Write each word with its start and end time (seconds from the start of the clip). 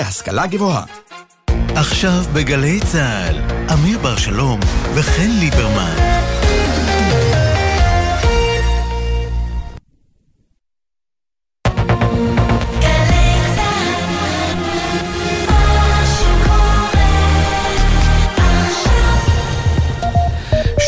להשכלה 0.00 0.46
גבוהה. 0.46 0.82
עכשיו 1.76 2.22
בגלי 2.32 2.80
צה"ל, 2.92 3.36
אמיר 3.72 3.98
בר 3.98 4.16
שלום 4.16 4.60
וחן 4.94 5.30
ליברמן. 5.40 5.94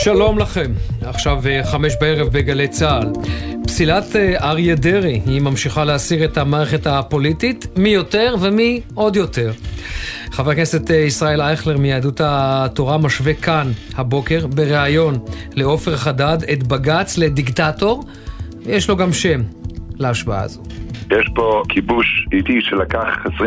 שלום 0.04 0.38
לכם, 0.38 0.72
עכשיו 1.00 1.46
אה, 1.46 1.64
חמש 1.64 1.92
בערב 2.00 2.28
בגלי 2.28 2.68
צה"ל. 2.68 3.12
פסילת 3.66 4.16
אה, 4.16 4.50
אריה 4.50 4.74
דרעי, 4.74 5.20
היא 5.26 5.40
ממשיכה 5.40 5.84
להסיר 5.84 6.24
את 6.24 6.38
המערכת 6.38 6.86
הפוליטית, 6.86 7.66
מי 7.76 7.88
יותר 7.88 8.34
ומי 8.40 8.80
עוד 8.94 9.16
יותר. 9.16 9.52
חבר 10.30 10.50
הכנסת 10.50 10.90
אה, 10.90 10.96
ישראל 10.96 11.40
אייכלר 11.40 11.78
מיהדות 11.78 12.20
התורה 12.24 12.98
משווה 12.98 13.34
כאן 13.34 13.72
הבוקר 13.94 14.46
בריאיון 14.46 15.18
לעופר 15.54 15.96
חדד 15.96 16.38
את 16.52 16.62
בג"ץ 16.62 17.18
לדיקטטור, 17.18 18.04
ויש 18.64 18.88
לו 18.88 18.96
גם 18.96 19.12
שם 19.12 19.42
להשוואה 19.98 20.42
הזו. 20.42 20.62
יש 21.10 21.28
פה 21.34 21.62
כיבוש 21.68 22.26
איטי 22.32 22.60
שלקח 22.60 23.26
20-30 23.26 23.42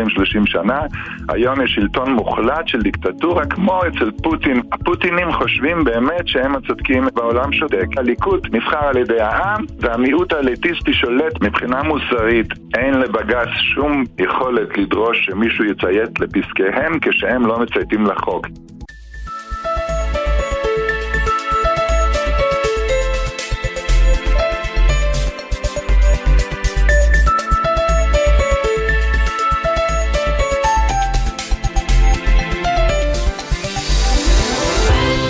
שנה, 0.46 0.80
היום 1.28 1.60
יש 1.60 1.70
שלטון 1.74 2.12
מוחלט 2.12 2.68
של 2.68 2.82
דיקטטורה 2.82 3.46
כמו 3.46 3.80
אצל 3.88 4.10
פוטין. 4.22 4.60
הפוטינים 4.72 5.32
חושבים 5.32 5.84
באמת 5.84 6.28
שהם 6.28 6.56
הצודקים 6.56 7.04
בעולם 7.14 7.52
שותק. 7.52 7.86
הליכוד 7.96 8.46
נבחר 8.52 8.84
על 8.84 8.96
ידי 8.96 9.20
העם 9.20 9.64
והמיעוט 9.80 10.32
האליטיסטי 10.32 10.92
שולט 10.92 11.42
מבחינה 11.42 11.82
מוסרית. 11.82 12.46
אין 12.76 12.94
לבג"ץ 12.94 13.48
שום 13.48 14.04
יכולת 14.18 14.78
לדרוש 14.78 15.26
שמישהו 15.26 15.64
יציית 15.64 16.20
לפסקיהם 16.20 16.98
כשהם 17.00 17.46
לא 17.46 17.58
מצייתים 17.58 18.06
לחוק. 18.06 18.46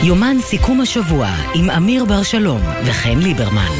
יומן 0.06 0.36
סיכום 0.40 0.80
השבוע 0.80 1.28
עם 1.54 1.70
אמיר 1.70 2.04
בר 2.04 2.22
שלום 2.22 2.60
וחן 2.84 3.18
ליברמן. 3.18 3.70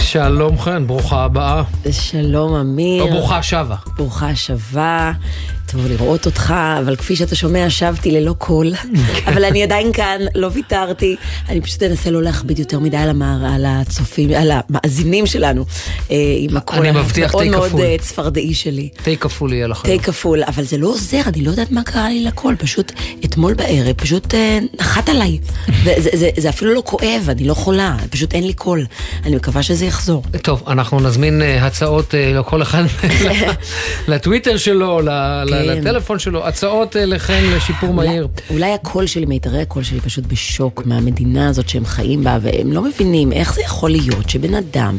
שלום 0.00 0.58
חן, 0.58 0.86
ברוכה 0.86 1.24
הבאה. 1.24 1.62
שלום 1.90 2.54
אמיר. 2.54 3.02
או 3.02 3.08
ברוכה 3.08 3.42
שבה. 3.42 3.76
ברוכה 3.96 4.34
שבה. 4.34 5.12
טוב 5.66 5.86
לראות 5.86 6.26
אותך, 6.26 6.54
אבל 6.78 6.96
כפי 6.96 7.16
שאתה 7.16 7.36
שומע, 7.36 7.70
שבתי 7.70 8.10
ללא 8.10 8.34
קול. 8.38 8.72
אבל 9.26 9.44
אני 9.44 9.62
עדיין 9.62 9.92
כאן, 9.92 10.20
לא 10.34 10.50
ויתרתי. 10.52 11.16
אני 11.48 11.60
פשוט 11.60 11.82
אנסה 11.82 12.10
לא 12.10 12.22
להכביד 12.22 12.58
יותר 12.58 12.78
מדי 12.78 12.96
על, 12.96 13.08
המער, 13.08 13.54
על 13.54 13.64
הצופים, 13.68 14.30
על 14.30 14.50
המאזינים 14.52 15.26
שלנו. 15.26 15.64
אה, 16.10 16.16
עם 16.38 16.56
הקול 16.56 16.86
המאוד 16.86 17.46
מאוד 17.50 17.80
אה, 17.80 17.96
צפרדעי 17.98 18.54
שלי. 18.54 18.88
תה 19.02 19.16
כפול 19.16 19.52
יהיה 19.52 19.66
לך. 19.66 19.82
תה 19.82 19.98
כפול, 20.02 20.42
אבל 20.44 20.64
זה 20.64 20.78
לא 20.78 20.88
עוזר, 20.88 21.20
אני 21.26 21.44
לא 21.44 21.50
יודעת 21.50 21.70
מה 21.70 21.82
קרה 21.82 22.08
לי 22.08 22.24
לקול. 22.24 22.56
פשוט 22.58 22.92
אתמול 23.24 23.54
בערב, 23.54 23.92
פשוט 23.92 24.34
אה, 24.34 24.58
נחת 24.80 25.08
עליי. 25.08 25.38
זה, 25.84 25.94
זה, 25.96 26.10
זה, 26.12 26.30
זה 26.36 26.48
אפילו 26.48 26.74
לא 26.74 26.82
כואב, 26.84 27.26
אני 27.28 27.44
לא 27.44 27.54
חולה, 27.54 27.96
פשוט 28.10 28.34
אין 28.34 28.46
לי 28.46 28.52
קול. 28.52 28.86
אני 29.24 29.36
מקווה 29.36 29.62
שזה 29.62 29.84
יחזור. 29.84 30.22
טוב, 30.42 30.62
אנחנו 30.66 31.00
נזמין 31.00 31.42
הצעות 31.42 32.14
לכל 32.18 32.62
אחד 32.62 32.84
לטוויטר 34.08 34.56
שלו, 34.56 35.00
כן. 35.48 35.55
לטלפון 35.62 36.18
שלו, 36.18 36.46
הצעות 36.46 36.96
אה, 36.96 37.04
לכן 37.04 37.44
לשיפור 37.56 37.94
מהיר. 37.94 38.28
אולי 38.50 38.72
הקול 38.72 39.06
שלי, 39.06 39.26
מיתרי 39.26 39.62
הקול 39.62 39.82
שלי 39.82 40.00
פשוט 40.00 40.26
בשוק 40.26 40.86
מהמדינה 40.86 41.48
הזאת 41.48 41.68
שהם 41.68 41.84
חיים 41.84 42.24
בה, 42.24 42.38
והם 42.42 42.72
לא 42.72 42.82
מבינים 42.82 43.32
איך 43.32 43.54
זה 43.54 43.62
יכול 43.62 43.90
להיות 43.90 44.30
שבן 44.30 44.54
אדם 44.54 44.96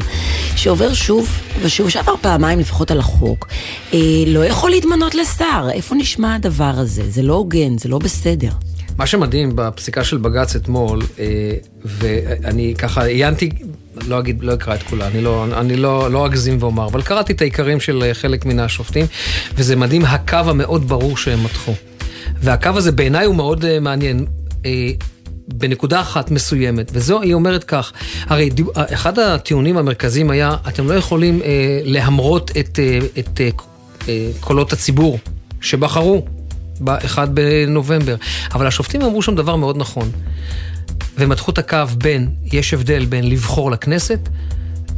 שעובר 0.56 0.94
שוב 0.94 1.28
ושוב, 1.62 1.88
שעבר 1.88 2.14
פעמיים 2.20 2.58
לפחות 2.58 2.90
על 2.90 2.98
החוק, 2.98 3.48
אה, 3.94 3.98
לא 4.26 4.44
יכול 4.44 4.70
להתמנות 4.70 5.14
לשר. 5.14 5.68
איפה 5.72 5.94
נשמע 5.94 6.34
הדבר 6.34 6.72
הזה? 6.76 7.02
זה 7.10 7.22
לא 7.22 7.34
הוגן, 7.34 7.78
זה 7.78 7.88
לא 7.88 7.98
בסדר. 7.98 8.50
מה 8.98 9.06
שמדהים 9.06 9.52
בפסיקה 9.54 10.04
של 10.04 10.16
בג"ץ 10.16 10.56
אתמול, 10.56 11.02
אה, 11.18 11.24
ואני 11.84 12.74
ככה 12.78 13.04
עיינתי, 13.04 13.50
לא 14.06 14.18
אגיד, 14.18 14.44
לא 14.44 14.54
אקרא 14.54 14.74
את 14.74 14.82
כולה, 14.82 15.06
אני 15.06 15.20
לא, 15.20 15.44
אני 15.60 15.76
לא, 15.76 16.10
לא 16.10 16.26
אגזים 16.26 16.56
ואומר, 16.60 16.86
אבל 16.86 17.02
קראתי 17.02 17.32
את 17.32 17.40
העיקרים 17.40 17.80
של 17.80 18.10
חלק 18.12 18.44
מן 18.44 18.58
השופטים, 18.58 19.06
וזה 19.54 19.76
מדהים 19.76 20.04
הקו 20.04 20.36
המאוד 20.36 20.88
ברור 20.88 21.16
שהם 21.16 21.44
מתחו. 21.44 21.72
והקו 22.40 22.70
הזה 22.74 22.92
בעיניי 22.92 23.26
הוא 23.26 23.34
מאוד 23.34 23.64
uh, 23.64 23.66
מעניין. 23.80 24.26
בנקודה 25.54 26.00
אחת 26.00 26.30
מסוימת, 26.30 26.90
וזו, 26.94 27.20
היא 27.20 27.34
אומרת 27.34 27.64
כך, 27.64 27.92
הרי 28.26 28.50
אחד 28.74 29.18
הטיעונים 29.18 29.76
המרכזיים 29.76 30.30
היה, 30.30 30.56
אתם 30.68 30.88
לא 30.88 30.94
יכולים 30.94 31.42
אה, 31.42 31.80
להמרות 31.84 32.50
את, 32.50 32.78
אה, 32.78 32.98
את 33.18 33.40
אה, 33.40 33.48
אה, 34.08 34.30
קולות 34.40 34.72
הציבור 34.72 35.18
שבחרו 35.60 36.24
ב-1 36.80 37.26
בנובמבר. 37.26 38.14
אבל 38.54 38.66
השופטים 38.66 39.02
אמרו 39.02 39.22
שם 39.22 39.34
דבר 39.34 39.56
מאוד 39.56 39.76
נכון. 39.76 40.10
ומתחו 41.18 41.50
את 41.50 41.58
הקו 41.58 41.84
בין, 41.98 42.28
יש 42.52 42.74
הבדל 42.74 43.04
בין 43.04 43.28
לבחור 43.30 43.70
לכנסת 43.70 44.28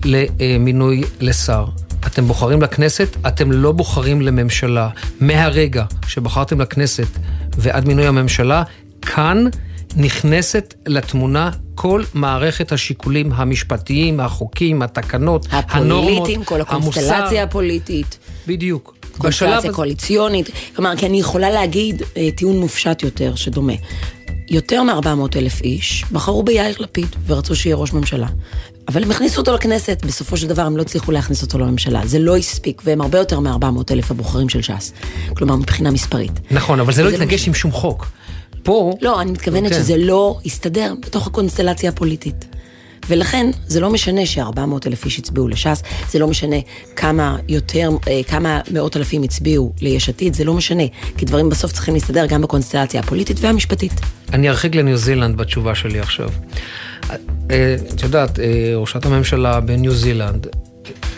למינוי 0.04 1.02
לשר. 1.20 1.64
אתם 2.06 2.26
בוחרים 2.26 2.62
לכנסת, 2.62 3.16
אתם 3.26 3.52
לא 3.52 3.72
בוחרים 3.72 4.22
לממשלה. 4.22 4.88
מהרגע 5.20 5.84
שבחרתם 6.06 6.60
לכנסת 6.60 7.08
ועד 7.58 7.88
מינוי 7.88 8.06
הממשלה, 8.06 8.62
כאן 9.02 9.44
נכנסת 9.96 10.74
לתמונה 10.86 11.50
כל 11.74 12.02
מערכת 12.14 12.72
השיקולים 12.72 13.32
המשפטיים, 13.32 14.20
החוקים, 14.20 14.82
התקנות, 14.82 15.46
הנורמות, 15.50 15.68
המוסר. 15.68 16.16
הפוליטיים, 16.16 16.44
כל 16.44 16.60
הקונסטלציה 16.60 17.42
הפוליטית. 17.42 18.18
בדיוק. 18.46 18.99
קונסטלציה 19.20 19.72
קואליציונית. 19.72 20.50
כלומר, 20.76 20.96
כי 20.96 21.06
אני 21.06 21.20
יכולה 21.20 21.50
להגיד 21.50 22.02
אה, 22.16 22.28
טיעון 22.36 22.58
מופשט 22.58 23.02
יותר, 23.02 23.34
שדומה. 23.34 23.72
יותר 24.48 24.82
מ-400 24.82 25.38
אלף 25.38 25.60
איש 25.60 26.04
בחרו 26.12 26.42
ביאיר 26.42 26.76
לפיד 26.78 27.06
ורצו 27.26 27.56
שיהיה 27.56 27.76
ראש 27.76 27.92
ממשלה. 27.92 28.26
אבל 28.88 29.02
הם 29.02 29.10
הכניסו 29.10 29.40
אותו 29.40 29.54
לכנסת, 29.54 30.04
בסופו 30.06 30.36
של 30.36 30.46
דבר 30.46 30.62
הם 30.62 30.76
לא 30.76 30.82
הצליחו 30.82 31.12
להכניס 31.12 31.42
אותו 31.42 31.58
לממשלה. 31.58 32.00
זה 32.04 32.18
לא 32.18 32.36
הספיק, 32.36 32.82
והם 32.84 33.00
הרבה 33.00 33.18
יותר 33.18 33.40
מ-400 33.40 33.82
אלף 33.90 34.10
הבוחרים 34.10 34.48
של 34.48 34.62
ש"ס. 34.62 34.92
כלומר, 35.36 35.56
מבחינה 35.56 35.90
מספרית. 35.90 36.32
נכון, 36.50 36.80
אבל 36.80 36.92
זה 36.92 37.02
לא 37.02 37.08
התנגש 37.08 37.48
עם 37.48 37.54
שום 37.54 37.72
חוק. 37.72 38.06
פה... 38.62 38.92
לא, 39.00 39.20
אני 39.20 39.30
מתכוונת 39.30 39.72
כן. 39.72 39.78
שזה 39.78 39.96
לא 39.96 40.38
הסתדר 40.46 40.94
בתוך 41.00 41.26
הקונסטלציה 41.26 41.90
הפוליטית. 41.90 42.44
ולכן 43.10 43.50
זה 43.66 43.80
לא 43.80 43.90
משנה 43.90 44.26
ש-400 44.26 44.86
אלף 44.86 45.04
איש 45.04 45.18
הצביעו 45.18 45.48
לש"ס, 45.48 45.82
זה 46.10 46.18
לא 46.18 46.28
משנה 46.28 46.56
כמה 46.96 47.36
יותר, 47.48 47.90
אה, 48.08 48.20
כמה 48.28 48.60
מאות 48.70 48.96
אלפים 48.96 49.22
הצביעו 49.22 49.72
ליש 49.80 50.08
עתיד, 50.08 50.34
זה 50.34 50.44
לא 50.44 50.54
משנה, 50.54 50.82
כי 51.16 51.24
דברים 51.24 51.48
בסוף 51.48 51.72
צריכים 51.72 51.94
להסתדר 51.94 52.26
גם 52.26 52.42
בקונסטלציה 52.42 53.00
הפוליטית 53.00 53.36
והמשפטית. 53.40 53.92
אני 54.32 54.48
ארחיק 54.48 54.74
לניו 54.74 54.96
זילנד 54.96 55.36
בתשובה 55.36 55.74
שלי 55.74 56.00
עכשיו. 56.00 56.30
אה, 57.50 57.76
את 57.94 58.02
יודעת, 58.02 58.38
אה, 58.38 58.72
ראשת 58.76 59.06
הממשלה 59.06 59.60
בניו 59.60 59.94
זילנד 59.94 60.46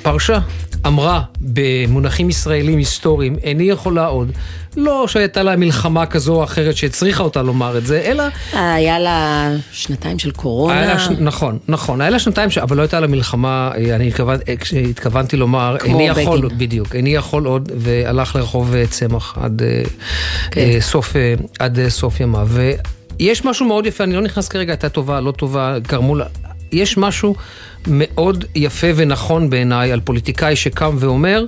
פרשה, 0.03 0.39
אמרה 0.87 1.23
במונחים 1.41 2.31
ישראלים 2.31 2.79
היסטוריים, 2.79 3.37
איני 3.43 3.65
יכולה 3.65 4.07
עוד. 4.07 4.31
לא 4.77 5.05
שהייתה 5.09 5.43
לה 5.43 5.57
מלחמה 5.57 6.07
כזו 6.07 6.35
או 6.35 6.45
אחרת 6.45 6.77
שהצריכה 6.77 7.23
אותה 7.23 7.43
לומר 7.43 7.79
את 7.79 7.87
זה, 7.87 8.03
אלא... 8.05 8.25
היה 8.53 8.99
לה 8.99 9.51
שנתיים 9.73 10.19
של 10.19 10.31
קורונה. 10.31 10.99
ש... 10.99 11.09
נכון, 11.09 11.59
נכון, 11.69 12.01
היה 12.01 12.11
לה 12.11 12.19
שנתיים, 12.19 12.51
ש... 12.51 12.59
אבל 12.59 12.77
לא 12.77 12.83
הייתה 12.83 13.01
לה 13.01 13.07
מלחמה, 13.07 13.71
אה, 13.77 13.97
אני 13.97 14.09
התכוון, 14.09 14.39
התכוונתי 14.91 15.37
לומר, 15.37 15.77
איני 15.85 16.09
יכול, 16.09 16.49
בדיוק, 16.57 16.95
איני 16.95 17.15
יכול 17.15 17.47
עוד, 17.47 17.73
והלך 17.77 18.37
לרחוב 18.37 18.75
צמח 18.91 19.39
עד, 19.41 19.63
כן. 20.51 20.81
סוף, 20.81 21.17
עד 21.59 21.79
סוף 21.89 22.21
ימיו. 22.21 22.49
ויש 23.19 23.45
משהו 23.45 23.67
מאוד 23.67 23.87
יפה, 23.87 24.05
אני 24.05 24.15
לא 24.15 24.21
נכנס 24.21 24.49
כרגע, 24.49 24.73
הייתה 24.73 24.89
טובה, 24.89 25.21
לא 25.21 25.31
טובה, 25.33 25.79
גרמו 25.79 26.15
לה... 26.15 26.25
יש 26.73 26.99
משהו 26.99 27.35
מאוד 27.87 28.45
יפה 28.55 28.87
ונכון 28.97 29.51
בעיניי 29.51 29.93
על 29.93 30.01
פוליטיקאי 30.01 30.57
שקם 30.57 30.97
ואומר, 30.99 31.45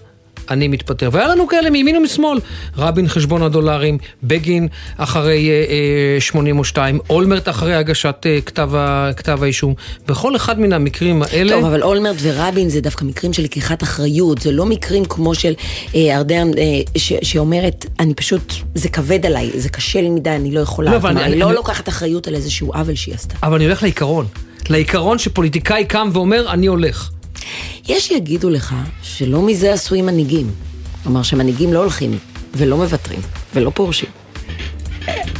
אני 0.50 0.68
מתפטר. 0.68 1.08
והיה 1.12 1.28
לנו 1.28 1.48
כאלה 1.48 1.70
מימין 1.70 1.96
ומשמאל. 1.96 2.38
רבין 2.76 3.08
חשבון 3.08 3.42
הדולרים, 3.42 3.98
בגין 4.22 4.68
אחרי 4.96 5.50
אה, 5.50 5.64
אה, 6.14 6.20
82, 6.20 6.98
אולמרט 7.10 7.48
אחרי 7.48 7.74
הגשת 7.74 8.16
אה, 8.26 8.38
כתב, 8.46 8.70
כתב 9.16 9.42
האישום. 9.42 9.74
בכל 10.08 10.36
אחד 10.36 10.60
מן 10.60 10.72
המקרים 10.72 11.22
האלה... 11.22 11.52
טוב, 11.52 11.64
אבל 11.64 11.82
אולמרט 11.82 12.16
ורבין 12.22 12.68
זה 12.68 12.80
דווקא 12.80 13.04
מקרים 13.04 13.32
של 13.32 13.42
לקיחת 13.42 13.82
אחריות. 13.82 14.38
זה 14.38 14.52
לא 14.52 14.66
מקרים 14.66 15.04
כמו 15.04 15.34
של 15.34 15.52
אה, 15.94 16.16
ארדן 16.16 16.50
אה, 16.58 16.62
ש, 16.96 17.12
שאומרת, 17.22 17.86
אני 18.00 18.14
פשוט, 18.14 18.54
זה 18.74 18.88
כבד 18.88 19.26
עליי, 19.26 19.50
זה 19.54 19.68
קשה 19.68 20.00
לי 20.00 20.10
מדי, 20.10 20.30
אני 20.30 20.50
לא 20.50 20.60
יכולה. 20.60 20.90
לא, 20.90 21.08
אני, 21.08 21.20
אני, 21.20 21.24
אני 21.24 21.38
לא 21.38 21.46
אני... 21.46 21.54
לוקחת 21.54 21.88
אחריות 21.88 22.28
על 22.28 22.34
איזשהו 22.34 22.72
עוול 22.74 22.94
שהיא 22.94 23.14
עשתה. 23.14 23.34
אבל 23.42 23.54
אני 23.54 23.64
הולך 23.64 23.82
לעיקרון. 23.82 24.26
לעיקרון 24.70 25.18
שפוליטיקאי 25.18 25.84
קם 25.84 26.08
ואומר, 26.12 26.52
אני 26.52 26.66
הולך. 26.66 27.10
יש 27.88 28.08
שיגידו 28.08 28.50
לך 28.50 28.74
שלא 29.02 29.42
מזה 29.42 29.72
עשויים 29.72 30.06
מנהיגים. 30.06 30.50
כלומר 31.02 31.22
שמנהיגים 31.22 31.72
לא 31.72 31.78
הולכים 31.78 32.18
ולא 32.56 32.76
מוותרים 32.76 33.20
ולא 33.54 33.70
פורשים. 33.74 34.08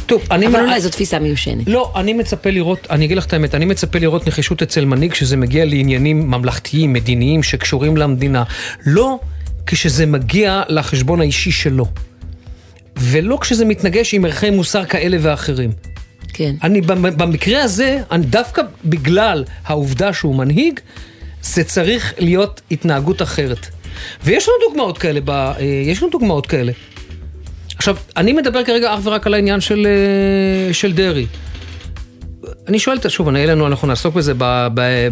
טוב, 0.05 0.21
אני... 0.31 0.47
אבל 0.47 0.59
אולי 0.59 0.81
זו 0.81 0.89
תפיסה 0.89 1.19
מיושנת. 1.19 1.67
לא, 1.67 1.91
אני 1.95 2.13
מצפה 2.13 2.49
לראות, 2.49 2.87
אני 2.89 3.05
אגיד 3.05 3.17
לך 3.17 3.25
את 3.25 3.33
האמת, 3.33 3.55
אני 3.55 3.65
מצפה 3.65 3.99
לראות 3.99 4.27
נחישות 4.27 4.61
אצל 4.61 4.85
מנהיג 4.85 5.11
כשזה 5.11 5.37
מגיע 5.37 5.65
לעניינים 5.65 6.31
ממלכתיים, 6.31 6.93
מדיניים, 6.93 7.43
שקשורים 7.43 7.97
למדינה. 7.97 8.43
לא 8.85 9.19
כשזה 9.65 10.05
מגיע 10.05 10.63
לחשבון 10.69 11.21
האישי 11.21 11.51
שלו. 11.51 11.85
ולא 12.97 13.37
כשזה 13.41 13.65
מתנגש 13.65 14.13
עם 14.13 14.25
ערכי 14.25 14.49
מוסר 14.49 14.85
כאלה 14.85 15.17
ואחרים. 15.21 15.71
כן. 16.37 16.55
אני 16.63 16.81
במ- 16.81 17.17
במקרה 17.17 17.63
הזה, 17.63 17.99
אני, 18.11 18.25
דווקא 18.25 18.61
בגלל 18.85 19.43
העובדה 19.65 20.13
שהוא 20.13 20.35
מנהיג, 20.35 20.79
זה 21.41 21.63
צריך 21.63 22.13
להיות 22.17 22.61
התנהגות 22.71 23.21
אחרת. 23.21 23.67
ויש 24.23 24.47
לנו 24.47 24.57
דוגמאות 24.69 24.97
כאלה, 24.97 25.19
ב, 25.21 25.29
אה, 25.29 25.55
יש 25.85 26.01
לנו 26.01 26.11
דוגמאות 26.11 26.47
כאלה. 26.47 26.71
עכשיו, 27.77 27.97
אני 28.17 28.33
מדבר 28.33 28.63
כרגע 28.63 28.93
אך 28.93 28.99
ורק 29.03 29.27
על 29.27 29.33
העניין 29.33 29.61
של, 29.61 29.87
אה, 30.67 30.73
של 30.73 30.93
דרעי. 30.93 31.25
אני 32.67 32.79
שואל, 32.79 32.97
את- 32.97 33.11
שוב, 33.11 33.27
אני 33.27 33.47
לנו, 33.47 33.67
אנחנו 33.67 33.87
נעסוק 33.87 34.15
בזה 34.15 34.33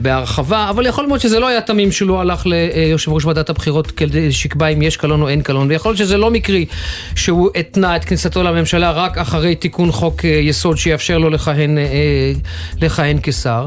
בהרחבה, 0.02 0.70
אבל 0.70 0.86
יכול 0.86 1.06
מאוד 1.06 1.20
שזה 1.20 1.40
לא 1.40 1.48
היה 1.48 1.62
תמים 1.62 1.92
שלא 1.92 2.22
הלך 2.22 2.46
ליושב 2.46 3.12
ראש 3.12 3.26
ועדת 3.26 3.50
הבחירות 3.50 3.92
כדי 3.92 4.32
שיקבע 4.32 4.68
אם 4.68 4.82
יש 4.82 4.98
קלון 4.98 5.22
או 5.22 5.30
אין 5.30 5.42
קלון, 5.42 5.68
ויכול 5.70 5.90
להיות 5.90 5.98
שזה 5.98 6.18
לא 6.18 6.32
מקרי 6.32 6.66
שהוא 7.16 7.50
התנה 7.56 7.96
את 7.96 8.06
כניסתו 8.06 8.44
לממשלה 8.44 8.92
רק 8.92 9.18
אחרי 9.18 9.56
תיקון 9.56 9.92
חוק 9.92 10.26
אה, 10.26 10.30
יסוד 10.30 10.78
שיאפשר 10.78 11.18
לו 11.18 11.30
לכהן, 11.30 11.78
אה, 11.78 11.84
לכהן 12.82 13.18
כשר. 13.24 13.66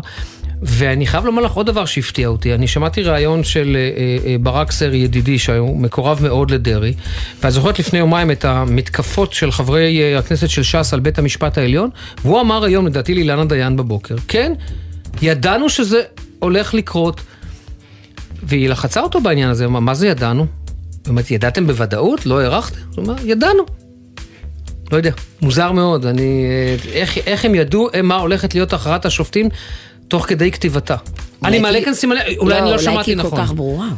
ואני 0.63 1.07
חייב 1.07 1.25
לומר 1.25 1.43
לך 1.43 1.53
עוד 1.53 1.67
דבר 1.67 1.85
שהפתיע 1.85 2.29
אותי, 2.29 2.55
אני 2.55 2.69
שמעתי 2.69 3.03
ראיון 3.03 3.45
של 3.45 3.77
אה, 3.77 4.31
אה, 4.31 4.37
ברק 4.41 4.73
סרי 4.73 4.97
ידידי, 4.97 5.39
שהוא 5.39 5.81
מקורב 5.81 6.19
מאוד 6.23 6.51
לדרעי, 6.51 6.95
ואת 7.43 7.53
זוכרת 7.53 7.79
לפני 7.79 7.99
יומיים 7.99 8.31
את 8.31 8.45
המתקפות 8.45 9.33
של 9.33 9.53
חברי 9.53 10.03
אה, 10.03 10.19
הכנסת 10.19 10.49
של 10.49 10.63
ש"ס 10.63 10.95
על 10.95 11.01
בית 11.01 11.19
המשפט 11.19 11.59
העליון, 11.59 11.91
והוא 12.23 12.41
אמר 12.41 12.65
היום, 12.65 12.87
לדעתי 12.87 13.15
לאילנה 13.15 13.45
דיין 13.45 13.77
בבוקר, 13.77 14.17
כן, 14.29 14.53
ידענו 15.23 15.69
שזה 15.69 16.03
הולך 16.39 16.75
לקרות, 16.75 17.21
והיא 18.43 18.69
לחצה 18.69 19.01
אותו 19.01 19.21
בעניין 19.21 19.51
הזה, 19.51 19.69
מה 19.69 19.95
זה 19.95 20.09
ידענו? 20.09 20.47
אומרת, 21.09 21.31
ידעתם 21.31 21.67
בוודאות? 21.67 22.27
לא 22.27 22.41
הערכתם? 22.41 22.81
הוא 22.95 23.05
אומר, 23.05 23.15
ידענו. 23.25 23.63
לא 24.93 24.97
יודע, 24.97 25.11
מוזר 25.43 25.73
מאוד, 25.73 26.07
אני... 26.07 26.47
אה, 26.47 26.77
איך, 26.93 27.19
איך 27.19 27.45
הם 27.45 27.55
ידעו 27.55 27.89
אה, 27.95 28.03
מה 28.03 28.17
הולכת 28.17 28.55
להיות 28.55 28.73
הכרעת 28.73 29.07
השופטים 29.07 29.49
תוך 30.09 30.27
כדי 30.29 30.51
כתיבתה? 30.51 30.97
אני 31.45 31.49
אולי 31.49 31.59
מעלה 31.59 31.79
כי- 31.79 31.85
כאן 31.85 31.95
סימני, 31.95 32.21
אולי 32.39 32.59
אני 32.59 32.65
לא 32.65 32.71
אולי 32.71 32.83
שמעתי 32.85 33.05
כי 33.05 33.11
היא 33.11 33.17
נכון. 33.17 33.31
כל 33.31 33.37
כך 33.37 33.53
ברורה. 33.53 33.89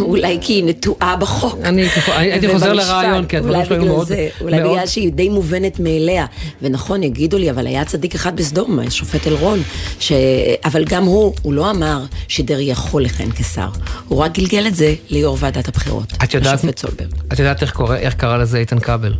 אולי 0.00 0.38
כי 0.40 0.52
היא 0.52 0.64
נטועה 0.64 1.16
בחוק. 1.16 1.58
אני 1.64 1.82
הייתי- 2.16 2.48
חוזר. 2.52 2.72
לרעיון, 2.72 3.26
כי 3.26 3.36
הדברים 3.36 3.54
אולי 3.56 3.66
שלו 3.66 3.76
היו 3.76 3.84
מאוד- 3.84 4.12
אולי 4.40 4.60
בגלל 4.60 4.86
שהיא 4.86 5.12
די 5.12 5.28
מובנת 5.28 5.80
מאליה. 5.80 6.26
ונכון, 6.62 7.02
יגידו 7.02 7.38
לי, 7.38 7.50
אבל 7.50 7.66
היה 7.66 7.84
צדיק 7.84 8.14
אחד 8.14 8.36
בסדום, 8.36 8.78
השופט 8.78 9.26
אלרון, 9.26 9.62
ש... 10.00 10.12
אבל 10.64 10.84
גם 10.84 11.04
הוא, 11.04 11.34
הוא 11.42 11.52
לא 11.54 11.70
אמר 11.70 12.02
שדרעי 12.28 12.70
יכול 12.70 13.04
לכהן 13.04 13.28
כשר. 13.32 13.68
הוא 14.08 14.18
רק 14.18 14.38
גלגל 14.38 14.66
את 14.66 14.74
זה 14.74 14.94
ליו"ר 15.10 15.36
ועדת 15.40 15.68
הבחירות. 15.68 16.12
השופט 16.20 16.78
סולברג. 16.78 17.08
את 17.32 17.38
יודעת 17.38 17.62
איך 17.96 18.14
קרא 18.14 18.36
לזה 18.36 18.58
איתן 18.58 18.78
כבל? 18.78 19.14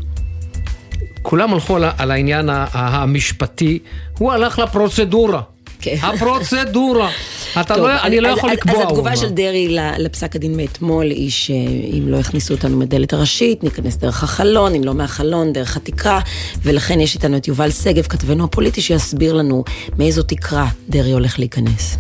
כולם 1.25 1.55
הלכו 1.55 1.77
על, 1.77 1.85
על 1.99 2.11
העניין 2.11 2.49
המשפטי, 2.73 3.79
הוא 4.19 4.33
הלך 4.33 4.59
לפרוצדורה. 4.59 5.41
כן. 5.81 5.97
הפרוצדורה. 6.03 7.11
אתה 7.61 7.75
טוב, 7.75 7.87
לא, 7.87 8.03
אני 8.03 8.21
לא 8.21 8.29
אז- 8.29 8.39
יכול 8.39 8.51
אז- 8.51 8.57
לקבוע, 8.57 8.77
אז 8.83 8.89
התגובה. 8.89 9.17
של 9.17 9.29
דרעי 9.31 9.77
לפסק 9.99 10.37
הדין 10.37 10.57
מאתמול 10.57 11.05
היא 11.11 11.31
שאם 11.31 12.05
לא 12.09 12.17
יכניסו 12.17 12.55
אותנו 12.55 12.77
מדלת 12.77 13.13
הראשית, 13.13 13.65
ניכנס 13.65 13.97
דרך 13.97 14.23
החלון, 14.25 14.75
אם 14.75 14.85
לא 14.85 14.95
מהחלון, 14.95 15.53
דרך 15.53 15.77
התקרה, 15.77 16.21
ולכן 16.63 17.01
יש 17.01 17.15
איתנו 17.15 17.37
את 17.37 17.49
יובל 17.49 17.71
שגב, 17.71 18.03
כתבנו 18.07 18.45
הפוליטי, 18.45 18.81
שיסביר 18.81 19.33
לנו 19.33 19.65
מאיזו 19.99 20.23
תקרה 20.23 20.67
דרעי 20.89 21.13
הולך 21.13 21.39
להיכנס. 21.39 21.97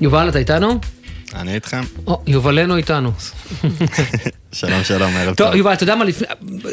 יובל, 0.00 0.28
אתה 0.28 0.38
איתנו? 0.38 0.78
אני 1.34 1.54
איתכם. 1.54 1.80
או, 2.06 2.22
יובלנו 2.26 2.76
איתנו. 2.76 3.10
שלום 4.52 4.84
שלום, 4.84 5.16
ערב 5.16 5.34
טוב, 5.34 5.46
טוב. 5.46 5.56
יובל, 5.56 5.72
אתה 5.72 5.82
יודע 5.82 5.94
מה, 5.94 6.04
לפני, 6.04 6.26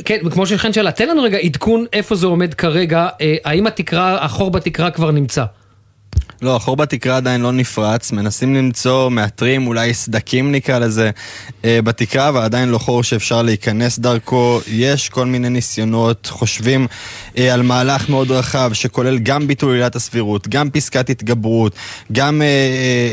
כן, 0.06 0.30
כמו 0.32 0.48
שכן 0.48 0.74
שאלה, 0.74 0.92
תן 0.92 1.10
לנו 1.10 1.22
רגע 1.24 1.38
עדכון 1.38 1.86
איפה 1.94 2.16
זה 2.16 2.28
עומד 2.28 2.54
כרגע, 2.54 3.08
אה, 3.22 3.36
האם 3.46 3.68
התקרה, 3.68 4.26
החור 4.26 4.52
בתקרה 4.52 4.92
כבר 4.92 5.12
נמצא? 5.12 5.46
לא, 6.42 6.56
החור 6.56 6.76
בתקרה 6.76 7.18
עדיין 7.18 7.42
לא 7.42 7.52
נפרץ, 7.52 8.12
מנסים 8.12 8.56
למצוא, 8.56 9.10
מאתרים, 9.10 9.68
אולי 9.68 9.94
סדקים 9.94 10.52
נקרא 10.52 10.80
לזה, 10.80 11.12
אה, 11.66 11.80
בתקרה, 11.82 12.30
אבל 12.30 12.42
עדיין 12.42 12.70
לא 12.70 12.78
חור 12.78 13.04
שאפשר 13.04 13.42
להיכנס 13.42 14.00
דרכו. 14.00 14.60
יש 14.68 15.10
כל 15.10 15.26
מיני 15.26 15.50
ניסיונות, 15.50 16.28
חושבים 16.32 16.88
אה, 17.38 17.54
על 17.54 17.62
מהלך 17.62 18.10
מאוד 18.10 18.32
רחב, 18.32 18.70
שכולל 18.74 19.18
גם 19.20 19.48
ביטול 19.48 19.74
עילת 19.74 19.96
הסבירות, 19.96 20.48
גם 20.48 20.70
פסקת 20.70 21.10
התגברות, 21.10 21.76
גם 22.12 22.42
אה, 22.42 22.48
אה, 22.48 22.52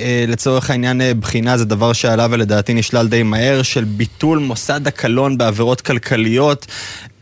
אה, 0.05 0.25
לצורך 0.29 0.71
העניין 0.71 1.00
אה, 1.00 1.15
בחינה, 1.15 1.59
זה 1.59 1.65
דבר 1.65 1.93
שעלה 1.93 2.26
ולדעתי 2.31 2.75
נשלל 2.75 3.09
די 3.09 3.23
מהר, 3.23 3.62
של 3.62 3.85
ביטול 3.85 4.38
מוסד 4.38 4.87
הקלון 4.87 5.38
בעבירות 5.38 5.81
כלכליות. 5.81 6.67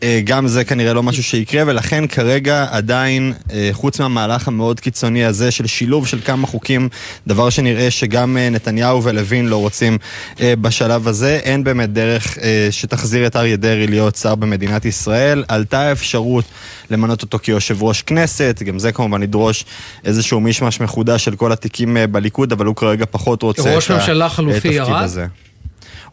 אה, 0.03 0.21
גם 0.23 0.47
זה 0.47 0.63
כנראה 0.63 0.93
לא 0.93 1.03
משהו 1.03 1.23
שיקרה, 1.23 1.63
ולכן 1.67 2.07
כרגע 2.07 2.65
עדיין, 2.71 3.33
אה, 3.53 3.69
חוץ 3.71 3.99
מהמהלך 3.99 4.47
המאוד 4.47 4.79
קיצוני 4.79 5.25
הזה 5.25 5.51
של 5.51 5.67
שילוב 5.67 6.07
של 6.07 6.19
כמה 6.25 6.47
חוקים, 6.47 6.89
דבר 7.27 7.49
שנראה 7.49 7.91
שגם 7.91 8.37
אה, 8.37 8.49
נתניהו 8.49 9.03
ולוין 9.03 9.47
לא 9.47 9.57
רוצים 9.57 9.97
בשלב 10.39 11.07
הזה, 11.07 11.39
אין 11.43 11.63
באמת 11.63 11.93
דרך 11.93 12.37
שתחזיר 12.71 13.27
את 13.27 13.35
אריה 13.35 13.55
דרעי 13.55 13.87
להיות 13.87 14.15
שר 14.15 14.35
במדינת 14.35 14.85
ישראל. 14.85 15.43
עלתה 15.47 15.81
האפשרות 15.81 16.45
למנות 16.89 17.21
אותו 17.21 17.39
כיושב 17.39 17.83
ראש 17.83 18.01
כנסת, 18.01 18.61
גם 18.65 18.79
זה 18.79 18.91
כמובן 18.91 19.23
ידרוש 19.23 19.65
איזשהו 20.05 20.39
מישמש 20.39 20.79
מחודש 20.81 21.25
של 21.25 21.35
כל 21.35 21.51
התיקים 21.51 21.97
בליכוד, 22.11 22.51
אבל 22.51 22.65
הוא 22.65 22.75
כרגע 22.75 23.05
פחות 23.11 23.41
רוצה 23.43 23.75
ראש 23.75 23.85
את 23.85 23.91
ה- 23.91 23.95
ממשלה 23.97 24.29
חלופי 24.29 24.57
התפקיד 24.57 24.73
ירד? 24.75 25.07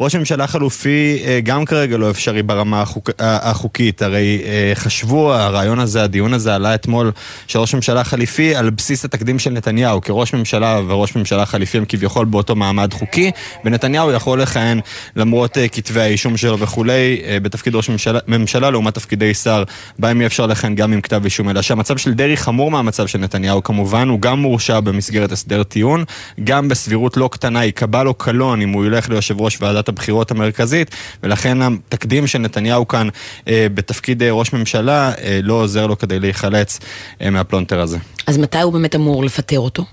ראש 0.00 0.14
ממשלה 0.14 0.46
חלופי 0.46 1.22
אה, 1.24 1.40
גם 1.40 1.64
כרגע 1.64 1.96
לא 1.96 2.10
אפשרי 2.10 2.42
ברמה 2.42 2.82
החוק, 2.82 3.10
ה- 3.18 3.50
החוקית, 3.50 4.02
הרי 4.02 4.42
אה, 4.44 4.72
חשבו, 4.74 5.34
הרעיון 5.34 5.78
הזה, 5.78 6.02
הדיון 6.02 6.34
הזה 6.34 6.54
עלה 6.54 6.74
אתמול 6.74 7.12
של 7.46 7.58
ראש 7.58 7.74
ממשלה 7.74 8.04
חליפי 8.04 8.54
על 8.54 8.70
בסיס 8.70 9.04
התקדים 9.04 9.38
של 9.38 9.50
נתניהו, 9.50 10.00
כי 10.00 10.12
ראש 10.14 10.34
ממשלה 10.34 10.80
וראש 10.88 11.16
ממשלה 11.16 11.46
חליפי 11.46 11.78
הם 11.78 11.84
כביכול 11.88 12.26
באותו 12.26 12.56
מעמד 12.56 12.92
חוקי, 12.92 13.30
ונתניהו 13.64 14.10
יכול 14.10 14.42
לכהן 14.42 14.80
למרות 15.16 15.58
אה, 15.58 15.68
כתבי 15.68 16.00
האישום 16.00 16.36
שלו 16.36 16.58
וכולי, 16.58 17.22
אה, 17.24 17.40
בתפקיד 17.40 17.74
ראש 17.74 17.88
ממשלה, 17.88 18.18
ממשלה 18.26 18.70
לעומת 18.70 18.94
תפקידי 18.94 19.34
שר, 19.34 19.64
בהם 19.98 20.20
יהיה 20.20 20.26
אפשר 20.26 20.46
לכהן 20.46 20.74
גם 20.74 20.92
עם 20.92 21.00
כתב 21.00 21.24
אישום, 21.24 21.50
אלא 21.50 21.62
שהמצב 21.62 21.96
של 21.96 22.14
דרעי 22.14 22.36
חמור 22.36 22.70
מהמצב 22.70 23.06
של 23.06 23.18
נתניהו 23.18 23.62
כמובן, 23.62 24.08
הוא 24.08 24.20
גם 24.20 24.38
מורשע 24.38 24.80
במסגרת 24.80 25.32
הסדר 25.32 25.62
טיעון, 25.62 26.04
גם 26.44 26.68
בסבירות 26.68 27.16
לא 27.16 27.28
קטנה 27.32 27.64
ייקבע 27.64 28.02
לו 28.02 28.14
קלון 28.14 28.62
אם 28.62 28.68
הוא 28.72 28.86
ילך 28.86 29.08
ליושב 29.08 29.40
ראש 29.40 29.58
ועדת 29.60 29.89
הבחירות 29.90 30.30
המרכזית, 30.30 30.90
ולכן 31.22 31.62
התקדים 31.62 32.26
של 32.26 32.38
נתניהו 32.38 32.88
כאן 32.88 33.08
אה, 33.48 33.66
בתפקיד 33.74 34.22
אה, 34.22 34.30
ראש 34.30 34.52
ממשלה 34.52 35.12
אה, 35.12 35.40
לא 35.42 35.54
עוזר 35.54 35.86
לו 35.86 35.98
כדי 35.98 36.20
להיחלץ 36.20 36.78
אה, 37.20 37.30
מהפלונטר 37.30 37.80
הזה. 37.80 37.98
אז 38.26 38.38
מתי 38.38 38.60
הוא 38.60 38.72
באמת 38.72 38.94
אמור 38.94 39.24
לפטר 39.24 39.58
אותו? 39.58 39.84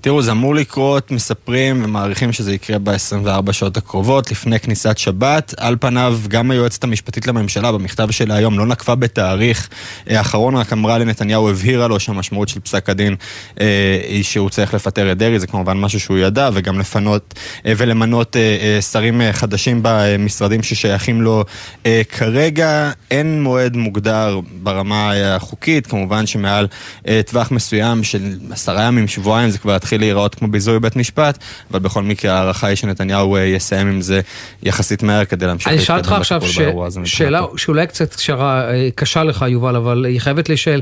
תראו, 0.00 0.22
זה 0.22 0.30
אמור 0.30 0.54
לקרות, 0.54 1.10
מספרים 1.10 1.84
ומעריכים 1.84 2.32
שזה 2.32 2.54
יקרה 2.54 2.78
ב-24 2.78 3.52
שעות 3.52 3.76
הקרובות, 3.76 4.30
לפני 4.30 4.60
כניסת 4.60 4.98
שבת. 4.98 5.54
על 5.56 5.76
פניו, 5.80 6.18
גם 6.28 6.50
היועצת 6.50 6.84
המשפטית 6.84 7.26
לממשלה 7.26 7.72
במכתב 7.72 8.10
שלה 8.10 8.34
היום 8.34 8.58
לא 8.58 8.66
נקבה 8.66 8.94
בתאריך 8.94 9.68
אה, 10.10 10.18
האחרון, 10.18 10.56
רק 10.56 10.72
אמרה 10.72 10.98
לנתניהו, 10.98 11.50
הבהירה 11.50 11.88
לו 11.88 12.00
שהמשמעות 12.00 12.48
של 12.48 12.60
פסק 12.60 12.90
הדין 12.90 13.16
אה, 13.60 14.00
היא 14.08 14.22
שהוא 14.22 14.50
צריך 14.50 14.74
לפטר 14.74 15.12
את 15.12 15.18
דרעי, 15.18 15.38
זה 15.40 15.46
כמובן 15.46 15.76
משהו 15.76 16.00
שהוא 16.00 16.18
ידע, 16.18 16.50
וגם 16.52 16.78
לפנות 16.78 17.34
אה, 17.66 17.72
ולמנות 17.76 18.36
אה, 18.36 18.40
אה, 18.60 18.82
שרים 18.82 19.20
אה, 19.20 19.32
חדשים 19.32 19.80
במשרדים 19.82 20.62
ששייכים 20.62 21.22
לו. 21.22 21.44
אה, 21.86 22.02
כרגע 22.08 22.90
אין 23.10 23.42
מועד 23.42 23.76
מוגדר 23.76 24.40
ברמה 24.62 25.12
אה, 25.14 25.36
החוקית, 25.36 25.86
כמובן 25.86 26.26
שמעל 26.26 26.66
אה, 27.08 27.20
טווח 27.26 27.50
מסוים 27.50 28.04
של 28.04 28.38
עשרה 28.50 28.82
ימים, 28.82 29.08
שבועיים, 29.08 29.50
זה 29.50 29.58
כבר 29.62 29.76
יתחיל 29.76 30.00
להיראות 30.00 30.34
כמו 30.34 30.48
ביזוי 30.48 30.80
בית 30.80 30.96
משפט, 30.96 31.38
אבל 31.70 31.78
בכל 31.78 32.02
מקרה 32.02 32.32
ההערכה 32.32 32.66
היא 32.66 32.76
שנתניהו 32.76 33.36
אה, 33.36 33.40
יסיים 33.42 33.88
עם 33.88 34.00
זה 34.00 34.20
יחסית 34.62 35.02
מהר 35.02 35.24
כדי 35.24 35.46
להמשיך 35.46 35.68
אני 35.68 35.76
אשאל 35.76 35.98
אותך 35.98 36.12
עכשיו 36.12 36.40
בטיפול 36.40 36.54
ש... 36.54 36.58
באירוע 36.58 36.86
הזה 36.86 37.00
שאלה. 37.04 37.44
שאולי 37.56 37.86
קצת 37.86 38.14
קשרה, 38.14 38.70
אה, 38.70 38.88
קשה 38.94 39.24
לך 39.24 39.44
יובל, 39.48 39.76
אבל 39.76 40.04
היא 40.04 40.20
חייבת 40.20 40.48
להישאל, 40.48 40.80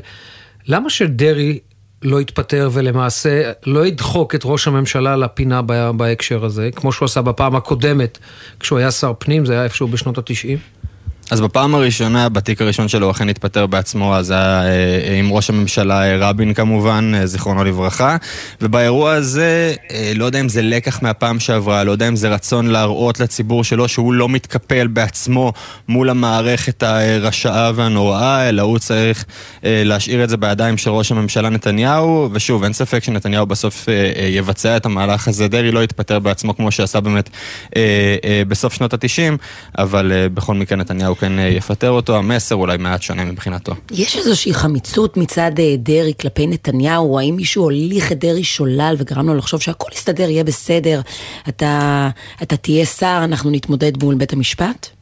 למה 0.67 0.91
שדרעי 0.91 1.59
לא 2.03 2.21
יתפטר 2.21 2.71
ולמעשה 2.73 3.53
לא 3.67 3.87
ידחוק 3.87 4.35
את 4.35 4.41
ראש 4.45 4.69
הממשלה 4.69 5.17
לפינה 5.17 5.63
בהקשר 5.97 6.45
הזה, 6.45 6.71
כמו 6.77 6.93
שהוא 6.93 7.07
עשה 7.07 7.23
בפעם 7.23 7.57
הקודמת 7.57 8.19
כשהוא 8.61 8.79
היה 8.79 8.91
שר 8.91 9.13
פנים, 9.19 9.47
זה 9.47 9.53
היה 9.53 9.65
איפשהו 9.65 9.89
בשנות 9.89 10.19
התשעים? 10.19 10.59
אז 11.31 11.41
בפעם 11.41 11.75
הראשונה, 11.75 12.29
בתיק 12.29 12.63
הראשון 12.63 12.89
שלו, 12.89 13.11
אכן 13.11 13.29
התפטר 13.29 13.67
בעצמו, 13.67 14.17
אז 14.17 14.31
היה 14.31 14.63
אה, 14.65 15.19
עם 15.19 15.33
ראש 15.33 15.51
הממשלה 15.51 16.17
רבין 16.17 16.55
כמובן, 16.55 17.13
זיכרונו 17.25 17.65
לברכה. 17.65 18.17
ובאירוע 18.61 19.13
הזה, 19.13 19.75
לא 20.15 20.25
יודע 20.25 20.41
אם 20.41 20.49
זה 20.49 20.63
לקח 20.63 21.03
מהפעם 21.03 21.41
שעברה, 21.41 21.85
לא 21.85 21.93
יודע 21.93 22.09
אם 22.09 22.17
זה 22.17 22.29
רצון 22.29 22.67
להראות 22.67 23.21
לציבור 23.21 23.65
שלו 23.65 23.89
שהוא 23.89 24.13
לא 24.13 24.29
מתקפל 24.29 24.87
בעצמו 24.87 25.53
מול 25.89 26.11
המערכת 26.11 26.83
הרשעה 26.83 27.73
והנוראה, 27.75 28.49
אלא 28.49 28.63
הוא 28.63 28.79
צריך 28.79 29.25
להשאיר 29.63 30.25
את 30.25 30.29
זה 30.29 30.37
בידיים 30.37 30.79
של 30.79 30.91
ראש 30.91 31.13
הממשלה 31.13 31.49
נתניהו. 31.49 32.29
ושוב, 32.33 32.65
אין 32.65 32.73
ספק 32.73 33.05
שנתניהו 33.05 33.47
בסוף 33.47 33.89
יבצע 34.31 34.77
את 34.77 34.87
המהלך 34.87 35.29
הזה. 35.29 35.49
דרעי 35.49 35.73
לא 35.73 35.85
יתפטר 35.85 36.19
בעצמו 36.19 36.57
כמו 36.57 36.71
שעשה 36.71 37.01
באמת 37.01 37.31
בסוף 38.49 38.75
שנות 38.75 38.95
ה-90, 38.95 39.37
אבל 39.79 40.13
בכל 40.35 40.55
מקרה 40.55 40.79
נתניהו 40.79 41.18
כן 41.21 41.33
יפטר 41.39 41.91
אותו, 41.91 42.17
המסר 42.17 42.55
אולי 42.55 42.77
מעט 42.77 43.03
שונה 43.03 43.25
מבחינתו. 43.25 43.73
יש 43.91 44.17
איזושהי 44.17 44.55
חמיצות 44.55 45.17
מצד 45.17 45.53
אה, 45.59 45.75
דרעי 45.79 46.13
כלפי 46.21 46.47
נתניהו, 46.47 47.19
האם 47.19 47.37
מישהו 47.37 47.63
הוליך 47.63 48.13
את 48.13 48.19
דרעי 48.19 48.45
שולל 48.45 48.95
וגרם 48.99 49.27
לו 49.27 49.35
לחשוב 49.35 49.61
שהכל 49.61 49.89
יסתדר, 49.95 50.31
יהיה 50.31 50.45
בסדר, 50.45 51.01
אתה, 51.49 52.09
אתה 52.43 52.57
תהיה 52.57 52.87
שר, 52.87 53.21
אנחנו 53.25 53.51
נתמודד 53.51 54.03
מול 54.03 54.15
בית 54.15 54.33
המשפט? 54.33 54.98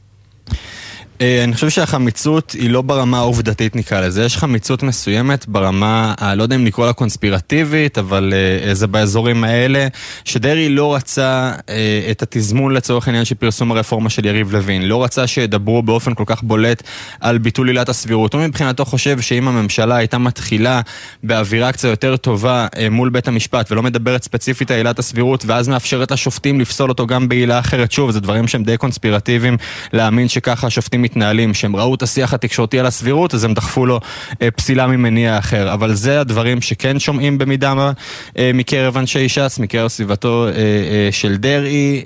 אה, 1.20 1.44
אני 1.44 1.54
חושב 1.54 1.68
שהחמיצות 1.68 2.50
היא 2.50 2.70
לא 2.70 2.82
ברמה 2.82 3.18
העובדתית 3.18 3.76
נקרא 3.76 4.00
לזה, 4.00 4.24
יש 4.24 4.36
חמיצות 4.36 4.82
מסוימת 4.82 5.48
ברמה, 5.48 6.14
לא 6.36 6.42
יודע 6.42 6.56
אם 6.56 6.66
לקרוא 6.66 6.86
לה 6.86 6.92
קונספירטיבית, 6.92 7.98
אבל 7.98 8.32
אה, 8.66 8.74
זה 8.74 8.86
באזורים 8.86 9.44
האלה, 9.44 9.86
שדרעי 10.24 10.68
לא 10.68 10.94
רצה 10.94 11.52
אה, 11.68 12.08
את 12.10 12.22
התזמון 12.22 12.74
לצורך 12.74 13.08
העניין 13.08 13.24
של 13.24 13.34
פרסום 13.34 13.70
הרפורמה 13.70 14.10
של 14.10 14.24
יריב 14.24 14.52
לוין, 14.52 14.82
לא 14.82 15.04
רצה 15.04 15.26
שידברו 15.26 15.82
באופן 15.82 16.14
כל 16.14 16.24
כך 16.26 16.42
בולט 16.42 16.82
על 17.20 17.38
ביטול 17.38 17.68
עילת 17.68 17.88
הסבירות. 17.88 18.34
הוא 18.34 18.42
מבחינתו 18.42 18.84
חושב 18.84 19.20
שאם 19.20 19.48
הממשלה 19.48 19.96
הייתה 19.96 20.18
מתחילה 20.18 20.80
באווירה 21.22 21.72
קצת 21.72 21.88
יותר 21.88 22.16
טובה 22.16 22.66
מול 22.90 23.08
בית 23.08 23.28
המשפט 23.28 23.72
ולא 23.72 23.82
מדברת 23.82 24.22
ספציפית 24.22 24.70
על 24.70 24.76
עילת 24.76 24.98
הסבירות 24.98 25.44
ואז 25.46 25.68
מאפשרת 25.68 26.10
לשופטים 26.10 26.60
לפסול 26.60 26.88
אותו 26.88 27.06
גם 27.06 27.28
בעילה 27.28 27.58
אחרת, 27.58 27.92
שוב, 27.92 28.10
זה 28.10 28.20
דברים 28.20 28.48
שהם 28.48 28.64
די 28.64 28.76
קונספירטיביים 28.76 29.56
להאמין 29.92 30.28
שככה 30.28 30.70
מתנהלים, 31.06 31.54
שהם 31.54 31.76
ראו 31.76 31.94
את 31.94 32.02
השיח 32.02 32.34
התקשורתי 32.34 32.78
על 32.80 32.86
הסבירות, 32.86 33.34
אז 33.34 33.44
הם 33.44 33.54
דחפו 33.54 33.86
לו 33.86 34.00
אה, 34.42 34.50
פסילה 34.50 34.86
ממניע 34.86 35.38
אחר. 35.38 35.72
אבל 35.72 35.94
זה 35.94 36.20
הדברים 36.20 36.60
שכן 36.60 36.98
שומעים 36.98 37.38
במידה 37.38 37.74
מה 37.74 37.92
אה, 38.38 38.50
מקרב 38.54 38.96
אנשי 38.96 39.28
ש"ס, 39.28 39.58
מקרב 39.58 39.88
סביבתו 39.88 40.46
אה, 40.48 41.08
של 41.10 41.36
דרעי, 41.36 42.04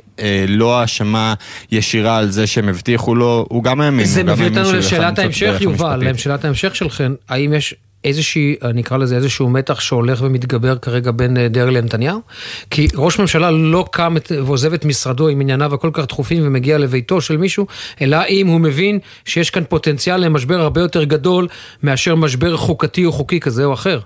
לא 0.49 0.80
האשמה 0.80 1.35
ישירה 1.73 2.19
על 2.19 2.30
זה 2.30 2.47
שהם 2.47 2.69
הבטיחו 2.69 3.14
לו, 3.14 3.47
הוא 3.49 3.64
גם 3.64 3.80
האמין. 3.80 4.07
זה 4.07 4.23
מביא 4.25 4.49
אותנו 4.49 4.73
לשאלת 4.73 5.19
ההמשך, 5.19 5.57
יובל, 5.61 6.11
לשאלת 6.11 6.45
ההמשך 6.45 6.76
שלכם, 6.76 7.14
האם 7.28 7.52
יש 7.52 7.75
איזושהי, 8.04 8.57
נקרא 8.75 8.97
לזה 8.97 9.16
איזשהו 9.16 9.50
מתח 9.50 9.80
שהולך 9.80 10.23
ומתגבר 10.23 10.78
כרגע 10.78 11.11
בין 11.11 11.37
אה, 11.37 11.49
דרעי 11.49 11.75
לנתניהו? 11.75 12.21
כי 12.71 12.88
ראש 12.95 13.19
ממשלה 13.19 13.50
לא 13.50 13.85
קם 13.90 14.16
ועוזב 14.45 14.73
את 14.73 14.85
משרדו 14.85 15.28
עם 15.28 15.40
ענייניו 15.40 15.75
הכל 15.75 15.90
כך 15.92 16.04
דחופים 16.04 16.47
ומגיע 16.47 16.78
לביתו 16.78 17.21
של 17.21 17.37
מישהו, 17.37 17.66
אלא 18.00 18.19
אם 18.28 18.47
הוא 18.47 18.61
מבין 18.61 18.99
שיש 19.25 19.50
כאן 19.50 19.64
פוטנציאל 19.69 20.16
למשבר 20.16 20.61
הרבה 20.61 20.80
יותר 20.80 21.04
גדול 21.04 21.49
מאשר 21.83 22.14
משבר 22.14 22.57
חוקתי 22.57 23.04
או 23.04 23.12
חוקי 23.12 23.40
כזה 23.40 23.64
או 23.64 23.75
אחר. 23.75 24.00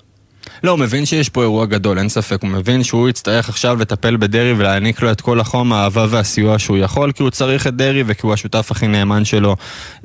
לא, 0.62 0.70
הוא 0.70 0.78
מבין 0.78 1.06
שיש 1.06 1.28
פה 1.28 1.42
אירוע 1.42 1.66
גדול, 1.66 1.98
אין 1.98 2.08
ספק. 2.08 2.42
הוא 2.42 2.50
מבין 2.50 2.82
שהוא 2.82 3.08
יצטרך 3.08 3.48
עכשיו 3.48 3.76
לטפל 3.76 4.16
בדרעי 4.16 4.52
ולהעניק 4.52 5.02
לו 5.02 5.12
את 5.12 5.20
כל 5.20 5.40
החום, 5.40 5.72
האהבה 5.72 6.06
והסיוע 6.10 6.58
שהוא 6.58 6.78
יכול, 6.78 7.12
כי 7.12 7.22
הוא 7.22 7.30
צריך 7.30 7.66
את 7.66 7.76
דרעי 7.76 8.02
וכי 8.06 8.20
הוא 8.22 8.32
השותף 8.32 8.70
הכי 8.70 8.86
נאמן 8.86 9.24
שלו, 9.24 9.56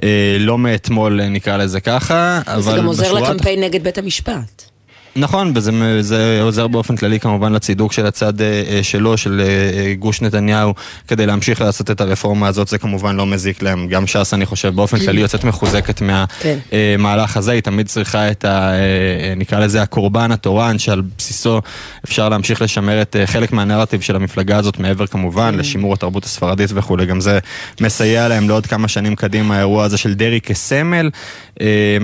אה, 0.03 0.37
לא 0.39 0.57
מאתמול 0.57 1.21
נקרא 1.27 1.57
לזה 1.57 1.79
ככה, 1.79 2.41
אבל... 2.47 2.61
זה 2.61 2.71
גם 2.77 2.85
עוזר 2.85 3.13
לקמפיין 3.13 3.63
נגד 3.63 3.83
בית 3.83 3.97
המשפט. 3.97 4.68
נכון, 5.15 5.53
וזה 5.55 6.39
עוזר 6.41 6.67
באופן 6.67 6.95
כללי 6.95 7.19
כמובן 7.19 7.53
לצידוק 7.53 7.93
של 7.93 8.05
הצד 8.05 8.41
אה, 8.41 8.63
אה, 8.69 8.83
שלו, 8.83 9.17
של 9.17 9.41
אה, 9.41 9.93
גוש 9.93 10.21
נתניהו, 10.21 10.73
כדי 11.07 11.25
להמשיך 11.25 11.61
לעשות 11.61 11.91
את 11.91 12.01
הרפורמה 12.01 12.47
הזאת, 12.47 12.67
זה 12.67 12.77
כמובן 12.77 13.15
לא 13.15 13.25
מזיק 13.25 13.61
להם. 13.61 13.87
גם 13.87 14.07
ש"ס, 14.07 14.33
אני 14.33 14.45
חושב, 14.45 14.75
באופן 14.75 14.99
כללי 14.99 15.21
יוצאת 15.21 15.43
מחוזקת 15.43 16.01
מהמהלך 16.01 17.29
כן. 17.29 17.39
הזה, 17.39 17.51
היא 17.51 17.61
תמיד 17.61 17.87
צריכה 17.87 18.31
את 18.31 18.45
ה... 18.45 18.71
נקרא 19.37 19.59
לזה 19.59 19.81
הקורבן 19.81 20.31
התורן, 20.31 20.79
שעל 20.79 21.01
בסיסו 21.17 21.61
אפשר 22.05 22.29
להמשיך 22.29 22.61
לשמר 22.61 23.01
את 23.01 23.15
חלק 23.25 23.51
מהנרטיב 23.51 24.01
של 24.01 24.15
המפלגה 24.15 24.57
הזאת, 24.57 24.79
מעבר 24.79 25.07
כמובן 25.07 25.51
כן. 25.53 25.59
לשימור 25.59 25.93
התרבות 25.93 26.25
הספרדית 26.25 26.69
וכולי. 26.73 27.05
גם 27.05 27.21
זה 27.21 27.39
מסייע 27.81 28.27
להם 28.27 28.49
לעוד 28.49 28.67
כמה 28.67 28.87
שנים 28.87 29.15
קדימה, 29.15 29.55
האירוע 29.55 29.83
הזה 29.83 29.97
של 29.97 30.13
דרעי 30.13 30.41
כסמל. 30.41 31.09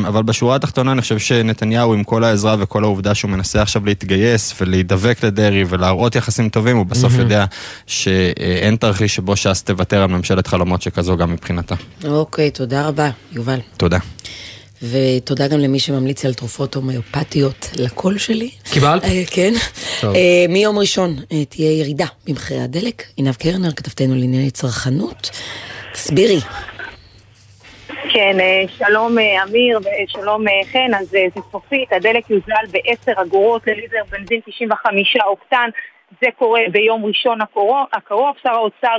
אבל 0.07 0.23
בשורה 0.23 0.55
התחתונה 0.55 0.91
אני 0.91 1.01
חושב 1.01 1.19
שנתניהו, 1.19 1.93
עם 1.93 2.03
כל 2.03 2.23
העזרה 2.23 2.55
וכל 2.59 2.83
העובדה 2.95 3.15
שהוא 3.15 3.31
מנסה 3.31 3.61
עכשיו 3.61 3.85
להתגייס 3.85 4.53
ולהידבק 4.61 5.23
לדרעי 5.23 5.63
ולהראות 5.69 6.15
יחסים 6.15 6.49
טובים, 6.49 6.77
הוא 6.77 6.85
בסוף 6.85 7.13
mm-hmm. 7.13 7.19
יודע 7.19 7.45
שאין 7.87 8.75
תרחיש 8.75 9.15
שבו 9.15 9.35
ש"ס 9.35 9.63
תוותר 9.63 10.01
על 10.01 10.07
ממשלת 10.07 10.47
חלומות 10.47 10.81
שכזו 10.81 11.17
גם 11.17 11.33
מבחינתה. 11.33 11.75
אוקיי, 12.03 12.51
תודה 12.51 12.87
רבה, 12.87 13.09
יובל. 13.31 13.59
תודה. 13.77 13.97
ותודה 14.83 15.47
גם 15.47 15.59
למי 15.59 15.79
שממליץ 15.79 16.25
על 16.25 16.33
תרופות 16.33 16.75
הומאופתיות 16.75 17.69
לקול 17.75 18.17
שלי. 18.17 18.49
קיבלת? 18.71 19.03
אה, 19.03 19.23
כן. 19.27 19.53
Uh, 20.01 20.05
מיום 20.49 20.79
ראשון 20.79 21.15
uh, 21.19 21.33
תהיה 21.49 21.79
ירידה 21.79 22.07
במחירי 22.27 22.61
הדלק. 22.61 23.03
עינב 23.15 23.35
קרנר, 23.35 23.71
כתבתנו 23.71 24.15
לענייני 24.15 24.51
צרכנות. 24.51 25.29
תסבירי. 25.93 26.39
כן, 28.13 28.39
אה, 28.39 28.63
שלום 28.67 29.19
אה, 29.19 29.43
אמיר 29.43 29.79
ושלום 29.79 30.47
אה, 30.47 30.53
חן, 30.71 30.93
אז 30.93 31.09
זה 31.09 31.41
סופית, 31.51 31.93
הדלק 31.93 32.29
יוזל 32.29 32.65
ב-10 32.71 33.21
אגורות 33.21 33.67
לליטר 33.67 34.01
בנזין 34.09 34.39
95 34.45 35.15
אוקטן, 35.25 35.69
זה 36.21 36.27
קורה 36.37 36.61
ביום 36.71 37.05
ראשון 37.05 37.39
הקרוב, 37.93 38.35
שר 38.43 38.53
האוצר 38.53 38.97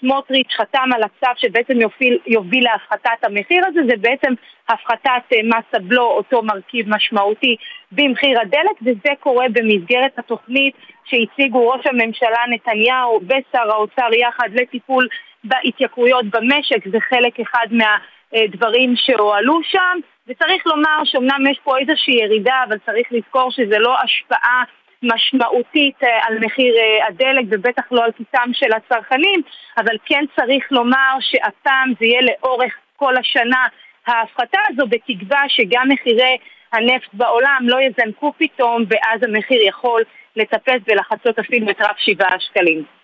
סמוטריץ' 0.00 0.52
חתם 0.56 0.88
על 0.94 1.02
הצו 1.02 1.30
שבעצם 1.36 1.80
יוביל, 1.80 2.18
יוביל 2.26 2.64
להפחתת 2.64 3.24
המחיר 3.24 3.66
הזה, 3.66 3.80
זה 3.88 3.96
בעצם 4.00 4.32
הפחתת 4.68 5.36
מס 5.44 5.74
הבלו, 5.74 6.04
אותו 6.04 6.42
מרכיב 6.42 6.88
משמעותי 6.88 7.56
במחיר 7.92 8.40
הדלק, 8.40 8.76
וזה 8.82 9.12
קורה 9.20 9.46
במסגרת 9.52 10.18
התוכנית 10.18 10.74
שהציגו 11.04 11.68
ראש 11.68 11.86
הממשלה 11.86 12.38
נתניהו 12.50 13.20
ושר 13.24 13.70
האוצר 13.70 14.14
יחד 14.14 14.48
לטיפול 14.52 15.08
בהתייקרויות 15.44 16.24
במשק, 16.24 16.88
זה 16.88 16.98
חלק 17.00 17.40
אחד 17.40 17.66
מה... 17.70 17.96
אה, 18.34 18.46
דברים 18.48 18.94
שהועלו 18.96 19.60
שם, 19.62 19.98
וצריך 20.28 20.66
לומר 20.66 21.04
שאומנם 21.04 21.50
יש 21.50 21.58
פה 21.64 21.78
איזושהי 21.78 22.14
ירידה, 22.14 22.64
אבל 22.68 22.78
צריך 22.86 23.08
לזכור 23.10 23.50
שזה 23.50 23.78
לא 23.78 23.96
השפעה 24.04 24.62
משמעותית 25.02 26.04
אה, 26.04 26.26
על 26.26 26.38
מחיר 26.40 26.74
אה, 26.76 27.06
הדלק 27.06 27.44
ובטח 27.50 27.82
לא 27.90 28.04
על 28.04 28.12
כיסם 28.12 28.50
של 28.52 28.72
הצרכנים, 28.72 29.42
אבל 29.78 29.96
כן 30.06 30.24
צריך 30.36 30.64
לומר 30.70 31.16
שהפעם 31.20 31.92
זה 32.00 32.06
יהיה 32.06 32.20
לאורך 32.22 32.74
כל 32.96 33.16
השנה 33.16 33.66
ההפחתה 34.06 34.58
הזו, 34.68 34.86
בתקווה 34.86 35.42
שגם 35.48 35.88
מחירי 35.88 36.36
הנפט 36.72 37.08
בעולם 37.12 37.58
לא 37.62 37.78
יזנקו 37.80 38.32
פתאום, 38.38 38.84
ואז 38.88 39.22
המחיר 39.22 39.62
יכול 39.68 40.02
לטפס 40.36 40.80
ולחצות 40.86 41.38
אפילו 41.38 41.70
את 41.70 41.80
רף 41.80 41.98
שבעה 41.98 42.40
שקלים. 42.40 42.97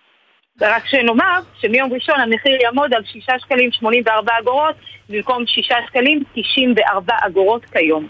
ורק 0.61 0.85
שנאמר 0.85 1.39
שמיום 1.61 1.93
ראשון 1.93 2.15
המחיר 2.19 2.61
יעמוד 2.61 2.93
על 2.93 3.01
6 3.05 3.29
שקלים 3.39 3.71
84 3.71 4.31
אגורות 4.41 4.75
במקום 5.09 5.43
6 5.47 5.71
שקלים 5.89 6.23
94 6.35 7.13
אגורות 7.27 7.65
כיום. 7.65 8.07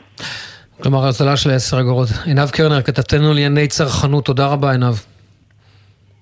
כלומר, 0.82 1.08
הזלה 1.08 1.38
של 1.38 1.52
10 1.52 1.80
אגורות. 1.80 2.10
עינב 2.26 2.50
קרנר, 2.50 2.82
כתבתנו 2.82 3.34
לענייני 3.34 3.68
צרכנות, 3.68 4.26
תודה 4.26 4.48
רבה 4.48 4.72
עינב. 4.72 4.96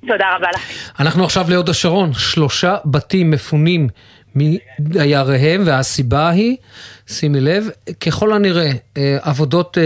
תודה 0.02 0.36
רבה 0.36 0.48
לך. 0.56 0.62
אנחנו 1.00 1.24
עכשיו 1.24 1.46
להוד 1.50 1.70
השרון, 1.70 2.14
שלושה 2.14 2.76
בתים 2.86 3.32
מפונים 3.32 3.88
מדייריהם, 4.36 5.64
והסיבה 5.66 6.30
היא, 6.30 6.58
שימי 7.08 7.42
לב, 7.42 7.70
ככל 8.06 8.34
הנראה, 8.34 8.72
אה, 8.98 9.18
עבודות 9.22 9.78
אה, 9.78 9.84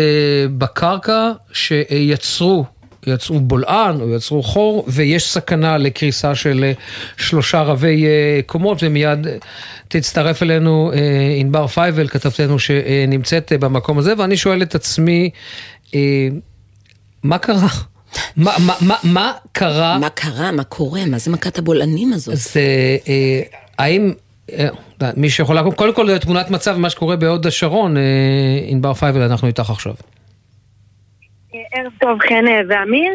בקרקע 0.57 1.31
שיצרו 1.53 2.65
יצרו 3.07 3.39
בולען 3.39 4.01
או 4.01 4.15
יצרו 4.15 4.43
חור, 4.43 4.85
ויש 4.87 5.31
סכנה 5.31 5.77
לקריסה 5.77 6.35
של 6.35 6.63
אה, 6.63 6.71
שלושה 7.17 7.61
רבי 7.61 8.05
אה, 8.05 8.39
קומות, 8.45 8.77
ומיד 8.81 9.27
אה, 9.27 9.37
תצטרף 9.87 10.43
אלינו 10.43 10.91
ענבר 11.39 11.67
פייבל, 11.67 12.07
כתבתנו 12.07 12.59
שנמצאת 12.59 13.53
במקום 13.59 13.97
הזה, 13.97 14.13
ואני 14.17 14.37
שואל 14.37 14.61
את 14.61 14.75
עצמי, 14.75 15.29
מה 17.23 17.37
קרה? 17.37 17.67
מה, 18.37 18.53
מה, 18.59 18.73
מה, 18.81 18.95
מה 19.03 19.31
קרה? 19.51 19.97
מה 19.97 20.09
קרה? 20.09 20.51
מה 20.51 20.63
קורה? 20.63 21.05
מה 21.05 21.17
זה 21.17 21.31
מכת 21.31 21.57
הבולענים 21.57 22.13
הזאת? 22.13 22.37
זה, 22.37 22.61
האם... 23.77 24.13
מי 25.17 25.29
שיכול 25.29 25.55
לעקוב, 25.55 25.73
קודם 25.73 25.93
כל 25.93 26.17
תמונת 26.17 26.49
מצב 26.49 26.77
ממה 26.77 26.89
שקורה 26.89 27.15
בהוד 27.15 27.47
השרון, 27.47 27.95
ענבר 28.67 28.93
פייבל, 28.93 29.21
אנחנו 29.21 29.47
איתך 29.47 29.69
עכשיו. 29.69 29.93
ערב 31.71 31.91
טוב, 31.99 32.19
חן 32.19 32.47
אה, 32.47 32.61
ואמיר. 32.69 33.13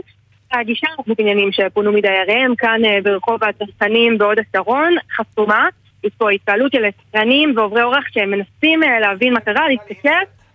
הגישה 0.53 0.87
בבניינים 1.07 1.53
שפונו 1.53 1.93
מדייריהם 1.93 2.55
כאן 2.55 2.85
אה, 2.85 2.99
ברחוב 3.03 3.41
הצרכנים 3.45 4.19
בהוד 4.19 4.39
השרון 4.39 4.95
חסומה. 5.17 5.69
יש 6.05 6.13
פה 6.19 6.31
התקהלות 6.31 6.73
של 6.73 6.85
עסקנים 6.85 7.53
ועוברי 7.57 7.83
אורח 7.83 8.05
שהם 8.11 8.31
מנסים 8.31 8.83
אה, 8.83 9.01
להבין 9.01 9.33
מה 9.35 9.41
קרה, 9.41 9.69
להסתכל, 9.69 10.09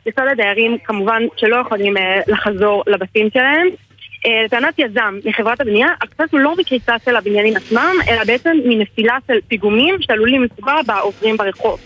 לצד 0.05 0.25
הדיירים 0.31 0.77
כמובן 0.83 1.21
שלא 1.35 1.55
יכולים 1.55 1.93
לחזור 2.27 2.83
לבתים 2.87 3.29
שלהם. 3.33 3.67
לטענת 4.45 4.79
יזם 4.79 5.19
מחברת 5.25 5.61
הבנייה, 5.61 5.87
הקצת 6.01 6.31
הוא 6.31 6.39
לא 6.39 6.55
מקריסה 6.57 6.95
של 7.05 7.15
הבניינים 7.15 7.55
עצמם, 7.55 7.95
אלא 8.09 8.23
בעצם 8.23 8.57
מנפילה 8.65 9.17
של 9.27 9.33
פיגומים 9.47 9.95
שעלולים 10.01 10.43
לפגוע 10.43 10.81
בעוברים 10.85 11.37
ברחוב. 11.37 11.79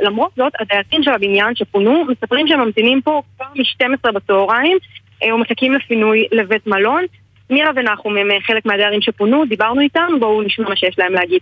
למרות 0.00 0.30
זאת, 0.36 0.52
הדיירים 0.60 1.02
של 1.02 1.10
הבניין 1.10 1.54
שפונו 1.54 2.04
מספרים 2.04 2.48
שהם 2.48 2.60
ממתינים 2.60 3.00
פה 3.00 3.22
כבר 3.36 3.46
מ-12 3.54 4.12
בצהריים 4.12 4.78
אה, 5.22 5.34
ומחכים 5.34 5.72
לפינוי 5.72 6.26
לבית 6.32 6.66
מלון. 6.66 7.04
מירה 7.50 7.70
ונחום 7.76 8.16
הם 8.16 8.30
אה, 8.30 8.36
חלק 8.46 8.66
מהדיירים 8.66 9.02
שפונו, 9.02 9.44
דיברנו 9.44 9.80
איתם, 9.80 10.12
בואו 10.20 10.42
נשמע 10.42 10.68
מה 10.68 10.76
שיש 10.76 10.98
להם 10.98 11.12
להגיד. 11.12 11.40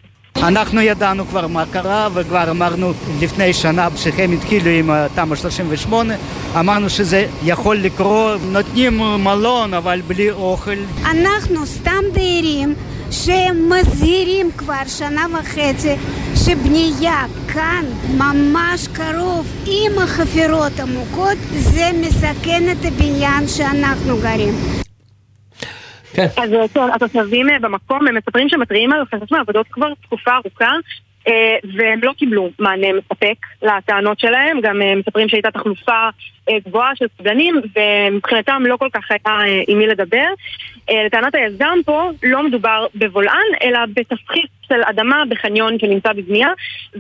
אנחנו 0.49 0.81
ידענו 0.81 1.25
כבר 1.25 1.47
מה 1.47 1.65
קרה 1.73 2.09
וכבר 2.15 2.51
אמרנו 2.51 2.93
לפני 3.23 3.53
שנה 3.53 3.89
כשהם 3.95 4.33
התחילו 4.33 4.71
עם 4.71 4.91
אה, 4.91 5.07
תמ"א 5.15 5.37
38 5.37 6.15
אמרנו 6.61 6.91
שזה 6.91 7.27
יכול 7.45 7.77
לקרות, 7.77 8.41
נותנים 8.53 8.99
מלון 9.25 9.75
אבל 9.75 10.01
בלי 10.07 10.31
אוכל 10.31 10.77
אנחנו 11.11 11.67
סתם 11.67 12.03
דיירים 12.13 12.75
שמזהירים 13.13 14.51
כבר 14.57 14.83
שנה 14.87 15.27
וחצי 15.33 15.95
שבנייה 16.45 17.25
כאן 17.55 17.85
ממש 18.19 18.89
קרוב 18.89 19.47
עם 19.67 19.99
החפירות 19.99 20.73
עמוקות 20.81 21.39
זה 21.51 21.91
מסכן 22.01 22.63
את 22.73 22.85
הבניין 22.85 23.49
שאנחנו 23.49 24.17
גרים. 24.23 24.55
כן. 26.13 26.27
אז 26.37 26.51
התושבים 26.95 27.51
אה, 27.51 27.59
במקום, 27.59 28.09
הם 28.09 28.17
מספרים 28.17 28.49
שמתריעים 28.49 28.93
על 28.93 29.01
הפסקת 29.03 29.33
מעבודות 29.33 29.67
כבר 29.71 29.95
תקופה 30.03 30.31
ארוכה 30.31 30.73
והם 31.77 32.01
לא 32.03 32.13
קיבלו 32.13 32.51
מענה 32.59 32.87
מספק 32.93 33.35
לטענות 33.63 34.21
שלהם, 34.21 34.61
גם 34.61 34.83
אה, 34.83 34.95
מספרים 34.95 35.29
שהייתה 35.29 35.51
תחלופה 35.51 36.09
גבוהה 36.67 36.97
של 36.97 37.07
סגנים 37.19 37.61
ומבחינתם 37.77 38.63
לא 38.67 38.77
כל 38.77 38.89
כך 38.93 39.11
היה 39.11 39.37
עם 39.69 39.79
מי 39.79 39.87
לדבר. 39.87 40.27
לטענת 41.07 41.35
היזם 41.35 41.79
פה 41.85 42.11
לא 42.23 42.43
מדובר 42.43 42.87
בבולען 42.95 43.47
אלא 43.63 43.79
בתפחית 43.95 44.51
של 44.63 44.81
אדמה 44.85 45.23
בחניון 45.29 45.79
שנמצא 45.79 46.13
בבנייה 46.13 46.49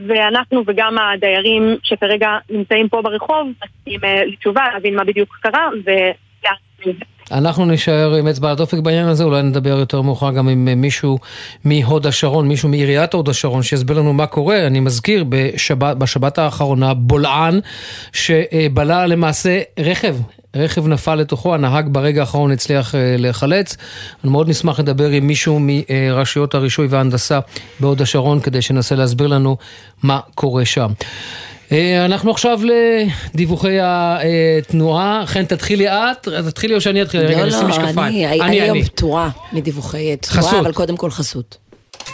ואנחנו 0.06 0.62
וגם 0.66 0.98
הדיירים 0.98 1.76
שכרגע 1.82 2.38
נמצאים 2.50 2.88
פה 2.88 3.02
ברחוב 3.02 3.48
מציעים 3.64 4.00
לתשובה 4.26 4.68
להבין 4.72 4.96
מה 4.96 5.04
בדיוק 5.04 5.38
קרה 5.42 5.68
ו... 5.86 5.90
אנחנו 7.32 7.64
נישאר 7.64 8.14
עם 8.14 8.28
אצבע 8.28 8.50
הדופק 8.50 8.78
בעניין 8.78 9.08
הזה, 9.08 9.24
אולי 9.24 9.42
נדבר 9.42 9.78
יותר 9.78 10.02
מאוחר 10.02 10.30
גם 10.30 10.48
עם 10.48 10.68
מישהו 10.80 11.18
מהוד 11.64 12.06
השרון, 12.06 12.48
מישהו 12.48 12.68
מעיריית 12.68 13.14
הוד 13.14 13.28
השרון, 13.28 13.62
שיסביר 13.62 13.98
לנו 13.98 14.12
מה 14.12 14.26
קורה. 14.26 14.66
אני 14.66 14.80
מזכיר, 14.80 15.24
בשבת, 15.28 15.96
בשבת 15.96 16.38
האחרונה, 16.38 16.94
בולען 16.94 17.60
שבלע 18.12 19.06
למעשה 19.06 19.60
רכב, 19.78 20.16
רכב 20.56 20.86
נפל 20.86 21.14
לתוכו, 21.14 21.54
הנהג 21.54 21.88
ברגע 21.92 22.20
האחרון 22.20 22.50
הצליח 22.50 22.94
אה, 22.94 23.16
להיחלץ. 23.18 23.76
אני 24.24 24.32
מאוד 24.32 24.48
נשמח 24.48 24.80
לדבר 24.80 25.08
עם 25.08 25.26
מישהו 25.26 25.60
מרשויות 25.60 26.54
הרישוי 26.54 26.86
וההנדסה 26.90 27.40
בהוד 27.80 28.02
השרון, 28.02 28.40
כדי 28.40 28.62
שננסה 28.62 28.94
להסביר 28.94 29.26
לנו 29.26 29.56
מה 30.02 30.20
קורה 30.34 30.64
שם. 30.64 30.92
אה, 31.72 32.04
אנחנו 32.04 32.30
עכשיו 32.30 32.60
לדיווחי 33.34 33.76
התנועה. 33.82 35.22
חן, 35.26 35.44
תתחילי 35.44 35.88
את, 35.88 36.28
תתחילי 36.48 36.74
או 36.74 36.80
שאני 36.80 37.02
אתחיל? 37.02 37.20
רגע, 37.20 37.44
נשים 37.44 37.66
משקפיים. 37.66 38.30
לא, 38.30 38.36
לא, 38.36 38.44
אני 38.44 38.60
היום 38.60 38.82
פטורה 38.82 39.30
מדיווחי 39.52 40.16
תנועה, 40.16 40.60
אבל 40.60 40.72
קודם 40.72 40.96
כל 40.96 41.10
חסות. 41.10 41.56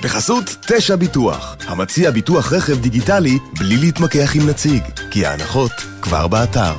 בחסות 0.03 0.57
תשע 0.67 0.97
ביטוח, 0.97 1.57
המציע 1.67 2.11
ביטוח 2.11 2.53
רכב 2.53 2.81
דיגיטלי 2.81 3.39
בלי 3.59 3.77
להתמקח 3.77 4.37
עם 4.37 4.49
נציג, 4.49 4.83
כי 5.11 5.27
ההנחות 5.27 5.73
כבר 6.03 6.27
באתר. 6.27 6.73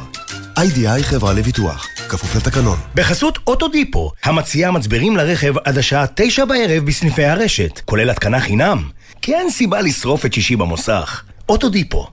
איי-די-איי 0.58 1.04
חברה 1.04 1.34
לביטוח, 1.34 1.88
כפוף 2.10 2.36
לתקנון. 2.36 2.78
בחסות 2.96 3.40
אוטודיפו, 3.48 4.12
המציע 4.24 4.72
מצברים 4.72 5.18
לרכב 5.18 5.54
עד 5.58 5.78
השעה 5.78 6.06
תשע 6.16 6.46
בערב 6.46 6.86
בסניפי 6.86 7.24
הרשת, 7.24 7.80
כולל 7.86 8.10
התקנה 8.10 8.40
חינם. 8.40 8.90
כי 9.22 9.36
אין 9.36 9.50
סיבה 9.50 9.82
לשרוף 9.82 10.26
את 10.26 10.34
שישי 10.34 10.56
במוסך. 10.56 11.24
אוטודיפו 11.50 12.08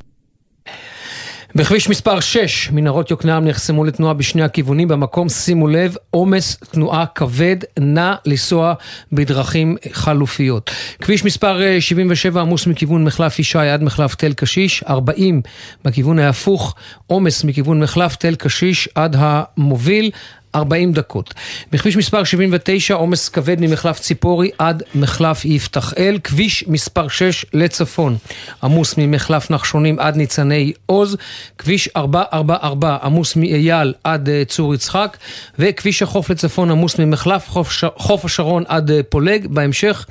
בכביש 1.56 1.88
מספר 1.88 2.20
6, 2.20 2.70
מנהרות 2.70 3.10
יוקנעם 3.10 3.44
נחסמו 3.44 3.84
לתנועה 3.84 4.14
בשני 4.14 4.42
הכיוונים. 4.42 4.88
במקום, 4.88 5.28
שימו 5.28 5.68
לב, 5.68 5.96
עומס 6.10 6.56
תנועה 6.56 7.04
כבד, 7.14 7.56
נא 7.78 8.14
לנסוע 8.26 8.74
בדרכים 9.12 9.76
חלופיות. 9.92 10.70
כביש 11.02 11.24
מספר 11.24 11.60
77 11.80 12.40
עמוס 12.40 12.66
מכיוון 12.66 13.04
מחלף 13.04 13.38
ישי 13.38 13.58
עד 13.58 13.82
מחלף 13.82 14.14
תל 14.14 14.32
קשיש, 14.32 14.82
40 14.82 15.42
בכיוון 15.84 16.18
ההפוך, 16.18 16.74
עומס 17.06 17.44
מכיוון 17.44 17.80
מחלף 17.80 18.16
תל 18.16 18.34
קשיש 18.34 18.88
עד 18.94 19.16
המוביל. 19.18 20.10
40 20.56 20.92
דקות. 20.92 21.34
בכביש 21.72 21.96
מספר 21.96 22.24
79 22.24 22.94
עומס 22.94 23.28
כבד 23.28 23.60
ממחלף 23.60 24.00
ציפורי 24.00 24.50
עד 24.58 24.82
מחלף 24.94 25.44
יפתח 25.44 25.94
אל, 25.98 26.18
כביש 26.24 26.64
מספר 26.68 27.08
6 27.08 27.46
לצפון 27.52 28.16
עמוס 28.62 28.94
ממחלף 28.98 29.50
נחשונים 29.50 29.98
עד 29.98 30.16
ניצני 30.16 30.72
עוז, 30.86 31.16
כביש 31.58 31.88
444 31.96 32.96
עמוס 33.02 33.36
מאייל 33.36 33.94
עד 34.04 34.28
uh, 34.28 34.48
צור 34.48 34.74
יצחק, 34.74 35.16
וכביש 35.58 36.02
החוף 36.02 36.30
לצפון 36.30 36.70
עמוס 36.70 36.98
ממחלף 36.98 37.48
חוף, 37.48 37.72
ש... 37.72 37.84
חוף 37.96 38.24
השרון 38.24 38.64
עד 38.68 38.90
uh, 38.90 38.92
פולג, 39.08 39.46
בהמשך 39.46 40.06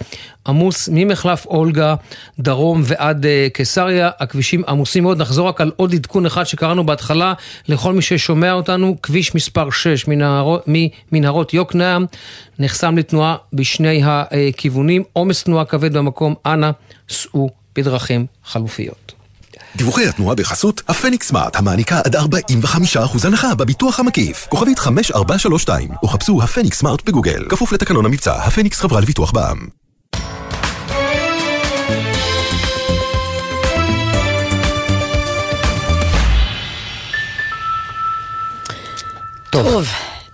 עמוס 0.47 0.89
ממחלף 0.91 1.45
אולגה, 1.45 1.95
דרום 2.39 2.81
ועד 2.85 3.25
uh, 3.25 3.53
קיסריה, 3.53 4.09
הכבישים 4.19 4.63
עמוסים 4.67 5.03
מאוד. 5.03 5.21
נחזור 5.21 5.47
רק 5.47 5.61
על 5.61 5.71
עוד 5.75 5.93
עדכון 5.93 6.25
אחד 6.25 6.43
שקראנו 6.43 6.85
בהתחלה 6.85 7.33
לכל 7.67 7.93
מי 7.93 8.01
ששומע 8.01 8.53
אותנו, 8.53 8.95
כביש 9.03 9.35
מספר 9.35 9.69
6 9.69 10.05
ממנהרות 10.67 11.53
יוקנעם, 11.53 12.05
נחסם 12.59 12.97
לתנועה 12.97 13.35
בשני 13.53 14.01
הכיוונים, 14.05 15.03
עומס 15.13 15.43
תנועה 15.43 15.65
כבד 15.65 15.97
במקום, 15.97 16.35
אנא 16.45 16.71
סעו 17.09 17.49
בדרכים 17.75 18.25
חלופיות. 18.45 19.13
דיווחי 19.75 20.07
התנועה 20.07 20.35
בחסות 20.35 20.81
הפניקס 20.87 21.27
סמארט, 21.27 21.55
המעניקה 21.55 21.99
עד 22.05 22.15
45% 22.15 22.19
הנחה 23.23 23.55
בביטוח 23.55 23.99
המקיף. 23.99 24.47
כוכבית 24.49 24.79
5432, 24.79 25.89
או 26.03 26.07
חפשו 26.07 26.43
הפניקס 26.43 26.79
סמארט 26.79 27.05
בגוגל. 27.05 27.45
כפוף 27.49 27.73
לתקנון 27.73 28.05
המבצע, 28.05 28.33
הפניקס 28.33 28.79
חברה 28.79 29.01
לביטוח 29.01 29.31
בע"מ. 29.31 29.84
טוב. 39.49 39.87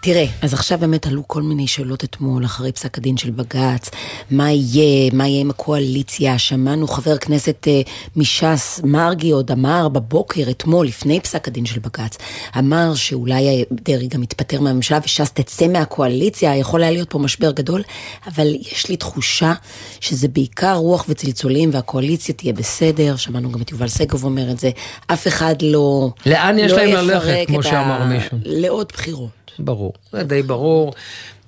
תראה, 0.03 0.25
אז 0.41 0.53
עכשיו 0.53 0.79
באמת 0.79 1.07
עלו 1.07 1.27
כל 1.27 1.41
מיני 1.41 1.67
שאלות 1.67 2.03
אתמול, 2.03 2.45
אחרי 2.45 2.71
פסק 2.71 2.97
הדין 2.97 3.17
של 3.17 3.31
בג"ץ, 3.31 3.89
מה 4.31 4.51
יהיה, 4.51 5.11
מה 5.13 5.27
יהיה 5.27 5.41
עם 5.41 5.49
הקואליציה, 5.49 6.37
שמענו 6.39 6.87
חבר 6.87 7.17
כנסת 7.17 7.67
אה, 7.67 7.81
מש"ס, 8.15 8.81
מרגי 8.83 9.31
עוד 9.31 9.51
אמר 9.51 9.87
בבוקר, 9.89 10.49
אתמול, 10.49 10.87
לפני 10.87 11.19
פסק 11.19 11.47
הדין 11.47 11.65
של 11.65 11.79
בג"ץ, 11.79 12.17
אמר 12.57 12.95
שאולי 12.95 13.65
דרעי 13.71 14.07
גם 14.07 14.23
יתפטר 14.23 14.61
מהממשלה 14.61 14.99
וש"ס 15.03 15.31
תצא 15.31 15.67
מהקואליציה, 15.67 16.55
יכול 16.55 16.83
היה 16.83 16.91
להיות 16.91 17.09
פה 17.09 17.19
משבר 17.19 17.51
גדול, 17.51 17.83
אבל 18.27 18.55
יש 18.71 18.89
לי 18.89 18.97
תחושה 18.97 19.53
שזה 19.99 20.27
בעיקר 20.27 20.75
רוח 20.75 21.05
וצלצולים 21.09 21.69
והקואליציה 21.73 22.35
תהיה 22.35 22.53
בסדר, 22.53 23.15
שמענו 23.15 23.51
גם 23.51 23.61
את 23.61 23.71
יובל 23.71 23.87
סגוב 23.87 24.25
אומר 24.25 24.51
את 24.51 24.59
זה, 24.59 24.69
אף 25.07 25.27
אחד 25.27 25.55
לא... 25.61 26.09
לאן 26.25 26.59
יש 26.59 26.71
לא 26.71 26.77
להם 26.77 27.07
ללכת, 27.07 27.47
כמו 27.47 27.63
שאמר 27.63 28.05
מישהו? 28.05 28.37
לעוד 28.43 28.87
בחירות. 28.93 29.40
ברור, 29.61 29.93
זה 30.11 30.23
די 30.23 30.41
ברור. 30.41 30.93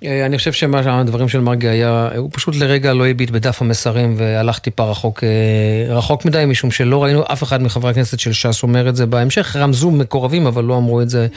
אה, 0.06 0.26
אני 0.26 0.38
חושב 0.38 0.54
שמה 0.54 0.84
שהדברים 0.84 1.30
של 1.30 1.40
מרגי 1.40 1.68
היה, 1.68 2.10
הוא 2.18 2.30
פשוט 2.34 2.56
לרגע 2.56 2.94
לא 2.94 3.08
הביט 3.08 3.30
בדף 3.30 3.62
המסרים 3.62 4.16
והלך 4.18 4.60
טיפה 4.60 4.84
רחוק, 4.84 5.24
אה, 5.24 5.96
רחוק 5.96 6.26
מדי, 6.26 6.46
משום 6.48 6.72
שלא 6.72 7.04
ראינו 7.04 7.24
אף 7.32 7.44
אחד 7.44 7.62
מחברי 7.62 7.92
הכנסת 7.92 8.20
של 8.20 8.34
ש"ס 8.34 8.64
אומר 8.64 8.90
את 8.90 8.96
זה 8.96 9.06
בהמשך, 9.06 9.56
רמזו 9.56 9.92
מקורבים, 9.92 10.48
אבל 10.48 10.64
לא 10.64 10.78
אמרו 10.78 11.02
את 11.02 11.10
זה 11.10 11.28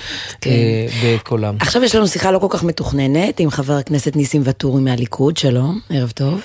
כן. 0.40 0.50
אה, 0.50 0.86
בקולם. 1.04 1.56
עכשיו 1.60 1.84
יש 1.84 1.94
לנו 1.94 2.08
שיחה 2.08 2.30
לא 2.30 2.38
כל 2.38 2.46
כך 2.50 2.64
מתוכננת 2.64 3.40
עם 3.40 3.50
חבר 3.50 3.74
הכנסת 3.74 4.16
ניסים 4.16 4.42
ואטורי 4.44 4.82
מהליכוד, 4.82 5.36
שלום, 5.36 5.80
ערב 5.90 6.10
טוב. 6.10 6.40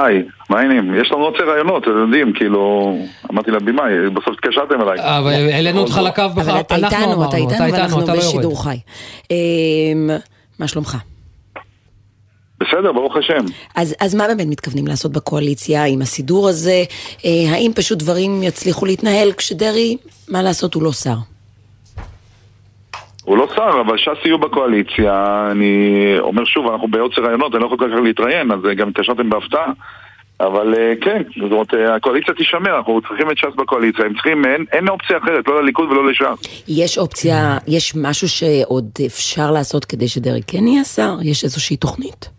היי, 0.00 0.22
מה 0.50 0.60
העניינים? 0.60 0.94
יש 1.00 1.12
לנו 1.12 1.24
עוד 1.24 1.34
רעיונות, 1.46 1.82
אתם 1.82 1.90
יודעים, 1.90 2.32
כאילו, 2.32 2.94
אמרתי 3.32 3.50
לבימאי, 3.50 4.10
בסוף 4.10 4.28
התקשרתם 4.28 4.80
אליי. 4.80 5.18
אבל 5.18 5.32
העלינו 5.52 5.80
אותך 5.80 6.00
לקו 6.04 6.22
בכלל, 6.36 6.60
אנחנו 6.70 7.04
אמרנו, 7.04 7.28
אתה 7.28 7.36
איתנו, 7.36 7.54
אתה 7.54 7.64
איתנו, 7.64 7.72
ואנחנו 7.72 8.00
לא 8.00 8.14
בשידור 8.16 8.64
חי. 8.64 8.76
אמ, 9.30 10.10
מה 10.58 10.68
שלומך? 10.68 10.96
בסדר, 12.60 12.92
ברוך 12.92 13.16
השם. 13.16 13.44
אז, 13.74 13.94
אז 14.00 14.14
מה 14.14 14.28
באמת 14.28 14.46
מתכוונים 14.46 14.86
לעשות 14.86 15.12
בקואליציה 15.12 15.84
עם 15.84 16.02
הסידור 16.02 16.48
הזה? 16.48 16.84
אה, 17.24 17.30
האם 17.50 17.70
פשוט 17.74 17.98
דברים 17.98 18.42
יצליחו 18.42 18.86
להתנהל 18.86 19.32
כשדרעי, 19.32 19.96
מה 20.28 20.42
לעשות, 20.42 20.74
הוא 20.74 20.82
לא 20.82 20.92
שר? 20.92 21.31
הוא 23.24 23.38
לא 23.38 23.48
שר, 23.54 23.80
אבל 23.80 23.98
ש"ס 23.98 24.24
יהיו 24.24 24.38
בקואליציה, 24.38 25.48
אני 25.50 26.14
אומר 26.18 26.44
שוב, 26.44 26.70
אנחנו 26.70 26.88
בעוצר 26.88 27.22
רעיונות, 27.22 27.54
אני 27.54 27.60
לא 27.60 27.66
יכול 27.66 27.78
כל 27.78 27.88
כך 27.88 28.00
להתראיין, 28.04 28.52
אז 28.52 28.58
גם 28.76 28.88
התקשרתם 28.88 29.30
בהפתעה. 29.30 29.72
אבל 30.40 30.74
אה, 30.74 30.92
כן, 31.00 31.22
זאת 31.40 31.52
אומרת, 31.52 31.74
אה, 31.74 31.94
הקואליציה 31.94 32.34
תישמר, 32.34 32.76
אנחנו 32.76 33.00
צריכים 33.08 33.30
את 33.30 33.38
ש"ס 33.38 33.54
בקואליציה, 33.56 34.04
הם 34.04 34.14
צריכים, 34.14 34.44
אין, 34.44 34.64
אין 34.72 34.88
אופציה 34.88 35.18
אחרת, 35.18 35.48
לא 35.48 35.62
לליכוד 35.62 35.90
ולא 35.90 36.10
לש"ס. 36.10 36.64
יש 36.68 36.98
אופציה, 36.98 37.58
יש 37.68 37.92
משהו 37.96 38.28
שעוד 38.28 38.84
אפשר 39.06 39.50
לעשות 39.50 39.84
כדי 39.84 40.08
שדרעי 40.08 40.42
כן 40.46 40.66
יהיה 40.66 40.84
שר? 40.84 41.14
יש 41.22 41.44
איזושהי 41.44 41.76
תוכנית? 41.76 42.30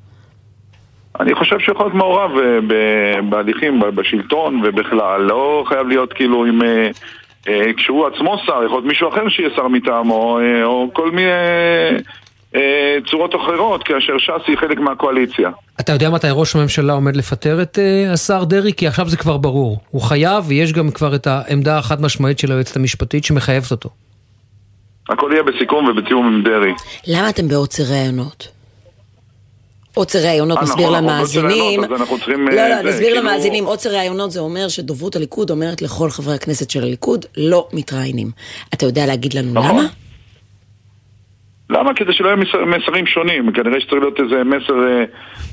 אני 1.20 1.36
חושב 1.36 1.60
שיכול 1.60 1.86
להיות 1.86 1.96
מעורב 1.96 2.32
אה, 2.40 3.22
בהליכים, 3.30 3.80
בשלטון 3.96 4.62
ובכלל, 4.66 5.22
לא 5.22 5.64
חייב 5.68 5.88
להיות 5.88 6.14
כאילו 6.14 6.46
עם... 6.46 6.62
אה, 7.48 7.74
כשהוא 7.78 8.08
עצמו 8.08 8.38
שר, 8.46 8.64
יכול 8.66 8.78
להיות 8.78 8.86
מישהו 8.86 9.10
אחר 9.10 9.30
שיהיה 9.30 9.50
שר 9.56 9.68
מטעמו, 9.68 10.40
אה, 10.40 10.64
או 10.64 10.90
כל 10.94 11.12
מיני 11.12 11.30
אה, 12.56 12.98
צורות 13.12 13.36
אחרות, 13.36 13.84
כאשר 13.84 14.18
ש"ס 14.18 14.48
היא 14.48 14.58
חלק 14.58 14.80
מהקואליציה. 14.80 15.50
אתה 15.80 15.94
יודע 15.94 16.10
מתי 16.10 16.28
ראש 16.32 16.56
הממשלה 16.56 16.94
עומד 16.94 17.16
לפטר 17.16 17.62
את 17.62 17.80
השר 18.14 18.44
דרעי? 18.44 18.74
כי 18.74 18.88
עכשיו 18.88 19.10
זה 19.10 19.18
כבר 19.18 19.38
ברור. 19.38 19.80
הוא 19.90 20.02
חייב, 20.02 20.44
ויש 20.48 20.74
גם 20.74 20.92
כבר 20.92 21.16
את 21.16 21.28
העמדה 21.28 21.78
החד 21.78 22.02
משמעית 22.02 22.40
של 22.40 22.52
היועצת 22.52 22.76
המשפטית 22.76 23.24
שמחייבת 23.24 23.72
אותו. 23.72 23.90
הכל 25.10 25.30
יהיה 25.34 25.44
בסיכום 25.44 25.86
ובתיאום 25.86 26.28
עם 26.28 26.44
דרעי. 26.44 26.72
למה 27.08 27.30
אתם 27.30 27.48
בעוצר 27.48 27.84
ראיונות? 27.92 28.48
עוצר 29.94 30.20
ראיונות 30.20 30.58
אה, 30.58 30.64
מסביר 30.64 30.90
נכון, 30.90 31.06
בעוצר 31.06 31.42
למאזינים. 31.42 31.82
לא, 31.82 32.60
אה, 32.60 32.70
לא, 32.70 32.76
זה, 32.76 32.84
נסביר 32.90 33.08
כאילו- 33.10 33.22
למאזינים. 33.22 33.66
עוצר 33.66 33.90
ראיונות 33.96 34.32
זה 34.32 34.40
אומר 34.40 34.68
שדוברות 34.68 35.16
הליכוד 35.16 35.50
אומרת 35.50 35.82
לכל 35.82 36.10
חברי 36.10 36.36
הכנסת 36.36 36.70
של 36.70 36.84
הליכוד, 36.84 37.26
לא 37.38 37.68
מתראיינים. 37.74 38.32
אתה 38.74 38.86
יודע 38.86 39.06
להגיד 39.06 39.34
לנו 39.34 39.54
נכון. 39.54 39.70
למה? 39.70 39.88
למה? 41.74 41.94
כדי 41.94 42.14
שלא 42.14 42.28
יהיו 42.28 42.38
מסר, 42.38 42.66
מסרים 42.66 43.08
שונים. 43.08 43.52
כנראה 43.52 43.82
שצריך 43.82 44.02
להיות 44.02 44.20
איזה 44.20 44.44
מסר, 44.44 44.74
אה, 44.88 45.04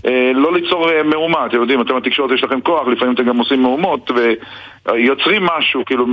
אה, 0.06 0.32
לא 0.34 0.52
ליצור 0.52 0.90
אה, 0.90 1.02
מהומה. 1.02 1.46
אתם 1.46 1.56
יודעים, 1.56 1.80
אתם 1.80 1.96
בתקשורת 1.96 2.30
יש 2.34 2.44
לכם 2.44 2.60
כוח, 2.60 2.88
לפעמים 2.88 3.14
אתם 3.14 3.24
גם 3.24 3.38
עושים 3.38 3.62
מהומות, 3.62 4.10
ויוצרים 4.86 5.42
משהו, 5.42 5.84
כאילו, 5.84 6.06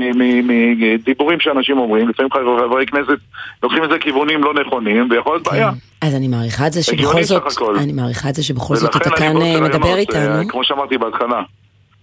מדיבורים 0.43 1.39
שאנשים 1.39 1.77
אומרים. 1.77 2.09
לפעמים 2.09 2.31
חברי 2.31 2.85
כנסת 2.85 3.17
לוקחים 3.63 3.83
את 3.83 3.89
זה 3.89 3.99
כיוונים 3.99 4.43
לא 4.43 4.53
נכונים, 4.53 5.07
ויכול 5.11 5.33
להיות 5.33 5.47
בעיה. 5.47 5.71
אז 6.01 6.15
אני 6.15 6.27
מעריכה 6.27 6.67
את 6.67 6.73
זה 6.73 6.83
שבכל 6.83 7.23
זאת. 7.23 7.43
אני 7.77 7.93
מעריכה 7.93 8.29
את 8.29 8.35
זה 8.35 8.43
שבכל 8.43 8.75
זאת 8.75 8.95
אתה 8.95 9.09
כאן 9.09 9.41
אה, 9.41 9.61
מדבר 9.61 9.93
אה, 9.93 9.97
איתנו. 9.97 10.47
כמו 10.47 10.63
שאמרתי 10.63 10.97
בהתחלה. 10.97 11.41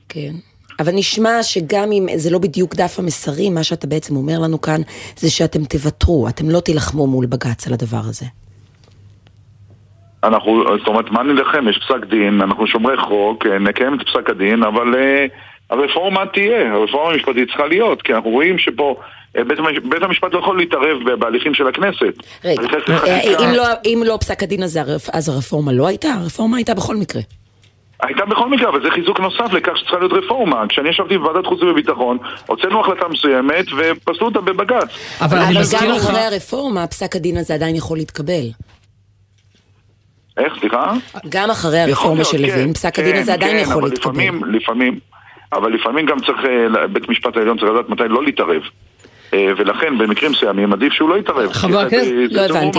כן. 0.09 0.54
אבל 0.81 0.93
נשמע 0.95 1.43
שגם 1.43 1.93
אם 1.93 2.07
זה 2.17 2.31
לא 2.31 2.39
בדיוק 2.39 2.75
דף 2.75 2.99
המסרים, 2.99 3.55
מה 3.55 3.63
שאתה 3.63 3.87
בעצם 3.87 4.17
אומר 4.17 4.39
לנו 4.39 4.61
כאן, 4.61 4.81
זה 5.17 5.31
שאתם 5.31 5.65
תוותרו, 5.65 6.29
אתם 6.29 6.51
לא 6.51 6.61
תילחמו 6.61 7.07
מול 7.07 7.27
בג"ץ 7.27 7.67
על 7.67 7.73
הדבר 7.73 8.01
הזה. 8.05 8.27
אנחנו, 10.25 10.65
זאת 10.79 10.87
אומרת, 10.87 11.11
מה 11.11 11.23
נלחם? 11.23 11.69
יש 11.69 11.79
פסק 11.79 12.05
דין, 12.11 12.41
אנחנו 12.41 12.67
שומרי 12.67 12.97
חוק, 12.97 13.47
אה, 13.47 13.59
נקיים 13.59 13.95
את 13.95 14.07
פסק 14.07 14.31
הדין, 14.31 14.63
אבל 14.63 14.95
אה, 14.95 15.27
הרפורמה 15.71 16.27
תהיה, 16.27 16.73
הרפורמה 16.73 17.11
המשפטית 17.11 17.49
צריכה 17.49 17.67
להיות, 17.67 18.03
כי 18.03 18.15
אנחנו 18.15 18.31
רואים 18.31 18.59
שפה 18.59 18.97
אה, 19.37 19.45
בית, 19.45 19.59
בית 19.89 20.03
המשפט 20.03 20.33
לא 20.33 20.39
יכול 20.39 20.59
להתערב 20.59 21.17
בהליכים 21.19 21.55
של 21.55 21.69
הכנסת. 21.69 22.15
רגע, 22.45 22.63
אם 23.41 23.55
לא- 23.57 23.65
אם 23.85 24.03
לא 24.07 24.19
פסק 24.21 24.43
הדין 24.43 24.63
הזה, 24.63 24.81
אז 25.13 25.29
הרפורמה 25.29 25.73
לא 25.73 25.87
הייתה? 25.87 26.09
הרפורמה 26.09 26.57
הייתה 26.57 26.75
בכל 26.75 26.97
מקרה. 26.97 27.23
הייתה 28.07 28.25
בכל 28.25 28.49
מקרה, 28.49 28.69
אבל 28.69 28.83
זה 28.83 28.90
חיזוק 28.90 29.21
נוסף 29.21 29.53
לכך 29.53 29.73
שצריכה 29.77 29.99
להיות 29.99 30.12
רפורמה. 30.12 30.64
כשאני 30.69 30.88
ישבתי 30.88 31.19
בוועדת 31.19 31.47
חוץ 31.47 31.62
וביטחון, 31.62 32.19
הוצאנו 32.47 32.81
החלטה 32.81 33.09
מסוימת 33.09 33.64
ופסלו 33.77 34.27
אותה 34.27 34.40
בבג"ץ. 34.40 34.88
אבל 35.21 35.38
אבל 35.38 35.53
גם 35.73 35.88
לך... 35.90 36.05
אחרי 36.05 36.21
הרפורמה, 36.21 36.87
פסק 36.87 37.17
הדין 37.17 37.37
הזה 37.37 37.55
עדיין 37.55 37.77
יכול 37.77 37.97
להתקבל. 37.99 38.45
איך, 40.37 40.53
סליחה? 40.61 40.93
גם 41.29 41.51
אחרי 41.51 41.79
הרפורמה 41.79 42.25
של 42.25 42.37
כן, 42.38 42.43
לוין, 42.43 42.73
פסק 42.73 42.95
כן, 42.95 43.03
הדין 43.03 43.17
הזה 43.17 43.33
עדיין 43.33 43.57
כן, 43.57 43.62
יכול 43.62 43.83
אבל 43.83 43.90
להתקבל. 43.90 44.11
לפעמים, 44.12 44.45
לפעמים, 44.45 44.99
אבל 45.53 45.73
לפעמים 45.73 46.07
גם 46.07 46.17
צריך, 46.21 46.38
אה, 46.77 46.87
בית 46.87 47.09
המשפט 47.09 47.37
העליון 47.37 47.59
צריך 47.59 47.71
לדעת 47.73 47.88
מתי 47.88 48.03
לא 48.09 48.25
להתערב. 48.25 48.62
אה, 49.35 49.53
ולכן 49.59 49.99
במקרים 49.99 50.31
מסוימים 50.33 50.73
עדיף 50.73 50.93
שהוא 50.93 51.09
לא 51.09 51.19
יתערב. 51.19 51.53
חבר 51.53 51.79
הכנסת- 51.79 52.12
לא 52.31 52.40
הבנתי. 52.40 52.79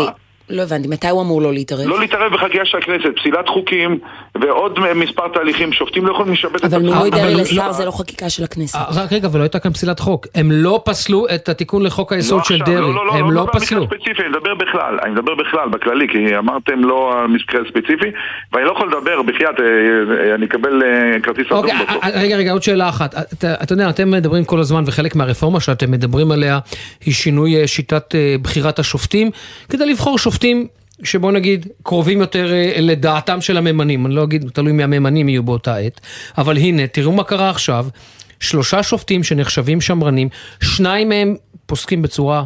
לא 0.50 0.62
הבנתי, 0.62 0.88
מתי 0.88 1.08
הוא 1.08 1.22
אמור 1.22 1.42
לא 1.42 1.54
להתערב? 1.54 1.88
לא 1.88 2.00
להתערב 2.00 2.34
בחגיגה 2.34 2.66
של 2.66 2.78
הכנסת, 2.78 3.10
פסילת 3.16 3.50
חוקים 3.50 4.00
ועוד 4.42 4.80
מספר 4.96 5.28
תהליכים, 5.34 5.74
שופטים 5.74 6.06
לא 6.06 6.12
יכולים 6.12 6.34
לשבץ 6.34 6.64
את 6.64 6.74
אבל 6.74 6.82
מינוי 6.82 7.10
אבל 7.10 7.10
דרעי 7.10 7.34
לא- 7.34 7.42
לשר 7.42 7.68
לא- 7.68 7.72
זה 7.72 7.86
לא 7.86 7.92
חקיקה 7.92 8.30
של 8.30 8.44
הכנסת. 8.44 8.76
אה, 8.76 8.86
רק 9.04 9.14
רגע, 9.14 9.28
אבל 9.28 9.40
לא 9.40 9.44
הייתה 9.44 9.60
כאן 9.60 9.74
פסילת 9.74 10.00
חוק. 10.00 10.28
הם 10.36 10.52
לא 10.52 10.82
פסלו 10.86 11.26
את 11.36 11.50
התיקון 11.50 11.84
לחוק 11.84 12.14
היסוד 12.14 12.38
לא 12.38 12.44
של 12.44 12.60
דרעי. 12.60 12.76
לא, 12.82 12.94
לא, 12.96 13.06
לא, 13.06 13.14
הם 13.14 13.32
לא 13.32 13.46
לא 13.46 13.48
פסלו. 13.54 13.86
ספציפי, 13.86 14.22
אני 14.22 14.30
מדבר 14.30 14.56
בכלל, 14.56 15.00
אני 15.04 15.12
מדבר 15.12 15.36
בכלל, 15.36 15.70
בכללי, 15.70 16.08
כי 16.12 16.38
אמרתם 16.38 16.80
לא 16.80 17.16
מקרה 17.30 17.60
ספציפי, 17.70 18.12
ואני 18.54 18.66
לא 18.66 18.72
יכול 18.72 18.88
לדבר, 18.88 19.22
בחייאת, 19.22 19.60
אה, 19.60 19.66
אה, 20.30 20.36
אני 20.36 20.46
אקבל 20.46 20.82
כרטיס 21.24 21.46
אדום 21.48 21.58
אוקיי, 21.58 21.74
בסוף. 21.90 22.04
רגע, 22.16 22.38
רגע, 22.38 22.52
עוד 22.52 22.64
שאלה 22.64 22.90
אחת. 22.90 23.16
אתה, 23.34 23.74
יודע, 23.74 23.90
אתם 23.90 24.12
מדברים 24.12 24.46
כל 24.46 24.60
הזמן, 24.60 24.84
וחלק 24.86 25.16
מהרפורמה 25.16 25.60
שאתם 25.60 25.92
מדברים 25.92 26.32
עליה 26.32 26.60
היא 27.06 27.14
שינוי 27.14 27.68
שיטת 27.68 28.16
בחירת 28.42 28.80
השופטים, 28.80 29.32
כדי 29.70 29.86
לבחור 29.86 30.18
שופטים 30.18 30.35
שבוא 31.04 31.32
נגיד 31.32 31.68
קרובים 31.84 32.22
יותר 32.22 32.54
אה, 32.54 32.74
לדעתם 32.80 33.42
של 33.42 33.58
הממנים, 33.58 34.06
אני 34.06 34.16
לא 34.16 34.24
אגיד, 34.24 34.50
תלוי 34.54 34.72
מי 34.72 34.84
הממנים 34.84 35.30
יהיו 35.30 35.44
באותה 35.44 35.78
עת, 35.78 36.02
אבל 36.38 36.58
הנה, 36.58 36.88
תראו 36.88 37.12
מה 37.12 37.24
קרה 37.24 37.50
עכשיו, 37.50 37.86
שלושה 38.40 38.84
שופטים 38.84 39.24
שנחשבים 39.24 39.82
שמרנים, 39.82 40.30
שניים 40.62 41.10
מהם 41.10 41.36
פוסקים 41.66 42.02
בצורה 42.02 42.44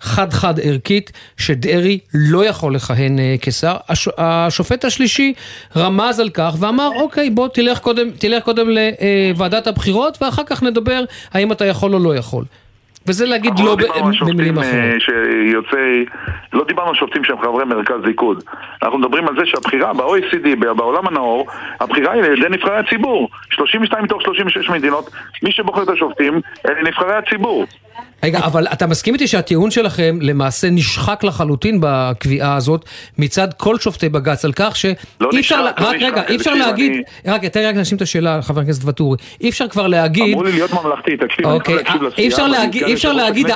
חד-חד 0.00 0.60
ערכית, 0.60 1.12
שדרעי 1.36 1.98
לא 2.14 2.44
יכול 2.44 2.74
לכהן 2.74 3.18
אה, 3.18 3.34
כשר. 3.40 3.76
הש, 3.88 4.08
השופט 4.18 4.84
השלישי 4.84 5.32
רמז 5.76 6.20
על 6.20 6.30
כך 6.30 6.54
ואמר, 6.58 6.90
אוקיי, 6.96 7.30
בוא 7.30 7.48
תלך 7.48 7.78
קודם, 7.78 8.10
תלך 8.18 8.44
קודם 8.44 8.66
לוועדת 9.30 9.66
הבחירות, 9.66 10.22
ואחר 10.22 10.42
כך 10.46 10.62
נדבר 10.62 11.04
האם 11.32 11.52
אתה 11.52 11.66
יכול 11.66 11.94
או 11.94 11.98
לא 11.98 12.16
יכול. 12.16 12.44
וזה 13.06 13.26
להגיד 13.26 13.52
לא 13.58 13.76
במילים 14.26 14.58
אחרות. 14.58 14.74
אה, 14.74 15.00
שיוצאי... 15.00 16.04
לא 16.52 16.64
דיברנו 16.64 16.88
על 16.88 16.94
שופטים 16.94 17.24
שהם 17.24 17.40
חברי 17.42 17.64
מרכז 17.64 18.00
ליכוד. 18.04 18.44
אנחנו 18.82 18.98
מדברים 18.98 19.28
על 19.28 19.34
זה 19.38 19.46
שהבחירה 19.46 19.92
ב-OECD, 19.92 20.56
בעולם 20.76 21.06
הנאור, 21.06 21.46
הבחירה 21.80 22.12
היא 22.12 22.22
על 22.22 22.38
ידי 22.38 22.48
נבחרי 22.50 22.76
הציבור. 22.76 23.28
32 23.50 24.04
מתוך 24.04 24.22
36 24.22 24.70
מדינות, 24.70 25.10
מי 25.42 25.52
שבוחר 25.52 25.82
את 25.82 25.88
השופטים, 25.88 26.40
אלה 26.68 26.82
נבחרי 26.82 27.14
הציבור. 27.14 27.66
רגע, 28.24 28.38
אבל 28.38 28.66
אתה 28.66 28.86
מסכים 28.86 29.14
איתי 29.14 29.26
שהטיעון 29.28 29.70
שלכם 29.70 30.18
למעשה 30.20 30.70
נשחק 30.70 31.24
לחלוטין 31.24 31.78
בקביעה 31.80 32.56
הזאת 32.56 32.84
מצד 33.18 33.48
כל 33.56 33.78
שופטי 33.78 34.08
בג"ץ 34.08 34.44
על 34.44 34.52
כך 34.56 34.76
שאי 34.76 34.94
לא 35.20 35.28
אפשר, 35.28 35.38
נשחק, 35.38 35.56
לה- 35.56 35.84
לא 35.84 35.88
רק 35.88 35.96
רגע, 36.02 36.22
אי 36.28 36.36
אפשר 36.36 36.54
להגיד, 36.54 36.92
רק 37.26 37.44
תן 37.44 37.60
לי 37.60 37.66
רק 37.66 37.74
להשלים 37.76 37.96
את 37.96 38.02
השאלה, 38.02 38.42
חבר 38.42 38.60
הכנסת 38.60 38.84
ואטורי, 38.84 39.16
אי 39.40 39.48
אפשר 39.48 39.68
כבר 39.68 39.86
להגיד, 39.86 40.32
אמרו 40.32 40.42
לי 40.44 40.52
להיות 40.52 40.70
ממלכתי, 40.72 41.10
תקשיב, 41.16 41.46
אני 41.46 41.54
אוקיי, 41.54 41.74
יכול 41.74 42.04
להקשיב 42.04 42.22
אי 42.22 42.28
לסיעה, 42.28 42.46
אפשר 42.46 42.86
אי 42.86 42.94
אפשר 42.94 43.12
להגיד. 43.12 43.46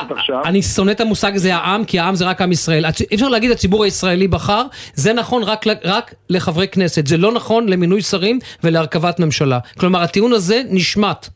אני 0.45 0.63
שונא 0.63 0.91
את 0.91 1.01
המושג 1.01 1.37
הזה 1.37 1.55
העם, 1.55 1.85
כי 1.85 1.99
העם 1.99 2.15
זה 2.15 2.25
רק 2.25 2.41
עם 2.41 2.53
ישראל, 2.53 2.85
אי 3.11 3.15
אפשר 3.15 3.29
להגיד 3.29 3.51
הציבור 3.51 3.85
הישראלי 3.85 4.29
בחר, 4.29 4.63
זה 4.95 5.13
נכון 5.13 5.43
רק 5.43 5.67
לחברי 6.31 6.69
כנסת, 6.69 7.07
זה 7.07 7.17
לא 7.17 7.33
נכון 7.33 7.69
למינוי 7.69 8.03
שרים 8.03 8.39
ולהרכבת 8.65 9.21
ממשלה, 9.21 9.59
כלומר 9.79 10.03
הטיעון 10.03 10.33
הזה 10.33 10.63
נשמט. 10.71 11.29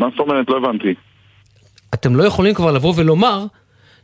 מה 0.00 0.06
זאת 0.10 0.20
אומרת? 0.20 0.46
לא 0.48 0.56
הבנתי. 0.56 0.94
אתם 1.94 2.16
לא 2.16 2.24
יכולים 2.24 2.54
כבר 2.54 2.72
לבוא 2.72 2.94
ולומר 2.96 3.44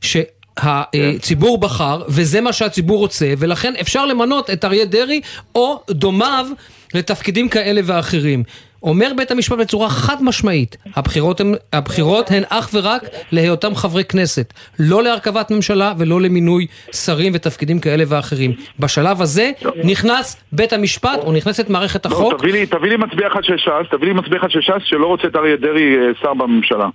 שהציבור 0.00 1.58
בחר 1.58 2.02
וזה 2.08 2.40
מה 2.40 2.52
שהציבור 2.52 2.98
רוצה 2.98 3.34
ולכן 3.38 3.74
אפשר 3.80 4.06
למנות 4.06 4.50
את 4.50 4.64
אריה 4.64 4.84
דרעי 4.84 5.20
או 5.54 5.82
דומיו 5.90 6.46
לתפקידים 6.94 7.48
כאלה 7.48 7.80
ואחרים. 7.84 8.42
אומר 8.86 9.10
בית 9.16 9.30
המשפט 9.30 9.58
בצורה 9.58 9.88
חד 9.90 10.16
משמעית, 10.22 10.76
הבחירות 10.96 11.40
הן, 11.40 11.54
הבחירות 11.72 12.30
הן 12.30 12.42
אך 12.48 12.70
ורק 12.74 13.02
להיותם 13.32 13.74
חברי 13.74 14.04
כנסת, 14.04 14.52
לא 14.78 15.02
להרכבת 15.02 15.50
ממשלה 15.50 15.92
ולא 15.98 16.20
למינוי 16.20 16.66
שרים 16.92 17.32
ותפקידים 17.34 17.78
כאלה 17.80 18.04
ואחרים. 18.08 18.52
בשלב 18.80 19.22
הזה 19.22 19.50
נכנס 19.84 20.36
בית 20.52 20.72
המשפט 20.72 21.18
או 21.24 21.32
נכנסת 21.32 21.70
מערכת 21.70 22.06
לא, 22.06 22.10
החוק 22.10 22.38
תביא 22.38 22.52
לי- 22.52 22.66
תביא 22.66 22.88
לי 22.90 22.96
מצביע 22.96 23.26
אחד 23.32 23.40
של 23.44 23.56
ש"ס, 23.56 23.90
תביא 23.90 24.08
לי 24.08 24.12
מצביע 24.14 24.38
אחד 24.40 24.50
של 24.50 24.60
ש"ס 24.60 24.82
שלא 24.84 25.06
רוצה 25.06 25.28
את 25.28 25.36
אריה 25.36 25.56
דרעי 25.56 25.96
אה, 25.96 26.00
שר 26.22 26.34
בממשלה. 26.34 26.88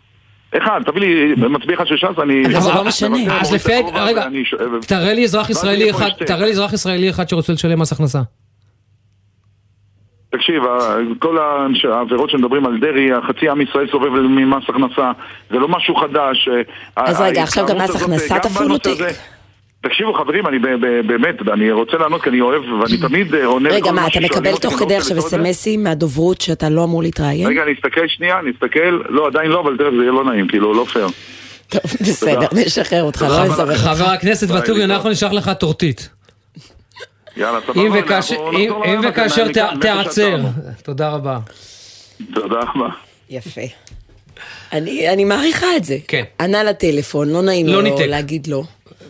אחד, 0.58 0.80
תביא 0.86 1.02
לי 1.02 1.34
מצביע 1.50 1.76
אחד 1.76 1.88
של 1.88 1.98
ש"ס, 1.98 2.20
אני... 2.24 2.46
אבל 2.46 2.62
זה 2.62 2.70
לא 2.74 2.84
משנה. 2.84 3.18
אז 3.42 3.54
לפי, 3.54 3.72
רגע. 3.94 4.26
תראה 4.88 5.14
לי 5.14 5.24
אזרח 5.24 5.50
ישראלי 6.74 7.10
אחד 7.10 7.30
שרוצה 7.30 7.54
לשלם 7.54 7.80
מס 7.80 7.92
הכנסה. 7.92 8.20
תקשיב, 10.32 10.64
כל 11.20 11.38
העבירות 11.92 12.30
שמדברים 12.30 12.66
על 12.66 12.78
דרעי, 12.80 13.10
חצי 13.28 13.50
עם 13.50 13.62
ישראל 13.62 13.88
סובב 13.92 14.10
ממס 14.10 14.64
הכנסה, 14.70 15.12
זה 15.50 15.60
לא 15.60 15.68
משהו 15.68 15.96
חדש. 15.96 16.50
אה, 16.98 17.04
אז 17.06 17.22
רגע, 17.22 17.44
עכשיו 17.44 17.66
גם 17.68 17.78
מס 17.78 17.90
הזאת, 17.90 18.02
הכנסה 18.02 18.36
בנושא 18.60 18.90
אותי? 18.90 19.04
תקשיבו 19.82 20.14
חברים, 20.14 20.48
אני 20.48 20.60
ב- 20.60 20.68
ב- 20.86 21.08
באמת, 21.08 21.36
אני 21.54 21.72
רוצה 21.72 21.98
לענות 21.98 22.22
כי 22.24 22.30
אני 22.30 22.42
אוהב, 22.42 22.62
ואני 22.72 22.98
תמיד 22.98 23.36
אה, 23.36 23.46
עונה 23.46 23.70
רגע, 23.70 23.92
מה, 23.92 24.08
אתה 24.08 24.20
מקבל 24.20 24.56
תוך 24.58 24.74
לא 24.74 24.86
כדי 24.86 24.96
עכשיו. 24.96 25.20
אסמסים 25.20 25.84
מהדוברות 25.84 26.42
שאתה 26.42 26.70
לא 26.70 26.84
אמור 26.84 27.04
להתראיין? 27.04 27.48
רגע, 27.48 27.64
אני 27.64 27.74
אסתכל 27.74 28.08
שנייה, 28.08 28.40
אני 28.40 28.52
אסתכל, 28.52 29.02
לא, 29.10 29.28
עדיין 29.28 29.52
לא, 29.52 29.60
אבל 29.60 29.78
תכף 29.78 29.90
זה 29.98 30.02
יהיה 30.02 30.12
לא 30.12 30.24
נעים, 30.26 30.48
כאילו, 30.48 30.74
לא 30.74 30.86
פייר. 30.86 31.08
טוב, 31.70 31.82
בסדר. 32.08 32.48
נשחרר 32.66 33.04
אותך, 33.04 33.26
לא 33.30 33.46
אותך. 33.46 33.78
חבר 33.78 34.10
הכנסת 34.10 34.52
ואטורי. 34.52 34.84
אנחנו 34.84 35.10
נשלח 35.10 35.32
לך 35.34 35.52
טורטית. 35.60 36.10
יאללה, 37.38 37.58
אם 37.58 37.64
סבבה, 37.74 38.00
וכאשר- 38.00 38.36
אם- 39.46 39.82
תיעצר. 39.82 40.38
תודה 40.84 41.10
רבה. 41.10 41.40
תודה 42.34 42.56
רבה. 42.60 42.88
יפה. 43.30 43.62
אני, 44.74 45.10
אני 45.10 45.26
מעריכה 45.26 45.68
את 45.78 45.84
זה. 45.84 45.98
כן. 46.08 46.24
ענה 46.40 46.64
לטלפון, 46.64 47.30
לא 47.30 47.42
נעים 47.42 47.68
לא 47.68 47.74
לו 47.74 47.82
ניתק. 47.82 48.06
להגיד 48.08 48.48
לא. 48.48 48.64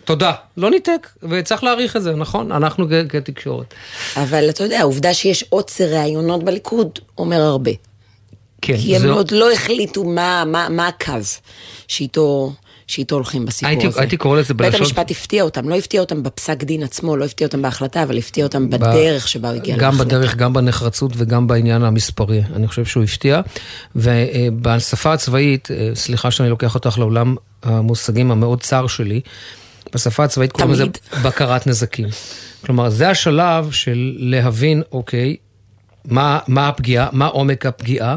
תודה. 0.05 0.31
לא 0.57 0.69
ניתק, 0.69 1.07
וצריך 1.29 1.63
להעריך 1.63 1.95
את 1.97 2.03
זה, 2.03 2.11
נכון? 2.15 2.51
אנחנו 2.51 2.85
כתקשורת. 3.09 3.73
אבל 4.17 4.49
אתה 4.49 4.63
יודע, 4.63 4.79
העובדה 4.79 5.13
שיש 5.13 5.43
עוצר 5.49 5.83
ראיונות 5.85 6.43
בליכוד 6.43 6.99
אומר 7.17 7.41
הרבה. 7.41 7.71
כן, 8.61 8.77
כי 8.77 8.95
הם 8.95 9.01
זה- 9.01 9.11
עוד 9.11 9.31
לא 9.31 9.51
החליטו 9.51 10.03
מה, 10.03 10.43
מה, 10.45 10.69
מה 10.69 10.87
הקו 10.87 11.13
שאיתו, 11.87 12.53
שאיתו 12.91 13.15
הולכים 13.15 13.45
בסיפור 13.45 13.69
הייתי- 13.69 13.87
הזה. 13.87 13.99
הייתי 13.99 14.17
קורא 14.17 14.39
לזה 14.39 14.53
בית 14.53 14.67
בלשון- 14.67 14.81
המשפט 14.81 15.11
הפתיע 15.11 15.43
אותם, 15.43 15.69
לא 15.69 15.75
הפתיע 15.75 16.01
אותם 16.01 16.23
בפסק 16.23 16.63
דין 16.63 16.83
עצמו, 16.83 17.17
לא 17.17 17.25
הפתיע 17.25 17.47
אותם 17.47 17.61
בהחלטה, 17.61 18.03
אבל 18.03 18.17
הפתיע 18.17 18.43
אותם 18.45 18.69
בדרך 18.69 19.27
שבה 19.27 19.49
הוא 19.49 19.55
הגיע 19.57 19.75
גם 19.77 19.81
להחלטה. 19.93 20.03
בדרך, 20.05 20.35
גם 20.35 20.53
בנחרצות 20.53 21.11
וגם 21.15 21.47
בעניין 21.47 21.83
המספרי. 21.83 22.41
אני 22.55 22.67
חושב 22.67 22.85
שהוא 22.85 23.03
הפתיע. 23.03 23.41
ובשפה 23.95 25.13
הצבאית, 25.13 25.71
אה, 25.71 25.89
סליחה 25.95 26.31
שאני 26.31 26.49
לוקח 26.49 26.75
אותך 26.75 26.97
לעולם 26.97 27.35
המושגים 27.63 28.31
המאוד 28.31 28.61
צר 28.61 28.87
שלי, 28.87 29.21
בשפה 29.95 30.23
הצבאית 30.23 30.51
קוראים 30.51 30.71
לזה. 30.71 30.83
בקרת 31.25 31.67
נזקים. 31.67 32.07
כלומר, 32.65 32.89
זה 32.89 33.09
השלב 33.09 33.71
של 33.71 34.13
להבין, 34.17 34.81
אוקיי, 34.91 35.35
מה, 36.05 36.39
מה 36.47 36.67
הפגיעה, 36.67 37.07
מה 37.11 37.25
עומק 37.25 37.65
הפגיעה, 37.65 38.15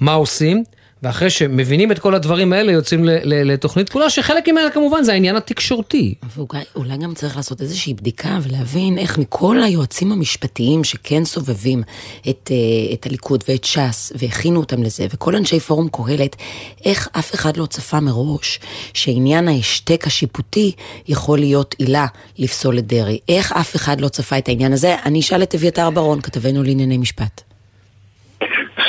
מה 0.00 0.12
עושים, 0.12 0.64
ואחרי 1.02 1.30
שמבינים 1.30 1.92
את 1.92 1.98
כל 1.98 2.14
הדברים 2.14 2.52
האלה, 2.52 2.72
יוצאים 2.72 3.04
ל- 3.04 3.10
ל- 3.24 3.52
לתוכנית 3.52 3.88
פעולה, 3.88 4.10
שחלק 4.10 4.48
ממנה 4.48 4.70
כמובן 4.70 5.02
זה 5.02 5.12
העניין 5.12 5.36
התקשורתי. 5.36 6.14
ואולי 6.36 6.64
אולי 6.76 6.96
גם 6.96 7.14
צריך 7.14 7.36
לעשות 7.36 7.60
איזושהי 7.60 7.94
בדיקה 7.94 8.38
ולהבין 8.42 8.98
איך 8.98 9.18
מכל 9.18 9.62
היועצים 9.62 10.12
המשפטיים 10.12 10.84
שכן 10.84 11.24
סובבים 11.24 11.82
את, 12.28 12.50
אה, 12.50 12.94
את 12.94 13.06
הליכוד 13.06 13.44
ואת 13.48 13.64
ש"ס 13.64 14.12
והכינו 14.16 14.60
אותם 14.60 14.82
לזה, 14.82 15.06
וכל 15.14 15.36
אנשי 15.36 15.60
פורום 15.60 15.88
קהלת, 15.92 16.36
איך 16.84 17.08
אף 17.18 17.34
אחד 17.34 17.56
לא 17.56 17.66
צפה 17.66 18.00
מראש 18.00 18.60
שעניין 18.94 19.48
ההשתק 19.48 20.06
השיפוטי 20.06 20.72
יכול 21.08 21.38
להיות 21.38 21.74
עילה 21.78 22.06
לפסול 22.38 22.78
את 22.78 22.86
דרעי. 22.86 23.18
איך 23.28 23.52
אף 23.52 23.76
אחד 23.76 24.00
לא 24.00 24.08
צפה 24.08 24.38
את 24.38 24.48
העניין 24.48 24.72
הזה? 24.72 24.94
אני 25.06 25.20
אשאל 25.20 25.42
את 25.42 25.54
אביתר 25.54 25.90
ברון, 25.90 26.20
כתבנו 26.20 26.62
לענייני 26.62 26.98
משפט. 26.98 27.42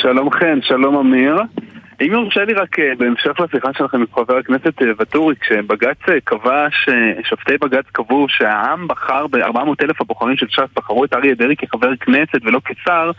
שלום 0.00 0.30
חן, 0.30 0.58
שלום 0.62 0.96
אמיר. 0.96 1.34
אם 2.00 2.12
יורשה 2.12 2.44
לי 2.44 2.54
רק 2.54 2.78
אה, 2.78 2.92
בהמשך 2.98 3.40
לשיחה 3.40 3.72
שלכם 3.72 4.00
עם 4.00 4.06
חבר 4.14 4.36
הכנסת 4.36 4.82
אה, 4.82 4.86
ואטורי, 4.98 5.34
כשבג"ץ 5.40 6.08
אה, 6.08 6.20
קבע, 6.24 6.66
ששופטי 6.70 7.58
בג"ץ 7.60 7.84
קבעו 7.92 8.26
שהעם 8.28 8.88
בחר 8.88 9.26
ב-400 9.26 9.82
אלף 9.82 10.00
הבוחרים 10.00 10.36
של 10.36 10.46
ש"ס 10.48 10.74
בחרו 10.76 11.04
את 11.04 11.12
אריה 11.12 11.34
דרעי 11.34 11.56
כחבר 11.56 11.96
כנסת 11.96 12.38
ולא 12.44 12.60
כשר, 12.64 13.10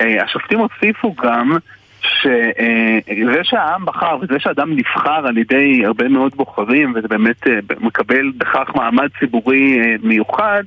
השופטים 0.00 0.58
הוסיפו 0.58 1.14
גם 1.14 1.56
שזה 2.02 3.40
שהעם 3.42 3.84
בחר 3.84 4.16
וזה 4.20 4.38
שאדם 4.38 4.76
נבחר 4.76 5.26
על 5.26 5.38
ידי 5.38 5.82
הרבה 5.84 6.08
מאוד 6.08 6.34
בוחרים 6.34 6.92
וזה 6.94 7.08
באמת 7.08 7.46
מקבל 7.80 8.30
בכך 8.36 8.68
מעמד 8.74 9.08
ציבורי 9.18 9.96
מיוחד, 10.02 10.62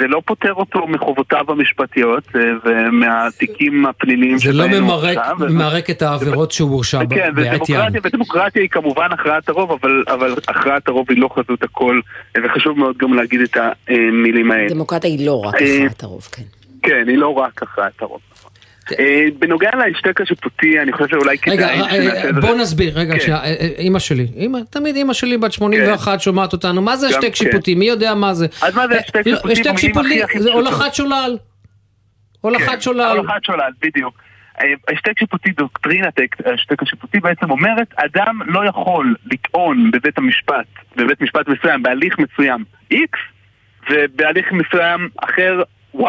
זה 0.00 0.06
לא 0.08 0.22
פוטר 0.24 0.52
אותו 0.52 0.86
מחובותיו 0.86 1.44
המשפטיות 1.48 2.24
אה, 2.36 2.40
ומהתיקים 2.64 3.86
הפליליים 3.86 4.38
זה 4.38 4.52
לא 4.52 4.64
שבהם 4.64 4.82
הוא 4.84 4.88
ממרק, 4.92 5.16
הורשע, 5.16 5.32
ו- 5.40 5.48
ממרק 5.48 5.90
את 5.90 6.02
העבירות 6.02 6.52
שהוא 6.52 6.70
הורשע 6.70 7.04
ב- 7.04 7.14
כן, 7.14 7.30
בעטיין. 7.34 7.54
ודמוקרטיה, 7.54 8.00
ודמוקרטיה 8.04 8.62
היא 8.62 8.70
כמובן 8.70 9.06
הכרעת 9.12 9.48
הרוב, 9.48 9.70
אבל, 9.72 10.04
אבל 10.08 10.34
הכרעת 10.48 10.88
הרוב 10.88 11.06
היא 11.08 11.18
לא 11.18 11.28
חזות 11.34 11.62
הכל, 11.62 12.00
וחשוב 12.44 12.78
מאוד 12.78 12.96
גם 12.98 13.14
להגיד 13.14 13.40
את 13.40 13.56
המילים 13.88 14.50
האלה. 14.50 14.68
דמוקרטיה 14.68 15.10
היא 15.10 15.26
לא 15.26 15.40
רק 15.44 15.54
אה, 15.62 15.74
הכרעת 15.76 16.02
הרוב, 16.02 16.28
כן. 16.32 16.42
כן, 16.82 17.04
היא 17.08 17.18
לא 17.18 17.28
רק 17.28 17.62
הכרעת 17.62 18.02
הרוב. 18.02 18.20
אה, 18.98 19.24
בנוגע 19.38 19.70
להשתק 19.76 20.20
השיפוטי, 20.20 20.80
אני 20.80 20.92
חושב 20.92 21.08
שאולי 21.08 21.38
כדאי... 21.38 21.56
רגע, 21.56 21.68
אה, 21.68 21.94
איזה- 21.94 22.32
בוא 22.40 22.56
נסביר, 22.56 22.98
רגע, 22.98 23.18
כן. 23.18 23.32
אה, 23.32 23.44
אה, 23.44 23.68
אימא 23.78 23.98
שלי, 23.98 24.26
תמיד 24.70 24.96
אימא 24.96 25.12
שלי 25.12 25.38
בת 25.38 25.52
81 25.52 26.20
שומעת 26.20 26.52
אותנו, 26.52 26.82
מה 26.82 26.96
זה 26.96 27.06
השתק 27.06 27.22
כן. 27.22 27.34
שיפוטי? 27.34 27.74
מי 27.74 27.84
יודע 27.84 28.14
מה 28.14 28.34
זה? 28.34 28.46
אז 28.62 28.76
מה 28.76 28.88
זה 28.88 28.98
השתק 28.98 29.22
שיפוטי? 29.78 30.22
השתק 30.22 30.38
זה. 30.38 30.52
הולכת 30.52 30.94
שולל. 30.94 31.38
הולכת 32.40 32.68
כן, 32.72 32.80
שולל. 32.80 33.16
הולכת 33.18 33.44
שולל, 33.44 33.70
בדיוק. 33.82 34.14
אה, 34.60 34.66
השתק 34.92 35.18
שיפוטי, 35.18 35.50
דוקטרינת 35.50 36.14
ההשתק 36.46 36.82
השיפוטי 36.82 37.20
בעצם 37.20 37.50
אומרת, 37.50 37.94
אדם 37.96 38.40
לא 38.46 38.68
יכול 38.68 39.14
לטעון 39.32 39.90
בבית 39.90 40.18
המשפט, 40.18 40.66
בבית 40.96 41.20
משפט 41.20 41.48
מסוים, 41.48 41.82
בהליך 41.82 42.14
מסוים 42.18 42.64
X, 42.92 43.16
ובהליך 43.90 44.52
מסוים 44.52 45.08
אחר 45.16 45.62
Y. 45.96 46.00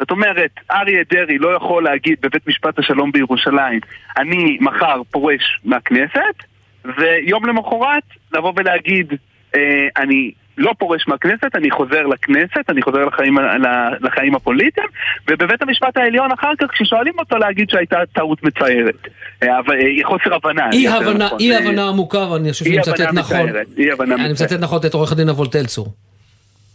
זאת 0.00 0.10
אומרת, 0.10 0.50
אריה 0.70 1.02
דרעי 1.10 1.38
לא 1.38 1.56
יכול 1.56 1.84
להגיד 1.84 2.18
בבית 2.22 2.46
משפט 2.46 2.78
השלום 2.78 3.12
בירושלים, 3.12 3.80
אני 4.16 4.58
מחר 4.60 5.02
פורש 5.10 5.60
מהכנסת, 5.64 6.36
ויום 6.84 7.46
למחרת 7.46 8.02
לבוא 8.32 8.52
ולהגיד, 8.56 9.12
אה, 9.56 9.88
אני 9.96 10.32
לא 10.58 10.72
פורש 10.78 11.08
מהכנסת, 11.08 11.54
אני 11.54 11.70
חוזר 11.70 12.06
לכנסת, 12.06 12.70
אני 12.70 12.82
חוזר 12.82 13.04
לחיים, 13.04 13.38
לחיים 14.00 14.34
הפוליטיים, 14.34 14.86
ובבית 15.28 15.62
המשפט 15.62 15.96
העליון 15.96 16.32
אחר 16.32 16.52
כך, 16.58 16.66
כששואלים 16.72 17.14
אותו 17.18 17.36
להגיד 17.36 17.70
שהייתה 17.70 17.96
טעות 18.12 18.42
מצערת. 18.42 19.08
אה, 19.42 19.58
אבל, 19.58 19.74
אה, 19.74 20.04
חוסר 20.04 20.34
הבנה. 20.34 20.70
אי 20.72 20.88
הבנה, 20.88 21.24
נכון. 21.24 21.38
אי 21.40 21.56
הבנה 21.56 21.88
עמוקה, 21.88 22.18
ואני 22.18 22.52
חושב 22.52 22.64
שאני 22.64 22.78
מצטט 22.78 23.00
נכון. 23.12 23.48
אני. 24.00 24.32
מצטט 24.32 24.60
נכון 24.60 24.80
את 24.86 24.94
עורך 24.94 25.12
הדין 25.12 25.28
אבולטל 25.28 25.66
צור. 25.66 25.86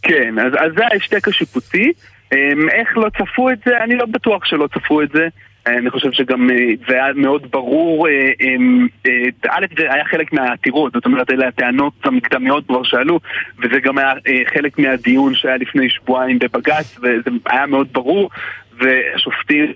כן, 0.02 0.38
אז, 0.38 0.52
אז 0.58 0.72
זה 0.76 0.86
ההשתק 0.92 1.28
השיפוטי. 1.28 1.92
אמ, 2.32 2.68
איך 2.68 2.96
לא 2.96 3.08
צפו 3.18 3.50
את 3.50 3.58
זה? 3.66 3.84
אני 3.84 3.96
לא 3.96 4.06
בטוח 4.06 4.44
שלא 4.44 4.68
צפו 4.74 5.02
את 5.02 5.08
זה. 5.12 5.28
אני 5.66 5.90
חושב 5.90 6.12
שגם 6.12 6.50
אה, 6.50 6.56
זה 6.88 6.94
היה 6.94 7.12
מאוד 7.14 7.42
ברור, 7.50 8.08
אה, 8.08 8.30
אמ, 8.40 8.86
אה, 9.06 9.12
א', 9.48 9.66
זה 9.78 9.92
היה 9.92 10.04
חלק 10.04 10.32
מהעתירות, 10.32 10.92
זאת 10.92 11.04
אומרת, 11.04 11.30
אלה 11.30 11.48
הטענות 11.48 11.92
המקדמיות 12.04 12.66
כבר 12.66 12.82
שעלו, 12.82 13.20
וזה 13.58 13.80
גם 13.82 13.98
היה 13.98 14.12
אה, 14.12 14.42
חלק 14.54 14.78
מהדיון 14.78 15.34
שהיה 15.34 15.56
לפני 15.56 15.90
שבועיים 15.90 16.38
בבג"ץ, 16.38 16.98
וזה 16.98 17.30
היה 17.46 17.66
מאוד 17.66 17.88
ברור, 17.92 18.30
והשופטים... 18.78 19.72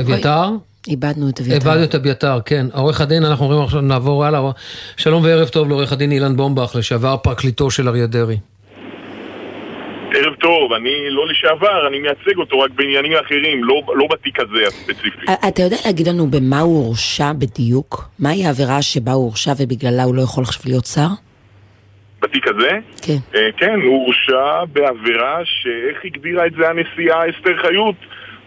אביתר? 0.00 0.48
איבדנו 0.88 1.28
את 1.28 1.40
אביתר. 1.40 1.54
איבדנו 1.54 1.84
את 1.84 1.94
אביתר, 1.94 2.38
כן. 2.44 2.66
עורך 2.72 3.00
הדין, 3.00 3.24
אנחנו 3.24 3.44
אומרים 3.44 3.62
עכשיו 3.62 3.80
נעבור 3.80 4.24
הלאה. 4.24 4.50
שלום 4.96 5.24
וערב 5.24 5.48
טוב 5.48 5.68
לעורך 5.68 5.92
הדין 5.92 6.12
אילן 6.12 6.36
בומבך, 6.36 6.76
לשעבר 6.78 7.16
פרקליטו 7.16 7.70
של 7.70 7.88
אריה 7.88 8.06
דרעי. 8.06 8.36
ערב 10.14 10.34
טוב, 10.34 10.72
אני 10.72 11.10
לא 11.10 11.26
לשעבר, 11.28 11.88
אני 11.88 11.98
מייצג 11.98 12.36
אותו 12.36 12.60
רק 12.60 12.70
בעניינים 12.70 13.12
אחרים, 13.12 13.64
לא, 13.64 13.82
לא 13.94 14.06
בתיק 14.10 14.40
הזה 14.40 14.66
הספציפי. 14.66 15.26
אתה 15.48 15.62
יודע 15.62 15.76
להגיד 15.86 16.08
לנו 16.08 16.26
במה 16.26 16.60
הוא 16.60 16.84
הורשע 16.86 17.32
בדיוק? 17.32 18.08
מהי 18.18 18.46
העבירה 18.46 18.82
שבה 18.82 19.12
הוא 19.12 19.24
הורשע 19.24 19.52
ובגללה 19.58 20.02
הוא 20.02 20.14
לא 20.14 20.22
יכול 20.22 20.44
עכשיו 20.44 20.62
להיות 20.66 20.86
שר? 20.86 21.08
בתיק 22.22 22.48
הזה? 22.48 22.70
כן. 23.02 23.18
אה, 23.34 23.48
כן, 23.56 23.80
הוא 23.84 24.04
הורשע 24.04 24.64
בעבירה 24.72 25.40
שאיך 25.44 26.04
הגדירה 26.04 26.46
את 26.46 26.52
זה 26.58 26.68
הנשיאה 26.68 27.30
אסתר 27.30 27.56
חיות? 27.62 27.96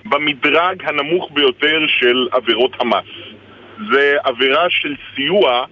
במדרג 0.06 0.84
הנמוך 0.84 1.30
ביותר 1.34 1.80
של 1.88 2.28
עבירות 2.32 2.72
המס. 2.80 3.10
זה 3.92 4.16
עבירה 4.24 4.66
של 4.70 4.96
סיוע 5.16 5.66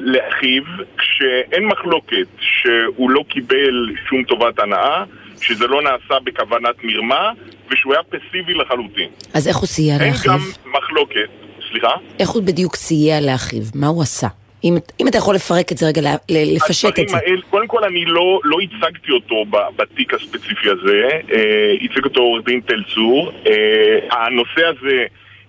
לאחיו 0.00 0.62
כשאין 0.98 1.66
מחלוקת 1.66 2.26
שהוא 2.38 3.10
לא 3.10 3.24
קיבל 3.28 3.90
שום 4.08 4.24
טובת 4.24 4.58
הנאה, 4.58 5.04
שזה 5.40 5.66
לא 5.66 5.82
נעשה 5.82 6.20
בכוונת 6.24 6.84
מרמה 6.84 7.30
ושהוא 7.70 7.94
היה 7.94 8.02
פסיבי 8.02 8.54
לחלוטין. 8.54 9.08
אז 9.34 9.48
איך 9.48 9.56
הוא 9.56 9.66
סייע 9.66 9.94
אין 10.00 10.12
לאחיו? 10.12 10.32
גם 10.32 10.72
מחלוקת, 10.72 11.28
סליחה? 11.70 11.92
איך 12.18 12.28
הוא 12.28 12.42
בדיוק 12.42 12.76
סייע 12.76 13.20
לאחיו? 13.20 13.62
מה 13.74 13.86
הוא 13.86 14.02
עשה? 14.02 14.28
אם, 14.64 14.76
אם 15.00 15.08
אתה 15.08 15.18
יכול 15.18 15.34
לפרק 15.34 15.72
את 15.72 15.78
זה 15.78 15.86
רגע, 15.86 16.00
לפשט 16.30 16.98
את 16.98 17.08
זה. 17.08 17.16
האלה, 17.16 17.42
קודם 17.50 17.66
כל 17.66 17.84
אני 17.84 18.04
לא, 18.04 18.40
לא 18.44 18.56
הצגתי 18.60 19.12
אותו 19.12 19.44
בתיק 19.76 20.14
הספציפי 20.14 20.70
הזה, 20.70 21.08
אה, 21.32 21.74
הצג 21.82 22.04
אותו 22.04 22.20
עורך 22.20 22.44
דין 22.44 22.60
תל 22.60 22.82
צור. 22.94 23.32
אה, 23.46 23.98
הנושא 24.10 24.62
הזה 24.66 25.04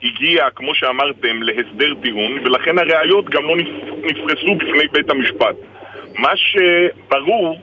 הגיע, 0.05 0.45
כמו 0.55 0.75
שאמרתם, 0.75 1.43
להסדר 1.43 1.93
טיעון, 2.01 2.31
ולכן 2.45 2.77
הראיות 2.77 3.29
גם 3.29 3.43
לא 3.43 3.55
נפ- 3.57 4.05
נפרסו 4.05 4.55
בפני 4.55 4.87
בית 4.91 5.09
המשפט. 5.09 5.55
מה 6.17 6.29
שברור, 6.37 7.59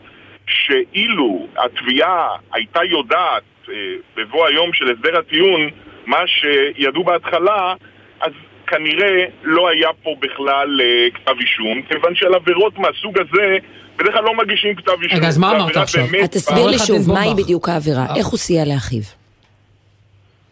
שאילו 0.46 1.46
התביעה 1.64 2.28
הייתה 2.52 2.80
יודעת 2.84 3.42
אה, 3.68 3.74
בבוא 4.16 4.46
היום 4.46 4.70
של 4.72 4.84
הסדר 4.92 5.18
הטיעון, 5.18 5.60
מה 6.06 6.18
שידעו 6.26 7.04
בהתחלה, 7.04 7.74
אז 8.20 8.32
כנראה 8.66 9.24
לא 9.42 9.68
היה 9.68 9.88
פה 10.02 10.10
בכלל 10.20 10.80
אה, 10.80 11.08
כתב 11.14 11.34
אישום, 11.40 11.82
כיוון 11.82 12.14
שעל 12.14 12.34
עבירות 12.34 12.78
מהסוג 12.78 13.18
הזה 13.18 13.56
בדרך 13.96 14.14
כלל 14.14 14.24
לא 14.24 14.34
מגישים 14.36 14.74
כתב 14.74 14.92
אישום. 15.02 15.18
רגע, 15.18 15.28
אז 15.28 15.38
מה 15.38 15.50
אמרת 15.56 15.76
עכשיו? 15.76 16.04
תסביר 16.30 16.66
לי 16.66 16.78
שוב, 16.78 17.12
מהי. 17.12 17.34
בדיוק 17.34 17.68
העבירה? 17.68 18.06
אה. 18.10 18.16
איך 18.16 18.26
הוא 18.26 18.38
סייע 18.38 18.64
לאחיו? 18.64 19.21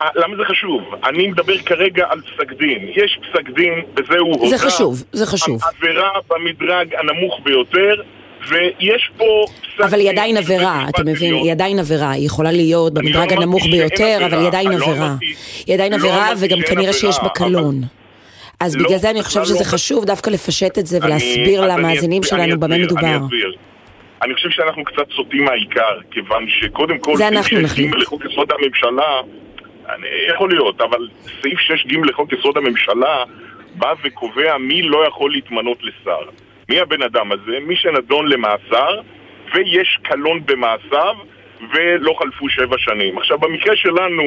אה, 0.03 0.09
למה 0.15 0.37
זה 0.37 0.43
חשוב? 0.45 0.83
אני 1.05 1.27
מדבר 1.27 1.59
כרגע 1.59 2.07
על 2.11 2.21
פסק 2.21 2.53
דין. 2.53 2.89
יש 2.97 3.19
פסק 3.23 3.51
דין, 3.51 3.75
וזהו 3.97 4.27
הודה. 4.27 4.49
זה 4.49 4.59
חשוב, 4.59 5.05
זה 5.13 5.27
חשוב. 5.27 5.61
עבירה 5.65 6.11
במדרג 6.31 6.95
הנמוך 6.95 7.41
ביותר, 7.45 7.95
ויש 8.49 9.11
פה... 9.17 9.25
פסק 9.77 9.81
אבל 9.81 9.99
היא 9.99 10.09
דין 10.09 10.19
עדיין 10.19 10.37
עבירה, 10.37 10.87
אתה 10.89 11.03
מבין? 11.05 11.35
היא 11.35 11.53
עדיין 11.53 11.79
עבירה, 11.79 12.11
היא 12.11 12.27
יכולה 12.27 12.53
להיות 12.53 12.93
לא 12.95 13.03
במדרג 13.03 13.33
הנמוך 13.33 13.67
ביותר, 13.67 14.19
אבל. 14.27 14.39
היא 14.39 14.47
עדיין 14.47 14.69
לא 14.69 14.75
עבירה. 14.75 15.15
היא 15.67 15.75
עדיין 15.75 15.93
לא 15.93 15.97
עבירה, 15.97 16.33
וגם 16.39 16.59
כנראה 16.69 16.93
שיש 16.93 17.17
בה 17.23 17.29
קלון. 17.29 17.81
אז 18.61 18.77
בגלל 18.77 18.99
זה 18.99 19.11
אני 19.11 19.23
חושב 19.23 19.45
שזה. 19.45 19.65
חשוב 19.65 20.05
דווקא 20.05 20.31
לפשט 20.31 20.79
את 20.79 20.87
זה 20.87 20.99
ולהסביר 21.03 21.67
למאזינים 21.67 22.23
שלנו 22.23 22.61
במה 22.61 22.79
מדובר. 22.79 23.19
אני 24.23 24.35
חושב 24.35 24.51
שאנחנו 24.51 24.85
קצת 24.85 25.11
סוטים 25.17 25.45
מהעיקר, 25.45 25.99
כיוון 26.11 26.47
שקודם 26.49 26.99
כל, 26.99 27.17
זה 27.17 27.29
אנחנו 27.29 27.57
6ג 27.57 27.61
נחליט. 27.61 27.95
לחוק 27.95 28.23
יסוד 28.25 28.53
הממשלה, 28.53 29.21
אני, 29.88 30.07
יכול 30.35 30.51
להיות, 30.51 30.81
אבל 30.81 31.09
סעיף 31.43 31.59
6ג 31.59 32.07
לחוק 32.07 32.33
יסוד 32.33 32.57
הממשלה 32.57 33.25
בא 33.75 33.95
וקובע 34.05 34.59
מי 34.59 34.83
לא 34.83 35.07
יכול 35.07 35.33
להתמנות 35.33 35.79
לשר. 35.83 36.21
מי 36.69 36.81
הבן 36.81 37.03
אדם 37.03 37.33
הזה? 37.33 37.59
מי 37.66 37.77
שנידון 37.77 38.29
למאסר, 38.29 39.01
ויש 39.55 39.99
קלון 40.03 40.40
במעשיו, 40.47 41.16
ולא 41.75 42.14
חלפו 42.19 42.49
שבע 42.49 42.77
שנים. 42.79 43.19
עכשיו, 43.19 43.38
במקרה 43.38 43.77
שלנו 43.77 44.23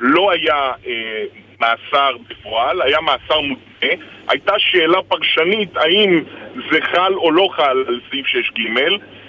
לא 0.00 0.30
היה 0.30 0.72
אה, 0.86 1.24
מאסר 1.60 2.16
בפועל, 2.28 2.82
היה 2.82 3.00
מאסר 3.00 3.40
מותנה. 3.40 3.88
הייתה 4.28 4.52
שאלה 4.58 5.02
פרשנית 5.08 5.76
האם 5.76 6.22
זה 6.70 6.78
חל 6.80 7.14
או 7.14 7.30
לא 7.30 7.48
חל 7.52 7.84
על 7.88 8.00
סעיף 8.10 8.26
6ג. 8.26 8.80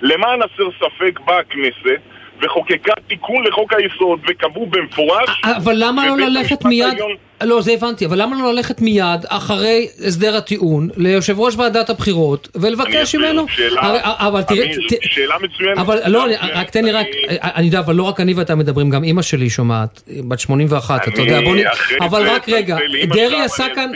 למען 0.01 0.39
הסר 0.41 0.69
ספק 0.79 1.19
באה 1.19 1.39
הכנסת 1.39 2.01
וחוקקה 2.41 2.93
תיקון 3.08 3.43
לחוק 3.47 3.73
היסוד 3.73 4.19
וקבעו 4.30 4.65
במפורש 4.65 5.30
אבל 5.58 5.73
למה 5.77 6.08
לא 6.08 6.17
ללכת 6.17 6.65
מיד, 6.65 6.86
העליון- 6.86 7.15
לא 7.43 7.62
זה 7.62 7.71
הבנתי, 7.73 8.06
אבל 8.06 8.21
למה 8.21 8.41
לא 8.43 8.54
ללכת 8.54 8.82
מיד 8.82 9.25
אחרי 9.27 9.88
הסדר 10.08 10.36
הטיעון 10.38 10.89
ליושב 10.97 11.39
ראש 11.39 11.56
ועדת 11.58 11.89
הבחירות 11.89 12.47
ולבקש 12.56 13.15
ממנו? 13.15 13.45
שאלה- 13.49 13.82
הרי- 13.82 13.99
אבל 14.04 14.41
תראה, 14.41 14.63
אמיר, 14.65 14.80
ת- 14.89 14.95
שאלה 15.01 15.36
מצוינת. 15.41 15.77
אבל 15.77 15.99
לא, 16.08 16.21
מצוינת. 16.25 16.51
רק 16.56 16.69
תן 16.69 16.86
לי 16.86 16.91
רק, 16.91 17.08
אני 17.41 17.65
יודע, 17.65 17.80
אבל 17.80 17.95
לא 17.95 18.04
רק 18.04 18.19
אני 18.19 18.34
ואתה 18.34 18.56
מדברים, 18.56 18.89
גם 18.89 19.04
אימא 19.04 19.21
שלי 19.21 19.49
שומעת, 19.49 20.01
בת 20.27 20.39
81, 20.39 21.08
אתה 21.08 21.21
יודע, 21.21 21.41
בוא 21.41 21.56
נ... 21.56 21.60
אבל 22.01 22.30
רק 22.30 22.49
רגע, 22.49 22.77
דרעי 23.13 23.41
עשה 23.41 23.65
כאן. 23.75 23.91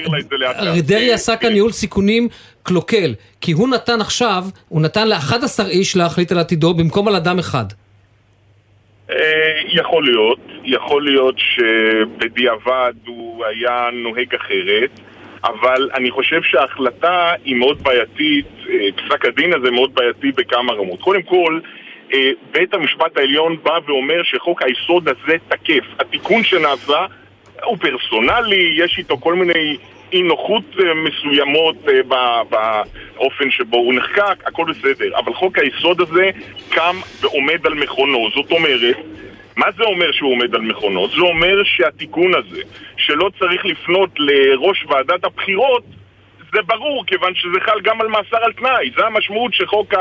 דרעי 0.84 1.14
עשה 1.14 1.36
כאן 1.36 1.52
ניהול 1.54 1.72
סיכונים 1.72 2.28
קלוקל, 2.64 3.14
כי 3.42 3.52
הוא 3.52 3.70
נתן 3.70 4.02
עכשיו, 4.02 4.46
הוא 4.70 4.82
נתן 4.82 5.08
ל-11 5.08 5.34
איש 5.68 5.96
להחליט 5.96 6.32
על 6.32 6.40
עתידו 6.40 6.74
במקום 6.74 7.08
על 7.08 7.16
אדם 7.16 7.40
אחד. 7.40 7.66
אה, 9.10 9.62
יכול 9.68 10.06
להיות, 10.06 10.40
יכול 10.64 11.04
להיות 11.06 11.36
שבדיעבד 11.38 12.94
הוא 13.06 13.46
היה 13.46 13.90
נוהג 13.94 14.36
אחרת, 14.36 14.90
אבל 15.44 15.90
אני 15.94 16.12
חושב 16.12 16.44
שההחלטה 16.44 17.34
היא 17.44 17.56
מאוד 17.56 17.84
בעייתית, 17.84 18.46
אה, 18.70 18.88
פסק 18.96 19.26
הדין 19.26 19.54
הזה 19.54 19.72
מאוד 19.72 19.96
בעייתי 19.96 20.32
בכמה 20.32 20.74
רמות. 20.74 21.02
קודם 21.02 21.22
כל, 21.22 21.60
אה, 22.14 22.32
בית 22.52 22.74
המשפט 22.74 23.18
העליון 23.18 23.58
בא 23.64 23.80
ואומר 23.88 24.24
שחוק 24.24 24.62
היסוד 24.62 25.08
הזה 25.08 25.38
תקף. 25.48 25.84
התיקון 26.00 26.44
שנעשה 26.44 27.06
הוא 27.64 27.78
פרסונלי, 27.78 28.74
יש 28.78 28.98
איתו 28.98 29.18
כל 29.18 29.34
מיני 29.34 29.78
אי 30.16 30.22
נוחות 30.22 30.64
אה, 30.80 30.94
מסוימות 30.94 31.76
אה, 31.88 32.44
באופן 32.50 33.52
שבו 33.52 33.78
הוא 33.78 33.94
נחקק, 33.94 34.48
הכל 34.48 34.66
בסדר. 34.70 35.20
אבל 35.20 35.34
חוק 35.34 35.58
היסוד 35.58 36.02
הזה 36.02 36.30
קם 36.70 36.96
ועומד 37.22 37.66
על 37.66 37.74
מכונו. 37.74 38.30
זאת 38.36 38.52
אומרת, 38.52 38.96
מה 39.56 39.66
זה 39.78 39.84
אומר 39.84 40.12
שהוא 40.12 40.32
עומד 40.32 40.56
על 40.56 40.62
מכונו? 40.62 41.08
זה 41.08 41.22
אומר 41.22 41.64
שהתיקון 41.64 42.32
הזה, 42.36 42.62
שלא 42.98 43.30
צריך 43.40 43.66
לפנות 43.66 44.10
לראש 44.18 44.86
ועדת 44.90 45.24
הבחירות, 45.24 45.84
זה 46.54 46.62
ברור, 46.62 47.06
כיוון 47.06 47.36
שזה 47.36 47.60
חל 47.60 47.82
גם 47.82 48.02
על 48.02 48.08
מאסר 48.08 48.44
על 48.44 48.54
תנאי. 48.54 48.92
זה 48.98 49.06
המשמעות 49.06 49.54
שחוק 49.54 49.94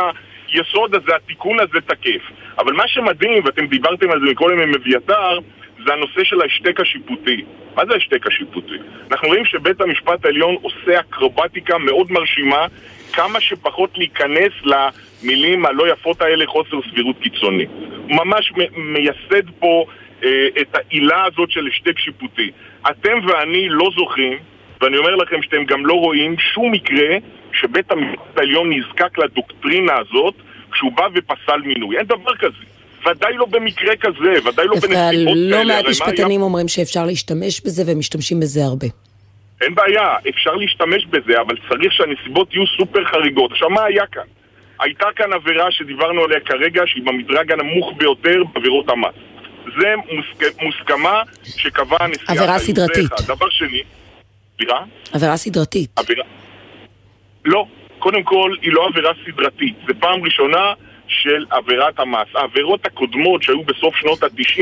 היסוד 0.52 0.94
הזה, 0.94 1.16
התיקון 1.16 1.60
הזה 1.60 1.80
תקף. 1.86 2.22
אבל 2.58 2.72
מה 2.72 2.88
שמדהים, 2.88 3.44
ואתם 3.44 3.66
דיברתם 3.66 4.10
על 4.10 4.20
זה 4.20 4.26
מקודם 4.30 4.60
עם 4.60 4.74
אביתר, 4.74 5.38
זה 5.86 5.92
הנושא 5.92 6.24
של 6.24 6.40
ההשתק 6.40 6.80
השיפוטי. 6.80 7.44
מה 7.76 7.86
זה 7.86 7.92
ההשתק 7.92 8.26
השיפוטי? 8.26 8.74
אנחנו 9.10 9.28
רואים 9.28 9.44
שבית 9.44 9.80
המשפט 9.80 10.24
העליון 10.24 10.54
עושה 10.62 11.00
אקרובטיקה 11.00 11.78
מאוד 11.78 12.12
מרשימה, 12.12 12.66
כמה 13.12 13.40
שפחות 13.40 13.98
להיכנס 13.98 14.52
למילים 14.64 15.66
הלא 15.66 15.92
יפות 15.92 16.22
האלה 16.22 16.46
חוסר 16.46 16.76
סבירות 16.90 17.16
קיצוני. 17.22 17.64
הוא 18.08 18.16
ממש 18.24 18.52
מייסד 18.76 19.50
פה 19.58 19.84
אה, 20.24 20.48
את 20.60 20.74
העילה 20.74 21.24
הזאת 21.24 21.50
של 21.50 21.66
השתק 21.66 21.98
שיפוטי. 21.98 22.50
אתם 22.90 23.18
ואני 23.26 23.68
לא 23.68 23.90
זוכרים, 23.96 24.38
ואני 24.80 24.96
אומר 24.96 25.14
לכם 25.16 25.42
שאתם 25.42 25.64
גם 25.64 25.86
לא 25.86 25.94
רואים 25.94 26.36
שום 26.38 26.72
מקרה 26.72 27.16
שבית 27.52 27.92
המשפט 27.92 28.38
העליון 28.38 28.72
נזקק 28.72 29.18
לדוקטרינה 29.18 29.92
הזאת 29.98 30.34
כשהוא 30.72 30.92
בא 30.92 31.08
ופסל 31.14 31.60
מינוי. 31.64 31.98
אין 31.98 32.06
דבר 32.06 32.36
כזה. 32.36 32.73
ודאי 33.06 33.34
לא 33.36 33.46
במקרה 33.46 33.96
כזה, 33.96 34.48
ודאי 34.48 34.66
לא 34.66 34.74
בנסיבות 34.74 34.96
כאלה. 34.96 35.30
לא 35.34 35.56
מעט 35.56 35.66
מה 35.66 35.74
היה 35.74 35.88
משפטנים 35.90 36.42
אומרים 36.42 36.68
שאפשר 36.68 37.04
להשתמש 37.06 37.60
בזה 37.60 37.82
ומשתמשים 37.86 38.40
בזה 38.40 38.64
הרבה. 38.64 38.86
אין 39.60 39.74
בעיה, 39.74 40.16
אפשר 40.28 40.54
להשתמש 40.54 41.06
בזה, 41.06 41.40
אבל 41.40 41.56
צריך 41.68 41.92
שהנסיבות 41.92 42.54
יהיו 42.54 42.66
סופר 42.78 43.04
חריגות. 43.04 43.52
עכשיו, 43.52 43.70
מה 43.70 43.84
היה 43.84 44.06
כאן? 44.12 44.22
הייתה 44.80 45.06
כאן 45.16 45.32
עבירה 45.32 45.70
שדיברנו 45.70 46.24
עליה 46.24 46.40
כרגע, 46.40 46.82
שהיא 46.86 47.02
במדרג 47.04 47.52
הנמוך 47.52 47.92
ביותר 47.96 48.44
בעבירות 48.52 48.88
המס. 48.88 49.14
זה 49.80 49.94
מוסק... 49.96 50.62
מוסכמה 50.62 51.22
שקבעה 51.44 52.04
הנשיאה. 52.04 52.26
עבירה 52.28 52.58
סדרתית. 52.58 53.12
אחד. 53.12 53.34
דבר 53.34 53.50
שני, 53.50 53.82
סליחה? 54.56 54.78
עבירה 55.12 55.36
סדרתית. 55.36 55.90
עבירה... 55.96 56.24
לא, 57.44 57.66
קודם 57.98 58.22
כל, 58.22 58.54
היא 58.62 58.72
לא 58.72 58.88
עבירה 58.88 59.12
סדרתית. 59.26 59.74
זו 59.86 59.92
פעם 60.00 60.24
ראשונה 60.24 60.72
של 61.22 61.44
עבירת 61.50 61.98
המס. 62.00 62.26
העבירות 62.34 62.86
הקודמות 62.86 63.42
שהיו 63.42 63.62
בסוף 63.62 63.96
שנות 63.96 64.22
ה-90 64.22 64.60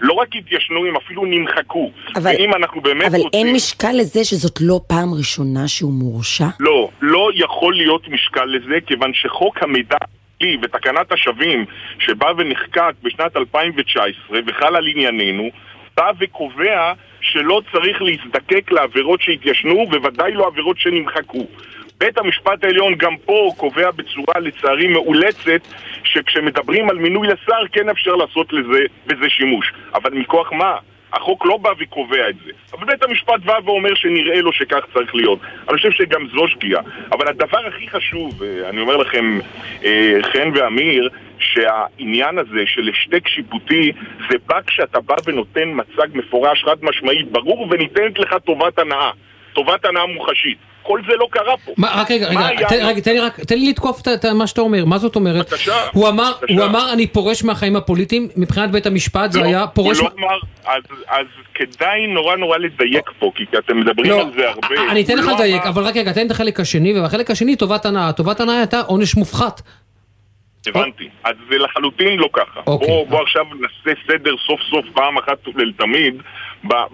לא 0.00 0.12
רק 0.12 0.28
התיישנו, 0.36 0.86
הם 0.86 0.96
אפילו 0.96 1.24
נמחקו. 1.26 1.90
אבל- 2.16 2.30
ואם 2.38 2.54
אנחנו 2.54 2.80
באמת 2.80 3.06
אבל 3.06 3.18
רוצים... 3.20 3.46
אין 3.46 3.56
משקל 3.56 3.92
לזה 3.92 4.24
שזאת 4.24 4.58
לא 4.60 4.80
פעם 4.86 5.14
ראשונה 5.18 5.68
שהוא 5.68 5.92
מורשע? 5.92 6.46
לא, 6.60 6.88
לא 7.00 7.30
יכול 7.34 7.74
להיות 7.74 8.08
משקל 8.08 8.44
לזה, 8.44 8.74
כיוון 8.86 9.10
שחוק 9.14 9.62
המידע 9.62 9.96
הפלילי 10.02 10.56
ותקנת 10.62 11.12
השבים, 11.12 11.64
שבא 11.98 12.32
ונחקק 12.38 12.92
בשנת 13.02 13.36
2019 13.36 14.38
וחל 14.46 14.76
על 14.76 14.86
ענייננו, 14.86 15.48
בא 15.96 16.10
וקובע 16.20 16.92
שלא 17.20 17.62
צריך 17.72 18.02
להזדקק 18.02 18.72
לעבירות 18.72 19.22
שהתיישנו, 19.22 19.74
ובוודאי 19.74 20.32
לא 20.32 20.46
עבירות 20.46 20.78
שנמחקו. 20.78 21.46
בית 22.04 22.18
המשפט 22.18 22.64
העליון 22.64 22.94
גם 22.94 23.16
פה 23.24 23.50
קובע 23.56 23.90
בצורה 23.90 24.40
לצערי 24.40 24.88
מאולצת 24.88 25.60
שכשמדברים 26.04 26.90
על 26.90 26.98
מינוי 26.98 27.28
לשר 27.28 27.66
כן 27.72 27.88
אפשר 27.88 28.14
לעשות 28.14 28.52
לזה, 28.52 28.78
בזה 29.06 29.28
שימוש. 29.28 29.72
אבל 29.94 30.10
מכוח 30.14 30.52
מה? 30.52 30.76
החוק 31.12 31.46
לא 31.46 31.56
בא 31.56 31.70
וקובע 31.78 32.28
את 32.28 32.34
זה. 32.44 32.50
אבל 32.72 32.86
בית 32.86 33.02
המשפט 33.02 33.40
בא 33.44 33.58
ואומר 33.64 33.94
שנראה 33.94 34.40
לו 34.40 34.52
שכך 34.52 34.84
צריך 34.94 35.14
להיות. 35.14 35.38
אני 35.68 35.76
חושב 35.76 35.90
שגם 35.90 36.26
זו 36.34 36.48
שגיאה. 36.48 36.80
אבל 37.12 37.28
הדבר 37.28 37.66
הכי 37.66 37.88
חשוב, 37.88 38.42
אה, 38.42 38.68
אני 38.68 38.80
אומר 38.80 38.96
לכם, 38.96 39.38
אה, 39.84 40.12
חן 40.22 40.50
ואמיר, 40.54 41.08
שהעניין 41.38 42.38
הזה 42.38 42.62
של 42.66 42.88
השתק 42.88 43.28
שיפוטי 43.28 43.92
זה 44.30 44.36
בא 44.46 44.60
כשאתה 44.66 45.00
בא 45.00 45.14
ונותן 45.26 45.68
מצג 45.74 46.08
מפורש, 46.14 46.64
חד 46.64 46.76
משמעי, 46.82 47.22
ברור, 47.22 47.68
וניתנת 47.70 48.18
לך 48.18 48.34
טובת 48.44 48.78
הנאה. 48.78 49.10
טובת 49.52 49.84
הנאה 49.84 50.06
מוחשית. 50.06 50.58
כל 50.86 51.00
זה 51.08 51.12
לא 51.18 51.26
קרה 51.30 51.56
פה. 51.64 51.72
מה, 51.76 51.88
רק 52.00 52.10
רגע, 52.10 52.28
רגע, 52.28 52.46
היה 52.46 52.68
תן? 52.68 52.84
רגע, 52.86 53.00
תן 53.00 53.12
לי 53.12 53.20
רק, 53.20 53.40
תן 53.40 53.58
לי 53.58 53.68
לתקוף 53.70 54.00
את- 54.00 54.08
את 54.08 54.24
מה 54.24 54.46
שאתה 54.46 54.60
אומר, 54.60 54.84
מה 54.84 54.98
זאת 54.98 55.16
אומרת? 55.16 55.48
בבקשה, 55.50 55.72
הוא 55.92 56.08
אמר, 56.08 56.32
בבקשה. 56.40 56.54
הוא 56.54 56.64
אמר 56.64 56.92
אני 56.92 57.06
פורש 57.06 57.44
מהחיים 57.44 57.76
הפוליטיים, 57.76 58.28
מבחינת 58.36 58.70
בית 58.70 58.86
המשפט 58.86 59.32
זה 59.32 59.40
לא, 59.40 59.44
היה 59.44 59.66
פורש... 59.66 59.98
הוא 59.98 60.08
לא 60.08 60.26
אמר, 60.26 60.36
אז, 60.64 60.82
אז 61.08 61.26
כדאי 61.54 62.06
נורא 62.06 62.36
נורא 62.36 62.58
לדייק 62.58 63.10
פה, 63.18 63.30
כי 63.34 63.44
אתם 63.58 63.80
מדברים 63.80 64.10
לא, 64.10 64.20
על 64.20 64.32
זה 64.36 64.48
הרבה. 64.50 64.90
אני 64.90 65.02
אתן 65.02 65.16
לך 65.18 65.26
לא 65.26 65.32
לדייק, 65.34 65.62
אמר- 65.62 65.68
אבל 65.70 65.82
רק 65.82 65.96
רגע, 65.96 66.12
תן 66.12 66.26
את 66.26 66.30
החלק 66.30 66.60
השני, 66.60 66.98
ובחלק 67.00 67.30
השני 67.30 67.56
טובת 67.56 67.86
הנאה. 67.86 68.12
טובת 68.12 68.40
הנאה 68.40 68.58
הייתה 68.58 68.80
עונש 68.80 69.14
מופחת. 69.16 69.60
הבנתי. 70.66 71.08
אז 71.24 71.34
זה 71.50 71.58
לחלוטין 71.58 72.18
לא 72.18 72.28
ככה. 72.32 72.60
אוקיי. 72.66 72.88
בוא, 72.88 73.06
בוא 73.06 73.22
עכשיו 73.22 73.44
נעשה 73.44 74.00
סדר 74.06 74.34
סוף 74.46 74.60
סוף 74.70 74.84
פעם 74.94 75.18
אחת 75.18 75.38
ולתמיד 75.54 76.14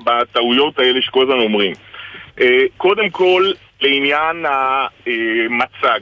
בטעויות 0.05 0.79
האלה 0.79 1.03
שכל 1.03 1.22
הזמן 1.22 1.38
אומרים. 1.40 1.73
אה, 2.40 2.46
קודם 2.77 3.10
כל, 3.10 3.52
לעניין 3.83 4.46
המצג. 4.46 6.00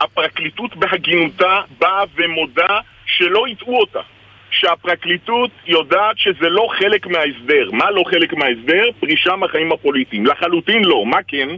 הפרקליטות 0.00 0.76
בהגינותה 0.76 1.60
באה 1.78 2.04
ומודה 2.14 2.80
שלא 3.06 3.46
הטעו 3.46 3.78
אותה. 3.80 4.00
שהפרקליטות 4.50 5.50
יודעת 5.66 6.18
שזה 6.18 6.48
לא 6.48 6.68
חלק 6.78 7.06
מההסדר. 7.06 7.70
מה 7.72 7.90
לא 7.90 8.02
חלק 8.10 8.34
מההסדר? 8.34 8.84
פרישה 9.00 9.36
מהחיים 9.36 9.72
הפוליטיים. 9.72 10.26
לחלוטין 10.26 10.84
לא. 10.84 11.06
מה 11.06 11.18
כן? 11.28 11.48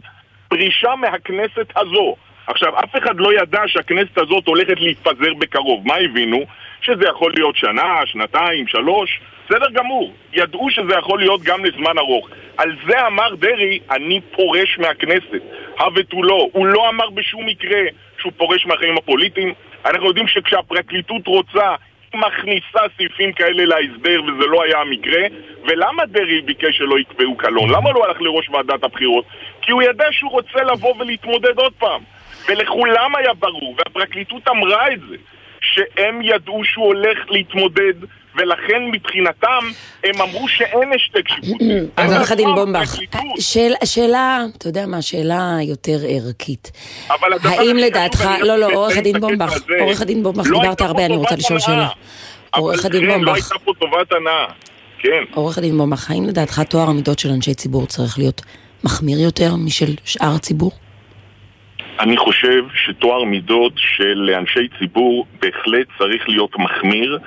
פרישה 0.48 0.94
מהכנסת 0.96 1.72
הזו. 1.76 2.16
עכשיו, 2.46 2.78
אף 2.78 2.96
אחד 2.96 3.20
לא 3.20 3.34
ידע 3.42 3.60
שהכנסת 3.66 4.18
הזאת 4.18 4.46
הולכת 4.46 4.80
להתפזר 4.80 5.34
בקרוב. 5.38 5.86
מה 5.86 5.94
הבינו? 5.94 6.44
שזה 6.80 7.08
יכול 7.08 7.32
להיות 7.34 7.56
שנה, 7.56 8.00
שנתיים, 8.06 8.66
שלוש. 8.66 9.20
בסדר 9.44 9.70
גמור. 9.70 10.12
ידעו 10.32 10.70
שזה 10.70 10.94
יכול 10.98 11.18
להיות 11.18 11.42
גם 11.42 11.64
לזמן 11.64 11.98
ארוך. 11.98 12.28
על 12.56 12.76
זה 12.86 13.06
אמר 13.06 13.34
דרעי, 13.34 13.80
אני 13.90 14.20
פורש 14.20 14.78
מהכנסת. 14.78 15.42
הא 15.78 15.88
ותו 15.94 16.22
לא. 16.22 16.48
הוא 16.52 16.66
לא 16.66 16.88
אמר 16.88 17.10
בשום 17.10 17.46
מקרה 17.46 17.80
שהוא 18.18 18.32
פורש 18.36 18.66
מהחיים 18.66 18.98
הפוליטיים. 18.98 19.54
אנחנו 19.86 20.06
יודעים 20.06 20.28
שכשהפרקליטות 20.28 21.26
רוצה, 21.26 21.74
היא 22.12 22.20
מכניסה 22.20 22.80
סעיפים 22.96 23.32
כאלה 23.32 23.64
להסדר, 23.64 24.22
וזה 24.22 24.46
לא 24.46 24.62
היה 24.62 24.80
המקרה. 24.80 25.22
ולמה 25.64 26.06
דרעי 26.06 26.40
ביקש 26.40 26.78
שלא 26.78 26.98
יקבעו 26.98 27.36
קלון? 27.36 27.70
למה 27.70 27.92
לא 27.92 28.04
הלך 28.04 28.20
לראש 28.20 28.48
ועדת 28.48 28.84
הבחירות? 28.84 29.24
כי 29.62 29.72
הוא 29.72 29.82
ידע 29.82 30.06
שהוא 30.10 30.30
רוצה 30.30 30.62
לבוא 30.62 30.94
ולהתמודד 30.98 31.58
עוד 31.58 31.72
פעם. 31.78 32.00
ולכולם 32.48 33.16
היה 33.16 33.34
ברור, 33.34 33.74
והפרקליטות 33.78 34.48
אמרה 34.48 34.92
את 34.92 35.00
זה, 35.08 35.16
שהם 35.62 36.20
ידעו 36.22 36.60
שהוא 36.64 36.84
הולך 36.86 37.18
להתמודד, 37.28 37.92
ולכן 38.36 38.82
מבחינתם 38.92 39.64
הם 40.04 40.20
אמרו 40.20 40.48
שאין 40.48 40.88
השתק 40.94 41.28
שיפוטי. 41.28 41.64
אז 41.96 42.12
עורך 42.12 42.32
הדין 42.32 42.48
בומבך, 42.54 42.96
שאל- 43.40 43.74
שאלה, 43.84 44.44
אתה 44.58 44.68
יודע 44.68 44.86
מה, 44.86 45.02
שאלה 45.02 45.56
יותר 45.62 45.98
ערכית. 46.08 46.70
האם 47.44 47.76
לדעתך, 47.76 48.28
לא, 48.40 48.56
לא, 48.56 48.66
עורך 48.72 48.96
הדין 48.96 49.20
בומבך. 49.20 49.52
עורך 49.80 50.00
הדין 50.00 50.22
בומבך, 50.22 50.46
לא 50.46 50.60
דיברת 50.60 50.80
הרבה, 50.80 51.06
אני 51.06 51.16
רוצה 51.16 51.36
לשאול 51.36 51.58
שאלה. 51.60 51.88
עורך 52.54 52.84
הדין 52.84 53.00
כן, 53.00 53.06
לא 53.06 53.14
בומבך, 53.14 53.34
הייתה 53.34 53.54
פה 53.64 53.72
טובת 53.80 54.12
הנאה. 54.12 54.46
כן. 54.98 55.24
עורך 55.34 55.58
הדין 55.58 55.78
בומבך, 55.78 56.10
האם 56.10 56.24
לדעתך 56.24 56.62
טוהר 56.68 56.88
המידות 56.88 57.18
של 57.18 57.30
אנשי 57.30 57.54
ציבור 57.54 57.86
צריך 57.86 58.18
להיות 58.18 58.42
מחמיר 58.84 59.20
יותר 59.20 59.56
משל 59.56 59.94
שאר 60.04 60.34
הציבור? 60.34 60.70
אני 62.00 62.16
חושב 62.16 62.64
שטוהר 62.74 63.24
מידות 63.24 63.72
של 63.76 64.34
אנשי 64.38 64.68
ציבור 64.78 65.26
בהחלט 65.42 65.86
צריך 65.98 66.28
להיות 66.28 66.58
מחמיר, 66.58 67.18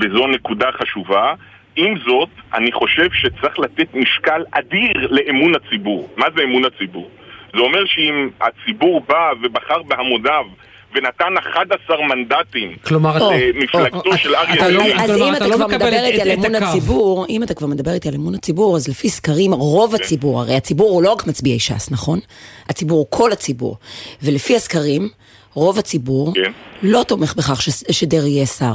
וזו 0.00 0.26
נקודה 0.26 0.72
חשובה. 0.72 1.34
עם 1.76 1.98
זאת, 2.06 2.28
אני 2.54 2.72
חושב 2.72 3.12
שצריך 3.12 3.58
לתת 3.58 3.94
משקל 3.94 4.44
אדיר 4.50 4.92
לאמון 5.10 5.52
הציבור. 5.54 6.08
מה 6.16 6.26
זה 6.36 6.42
אמון 6.42 6.64
הציבור? 6.64 7.10
זה 7.54 7.60
אומר 7.60 7.84
שאם 7.84 8.28
הציבור 8.40 9.00
בא 9.08 9.32
ובחר 9.42 9.82
בהמודיו 9.82 10.46
ונתן 10.94 11.34
11 11.52 11.96
מנדטים 12.08 12.76
כלומר, 12.86 13.28
למפלגתו 13.30 14.18
של 14.18 14.34
אריה 14.34 14.54
אתה 14.54 14.68
לא- 14.68 14.78
דרעי, 14.78 14.94
אז 14.94 15.10
כלומר, 15.10 15.28
אם 15.28 15.36
אתה 15.36 15.46
לא 15.46 15.56
כבר 15.56 15.66
מדבר 15.66 16.04
איתי 16.04 16.20
על 16.22 16.30
אמון. 16.30 16.54
הציבור, 16.54 17.26
אם 17.28 17.42
אתה 17.42 17.54
כבר 17.54 17.66
מדבר 17.66 17.92
איתי 17.92 18.08
על 18.08 18.14
אמון 18.14 18.34
הציבור, 18.34 18.76
אז 18.76 18.88
לפי 18.88 19.08
סקרים, 19.08 19.52
רוב 19.54 19.94
הציבור, 19.94 20.40
הרי 20.40 20.54
הציבור 20.56 20.90
הוא 20.90 21.02
לא 21.02 21.12
רק 21.12 21.26
מצביעי 21.26 21.58
ש"ס, 21.58 21.90
נכון? 21.90 22.20
הציבור 22.68 22.98
הוא 22.98 23.06
כל 23.10 23.32
הציבור. 23.32 23.76
ולפי 24.22 24.56
הסקרים, 24.56 25.08
רוב 25.54 25.78
הציבור 25.78 26.34
כן. 26.34 26.52
לא 26.82 27.02
תומך 27.08 27.34
בכך 27.36 27.62
שדרעי 27.90 28.30
יהיה 28.30 28.46
שר. 28.46 28.74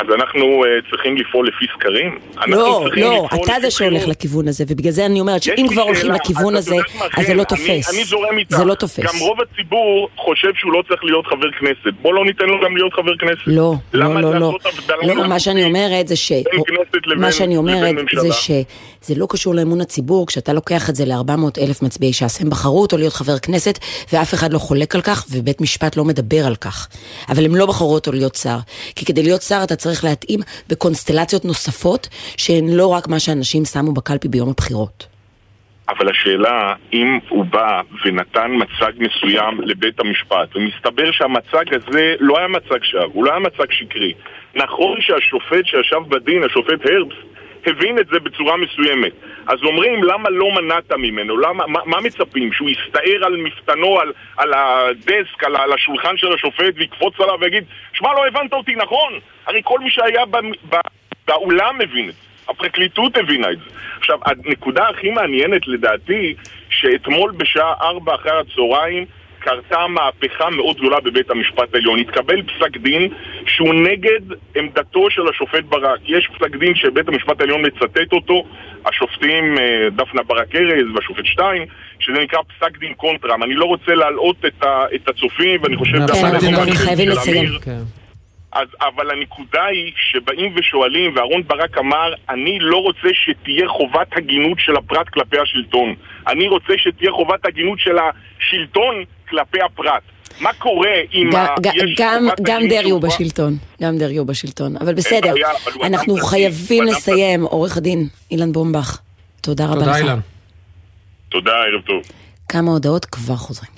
אז 0.00 0.06
אנחנו 0.14 0.64
אה, 0.64 0.70
צריכים 0.90 1.16
לפעול 1.16 1.48
לפי 1.48 1.66
סקרים? 1.74 2.18
לא, 2.46 2.86
לא, 2.92 3.28
אתה 3.34 3.52
זה 3.60 3.70
שהולך. 3.70 4.08
לכיוון 4.08 4.48
הזה, 4.48 4.64
ובגלל 4.68 4.92
זה 4.92 5.06
אני 5.06 5.20
אומרת 5.20 5.42
שאם 5.42 5.66
כבר 5.68 5.82
הולכים 5.82 6.10
לכיוון 6.10 6.56
הזה, 6.56 6.76
אז 7.16 7.26
זה 7.26 7.34
לא 7.34 7.44
תופס. 7.44 7.94
אני 7.94 8.04
זורם 8.04 8.38
איתך. 8.38 8.56
זה 8.56 8.64
לא 8.64 8.74
תופס. 8.74 9.00
גם 9.00 9.18
רוב 9.20 9.38
הציבור 9.40 10.08
חושב 10.16 10.50
שהוא 10.54 10.72
לא 10.72 10.82
צריך 10.88 11.04
להיות 11.04 11.26
חבר 11.26 11.50
כנסת. 11.50 11.94
בוא 12.02 12.14
לא 12.14 12.24
ניתן 12.24 12.46
לו 12.46 12.60
גם 12.64 12.76
להיות 12.76 12.92
חבר 12.92 13.16
כנסת. 13.16 13.40
לא, 13.46 13.74
לא, 13.92 14.20
לא, 14.20 14.34
לא. 14.34 14.52
לא, 15.02 15.28
מה 15.28 15.40
שאני 15.40 15.64
אומרת 15.64 16.08
זה 16.08 16.16
ש... 16.16 16.32
מה 17.16 17.32
שאני 17.32 17.56
אומרת 17.56 17.82
לבין 17.82 17.96
ממשלה? 17.96 18.54
זה 19.02 19.14
לא 19.16 19.26
קשור 19.30 19.54
לאמון 19.54 19.80
הציבור, 19.80 20.26
כשאתה 20.26 20.52
לוקח 20.52 20.90
את 20.90 20.94
זה 20.94 21.04
ל-400 21.04 21.64
אלף 21.64 21.82
מצביעי 21.82 22.12
ש"ס, 22.12 22.40
הם 22.40 22.50
בחרו 22.50 22.82
אותו 22.82 22.96
להיות 22.96 23.12
חבר 23.12 23.38
כנסת, 23.38 23.78
ואף 24.12 24.34
אחד 24.34 24.52
לא 24.52 24.58
חולק 24.58 24.94
על 24.94 25.00
כך, 25.00 25.26
ובית 25.30 25.60
משפט 25.60 25.96
לא 25.96 26.04
מדבר 26.04 26.46
על 26.46 26.56
כך. 26.56 26.88
אבל 27.28 27.44
הם 27.44 27.56
לא 27.56 27.66
בחרו 27.66 27.94
אותו 27.94 28.12
להיות 28.12 28.34
שר. 28.34 28.58
כי 28.96 29.04
כדי 29.04 29.22
להיות 29.22 29.42
שר 29.42 29.60
אתה 29.64 29.76
צריך 29.76 30.04
להתאים 30.04 30.40
בקונסטלציות 30.68 31.44
נוספות, 31.44 32.08
שהן 32.36 32.68
לא 32.68 32.86
רק 32.86 33.08
מה 33.08 33.18
שאנשים 33.18 33.64
שמו 33.64 33.92
בקלפי 33.92 34.28
ביום 34.28 34.48
הבחירות. 34.50 35.06
אבל 35.88 36.10
השאלה, 36.10 36.74
אם 36.92 37.18
הוא 37.28 37.44
בא 37.44 37.80
ונתן 38.04 38.50
מצג 38.52 38.92
מסוים 38.98 39.60
לבית 39.60 40.00
המשפט, 40.00 40.56
ומסתבר 40.56 41.10
שהמצג 41.12 41.64
הזה 41.74 42.14
לא 42.20 42.38
היה 42.38 42.48
מצג 42.48 42.82
שווא, 42.82 43.04
הוא 43.12 43.24
לא 43.24 43.30
היה 43.30 43.40
מצג 43.40 43.70
שקרי. 43.70 44.12
נכון 44.54 44.96
שהשופט 45.00 45.66
שישב 45.66 46.00
בדין, 46.08 46.42
השופט 46.44 46.86
הרבס, 46.86 47.16
הבין 47.66 47.98
את 47.98 48.06
זה 48.06 48.20
בצורה 48.20 48.56
מסוימת. 48.56 49.12
אז 49.46 49.62
אומרים, 49.62 50.04
למה 50.04 50.30
לא 50.30 50.52
מנעת 50.52 50.92
ממנו? 50.92 51.38
למה, 51.38 51.66
מה, 51.66 51.80
מה 51.86 52.00
מצפים? 52.00 52.52
שהוא 52.52 52.70
יסתער 52.70 53.24
על 53.24 53.36
מפתנו, 53.36 54.00
על, 54.00 54.12
על 54.36 54.52
הדסק, 54.54 55.44
על, 55.44 55.56
על 55.56 55.72
השולחן 55.72 56.16
של 56.16 56.32
השופט, 56.32 56.74
ויקפוץ 56.76 57.20
עליו 57.20 57.38
ויגיד, 57.40 57.64
שמע, 57.92 58.12
לא 58.12 58.26
הבנת 58.26 58.52
אותי 58.52 58.74
נכון? 58.76 59.12
הרי 59.46 59.60
כל 59.64 59.78
מי 59.78 59.90
שהיה 59.90 60.26
ב, 60.26 60.36
ב, 60.68 60.76
באולם 61.26 61.78
מבין 61.78 62.08
את 62.08 62.14
זה. 62.14 62.20
הפרקליטות 62.48 63.16
הבינה 63.16 63.50
את 63.50 63.58
זה. 63.58 63.64
עכשיו, 63.98 64.18
הנקודה 64.24 64.88
הכי 64.88 65.10
מעניינת 65.10 65.68
לדעתי, 65.68 66.34
שאתמול 66.70 67.32
בשעה 67.36 67.74
ארבע 67.80 68.14
אחרי 68.14 68.32
הצהריים 68.32 69.06
קרתה 69.40 69.86
מהפכה 69.86 70.50
מאוד 70.50 70.76
גדולה 70.76 71.00
בבית 71.00 71.30
המשפט 71.30 71.74
העליון. 71.74 71.98
התקבל 71.98 72.42
פסק 72.42 72.76
דין 72.76 73.08
שהוא 73.46 73.74
נגד 73.74 74.20
עמדתו 74.56 75.10
של 75.10 75.28
השופט 75.28 75.64
ברק. 75.64 76.00
יש 76.06 76.28
פסק 76.38 76.56
דין 76.56 76.74
שבית 76.74 77.08
המשפט 77.08 77.40
העליון 77.40 77.62
מצטט 77.66 78.12
אותו, 78.12 78.44
השופטים 78.86 79.58
אה, 79.58 79.90
דפנה 79.90 80.22
ברק 80.22 80.54
ארז 80.54 80.86
והשופט 80.94 81.26
שטיין, 81.26 81.64
שזה 81.98 82.18
נקרא 82.20 82.38
פסק 82.42 82.78
דין 82.78 82.94
קונטרם. 82.94 83.42
אני 83.42 83.54
לא 83.54 83.64
רוצה 83.64 83.94
להלאות 83.94 84.44
את, 84.46 84.62
ה, 84.62 84.84
את 84.94 85.08
הצופים, 85.08 85.60
ואני 85.62 85.76
חושב... 85.76 85.92
כן, 85.92 86.26
אנחנו 86.26 86.72
חייבים 86.72 87.08
לסיים. 87.08 87.46
אמיר. 87.46 87.58
אז, 88.52 88.68
אבל 88.80 89.10
הנקודה 89.10 89.64
היא 89.64 89.92
שבאים 89.96 90.52
ושואלים, 90.56 91.16
ואהרון 91.16 91.42
ברק 91.46 91.78
אמר, 91.78 92.12
אני 92.28 92.58
לא 92.60 92.76
רוצה 92.76 93.08
שתהיה 93.12 93.68
חובת 93.68 94.16
הגינות 94.16 94.58
של 94.60 94.76
הפרט 94.76 95.08
כלפי 95.08 95.38
השלטון. 95.38 95.94
אני 96.26 96.48
רוצה 96.48 96.72
שתהיה 96.76 97.12
חובת 97.12 97.46
הגינות 97.46 97.78
של 97.78 97.96
השלטון 97.98 99.04
כלפי 99.30 99.58
הפרט. 99.66 100.02
מה 100.40 100.50
קורה 100.58 100.88
אם 101.14 101.30
ג- 101.32 101.34
ה- 101.34 101.46
ג- 101.60 101.66
יש 101.76 101.96
גם- 101.98 102.28
גם 102.42 102.62
דרעי 102.68 102.90
הוא? 102.90 103.00
בשלטון, 103.02 103.56
גם 103.82 103.98
דרעי 103.98 104.16
הוא 104.16 104.26
בשלטון, 104.26 104.76
אבל 104.76 104.94
בסדר, 104.94 105.30
אבל 105.30 105.84
אנחנו 105.84 106.16
חייבים 106.16 106.84
לסיים. 106.84 107.42
עורך 107.42 107.76
הדין 107.76 108.08
אילן 108.30 108.52
בומבך, 108.52 108.98
תודה 109.40 109.64
רבה 109.66 109.74
תודה 109.74 109.90
לך. 109.90 109.96
אילן. 109.96 110.18
תודה, 111.28 111.50
ערב 111.50 111.80
טוב. 111.86 112.02
כמה 112.48 112.70
הודעות 112.70 113.04
כבר 113.04 113.36
חוזרים. 113.36 113.70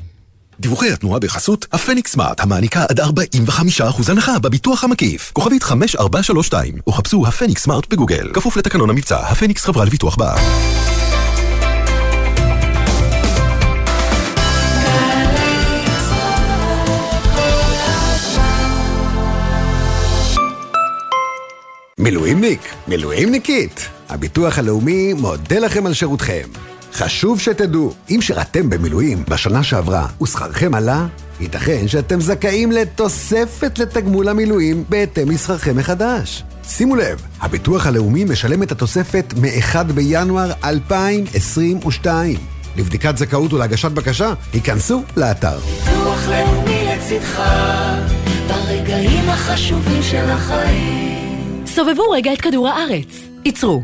דיווחי 0.61 0.91
התנועה 0.93 1.19
בחסות 1.21 1.67
הפניקס 1.73 2.13
סמארט, 2.13 2.41
המעניקה 2.41 2.85
עד 2.91 3.01
45% 3.01 4.09
הנחה 4.11 4.39
בביטוח 4.39 4.85
המקיף. 4.85 5.31
כוכבית 5.35 5.63
5432, 5.63 6.75
או 6.87 6.93
חפשו 6.93 7.27
הפניקס 7.27 7.63
סמארט 7.63 7.89
בגוגל. 7.93 8.31
כפוף 8.35 8.57
לתקנון 8.57 8.91
המבצע, 8.91 9.17
הפניקס 9.21 9.65
חברה 9.65 9.85
לביטוח 9.85 10.17
בע"מ. 10.17 11.22
מילואימניק, 22.03 22.61
מילואימניקית, 22.89 23.89
הביטוח 24.09 24.59
הלאומי 24.59 25.13
מודה 25.13 25.59
לכם 25.59 25.87
על 25.87 25.93
שירותכם. 25.93 26.49
חשוב 26.93 27.41
שתדעו, 27.41 27.95
אם 28.11 28.19
שירתם 28.21 28.71
במילואים 28.71 29.25
בשנה 29.29 29.63
שעברה 29.63 30.07
ושכרכם 30.23 30.75
עלה, 30.75 31.07
ייתכן 31.41 31.89
שאתם 31.89 32.21
זכאים 32.21 32.73
לתוספת 32.73 33.79
לתגמול 33.79 34.29
המילואים 34.29 34.85
בהתאם 34.89 35.31
לשכרכם 35.31 35.77
מחדש. 35.77 36.45
שימו 36.65 36.97
לב, 36.97 37.23
הביטוח 37.41 37.87
הלאומי 37.87 38.25
משלם 38.25 38.63
את 38.63 38.73
התוספת 38.73 39.35
מ-1 39.37 39.83
בינואר 39.83 40.53
2022. 40.65 42.37
לבדיקת 42.77 43.17
זכאות 43.17 43.53
ולהגשת 43.53 43.91
בקשה, 43.91 44.33
היכנסו 44.53 45.03
לאתר. 45.17 45.59
ביטוח 45.59 46.29
לאומי 46.29 46.85
לצדך, 46.85 47.43
ברגעים 48.49 49.29
החשובים 49.29 50.03
של 50.03 50.31
החיים. 50.31 51.12
סובבו 51.75 52.11
רגע 52.11 52.33
את 52.33 52.41
כדור 52.41 52.69
הארץ. 52.69 53.29
עצרו. 53.45 53.83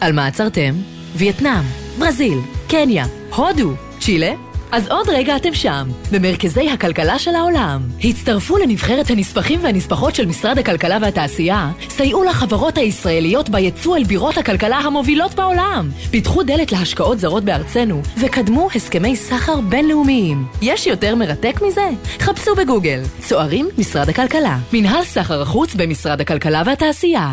על 0.00 0.12
מה 0.12 0.26
עצרתם? 0.26 0.74
וייטנאם, 1.16 1.64
ברזיל, 1.98 2.38
קניה, 2.68 3.06
הודו, 3.36 3.70
צ'ילה? 4.00 4.32
אז 4.72 4.88
עוד 4.88 5.08
רגע 5.08 5.36
אתם 5.36 5.54
שם, 5.54 5.88
במרכזי 6.12 6.70
הכלכלה 6.70 7.18
של 7.18 7.34
העולם. 7.34 7.82
הצטרפו 8.04 8.56
לנבחרת 8.56 9.10
הנספחים 9.10 9.60
והנספחות 9.62 10.14
של 10.14 10.26
משרד 10.26 10.58
הכלכלה 10.58 10.98
והתעשייה, 11.00 11.70
סייעו 11.88 12.24
לחברות 12.24 12.78
הישראליות 12.78 13.48
ביצוא 13.48 13.96
אל 13.96 14.04
בירות 14.04 14.38
הכלכלה 14.38 14.76
המובילות 14.76 15.34
בעולם, 15.34 15.90
פיתחו 16.10 16.42
דלת 16.42 16.72
להשקעות 16.72 17.18
זרות 17.18 17.44
בארצנו, 17.44 18.02
וקדמו 18.20 18.68
הסכמי 18.74 19.16
סחר 19.16 19.60
בינלאומיים. 19.60 20.44
יש 20.62 20.86
יותר 20.86 21.14
מרתק 21.14 21.60
מזה? 21.66 21.88
חפשו 22.18 22.54
בגוגל. 22.54 23.00
צוערים, 23.20 23.68
משרד 23.78 24.08
הכלכלה. 24.08 24.58
מנהל 24.72 25.04
סחר 25.04 25.42
החוץ 25.42 25.74
במשרד 25.74 26.20
הכלכלה 26.20 26.62
והתעשייה. 26.66 27.32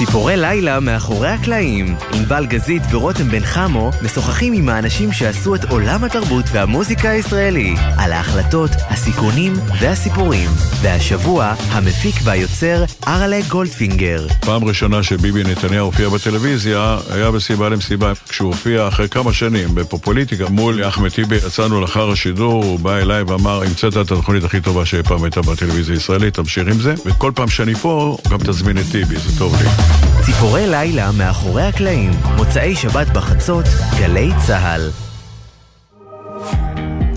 ציפורי 0.00 0.36
לילה 0.36 0.80
מאחורי 0.80 1.28
הקלעים. 1.28 1.96
ענבל 2.12 2.46
גזית 2.46 2.82
ורותם 2.90 3.28
בן 3.30 3.40
חמו 3.40 3.90
משוחחים 4.02 4.52
עם 4.52 4.68
האנשים 4.68 5.12
שעשו 5.12 5.54
את 5.54 5.64
עולם 5.64 6.04
התרבות 6.04 6.44
והמוזיקה 6.52 7.10
הישראלי, 7.10 7.74
על 7.98 8.12
ההחלטות, 8.12 8.70
הסיכונים 8.88 9.52
והסיפורים. 9.80 10.50
והשבוע, 10.82 11.54
המפיק 11.70 12.14
והיוצר 12.24 12.84
ארלה 13.06 13.40
גולדפינגר. 13.48 14.26
פעם 14.40 14.64
ראשונה 14.64 15.02
שביבי 15.02 15.42
נתניהו 15.42 15.86
הופיע 15.86 16.08
בטלוויזיה 16.08 16.98
היה 17.10 17.30
בסיבה 17.30 17.68
למסיבה. 17.68 18.12
כשהוא 18.28 18.48
הופיע 18.48 18.88
אחרי 18.88 19.08
כמה 19.08 19.32
שנים 19.32 19.74
בפופוליטיקה 19.74 20.48
מול 20.48 20.88
אחמד 20.88 21.08
טיבי, 21.08 21.36
יצאנו 21.36 21.80
לאחר 21.80 22.10
השידור, 22.10 22.64
הוא 22.64 22.78
בא 22.78 22.96
אליי 22.96 23.22
ואמר, 23.22 23.62
המצאת 23.62 23.92
את 23.92 23.96
התוכנית 23.96 24.44
הכי 24.44 24.60
טובה 24.60 24.86
שאי 24.86 25.02
פעם 25.02 25.24
הייתה 25.24 25.40
בטלוויזיה 25.40 25.94
הישראלית, 25.94 26.34
תמשיך 26.34 26.68
עם 26.68 26.80
זה, 26.80 26.94
וכל 27.06 27.32
פעם 27.34 27.48
שאני 27.48 27.74
פה, 27.74 28.16
גם 28.30 28.38
תזמין 28.38 28.78
את 28.78 28.84
טיבי, 28.92 29.16
זה 29.16 29.38
טוב 29.38 29.56
לי. 29.62 29.89
ציפורי 30.22 30.66
לילה 30.66 31.12
מאחורי 31.12 31.62
הקלעים, 31.62 32.10
מוצאי 32.36 32.76
שבת 32.76 33.06
בחצות, 33.06 33.64
גלי 33.98 34.30
צה"ל. 34.46 35.09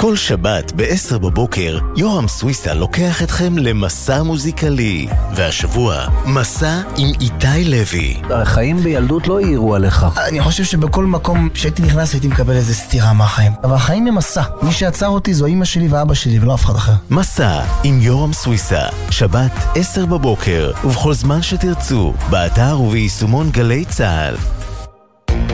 כל 0.04 0.16
שבת 0.16 0.72
ב-10 0.76 1.18
בבוקר, 1.18 1.80
יורם 1.96 2.28
סוויסה 2.28 2.74
לוקח 2.74 3.24
אתכם 3.24 3.58
למסע 3.58 4.24
מוזיקלי. 4.24 5.08
והשבוע, 5.36 6.06
מסע 6.26 6.82
עם 6.98 7.12
איתי 7.22 7.64
לוי. 7.66 8.22
החיים 8.30 8.78
בילדות 8.78 9.28
לא 9.28 9.40
העירו 9.40 9.76
עליך. 9.76 10.06
אני 10.28 10.42
חושב 10.42 10.64
שבכל 10.64 11.06
מקום 11.06 11.50
שהייתי 11.54 11.82
נכנס 11.82 12.14
הייתי 12.14 12.28
מקבל 12.28 12.54
איזה 12.54 12.76
סטירה 12.76 13.14
מהחיים. 13.14 13.52
אבל 13.64 13.76
החיים 13.76 14.08
הם 14.08 14.16
מסע. 14.16 14.44
מי 14.62 14.72
שעצר 14.72 15.08
אותי 15.08 15.34
זו 15.34 15.46
אמא 15.46 15.66
שלי 15.66 15.88
ואבא 15.88 16.14
שלי 16.14 16.40
ולא 16.40 16.54
אף 16.54 16.66
אחד 16.66 16.76
אחר. 16.76 16.94
מסע 17.10 17.62
עם 17.84 18.02
יורם 18.02 18.34
סוויסה, 18.34 18.82
שבת 19.10 19.52
10 19.76 20.06
בבוקר, 20.06 20.72
ובכל 20.84 21.14
זמן 21.14 21.42
שתרצו, 21.42 22.14
באתר 22.30 22.80
וביישומון 22.80 23.50
גלי 23.50 23.86
צה"ל. 23.86 24.36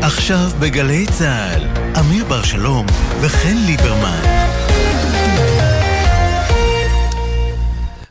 עכשיו 0.01 0.47
בגלי 0.61 1.05
צה"ל, 1.05 1.61
אמיר 1.99 2.25
בר 2.25 2.43
שלום 2.43 2.85
וחן 3.21 3.55
ליברמן. 3.67 4.39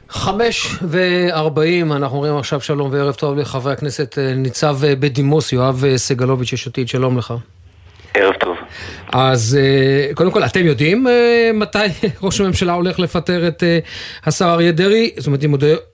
חמש 0.08 0.66
וארבעים, 0.82 1.92
אנחנו 1.92 2.16
אומרים 2.16 2.36
עכשיו 2.36 2.60
שלום 2.60 2.92
וערב 2.92 3.14
טוב 3.14 3.36
לחברי 3.36 3.72
הכנסת 3.72 4.18
אה, 4.18 4.34
ניצב 4.34 4.76
אה, 4.84 4.94
בדימוס 4.96 5.52
יואב 5.52 5.84
אה, 5.84 5.98
סגלוביץ' 5.98 6.52
יש 6.52 6.66
עתיד, 6.66 6.88
שלום 6.88 7.18
לך. 7.18 7.34
ערב 8.14 8.34
טוב. 8.34 8.56
אז 9.12 9.58
קודם 10.14 10.30
כל, 10.30 10.44
אתם 10.44 10.66
יודעים 10.66 11.06
מתי 11.54 11.78
ראש 12.22 12.40
הממשלה 12.40 12.72
הולך 12.72 12.98
לפטר 12.98 13.48
את 13.48 13.62
השר 14.26 14.44
אריה 14.44 14.72
דרעי? 14.72 15.10
זאת 15.16 15.26
אומרת, 15.26 15.40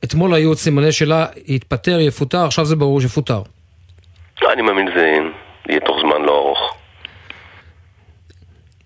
אתמול 0.05 0.35
היו 0.35 0.55
סימני 0.55 0.93
שלה, 0.93 1.27
יתפטר, 1.47 2.01
יפוטר, 2.01 2.45
עכשיו 2.45 2.65
זה 2.65 2.77
ברור 2.77 3.01
שיפוטר. 3.01 3.43
לא, 4.43 4.53
אני 4.53 4.63
מאמין 4.63 4.89
שזה 4.95 5.19
יהיה 5.69 5.81
תוך 5.81 5.97
זמן 6.01 6.23
לא 6.23 6.39
ארוך. 6.39 6.75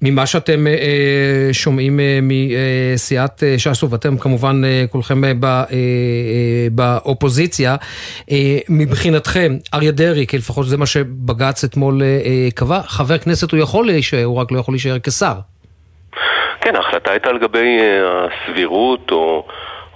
ממה 0.02 0.26
שאתם 0.26 0.66
אה, 0.66 0.72
אה 0.72 1.48
שומעים 1.52 2.00
אה, 2.00 2.18
מסיעת 2.22 3.42
אה, 3.42 3.58
ש"ס, 3.58 3.82
ואתם 3.82 4.18
כמובן 4.18 4.64
אה, 4.64 4.84
כולכם 4.92 5.24
אה, 5.24 5.30
אה, 5.44 6.66
באופוזיציה, 6.72 7.76
אה, 8.30 8.36
מבחינתכם, 8.68 9.52
אריה 9.74 9.90
דרעי, 9.90 10.26
כי 10.26 10.38
לפחות 10.38 10.66
זה 10.66 10.76
מה 10.76 10.86
שבג"ץ 10.86 11.64
אתמול 11.64 12.02
אה, 12.02 12.06
אה, 12.06 12.48
קבע, 12.54 12.80
חבר 12.82 13.18
כנסת 13.18 13.52
הוא 13.52 13.60
יכול 13.60 13.86
להישאר, 13.86 14.24
הוא 14.24 14.36
רק 14.36 14.52
לא 14.52 14.58
יכול 14.58 14.74
להישאר 14.74 14.98
כשר. 14.98 15.34
כן, 16.60 16.76
ההחלטה 16.76 17.10
הייתה 17.10 17.32
לגבי 17.32 17.78
אה, 17.80 18.26
הסבירות, 18.26 19.10
או... 19.10 19.46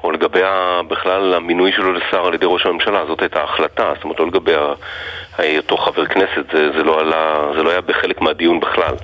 או 0.05 0.11
לגבי 0.11 0.41
בכלל 0.89 1.35
המינוי 1.35 1.73
שלו 1.73 1.93
לשר 1.93 2.27
על 2.27 2.35
ידי 2.35 2.47
ראש 2.49 2.67
הממשלה, 2.67 3.07
זאת 3.07 3.21
הייתה 3.21 3.41
ההחלטה, 3.41 3.93
זאת 3.95 4.05
אומרת 4.05 4.21
לא 4.21 4.27
לגבי 4.27 4.53
היותו 5.43 5.77
חבר 5.77 6.07
כנסת, 6.07 6.45
זה, 6.53 6.71
זה, 6.77 6.83
לא 6.85 7.01
עלה, 7.01 7.53
זה 7.57 7.63
לא 7.63 7.71
היה 7.71 7.81
בחלק 7.81 8.21
מהדיון 8.21 8.61
בכלל. 8.61 8.95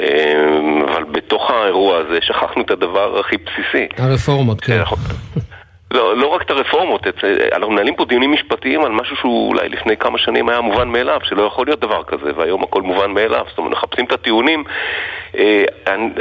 אמ, 0.00 0.82
אבל 0.88 1.04
בתוך 1.04 1.50
האירוע 1.50 1.98
הזה 1.98 2.18
שכחנו 2.20 2.62
את 2.62 2.70
הדבר 2.70 3.20
הכי 3.20 3.36
בסיסי. 3.36 3.86
הרפורמות, 3.98 4.60
כן. 4.60 4.82
לא, 5.94 6.16
לא 6.16 6.26
רק 6.26 6.42
את 6.42 6.50
הרפורמות, 6.50 7.06
את, 7.06 7.24
אנחנו 7.52 7.72
מנהלים 7.72 7.94
פה 7.94 8.04
דיונים 8.04 8.32
משפטיים 8.32 8.84
על 8.84 8.92
משהו 8.92 9.16
שהוא 9.16 9.48
אולי 9.48 9.68
לפני 9.68 9.96
כמה 9.96 10.18
שנים 10.18 10.48
היה 10.48 10.60
מובן 10.60 10.88
מאליו, 10.88 11.20
שלא 11.24 11.42
יכול 11.42 11.66
להיות 11.66 11.80
דבר 11.80 12.02
כזה, 12.04 12.30
והיום 12.36 12.62
הכל 12.62 12.82
מובן 12.82 13.10
מאליו. 13.10 13.44
זאת 13.48 13.58
אומרת, 13.58 13.72
מחפשים 13.72 14.04
את 14.04 14.12
הטיעונים, 14.12 14.64
אה, 15.38 15.64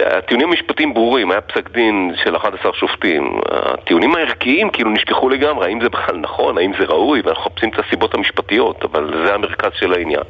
הטיעונים 0.05 0.49
המשפטיים 0.49 0.93
ברורים, 0.93 1.32
היה 1.32 1.41
פסק 1.41 1.69
דין 1.69 2.13
של 2.24 2.36
11 2.36 2.74
שופטים. 2.74 3.39
הטיעונים 3.51 4.15
הערכיים 4.15 4.69
כאילו 4.69 4.89
נשכחו 4.89 5.30
לגמרי, 5.30 5.65
האם 5.65 5.82
זה 5.82 5.89
בכלל 5.89 6.17
נכון, 6.17 6.57
האם 6.57 6.71
זה 6.80 6.86
ראוי, 6.86 7.21
ואנחנו 7.26 7.43
מחפשים 7.51 7.69
את 7.69 7.80
הסיבות 7.80 8.13
המשפטיות, 8.13 8.84
אבל 8.84 9.26
זה 9.26 9.34
המרכז 9.34 9.71
של 9.80 9.93
העניין. 9.93 10.24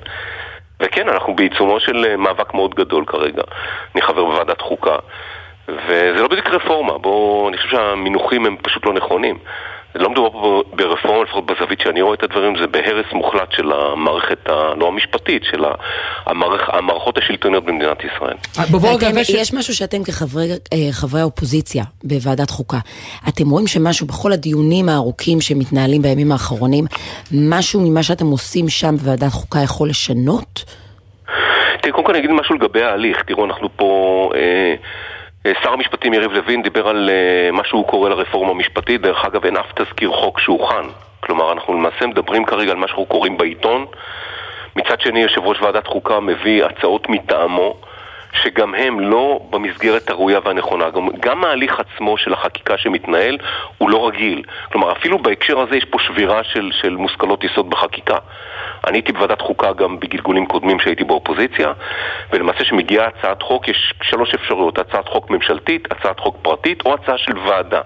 וכן, 0.80 1.10
אנחנו 1.10 1.36
בעיצומו 1.36 1.80
של 1.80 2.06
אה, 2.06 2.18
מאבק 2.18 2.54
מאוד 2.54 2.76
גדול 2.76 3.06
כרגע. 3.06 3.44
אני 3.96 4.02
חבר 4.02 4.26
בוועדת 4.26 4.62
חוקה. 4.62 4.96
וזה 5.68 6.22
לא 6.22 6.28
בדיוק 6.28 6.47
רפורמה, 6.47 6.97
בואו, 6.97 7.49
אני 7.49 7.57
חושב 7.57 7.70
שהמינוחים 7.70 8.45
הם 8.45 8.55
פשוט 8.61 8.86
לא 8.86 8.93
נכונים. 8.93 9.38
לא 9.95 10.09
מדובר 10.09 10.30
פה 10.30 10.64
ברפורמה, 10.74 11.24
לפחות 11.24 11.45
בזווית 11.45 11.80
שאני 11.80 12.01
רואה 12.01 12.14
את 12.14 12.24
הדברים, 12.24 12.53
זה 12.61 12.68
בהרס 12.68 13.05
מוחלט 13.14 13.51
של 13.51 13.72
המערכת, 13.72 14.38
לא 14.49 14.88
המשפטית, 14.88 15.43
של 15.51 15.66
המערכ, 16.26 16.70
המערכות 16.70 17.18
השלטוניות 17.18 17.66
במדינת 17.66 17.97
ישראל. 17.99 18.36
ואתם, 18.82 19.18
יש 19.34 19.53
משהו 19.53 19.74
שאתם 19.76 20.03
כחברי 20.03 21.22
האופוזיציה 21.22 21.84
בוועדת 22.03 22.49
חוקה, 22.49 22.78
אתם 23.28 23.49
רואים 23.49 23.68
שמשהו 23.68 24.07
בכל 24.07 24.32
הדיונים 24.32 24.89
הארוכים 24.89 25.41
שמתנהלים 25.41 26.01
בימים 26.01 26.32
האחרונים, 26.32 26.86
משהו 27.32 27.82
ממה 27.82 28.03
שאתם 28.03 28.26
עושים 28.26 28.70
שם 28.70 28.95
בוועדת 28.95 29.32
חוקה 29.32 29.59
יכול 29.64 29.89
לשנות? 29.89 30.64
תראי, 31.82 31.91
קודם 31.91 32.05
כל 32.05 32.11
אני 32.11 32.20
אגיד 32.20 32.32
משהו 32.32 32.55
לגבי 32.55 32.84
ההליך. 32.84 33.24
תראו, 33.24 33.45
אנחנו 33.45 33.70
פה... 33.76 34.30
אה, 34.36 34.39
אה, 34.39 34.76
שר 35.48 35.74
המשפטים 35.74 36.14
יריב 36.14 36.32
לוין 36.32 36.62
דיבר 36.62 36.88
על 36.88 37.10
אה, 37.10 37.52
מה 37.52 37.64
שהוא 37.64 37.88
קורא 37.88 38.10
לרפורמה 38.10 38.52
המשפטית, 38.52 39.02
דרך 39.02 39.26
אגב 39.26 39.46
אין 39.46 39.58
אף 39.58 39.72
תזכיר 39.76 40.12
חוק 40.12 40.39
שהוכן. 40.39 40.86
כלומר, 41.20 41.52
אנחנו 41.52 41.74
למעשה 41.74 42.08
מדברים 42.08 42.46
כרגע 42.46 42.72
על 42.72 42.78
מה 42.78 42.88
שאנחנו 42.88 43.06
קוראים 43.06 43.38
בעיתון. 43.38 43.86
מצד 44.76 45.02
שני, 45.02 45.20
יושב 45.20 45.41
ראש 45.44 45.62
ועדת 45.62 45.88
חוקה 45.88 46.20
מביא 46.20 46.66
הצעות 46.66 47.10
מטעמו. 47.10 47.76
שגם 48.34 48.76
הם 48.76 49.00
לא 49.00 49.40
במסגרת 49.50 50.10
הראויה 50.10 50.40
והנכונה. 50.46 50.90
גם, 50.90 51.10
גם 51.20 51.44
ההליך 51.44 51.80
עצמו 51.80 52.18
של 52.18 52.34
החקיקה 52.34 52.78
שמתנהל 52.78 53.38
הוא 53.78 53.90
לא 53.90 54.08
רגיל. 54.08 54.44
כלומר, 54.72 54.92
אפילו 54.92 55.20
בהקשר 55.20 55.60
הזה 55.60 55.78
יש 55.78 55.86
פה 55.86 55.98
שבירה 56.00 56.44
של, 56.44 56.72
של 56.82 56.96
מושכלות 56.96 57.44
יסוד 57.44 57.70
בחקיקה. 57.70 58.18
אני 58.88 58.98
הייתי 58.98 59.12
בוועדת 59.12 59.42
חוקה 59.42 59.74
גם 59.74 60.00
בגלגולים 60.00 60.46
קודמים 60.46 60.80
שהייתי 60.80 61.04
באופוזיציה, 61.04 61.74
ולמעשה 62.32 62.64
כשמגיעה 62.64 63.08
הצעת 63.08 63.42
חוק 63.42 63.68
יש 63.68 63.94
שלוש 64.02 64.34
אפשרויות, 64.34 64.80
הצעת 64.80 65.08
חוק 65.08 65.30
ממשלתית, 65.30 65.88
הצעת 65.92 66.20
חוק 66.20 66.38
פרטית 66.42 66.86
או 66.86 66.94
הצעה 66.94 67.18
של 67.18 67.38
ועדה. 67.38 67.82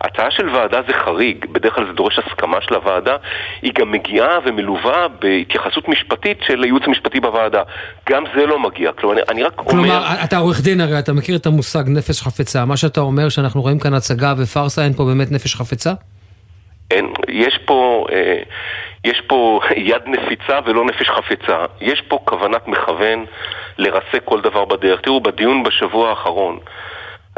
הצעה 0.00 0.30
של 0.30 0.48
ועדה 0.48 0.80
זה 0.86 0.92
חריג, 0.92 1.46
בדרך 1.52 1.74
כלל 1.74 1.86
זה 1.86 1.92
דורש 1.92 2.18
הסכמה 2.18 2.60
של 2.60 2.74
הוועדה, 2.74 3.16
היא 3.62 3.72
גם 3.74 3.92
מגיעה 3.92 4.38
ומלווה 4.44 5.08
בהתייחסות 5.08 5.88
משפטית 5.88 6.38
של 6.42 6.62
הייעוץ 6.62 6.82
המשפטי 6.86 7.20
בוועדה. 7.20 7.62
גם 8.10 8.24
זה 8.36 8.46
לא 8.46 8.58
מגיע. 8.58 8.92
כלומר, 8.92 9.14
אני, 9.14 9.22
אני 9.28 9.42
רק 9.42 9.54
כלומר, 9.54 9.72
אומר... 9.72 10.06
כלומר, 10.06 10.24
אתה 10.24 10.36
עורך 10.36 10.60
דין 10.60 10.80
הרי, 10.80 10.98
אתה 10.98 11.12
מכיר 11.12 11.36
את 11.36 11.46
המושג 11.46 11.84
נפש 11.86 12.22
חפצה. 12.22 12.64
מה 12.64 12.76
שאתה 12.76 13.00
אומר 13.00 13.28
שאנחנו 13.28 13.62
רואים 13.62 13.78
כאן 13.78 13.94
הצגה 13.94 14.34
ופארסה, 14.38 14.84
אין 14.84 14.92
פה 14.92 15.04
באמת 15.04 15.32
נפש 15.32 15.54
חפצה? 15.54 15.92
אין, 16.90 17.12
יש 17.28 17.58
פה... 17.66 18.06
אה, 18.12 18.42
יש 19.04 19.22
פה 19.26 19.60
יד 19.90 20.02
נפיצה 20.06 20.58
ולא 20.66 20.84
נפש 20.84 21.08
חפצה. 21.08 21.64
יש 21.80 22.02
פה 22.08 22.18
כוונת 22.24 22.68
מכוון 22.68 23.24
לרסק 23.78 24.20
כל 24.24 24.40
דבר 24.40 24.64
בדרך. 24.64 25.00
תראו, 25.00 25.20
בדיון 25.20 25.62
בשבוע 25.62 26.10
האחרון 26.10 26.58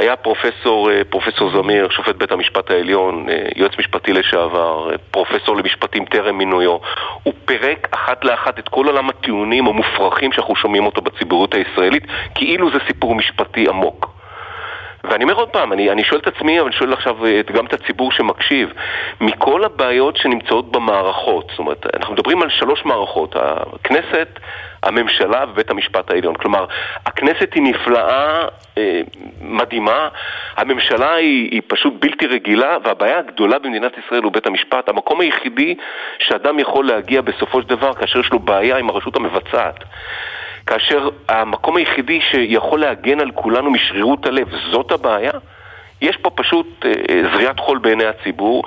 היה 0.01 0.17
פרופסור, 0.17 0.91
אה, 0.91 1.05
פרופסור 1.05 1.51
זמיר, 1.51 1.89
שופט 1.91 2.17
בית 2.17 2.33
המשפט 2.33 2.71
העליון, 2.71 3.29
אה, 3.29 3.49
יועץ 3.57 3.73
משפטי 3.79 4.13
לשעבר, 4.13 4.91
אה, 4.93 4.99
פרופסור 5.11 5.57
למשפטים 5.57 6.05
טרם 6.05 6.39
מינויו. 6.39 6.79
הוא 7.23 7.35
פירק 7.45 7.89
אחת 7.91 8.25
לאחת 8.25 8.59
את 8.59 8.69
כל 8.69 8.87
עולם 8.87 9.09
הטיעונים 9.09 9.67
המופרכים 9.67 10.33
שאנחנו 10.33 10.57
שומעים 10.57 10.87
אותו 10.87 11.01
בציבוריות 11.01 11.55
הישראלית, 11.55 12.05
כאילו 12.35 12.71
זה 12.71 12.79
סיפור 12.87 13.15
משפטי 13.15 13.69
עמוק. 13.69 14.11
ואני 15.05 15.25
אומר 15.25 15.35
עוד 15.35 15.49
פעם, 15.49 15.73
אני, 15.73 15.91
אני 15.91 16.05
שואל 16.05 16.21
את 16.21 16.27
עצמי, 16.27 16.61
אבל 16.61 16.69
אני 16.69 16.77
שואל 16.77 16.93
עכשיו 16.93 17.17
גם 17.53 17.67
את 17.67 17.73
הציבור 17.73 18.13
שמקשיב, 18.13 18.73
מכל 19.21 19.65
הבעיות 19.65 20.17
שנמצאות 20.17 20.73
במערכות, 20.73 21.47
זאת 21.51 21.59
אומרת, 21.59 21.87
אנחנו 21.97 22.15
מדברים 22.15 22.43
על 22.43 22.51
שלוש 22.51 22.85
מערכות, 22.85 23.37
הכנסת, 23.37 24.29
הממשלה 24.83 25.45
ובית 25.53 25.71
המשפט 25.71 26.11
העליון. 26.11 26.35
כלומר, 26.35 26.67
הכנסת 27.07 27.55
היא 27.55 27.63
נפלאה, 27.63 28.45
אה, 28.79 29.01
מדהימה, 29.41 30.09
הממשלה 30.57 31.15
היא, 31.15 31.51
היא 31.51 31.63
פשוט 31.67 31.95
בלתי 32.01 32.27
רגילה, 32.27 32.77
והבעיה 32.85 33.19
הגדולה 33.19 33.59
במדינת 33.59 33.93
ישראל 33.99 34.23
הוא 34.23 34.33
בית 34.33 34.47
המשפט. 34.47 34.89
המקום 34.89 35.21
היחידי 35.21 35.75
שאדם 36.19 36.59
יכול 36.59 36.87
להגיע 36.87 37.21
בסופו 37.21 37.63
של 37.63 37.69
דבר 37.69 37.95
כאשר 37.95 38.19
יש 38.21 38.31
לו 38.33 38.39
בעיה 38.39 38.77
עם 38.77 38.91
הרשות 38.91 39.17
המבצעת. 39.17 39.85
כאשר 40.67 41.09
המקום 41.29 41.77
היחידי 41.77 42.21
שיכול 42.31 42.81
להגן 42.81 43.21
על 43.21 43.31
כולנו 43.31 43.71
משרירות 43.71 44.27
הלב, 44.27 44.49
זאת 44.71 44.93
הבעיה? 44.93 45.33
יש 46.03 46.17
פה 46.23 46.31
פשוט 46.31 46.67
אה, 46.85 46.91
זריעת 47.35 47.61
חול 47.61 47.79
בעיני 47.79 48.05
הציבור, 48.05 48.63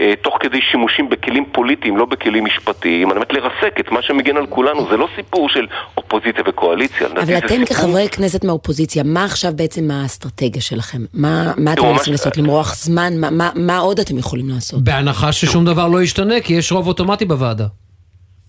אה, 0.00 0.12
תוך 0.22 0.36
כדי 0.40 0.60
שימושים 0.70 1.08
בכלים 1.08 1.44
פוליטיים, 1.52 1.96
לא 1.96 2.04
בכלים 2.04 2.44
משפטיים, 2.44 3.10
על 3.10 3.18
מנת 3.18 3.32
לרסק 3.32 3.80
את 3.80 3.90
מה 3.92 4.02
שמגן 4.02 4.36
על 4.36 4.46
כולנו. 4.46 4.88
זה 4.90 4.96
לא 4.96 5.08
סיפור 5.16 5.48
של 5.48 5.66
אופוזיציה 5.96 6.42
וקואליציה. 6.46 7.06
אבל 7.06 7.38
אתם 7.38 7.48
סיפור- 7.48 7.64
כחברי 7.66 8.08
כנסת 8.08 8.44
מהאופוזיציה, 8.44 9.02
מה 9.06 9.24
עכשיו 9.24 9.52
בעצם 9.56 9.90
האסטרטגיה 9.90 10.62
שלכם? 10.62 10.98
מה, 11.14 11.52
מה 11.56 11.72
אתם 11.72 11.82
ש- 12.04 12.08
לעשות? 12.08 12.36
למרוח 12.36 12.74
זמן? 12.74 13.12
מה, 13.20 13.30
מה, 13.30 13.50
מה 13.54 13.78
עוד 13.78 13.98
אתם 14.00 14.18
יכולים 14.18 14.48
לעשות? 14.48 14.84
בהנחה 14.84 15.32
ששום 15.32 15.64
דבר 15.64 15.88
לא 15.88 16.02
ישתנה, 16.02 16.40
כי 16.40 16.54
יש 16.54 16.72
רוב 16.72 16.86
אוטומטי 16.88 17.24
בוועדה. 17.24 17.64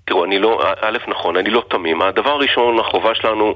תראו, 0.07 0.26
אני 0.26 0.39
לא, 0.39 0.61
א', 0.82 0.97
נכון, 1.07 1.38
אני 1.38 1.49
לא 1.49 1.63
תמים. 1.69 2.01
הדבר 2.01 2.30
הראשון, 2.30 2.80
החובה 2.80 3.09
שלנו 3.15 3.55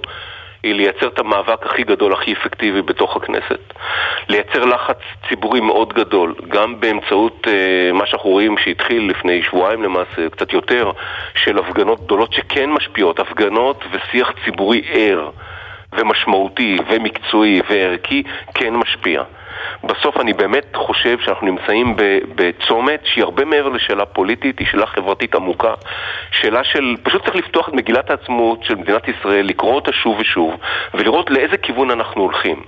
היא 0.63 0.73
לייצר 0.73 1.07
את 1.07 1.19
המאבק 1.19 1.65
הכי 1.65 1.83
גדול, 1.83 2.13
הכי 2.13 2.33
אפקטיבי 2.33 2.81
בתוך 2.81 3.15
הכנסת. 3.15 3.73
לייצר 4.29 4.65
לחץ 4.65 4.97
ציבורי 5.29 5.59
מאוד 5.59 5.93
גדול, 5.93 6.35
גם 6.47 6.79
באמצעות 6.79 7.47
אה, 7.47 7.93
מה 7.93 8.05
שאנחנו 8.05 8.29
רואים 8.29 8.57
שהתחיל 8.57 9.09
לפני 9.09 9.43
שבועיים 9.43 9.83
למעשה, 9.83 10.29
קצת 10.29 10.53
יותר, 10.53 10.91
של 11.35 11.59
הפגנות 11.59 12.03
גדולות 12.05 12.33
שכן 12.33 12.69
משפיעות, 12.69 13.19
הפגנות 13.19 13.83
ושיח 13.91 14.31
ציבורי 14.45 14.81
ער. 14.93 15.29
ומשמעותי 15.93 16.77
ומקצועי 16.89 17.61
וערכי 17.69 18.23
כן 18.53 18.75
משפיע. 18.75 19.23
בסוף 19.83 20.17
אני 20.19 20.33
באמת 20.33 20.65
חושב 20.75 21.17
שאנחנו 21.25 21.47
נמצאים 21.47 21.95
בצומת 22.35 22.99
שהיא 23.03 23.23
הרבה 23.23 23.45
מעבר 23.45 23.69
לשאלה 23.69 24.05
פוליטית, 24.05 24.59
היא 24.59 24.67
שאלה 24.71 24.85
חברתית 24.85 25.35
עמוקה. 25.35 25.73
שאלה 26.31 26.63
של, 26.63 26.95
פשוט 27.03 27.23
צריך 27.23 27.35
לפתוח 27.35 27.69
את 27.69 27.73
מגילת 27.73 28.09
העצמאות 28.09 28.63
של 28.63 28.75
מדינת 28.75 29.01
ישראל, 29.07 29.45
לקרוא 29.45 29.73
אותה 29.75 29.91
שוב 30.03 30.17
ושוב, 30.19 30.53
ולראות 30.93 31.29
לאיזה 31.29 31.57
כיוון 31.57 31.91
אנחנו 31.91 32.21
הולכים. 32.21 32.63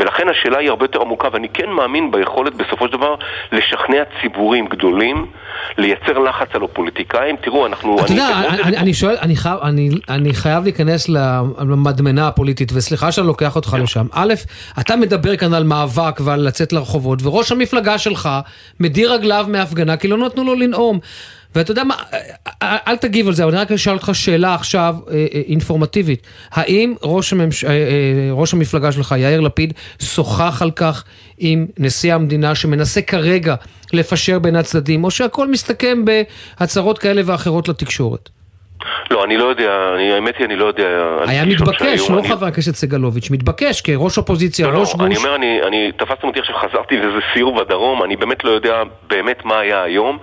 ולכן 0.00 0.28
השאלה 0.28 0.58
היא 0.58 0.68
הרבה 0.70 0.84
יותר 0.84 1.00
עמוקה, 1.00 1.28
ואני 1.32 1.48
כן 1.48 1.68
מאמין 1.70 2.10
ביכולת 2.10 2.54
בסופו 2.54 2.86
של 2.86 2.92
דבר 2.92 3.14
לשכנע 3.52 4.02
ציבורים 4.22 4.66
גדולים, 4.66 5.26
לייצר 5.78 6.18
לחץ 6.18 6.48
על 6.54 6.64
הפוליטיקאים. 6.64 7.36
תראו, 7.36 7.66
אנחנו... 7.66 7.96
אתה 7.98 8.04
אני- 8.12 8.14
יודע, 8.20 8.28
אני- 8.48 8.62
אני- 8.62 8.76
אני 8.76 8.94
שואל, 8.94 9.16
אני 9.22 9.36
חייב- 9.36 9.58
אני- 9.62 9.90
אני 10.08 10.34
חייב 10.34 10.64
להיכנס 10.64 11.08
למדמנה 11.08 12.28
הפוליטית, 12.28 12.72
וסליחה 12.74 13.12
שאני 13.12 13.26
לוקח 13.26 13.56
אותך 13.56 13.76
לשם. 13.82 14.06
א', 14.12 14.34
אתה 14.80 14.96
מדבר 14.96 15.36
כאן 15.36 15.54
על 15.54 15.64
מאבק 15.64 16.15
ועל 16.24 16.40
לצאת 16.40 16.72
לרחובות, 16.72 17.22
וראש 17.22 17.52
המפלגה 17.52 17.98
שלך 17.98 18.28
מדיר 18.80 19.12
רגליו 19.12 19.46
מהפגנה 19.48 19.96
כי 19.96 20.08
לא 20.08 20.18
נתנו 20.18 20.44
לו 20.44 20.54
לנאום. 20.54 20.98
ואתה 21.56 21.70
יודע 21.70 21.84
מה, 21.84 21.94
אל 22.62 22.76
אל 22.88 22.96
תגיב 22.96 23.28
על 23.28 23.34
זה, 23.34 23.44
אבל 23.44 23.52
אני 23.52 23.60
רק 23.60 23.72
אשאל 23.72 23.92
אותך 23.92 24.10
שאלה 24.12 24.54
עכשיו 24.54 24.96
אה, 25.10 25.14
אה, 25.14 25.40
אינפורמטיבית. 25.46 26.22
האם 26.50 26.94
ראש, 27.02 27.32
הממש... 27.32 27.64
אה, 27.64 27.70
אה, 27.70 27.76
ראש 28.32 28.52
המפלגה 28.52 28.92
שלך, 28.92 29.14
יאיר 29.18 29.40
לפיד, 29.40 29.72
שוחח 30.02 30.62
על 30.62 30.70
כך 30.70 31.04
עם 31.38 31.66
נשיא 31.78 32.14
המדינה 32.14 32.54
שמנסה 32.54 33.02
כרגע 33.02 33.54
לפשר 33.92 34.38
בין 34.38 34.56
הצדדים, 34.56 35.04
או 35.04 35.10
שהכל 35.10 35.50
מסתכם 35.50 36.04
בהצהרות 36.04 36.98
כאלה 36.98 37.22
ואחרות 37.24 37.68
לתקשורת? 37.68 38.35
לא, 39.10 39.24
אני 39.24 39.36
לא 39.36 39.44
יודע, 39.44 39.70
אני, 39.94 40.12
האמת 40.12 40.34
היא, 40.38 40.46
אני 40.46 40.56
לא 40.56 40.64
יודע... 40.64 40.88
היה 41.26 41.44
מתבקש, 41.44 42.00
שהיו. 42.00 42.14
לא 42.16 42.20
אני- 42.20 42.28
חבר 42.28 42.46
הכנסת 42.46 42.74
סגלוביץ', 42.74 43.30
מתבקש 43.30 43.80
כראש 43.80 44.18
אופוזיציה, 44.18 44.68
לא, 44.68 44.78
ראש 44.78 44.94
לא, 44.98 45.04
אני 45.04 45.14
גוש. 45.14 45.24
אומר, 45.24 45.36
אני, 45.36 45.60
אני, 45.68 45.92
תפסתם 45.92 46.26
אותי 46.28 46.40
עכשיו, 46.40 46.54
חזרתי 46.56 46.96
לאיזה 46.96 47.18
סיור 47.34 47.64
בדרום, 47.64 48.02
אני 48.02 48.16
באמת 48.16 48.44
לא 48.44 48.50
יודע 48.50 48.74
באמת 49.10 49.44
מה 49.44 49.58
היה 49.58 49.82
היום. 49.82 50.18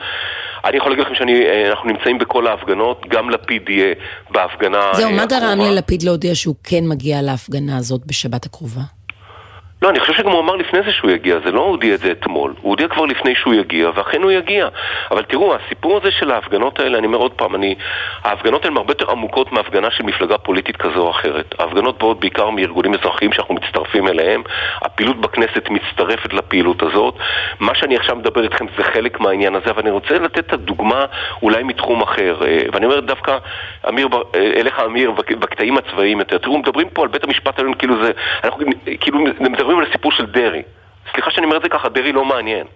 אני 0.66 0.78
יכול 0.78 0.92
להגיד 0.92 1.06
לכם 1.06 1.16
שאנחנו 1.16 1.90
נמצאים 1.90 2.18
בכל 2.18 2.48
ההפגנות, 2.48 3.02
גם 3.10 3.30
לפיד 3.30 3.70
יהיה 3.70 3.94
בהפגנה 4.32 4.80
זהו, 4.94 5.10
אה, 5.10 5.16
מה 5.16 5.26
גרם. 5.26 5.60
ללפיד 5.60 6.04
להודיע 6.04 6.36
שהוא 6.36 6.56
כן 6.64 6.84
מגיע 6.88 7.22
להפגנה 7.22 7.78
הזאת 7.78 8.02
בשבת 8.06 8.46
הקרובה? 8.46 8.82
לא, 9.84 9.90
אני 9.90 10.00
חושב 10.00 10.14
שגם 10.14 10.32
הוא 10.32 10.40
אמר 10.40 10.56
לפני 10.56 10.82
זה 10.86 10.92
שהוא 10.92 11.12
יגיע, 11.12 11.40
זה 11.46 11.52
לא 11.52 11.62
הודיע 11.62 11.96
את 11.96 12.00
זה 12.00 12.12
אתמול, 12.12 12.54
הוא 12.62 12.70
הודיע 12.70 12.88
כבר 12.88 13.06
לפני 13.06 13.36
שהוא 13.36 13.54
יגיע, 13.54 13.90
ואכן 13.96 14.22
הוא 14.22 14.32
יגיע. 14.32 14.68
אבל 15.12 15.24
תראו, 15.24 15.56
הסיפור 15.56 15.98
הזה 15.98 16.12
של 16.12 16.32
ההפגנות 16.32 16.80
האלה, 16.80 16.98
אני 16.98 17.08
אומר 17.08 17.18
עוד 17.18 17.32
פעם, 17.32 17.56
אני... 17.56 17.76
ההפגנות 18.24 18.66
הן 18.66 18.78
הרבה 18.78 18.92
יותר 18.92 19.12
עמוקות 19.12 19.52
מהפגנה 19.52 19.92
של 19.92 20.04
מפלגה 20.04 20.38
פוליטית 20.38 20.78
כזו 20.78 21.00
או 21.00 21.12
אחרת. 21.12 21.56
ההפגנות 21.60 21.98
באות 21.98 22.20
בעיקר 22.20 22.50
מארגונים 22.50 22.94
אזרחיים 22.94 23.34
שאנחנו 23.34 23.56
מצטרפים 23.56 24.08
אליהם, 24.08 24.44
הפעילות 24.82 25.22
בכנסת 25.22 25.70
מצטרפת 25.70 26.34
לפעילות 26.34 26.84
הזאת. 26.84 27.16
מה 27.60 27.76
שאני 27.76 27.96
עכשיו 27.96 28.16
מדבר 28.16 28.44
איתכם 28.44 28.66
זה 28.78 28.84
חלק 28.84 29.20
מהעניין 29.20 29.56
הזה, 29.56 29.70
אבל 29.70 29.82
אני 29.82 29.92
רוצה 29.92 30.14
לתת 30.20 30.40
את 30.40 30.54
הדוגמה 30.54 31.06
אולי 31.42 31.64
מתחום 31.64 32.02
אחר. 32.02 32.36
אה, 32.46 32.60
ואני 32.74 32.86
אומר 32.86 33.00
דווקא, 33.00 33.38
אמיר, 33.90 34.08
אה, 34.36 34.40
אליך 34.56 34.80
אמיר, 34.86 35.12
בק- 35.12 35.32
בקטעים 35.32 35.78
הצבאיים 35.78 36.20
יותר. 36.20 36.38
תראו, 36.38 36.58
מדברים 36.58 36.90
פה 36.90 37.02
על 37.02 37.08
בית 37.08 37.24
המשפט 37.24 37.58
העליון 37.58 37.74
כאילו 37.74 38.04
זה... 38.04 38.12
אנחנו 38.44 38.64
כאילו 39.00 39.20
על 39.80 39.86
הסיפור 39.90 40.12
של 40.12 40.26
דרעי. 40.26 40.62
סליחה 41.12 41.32
שאני 41.32 41.46
אומר 41.46 41.58
את 41.58 41.62
זה 41.62 41.70
ככה, 41.70 41.90
דרעי 41.90 42.12
לא 42.12 42.26
מעניין. 42.26 42.68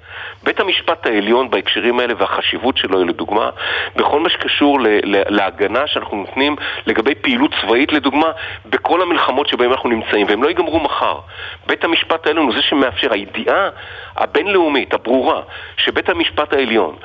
בית 0.43 0.59
המשפט 0.59 1.05
העליון 1.05 1.49
בהקשרים 1.49 1.99
האלה 1.99 2.13
והחשיבות 2.17 2.77
שלו 2.77 3.05
לדוגמה, 3.05 3.49
בכל 3.95 4.19
מה 4.19 4.29
שקשור 4.29 4.79
ל- 4.81 4.87
ל- 4.87 5.35
להגנה 5.35 5.87
שאנחנו 5.87 6.17
נותנים 6.17 6.55
לגבי 6.85 7.15
פעילות 7.15 7.51
צבאית 7.61 7.91
לדוגמה, 7.91 8.31
בכל 8.65 9.01
המלחמות 9.01 9.47
שבהן 9.47 9.71
אנחנו 9.71 9.89
נמצאים, 9.89 10.27
והם 10.29 10.43
לא 10.43 10.47
ייגמרו 10.47 10.79
מחר. 10.79 11.19
בית 11.67 11.83
המשפט 11.83 12.27
העליון 12.27 12.45
הוא 12.45 12.55
זה 12.55 12.61
שמאפשר, 12.61 13.13
הידיעה 13.13 13.69
הבינלאומית, 14.15 14.93
הברורה, 14.93 15.41
שבית 15.77 16.09
המשפט 16.09 16.53
העליון 16.53 16.95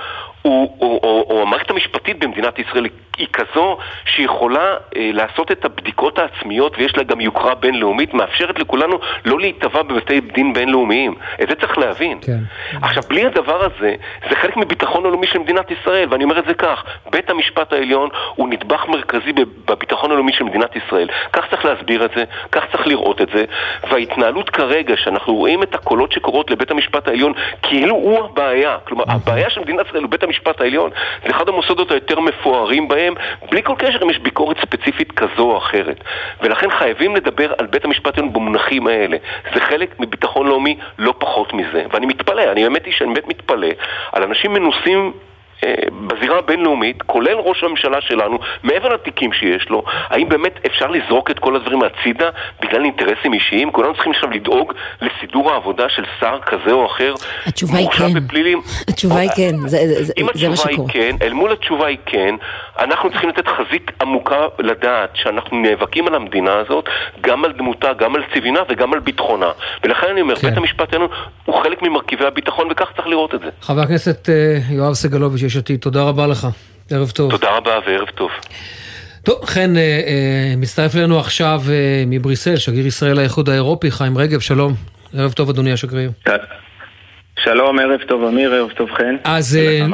הוא, 0.43 0.77
או, 0.81 1.01
או, 1.03 1.27
או 1.31 1.43
המערכת 1.43 1.71
המשפטית 1.71 2.19
במדינת 2.19 2.59
ישראל 2.59 2.87
היא 3.19 3.27
כזו 3.33 3.79
שיכולה 4.05 4.77
אה, 4.97 5.11
לעשות 5.13 5.53
את 5.53 5.65
הבדיקות 5.65 6.19
העצמיות 6.19 6.79
ויש 6.79 6.97
לה 6.97 7.03
גם 7.03 7.21
יוקרה 7.21 7.55
בינלאומית, 7.55 8.15
מאפשרת 8.15 8.59
לכולנו 8.59 8.99
לא 9.25 9.41
להיתבע 9.41 9.83
בבתי 9.83 10.21
דין 10.21 10.53
בינלאומיים. 10.53 11.15
את 11.43 11.49
זה 11.49 11.55
צריך 11.55 11.79
להבין. 11.79 12.19
כן. 12.23 12.39
עכשיו, 12.83 13.03
בלי 13.09 13.27
הדבר 13.27 13.65
הזה, 13.65 13.95
זה 14.31 14.37
חלק 14.37 14.57
מביטחון 14.57 15.07
הלאומי 15.07 15.27
של 15.27 15.39
מדינת 15.39 15.71
ישראל, 15.71 16.09
ואני 16.11 16.25
אומר 16.25 16.39
את 16.39 16.45
זה 16.49 16.55
כך, 16.55 16.85
בית 17.11 17.31
המשפט 17.31 17.73
העליון 17.73 18.09
הוא 18.35 18.49
נדבך 18.49 18.89
מרכזי 18.89 19.33
בב- 19.33 19.49
בביטחון 19.67 20.11
הלאומי 20.11 20.33
של 20.33 20.45
מדינת 20.45 20.77
ישראל. 20.77 21.09
כך 21.33 21.51
צריך 21.51 21.65
להסביר 21.65 22.05
את 22.05 22.11
זה, 22.17 22.25
כך 22.53 22.63
צריך 22.73 22.87
לראות 22.87 23.21
את 23.23 23.29
זה, 23.35 23.45
וההתנהלות 23.91 24.51
כרגע, 24.51 24.95
שאנחנו 24.97 25.35
רואים 25.35 25.63
את 25.63 25.75
הקולות 25.75 26.13
שקורות 26.13 26.51
לבית 26.51 26.71
המשפט 26.71 27.09
העליון, 27.09 27.33
כאילו 27.63 27.95
הוא 27.95 28.25
הבעיה. 28.25 28.77
כלומר, 28.85 29.05
הבעיה 29.09 29.51
של 29.51 29.61
מדינת 29.61 29.87
ישראל 29.87 30.03
הוא 30.03 30.11
בית 30.11 30.23
המשפט 30.23 30.32
העליון, 30.61 30.91
זה 31.25 31.31
אחד 31.31 31.49
המוסדות 31.49 31.91
היותר 31.91 32.21
מפוארים 32.21 32.89
בהם, 32.89 33.15
בלי 33.51 33.63
כל 33.63 33.75
קשר 33.79 33.99
אם 34.03 34.11
יש 34.11 34.19
ביקורת 34.19 34.57
ספציפית 34.61 35.13
כזו 35.13 35.43
או 35.43 35.59
אחרת. 35.59 36.05
ולכן 36.41 36.71
חייבים 36.71 37.17
לדבר 37.17 37.53
על 37.59 37.67
בית 37.67 37.85
המשפט 37.85 38.19
העליון 38.19 38.33
במונחים 38.33 38.87
האלה. 38.87 39.17
זה 39.55 39.61
חלק 39.61 40.01
מביטחון 40.01 40.47
לאומי 40.47 40.77
לא 40.99 41.15
פחות 41.19 41.55
מזה. 41.55 41.85
ואני 41.93 42.07
מתפלא, 42.07 42.43
אני 42.53 42.65
האמת 42.65 42.87
היא 42.87 42.95
שאני 42.95 43.15
באמת 43.15 43.29
מתפלא 43.29 43.69
על 44.13 44.23
אנשים 44.23 44.53
מנוסים 44.53 45.13
בזירה 46.07 46.39
הבינלאומית, 46.39 47.03
כולל 47.03 47.35
ראש 47.39 47.65
הממשלה 47.65 48.01
שלנו, 48.01 48.39
מעבר 48.63 48.89
לתיקים 48.89 49.33
שיש 49.33 49.67
לו, 49.71 49.83
האם 50.09 50.29
באמת 50.29 50.59
אפשר 50.67 50.87
לזרוק 50.87 51.31
את 51.31 51.39
כל 51.39 51.57
הדברים 51.57 51.81
הצידה 51.83 52.29
בגלל 52.63 52.85
אינטרסים 52.85 53.33
אישיים? 53.35 53.73
כולנו 53.73 53.95
צריכים 53.95 54.13
עכשיו 54.13 54.31
לדאוג 54.31 54.73
לסידור 55.01 55.53
העבודה 55.53 55.89
של 55.89 56.05
שר 56.21 56.39
כזה 56.47 56.73
או 56.73 56.87
אחר, 56.87 57.15
התשובה 57.47 57.79
היא 57.79 57.89
כן. 57.89 58.15
בפלילים. 58.15 58.61
התשובה 58.89 59.17
היא 59.17 59.31
כן, 59.37 59.57
זה- 59.67 60.03
זה- 60.05 60.13
אם 60.19 60.27
זה 60.35 60.49
מה 60.49 60.55
התשובה 60.55 60.69
היא 60.71 60.75
שקורה. 60.77 60.93
כן, 60.93 61.17
אל 61.23 61.33
מול 61.33 61.53
התשובה 61.53 61.87
היא 61.87 61.99
כן, 62.07 62.35
אנחנו 62.79 63.11
צריכים 63.11 63.29
לתת 63.29 63.45
חזית 63.49 63.91
עמוקה 64.03 64.47
לדעת 64.59 65.11
שאנחנו 65.15 65.63
נאבקים 65.63 66.07
על 66.07 66.15
המדינה 66.15 66.53
הזאת, 66.59 66.85
גם 67.21 67.45
על 67.45 67.53
דמותה, 67.53 67.93
גם 67.93 68.15
על 68.15 68.23
צביונה 68.35 68.61
וגם 68.69 68.93
על 68.93 69.01
ביטחונה. 69.01 69.51
ולכן 69.85 70.07
אני 70.11 70.21
אומר, 70.21 70.37
כן. 70.37 70.49
בית 70.49 70.59
המשפט 70.59 70.93
העליון 70.93 71.11
הוא 71.45 71.63
חלק 71.63 71.83
ממרכיבי 71.83 72.27
הביטחון 72.27 72.69
וכך 72.71 72.89
צריך 72.97 73.09
לראות 73.09 73.35
את 73.35 73.41
זה. 73.41 73.49
חבר 73.61 73.81
הכנסת 73.81 74.29
אה, 74.29 74.59
יואב 74.71 74.93
סגלוביץ', 74.93 75.43
יש 75.43 75.57
עתיד, 75.57 75.81
תודה 75.81 76.03
רבה 76.03 76.27
לך. 76.27 76.47
ערב 76.91 77.11
טוב. 77.11 77.31
תודה 77.31 77.57
רבה 77.57 77.79
וערב 77.87 78.09
טוב. 78.09 78.31
טוב, 79.23 79.45
חן, 79.45 79.77
אה, 79.77 79.83
אה, 79.83 80.55
מצטרף 80.57 80.97
אלינו 80.97 81.19
עכשיו 81.19 81.61
אה, 81.71 82.05
מבריסל, 82.07 82.57
שגריר 82.57 82.87
ישראל 82.87 83.17
לאיחוד 83.17 83.49
האירופי, 83.49 83.91
חיים 83.91 84.19
רגב, 84.19 84.41
שלום. 84.41 84.75
ערב 85.17 85.33
טוב, 85.33 85.51
אדוני 85.51 85.73
השגריר. 85.73 86.11
שלום, 87.45 87.79
ערב 87.79 88.01
טוב 88.09 88.25
אמיר, 88.25 88.55
ערב 88.55 88.71
טוב 88.71 88.91
חן. 88.91 89.17
אז 89.25 89.57
אה. 89.57 89.87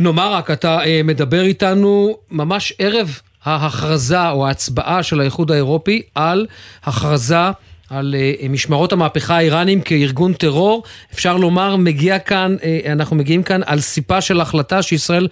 נאמר 0.00 0.32
רק, 0.32 0.50
אתה 0.50 0.78
אה, 0.84 1.00
מדבר 1.04 1.40
איתנו 1.40 2.16
ממש 2.30 2.72
ערב 2.78 3.20
ההכרזה 3.44 4.30
או 4.30 4.46
ההצבעה 4.46 5.02
של 5.02 5.20
האיחוד 5.20 5.50
האירופי 5.50 6.02
על 6.14 6.46
הכרזה 6.84 7.36
על 7.90 8.14
אה, 8.18 8.48
משמרות 8.48 8.92
המהפכה 8.92 9.36
האיראנים 9.36 9.80
כארגון 9.80 10.32
טרור. 10.32 10.82
אפשר 11.14 11.36
לומר, 11.36 11.76
מגיע 11.76 12.18
כאן, 12.18 12.56
אנחנו 12.92 13.16
מגיעים 13.16 13.42
כאן 13.42 13.60
על 13.66 13.78
סיפה 13.78 14.20
של 14.20 14.40
החלטה 14.40 14.82
שישראל 14.82 15.28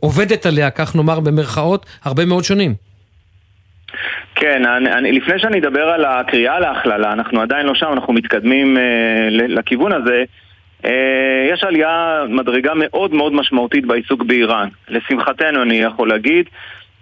עובדת 0.00 0.46
עליה, 0.46 0.70
כך 0.70 0.96
נאמר 0.96 1.20
במרכאות, 1.20 1.86
הרבה 2.04 2.24
מאוד 2.24 2.44
שנים. 2.44 2.74
כן, 4.34 4.66
אני, 4.66 4.92
אני, 4.92 5.12
לפני 5.12 5.38
שאני 5.38 5.58
אדבר 5.58 5.82
על 5.82 6.04
הקריאה 6.04 6.60
להכללה, 6.60 7.12
אנחנו 7.12 7.40
עדיין 7.40 7.66
לא 7.66 7.74
שם, 7.74 7.86
אנחנו 7.92 8.12
מתקדמים 8.12 8.76
אה, 8.76 8.82
לכיוון 9.30 9.92
הזה. 9.92 10.24
אה, 10.84 11.48
יש 11.52 11.64
עלייה 11.64 12.24
מדרגה 12.28 12.72
מאוד 12.76 13.14
מאוד 13.14 13.32
משמעותית 13.32 13.86
בעיסוק 13.86 14.22
באיראן. 14.22 14.68
לשמחתנו, 14.88 15.62
אני 15.62 15.76
יכול 15.76 16.08
להגיד. 16.08 16.48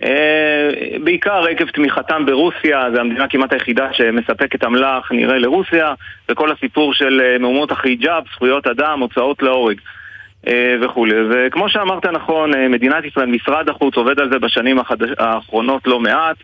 אה, 0.04 0.68
בעיקר 1.04 1.44
עקב 1.50 1.68
תמיכתם 1.68 2.26
ברוסיה, 2.26 2.86
זו 2.94 3.00
המדינה 3.00 3.28
כמעט 3.28 3.52
היחידה 3.52 3.92
שמספקת 3.92 4.64
אמל"ח 4.64 5.12
נראה 5.12 5.38
לרוסיה, 5.38 5.94
וכל 6.28 6.52
הסיפור 6.52 6.94
של 6.94 7.20
אה, 7.24 7.38
מהומות 7.38 7.70
החיג'אב, 7.70 8.24
זכויות 8.34 8.66
אדם, 8.66 9.00
הוצאות 9.00 9.42
להורג. 9.42 9.80
וכולי. 10.82 11.14
וכמו 11.30 11.68
שאמרת 11.68 12.06
נכון, 12.06 12.50
מדינת 12.70 13.04
ישראל, 13.04 13.26
משרד 13.26 13.68
החוץ 13.68 13.96
עובד 13.96 14.20
על 14.20 14.30
זה 14.30 14.38
בשנים 14.38 14.78
החדש... 14.78 15.10
האחרונות 15.18 15.86
לא 15.86 16.00
מעט, 16.00 16.36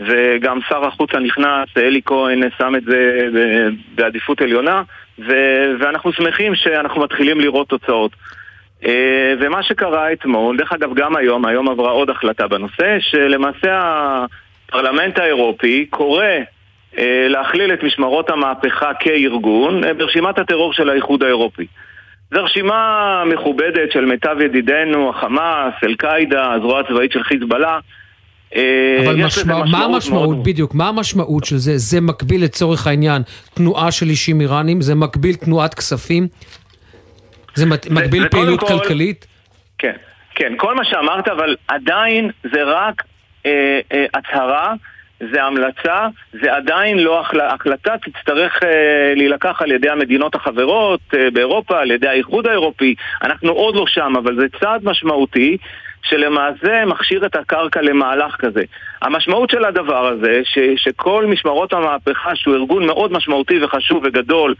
וגם 0.00 0.58
שר 0.68 0.84
החוץ 0.84 1.14
הנכנס, 1.14 1.68
אלי 1.76 2.00
כהן, 2.04 2.40
שם 2.58 2.74
את 2.76 2.84
זה 2.84 3.28
בעדיפות 3.94 4.40
עליונה, 4.40 4.82
ו... 5.18 5.32
ואנחנו 5.80 6.12
שמחים 6.12 6.54
שאנחנו 6.54 7.00
מתחילים 7.00 7.40
לראות 7.40 7.68
תוצאות. 7.68 8.12
אה, 8.86 9.34
ומה 9.40 9.62
שקרה 9.62 10.12
אתמול, 10.12 10.56
דרך 10.56 10.72
אגב 10.72 10.94
גם 10.94 11.16
היום, 11.16 11.46
היום 11.46 11.68
עברה 11.68 11.90
עוד 11.90 12.10
החלטה 12.10 12.48
בנושא, 12.48 12.96
שלמעשה 13.00 13.80
הפרלמנט 14.68 15.18
האירופי 15.18 15.86
קורא 15.90 16.24
להכליל 17.28 17.72
את 17.72 17.82
משמרות 17.82 18.30
המהפכה 18.30 18.94
כארגון 19.00 19.80
ברשימת 19.96 20.38
הטרור 20.38 20.72
של 20.72 20.90
האיחוד 20.90 21.22
האירופי. 21.22 21.66
זו 22.30 22.44
רשימה 22.44 23.22
מכובדת 23.26 23.92
של 23.92 24.04
מיטב 24.04 24.36
ידידינו, 24.40 25.10
החמאס, 25.10 25.74
אל-קאעידה, 25.84 26.52
הזרוע 26.52 26.80
הצבאית 26.80 27.12
של 27.12 27.22
חיזבאללה. 27.22 27.78
אה, 28.54 28.96
אבל 29.04 29.24
משמע, 29.24 29.64
מה 29.64 29.84
המשמעות, 29.84 30.28
מאוד... 30.28 30.44
בדיוק, 30.44 30.74
מה 30.74 30.88
המשמעות 30.88 31.44
של 31.44 31.56
זה? 31.56 31.78
זה 31.78 32.00
מקביל 32.00 32.44
לצורך 32.44 32.86
העניין 32.86 33.22
תנועה 33.54 33.92
של 33.92 34.06
אישים 34.06 34.40
איראנים? 34.40 34.80
זה 34.80 34.94
מקביל 34.94 35.34
תנועת 35.34 35.74
כספים? 35.74 36.28
זה 37.54 37.66
מקביל 37.66 38.22
זה, 38.22 38.28
פעילות 38.28 38.60
כל, 38.60 38.66
כלכלית? 38.66 39.26
כן, 39.78 39.92
כן, 40.34 40.52
כל 40.56 40.74
מה 40.74 40.84
שאמרת, 40.84 41.28
אבל 41.28 41.56
עדיין 41.68 42.30
זה 42.52 42.64
רק 42.64 43.02
אה, 43.46 43.80
אה, 43.92 44.06
הצהרה. 44.14 44.74
זה 45.32 45.44
המלצה, 45.44 46.06
זה 46.42 46.54
עדיין 46.54 46.98
לא 46.98 47.20
החלטה, 47.20 47.54
החלטה 47.54 47.94
תצטרך 47.98 48.62
אה, 48.62 49.12
להילקח 49.16 49.62
על 49.62 49.72
ידי 49.72 49.88
המדינות 49.88 50.34
החברות 50.34 51.00
אה, 51.14 51.30
באירופה, 51.30 51.80
על 51.80 51.90
ידי 51.90 52.08
האיחוד 52.08 52.46
האירופי, 52.46 52.94
אנחנו 53.22 53.52
עוד 53.52 53.76
לא 53.76 53.84
שם, 53.86 54.12
אבל 54.18 54.36
זה 54.36 54.46
צעד 54.60 54.84
משמעותי 54.84 55.56
שלמעשה 56.08 56.84
מכשיר 56.84 57.26
את 57.26 57.36
הקרקע 57.36 57.82
למהלך 57.82 58.36
כזה. 58.38 58.62
המשמעות 59.02 59.50
של 59.50 59.64
הדבר 59.64 60.06
הזה, 60.06 60.40
ש, 60.44 60.58
שכל 60.76 61.26
משמרות 61.26 61.72
המהפכה, 61.72 62.36
שהוא 62.36 62.54
ארגון 62.54 62.86
מאוד 62.86 63.12
משמעותי 63.12 63.64
וחשוב 63.64 64.02
וגדול 64.04 64.54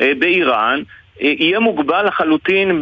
אה, 0.00 0.12
באיראן, 0.18 0.82
אה, 1.22 1.32
יהיה 1.38 1.60
מוגבל 1.60 2.06
לחלוטין 2.06 2.80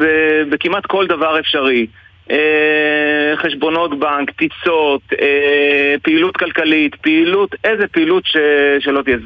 בכמעט 0.50 0.86
כל 0.86 1.06
דבר 1.06 1.38
אפשרי. 1.40 1.86
אה, 2.30 3.36
חשבונות 3.36 3.98
בנק, 3.98 4.30
טיסות, 4.30 5.02
אה, 5.20 5.94
פעילות 6.02 6.36
כלכלית, 6.36 6.94
פעילות, 6.94 7.54
איזה 7.64 7.86
פעילות 7.86 8.26
ש... 8.26 8.36
שלא 8.80 9.02
תהיה. 9.02 9.16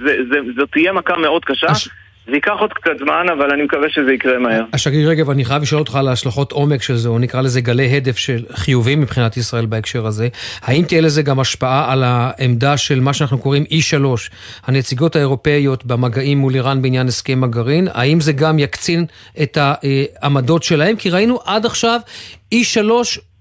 זאת 0.57 0.71
תהיה 0.73 0.93
מכה 0.93 1.17
מאוד 1.17 1.45
קשה. 1.45 1.67
הש... 1.67 1.89
זה 2.27 2.35
ייקח 2.35 2.53
עוד 2.59 2.73
קצת 2.73 2.91
זמן, 2.99 3.27
אבל 3.39 3.51
אני 3.53 3.63
מקווה 3.63 3.91
שזה 3.91 4.13
יקרה 4.13 4.39
מהר. 4.39 4.65
השגריר 4.73 5.09
רגב, 5.09 5.31
אני 5.31 5.45
חייב 5.45 5.63
לשאול 5.63 5.79
אותך 5.81 5.95
על 5.95 6.09
השלכות 6.09 6.53
עומק 6.53 6.83
של 6.83 6.97
זה, 6.97 7.09
או 7.09 7.19
נקרא 7.19 7.41
לזה 7.41 7.61
גלי 7.61 7.97
הדף 7.97 8.17
של 8.17 8.45
חיובים 8.53 9.01
מבחינת 9.01 9.37
ישראל 9.37 9.67
בהקשר 9.67 10.07
הזה. 10.07 10.29
האם 10.63 10.83
תהיה 10.83 11.01
לזה 11.01 11.23
גם 11.23 11.41
השפעה 11.41 11.93
על 11.93 12.03
העמדה 12.05 12.77
של 12.77 13.01
מה 13.01 13.13
שאנחנו 13.13 13.39
קוראים 13.39 13.65
E3, 13.65 13.97
הנציגות 14.67 15.17
האירופאיות 15.17 15.87
במגעים 15.87 16.39
מול 16.39 16.55
איראן 16.55 16.83
בעניין 16.83 17.09
הסכם 17.09 17.45
הגרעין? 17.45 17.89
האם 17.93 18.21
זה 18.21 18.33
גם 18.33 18.59
יקצין 18.59 19.05
את 19.43 19.59
העמדות 19.61 20.63
שלהם? 20.63 20.97
כי 20.97 21.11
ראינו 21.11 21.39
עד 21.45 21.67
עכשיו 21.67 22.01
E3 22.55 22.91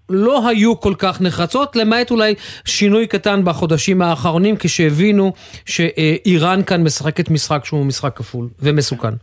לא 0.09 0.47
היו 0.49 0.79
כל 0.79 0.93
כך 0.99 1.21
נחרצות, 1.21 1.75
למעט 1.75 2.11
אולי 2.11 2.35
שינוי 2.65 3.07
קטן 3.07 3.41
בחודשים 3.45 4.01
האחרונים, 4.01 4.55
כשהבינו 4.59 5.33
שאיראן 5.65 6.63
כאן 6.63 6.83
משחקת 6.83 7.29
משחק 7.29 7.65
שהוא 7.65 7.85
משחק 7.85 8.17
כפול 8.17 8.47
ומסוכן. 8.59 9.13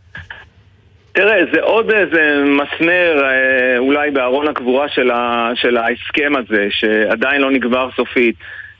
תראה, 1.11 1.37
זה 1.53 1.61
עוד 1.61 1.91
איזה 1.91 2.43
מסמר 2.45 3.23
אה, 3.23 3.77
אולי 3.77 4.11
בארון 4.11 4.47
הקבורה 4.47 4.89
של, 4.89 5.11
ה, 5.11 5.51
של 5.55 5.77
ההסכם 5.77 6.33
הזה, 6.35 6.67
שעדיין 6.69 7.41
לא 7.41 7.51
נגבר 7.51 7.89
סופית. 7.95 8.35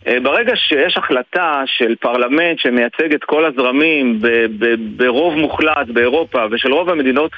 אה, 0.08 0.20
ברגע 0.20 0.56
שיש 0.56 0.98
החלטה 0.98 1.64
של 1.66 1.96
פרלמנט 1.96 2.60
שמייצג 2.60 3.14
את 3.14 3.24
כל 3.24 3.46
הזרמים 3.46 4.22
ב, 4.22 4.28
ב, 4.60 4.76
ברוב 4.96 5.36
מוחלט 5.36 5.88
באירופה 5.88 6.46
ושל 6.52 6.74
רוב 6.74 6.90
המדינות, 6.90 7.32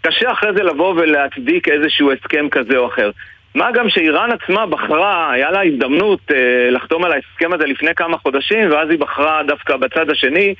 קשה 0.00 0.32
אחרי 0.32 0.52
זה 0.56 0.62
לבוא 0.62 0.94
ולהצדיק 0.96 1.68
איזשהו 1.68 2.12
הסכם 2.12 2.48
כזה 2.50 2.76
או 2.76 2.86
אחר. 2.86 3.10
מה 3.54 3.72
גם 3.72 3.88
שאיראן 3.88 4.30
עצמה 4.32 4.66
בחרה, 4.66 5.32
היה 5.32 5.50
לה 5.50 5.62
הזדמנות 5.62 6.20
אה, 6.30 6.70
לחתום 6.70 7.04
על 7.04 7.12
ההסכם 7.12 7.52
הזה 7.52 7.66
לפני 7.66 7.94
כמה 7.94 8.18
חודשים, 8.18 8.70
ואז 8.70 8.90
היא 8.90 8.98
בחרה 8.98 9.42
דווקא 9.46 9.76
בצד 9.76 10.10
השני, 10.10 10.54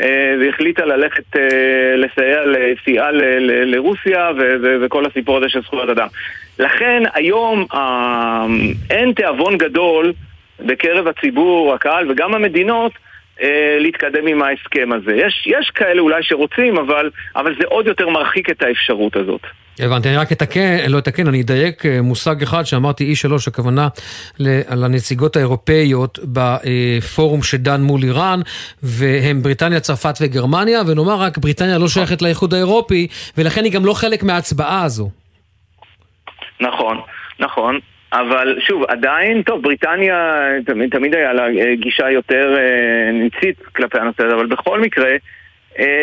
אה, 0.00 0.34
והחליטה 0.40 0.84
ללכת 0.84 1.36
אה, 1.36 1.96
לסייע, 1.96 2.40
לסייעה 2.46 3.10
לרוסיה 3.64 4.30
ו- 4.38 4.54
ו- 4.62 4.76
וכל 4.82 5.06
הסיפור 5.06 5.36
הזה 5.36 5.48
של 5.48 5.62
זכויות 5.62 5.88
אדם. 5.88 6.06
לכן 6.58 7.02
היום 7.14 7.66
אה, 7.74 8.46
אין 8.90 9.12
תיאבון 9.12 9.58
גדול 9.58 10.12
בקרב 10.60 11.08
הציבור, 11.08 11.74
הקהל 11.74 12.10
וגם 12.10 12.34
המדינות 12.34 12.92
אה, 13.42 13.76
להתקדם 13.80 14.26
עם 14.26 14.42
ההסכם 14.42 14.92
הזה. 14.92 15.14
יש, 15.14 15.46
יש 15.46 15.70
כאלה 15.70 16.00
אולי 16.00 16.22
שרוצים, 16.22 16.78
אבל, 16.78 17.10
אבל 17.36 17.54
זה 17.58 17.64
עוד 17.66 17.86
יותר 17.86 18.08
מרחיק 18.08 18.50
את 18.50 18.62
האפשרות 18.62 19.16
הזאת. 19.16 19.42
הבנתי, 19.80 20.08
אני 20.08 20.16
רק 20.16 20.32
אתקן, 20.32 20.76
לא 20.88 20.98
אתקן, 20.98 21.26
אני 21.26 21.42
אדייק 21.42 21.86
אה, 21.86 22.02
מושג 22.02 22.42
אחד 22.42 22.62
שאמרתי 22.62 23.12
E3, 23.12 23.32
הכוונה 23.46 23.88
לנציגות 24.76 25.36
האירופאיות 25.36 26.18
בפורום 26.32 27.42
שדן 27.42 27.80
מול 27.80 28.02
איראן, 28.02 28.40
והם 28.82 29.42
בריטניה, 29.42 29.80
צרפת 29.80 30.14
וגרמניה, 30.20 30.80
ונאמר 30.86 31.14
רק, 31.14 31.38
בריטניה 31.38 31.78
לא 31.78 31.88
שייכת 31.88 32.22
לאיחוד 32.22 32.54
האירופי, 32.54 33.06
ולכן 33.38 33.64
היא 33.64 33.72
גם 33.72 33.84
לא 33.84 33.92
חלק 33.92 34.22
מההצבעה 34.22 34.84
הזו. 34.84 35.10
נכון, 36.60 37.00
נכון. 37.40 37.78
אבל 38.12 38.58
שוב, 38.60 38.82
עדיין, 38.88 39.42
טוב, 39.42 39.62
בריטניה 39.62 40.46
תמיד, 40.66 40.90
תמיד 40.90 41.14
היה 41.14 41.32
לה 41.32 41.42
אה, 41.42 41.74
גישה 41.74 42.10
יותר 42.10 42.56
אה, 42.58 43.12
ניצית 43.12 43.58
כלפי 43.76 43.98
הנושא 43.98 44.24
הזה, 44.24 44.34
אבל 44.34 44.46
בכל 44.46 44.80
מקרה, 44.80 45.10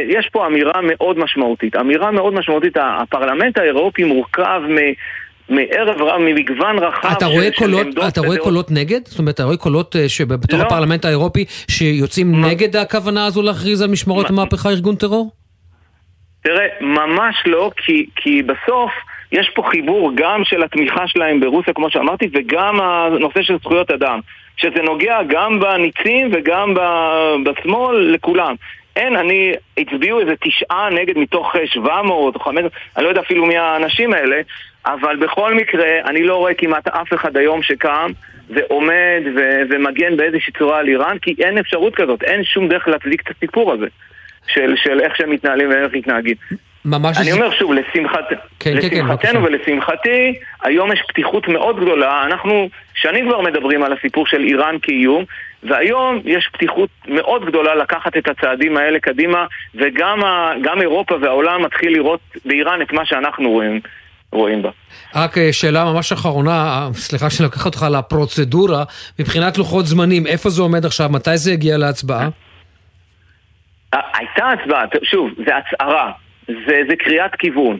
יש 0.10 0.30
פה 0.32 0.48
אמירה 0.48 0.82
מאוד 0.84 1.20
משמעותית. 1.20 1.76
אמירה 1.76 2.12
מאוד 2.12 2.34
משמעותית, 2.34 2.78
הפרלמנט 2.78 3.58
האירופי 3.58 4.04
מורכב 4.04 4.62
מ... 4.70 4.78
מערב 5.50 6.02
רב, 6.02 6.22
ממגוון 6.22 6.80
רחב 6.80 7.12
אתה 7.18 7.26
רואה 7.26 7.50
של, 7.54 7.60
קולות, 7.60 7.88
של 7.92 8.02
אתה 8.08 8.22
רואה 8.22 8.38
קולות 8.38 8.72
נגד? 8.72 9.00
זאת 9.06 9.20
אומרת, 9.20 9.36
אתה 9.36 9.44
רואה 9.44 9.58
קולות 9.58 9.96
שבתוך 10.08 10.60
לא. 10.60 10.66
הפרלמנט 10.66 11.06
האירופי 11.06 11.46
שיוצאים 11.72 12.32
מה? 12.32 12.48
נגד 12.48 12.76
הכוונה 12.76 13.26
הזו 13.26 13.42
להכריז 13.42 13.82
על 13.82 13.90
משמרות 13.90 14.32
מה? 14.32 14.42
המהפכה 14.42 14.70
ארגון 14.70 14.96
טרור? 14.96 15.32
תראה, 16.44 16.68
ממש 16.82 17.36
לא, 17.46 17.72
כי, 17.78 18.06
כי 18.16 18.44
בסוף... 18.44 18.92
יש 19.32 19.52
פה 19.56 19.64
חיבור 19.72 20.12
גם 20.16 20.42
של 20.44 20.64
התמיכה 20.64 21.08
שלהם 21.08 21.40
ברוסיה, 21.40 21.74
כמו 21.74 21.90
שאמרתי, 21.90 22.30
וגם 22.34 22.82
הנושא 22.82 23.42
של 23.42 23.58
זכויות 23.62 23.92
אדם. 23.92 24.20
שזה 24.58 24.82
נוגע 24.84 25.18
גם 25.30 25.60
בניצים 25.60 26.32
וגם 26.34 26.74
בשמאל, 27.46 27.98
לכולם. 28.14 28.56
אין, 28.96 29.16
אני, 29.16 29.54
הצביעו 29.78 30.20
איזה 30.20 30.34
תשעה 30.42 30.90
נגד 30.90 31.18
מתוך 31.18 31.56
700 31.66 32.36
או 32.36 32.40
500, 32.40 32.72
אני 32.98 33.04
לא 33.04 33.10
יודע 33.10 33.22
אפילו 33.22 33.46
מי 33.46 33.58
האנשים 33.58 34.14
האלה, 34.14 34.42
אבל 34.86 35.16
בכל 35.16 35.54
מקרה, 35.54 36.00
אני 36.06 36.24
לא 36.24 36.36
רואה 36.36 36.54
כמעט 36.54 36.88
אף 36.88 37.14
אחד 37.14 37.38
היום 37.38 37.64
שקם 37.64 38.12
ועומד 38.50 39.22
ו- 39.36 39.62
ומגן 39.70 40.18
באיזושהי 40.18 40.54
צורה 40.58 40.80
על 40.80 40.88
איראן, 40.88 41.18
כי 41.22 41.36
אין 41.40 41.58
אפשרות 41.58 41.96
כזאת, 41.96 42.24
אין 42.24 42.44
שום 42.44 42.68
דרך 42.68 42.88
להצדיק 42.88 43.22
את 43.22 43.36
הסיפור 43.36 43.74
הזה. 43.74 43.88
של, 44.48 44.74
של 44.76 45.00
איך 45.02 45.16
שהם 45.16 45.30
מתנהלים 45.30 45.70
ואיך 45.70 45.94
מתנהגים. 45.94 46.36
ממש... 46.86 47.18
אני 47.18 47.32
אומר 47.32 47.52
שוב, 47.52 47.74
לשמחת... 47.74 48.26
כן, 48.60 48.74
לשמחתנו 48.78 49.18
כן, 49.18 49.34
כן, 49.34 49.44
ולשמחתי, 49.44 50.34
היום 50.64 50.92
יש 50.92 51.02
פתיחות 51.08 51.48
מאוד 51.48 51.80
גדולה. 51.80 52.26
אנחנו 52.26 52.70
שנים 52.94 53.28
כבר 53.28 53.42
מדברים 53.42 53.84
על 53.84 53.94
הסיפור 53.94 54.28
של 54.28 54.44
איראן 54.44 54.76
כאיום, 54.82 55.24
והיום 55.70 56.22
יש 56.26 56.50
פתיחות 56.54 56.90
מאוד 57.08 57.46
גדולה 57.46 57.76
לקחת 57.76 58.18
את 58.18 58.28
הצעדים 58.28 58.78
האלה 58.78 59.00
קדימה, 59.00 59.46
וגם 59.76 60.24
ה, 60.24 60.82
אירופה 60.82 61.16
והעולם 61.22 61.64
מתחיל 61.64 61.94
לראות 61.94 62.20
באיראן 62.46 62.82
את 62.82 62.94
מה 62.94 63.06
שאנחנו 63.06 63.50
רואים. 63.50 63.80
רואים 64.32 64.62
בה. 64.62 64.70
רק 65.16 65.38
אה, 65.38 65.54
שאלה 65.54 65.86
ממש 65.86 66.12
אחרונה, 66.12 66.52
אה, 66.52 66.90
סליחה 66.94 67.30
שאני 67.30 67.46
לוקח 67.46 67.66
אותך 67.66 67.86
לפרוצדורה, 67.92 68.84
מבחינת 69.20 69.58
לוחות 69.58 69.86
זמנים, 69.86 70.28
איפה 70.28 70.50
זה 70.50 70.62
עומד 70.62 70.86
עכשיו? 70.86 71.10
מתי 71.10 71.38
זה 71.38 71.52
יגיע 71.52 71.78
להצבעה? 71.78 72.30
הייתה 73.94 74.50
הצבעה, 74.50 74.84
שוב, 75.04 75.30
זה 75.46 75.52
הצהרה, 75.58 76.12
זה, 76.48 76.82
זה 76.90 76.96
קריאת 77.00 77.36
כיוון. 77.36 77.78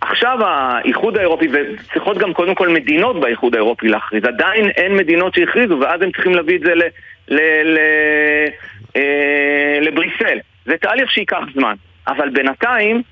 עכשיו 0.00 0.38
האיחוד 0.44 1.16
האירופי, 1.16 1.48
וצריכות 1.52 2.18
גם 2.18 2.34
קודם 2.34 2.54
כל 2.54 2.68
מדינות 2.68 3.20
באיחוד 3.20 3.54
האירופי 3.54 3.88
להכריז, 3.88 4.24
עדיין 4.24 4.68
אין 4.68 4.96
מדינות 4.96 5.34
שהכריזו, 5.34 5.80
ואז 5.80 6.02
הם 6.02 6.12
צריכים 6.12 6.34
להביא 6.34 6.56
את 6.56 6.60
זה 6.60 6.74
ל, 7.28 7.40
ל, 7.64 7.78
אה, 8.96 9.78
לבריסל. 9.80 10.38
זה 10.66 10.76
תהליך 10.76 11.10
שייקח 11.10 11.40
זמן, 11.54 11.74
אבל 12.08 12.28
בינתיים 12.28 13.02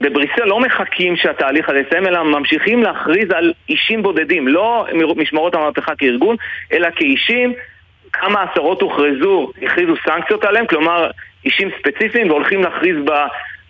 בבריסל 0.00 0.44
לא 0.44 0.60
מחכים 0.60 1.16
שהתהליך 1.16 1.68
הזה 1.68 1.78
יסיים, 1.78 2.06
אלא 2.06 2.22
ממשיכים 2.22 2.82
להכריז 2.82 3.30
על 3.30 3.52
אישים 3.68 4.02
בודדים, 4.02 4.48
לא 4.48 4.86
משמרות 5.16 5.54
המהפכה 5.54 5.96
כארגון, 5.96 6.36
אלא 6.72 6.88
כאישים. 6.96 7.52
כמה 8.12 8.42
עשרות 8.42 8.82
הוכרזו, 8.82 9.52
הכריזו 9.62 9.94
סנקציות 10.06 10.44
עליהם, 10.44 10.66
כלומר 10.66 11.10
אישים 11.44 11.70
ספציפיים, 11.78 12.30
והולכים 12.30 12.62
להכריז 12.62 12.96
ב, 13.04 13.10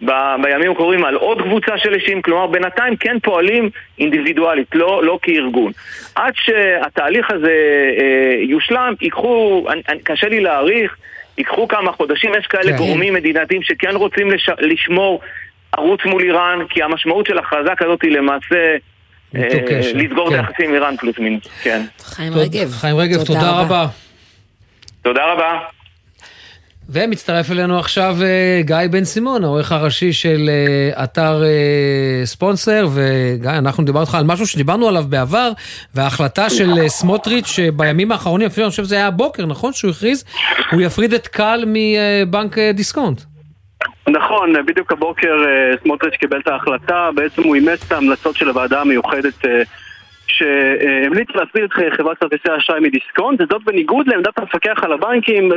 ב, 0.05 0.13
בימים 0.43 0.71
הקרובים 0.71 1.05
על 1.05 1.15
עוד 1.15 1.43
קבוצה 1.43 1.79
של 1.79 1.95
אישים, 1.95 2.23
כלומר 2.23 2.47
בינתיים 2.47 2.97
כן 2.97 3.17
פועלים 3.23 3.71
אינדיבידואלית, 3.99 4.75
לא, 4.75 5.05
לא 5.05 5.19
כארגון. 5.23 5.73
עד 6.15 6.33
שהתהליך 6.37 7.31
הזה 7.31 7.57
אה, 8.01 8.43
יושלם, 8.43 8.95
ייקחו, 9.01 9.67
אני, 9.69 9.83
אני, 9.89 9.99
קשה 10.03 10.29
לי 10.29 10.41
להעריך, 10.41 10.97
ייקחו 11.39 11.69
כמה 11.69 11.93
חודשים, 11.93 12.33
יש 12.39 12.47
כאלה 12.47 12.71
כן. 12.71 12.77
גורמים 12.77 13.15
מדינתיים 13.15 13.63
שכן 13.63 13.97
רוצים 13.97 14.31
לש, 14.31 14.51
לשמור 14.59 15.21
ערוץ 15.73 16.01
מול 16.05 16.23
איראן, 16.23 16.59
כי 16.71 16.83
המשמעות 16.83 17.27
של 17.27 17.39
הכרזה 17.39 17.71
כזאת 17.77 18.03
היא 18.03 18.11
למעשה... 18.11 18.77
אה, 19.37 19.49
לסגור 19.95 20.29
את 20.29 20.33
כן. 20.33 20.39
היחסים 20.39 20.69
עם 20.69 20.75
איראן 20.75 20.97
פלוס 20.97 21.19
מינוס, 21.19 21.47
כן. 21.63 21.83
חיים 21.99 22.33
רגב. 22.33 22.71
חיים 22.71 22.97
רגב, 22.97 23.25
תודה 23.25 23.61
רבה. 23.61 23.87
תודה 25.03 25.33
רבה. 25.33 25.74
ומצטרף 26.89 27.51
אלינו 27.51 27.79
עכשיו 27.79 28.17
אה, 28.23 28.61
גיא 28.63 28.77
בן 28.91 29.05
סימון, 29.05 29.45
העורך 29.45 29.73
הראשי 29.73 30.13
של 30.13 30.49
אה, 30.49 31.05
אתר 31.05 31.43
אה, 31.45 32.27
ספונסר, 32.27 32.87
וגיא, 32.95 33.51
אנחנו 33.51 33.85
דיברנו 33.85 34.05
איתך 34.05 34.15
על 34.15 34.25
משהו 34.25 34.47
שדיברנו 34.47 34.89
עליו 34.89 35.05
בעבר, 35.09 35.51
וההחלטה 35.95 36.51
של 36.51 36.89
סמוטריץ' 36.89 37.47
שבימים 37.47 38.13
האחרונים, 38.13 38.47
אפילו 38.47 38.67
אני 38.67 38.71
חושב 38.71 38.85
שזה 38.85 38.97
היה 38.97 39.07
הבוקר, 39.07 39.47
נכון? 39.47 39.73
שהוא 39.73 39.91
הכריז, 39.91 40.25
הוא 40.73 40.81
יפריד 40.81 41.15
את 41.15 41.29
קל 41.29 41.65
מבנק 41.67 42.59
דיסקונט. 42.59 43.21
נכון, 44.09 44.53
בדיוק 44.67 44.93
הבוקר 44.93 45.35
סמוטריץ' 45.83 46.15
קיבל 46.15 46.41
את 46.41 46.49
ההחלטה, 46.49 47.11
בעצם 47.15 47.43
הוא 47.43 47.55
אימץ 47.55 47.85
את 47.87 47.93
ההמלצות 47.93 48.37
של 48.37 48.49
הוועדה 48.49 48.81
המיוחדת 48.81 49.45
שהמליצה 50.27 51.33
להפריד 51.35 51.65
את 51.65 51.73
חברת 51.97 52.19
כרטיסי 52.19 52.51
האשראי 52.51 52.81
מדיסקונט, 52.81 53.41
וזאת 53.41 53.65
בניגוד 53.65 54.09
לעמדת 54.09 54.39
המפקח 54.39 54.79
על 54.83 54.93
הבנקים. 54.93 55.49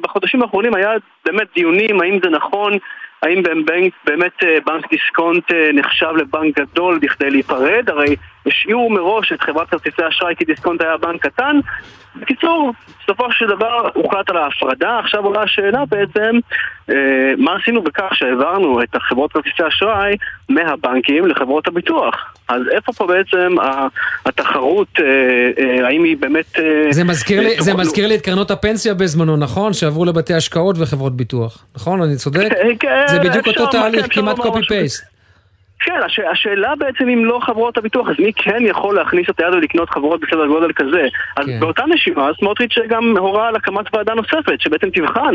בחודשים 0.00 0.42
האחרונים 0.42 0.74
היה 0.74 0.90
באמת 1.24 1.46
דיונים 1.54 2.00
האם 2.00 2.18
זה 2.24 2.30
נכון, 2.30 2.78
האם 3.22 3.42
בנק, 3.42 3.92
באמת 4.04 4.32
אה, 4.42 4.58
בנק 4.66 4.90
דיסקונט 4.90 5.52
אה, 5.52 5.70
נחשב 5.72 6.12
לבנק 6.16 6.58
גדול 6.58 6.98
בכדי 6.98 7.30
להיפרד, 7.30 7.90
הרי 7.90 8.16
השאירו 8.46 8.90
מראש 8.90 9.32
את 9.32 9.40
חברת 9.40 9.68
כרטיסי 9.68 10.02
האשראי 10.02 10.36
כי 10.36 10.44
דיסקונט 10.44 10.80
היה 10.80 10.96
בנק 10.96 11.26
קטן. 11.26 11.60
בקיצור, 12.20 12.72
בסופו 13.04 13.32
של 13.32 13.46
דבר 13.46 13.88
הוחלט 13.94 14.30
על 14.30 14.36
ההפרדה, 14.36 14.98
עכשיו 14.98 15.24
עולה 15.24 15.42
השאלה 15.42 15.82
בעצם 15.88 16.38
אה, 16.90 16.94
מה 17.38 17.56
עשינו 17.62 17.82
בכך 17.82 18.08
שהעברנו 18.14 18.82
את 18.82 18.94
החברות 18.94 19.32
כרטיסי 19.32 19.62
האשראי 19.62 20.16
מהבנקים 20.48 21.26
לחברות 21.26 21.68
הביטוח. 21.68 22.14
אז 22.48 22.62
איפה 22.70 22.92
פה 22.92 23.06
בעצם 23.06 23.56
התחרות, 24.26 24.88
אה, 25.00 25.04
אה, 25.64 25.86
האם 25.86 26.04
היא 26.04 26.16
באמת... 26.16 26.56
זה 26.90 27.04
מזכיר 27.04 27.40
לי- 27.40 27.56
זה 27.60 27.74
מזכיר 27.74 28.06
לי 28.06 28.14
את 28.14 28.20
קרנות 28.20 28.50
הפנסיה 28.50 28.94
בזמנו, 28.94 29.36
נכון? 29.36 29.72
שעברו 29.72 30.04
לבתי 30.04 30.34
השקעות 30.34 30.76
וחברות 30.78 31.16
ביטוח. 31.16 31.64
נכון? 31.76 32.02
אני 32.02 32.16
צודק? 32.16 32.48
כן, 32.80 33.04
זה 33.06 33.18
בדיוק 33.18 33.46
אותו 33.46 33.66
תהליך, 33.66 34.04
אפשר 34.04 34.20
כמעט 34.20 34.36
קופי. 34.36 34.66
פייסט. 34.68 35.15
כן, 35.80 36.00
הש... 36.06 36.20
השאלה 36.32 36.72
בעצם 36.78 37.08
אם 37.08 37.24
לא 37.24 37.38
חברות 37.42 37.78
הביטוח, 37.78 38.08
אז 38.08 38.14
מי 38.18 38.32
כן 38.32 38.58
יכול 38.60 38.94
להכניס 38.96 39.26
את 39.30 39.40
היד 39.40 39.54
ולקנות 39.54 39.90
חברות 39.90 40.20
בסדר 40.20 40.46
גודל 40.46 40.72
כזה? 40.76 41.02
אז 41.36 41.46
כן. 41.46 41.60
באותה 41.60 41.82
נשימה, 41.94 42.28
סמוטריץ' 42.38 42.74
גם 42.88 43.14
הורה 43.18 43.48
על 43.48 43.56
הקמת 43.56 43.94
ועדה 43.94 44.14
נוספת, 44.14 44.60
שבעצם 44.60 44.88
תבחן 44.90 45.34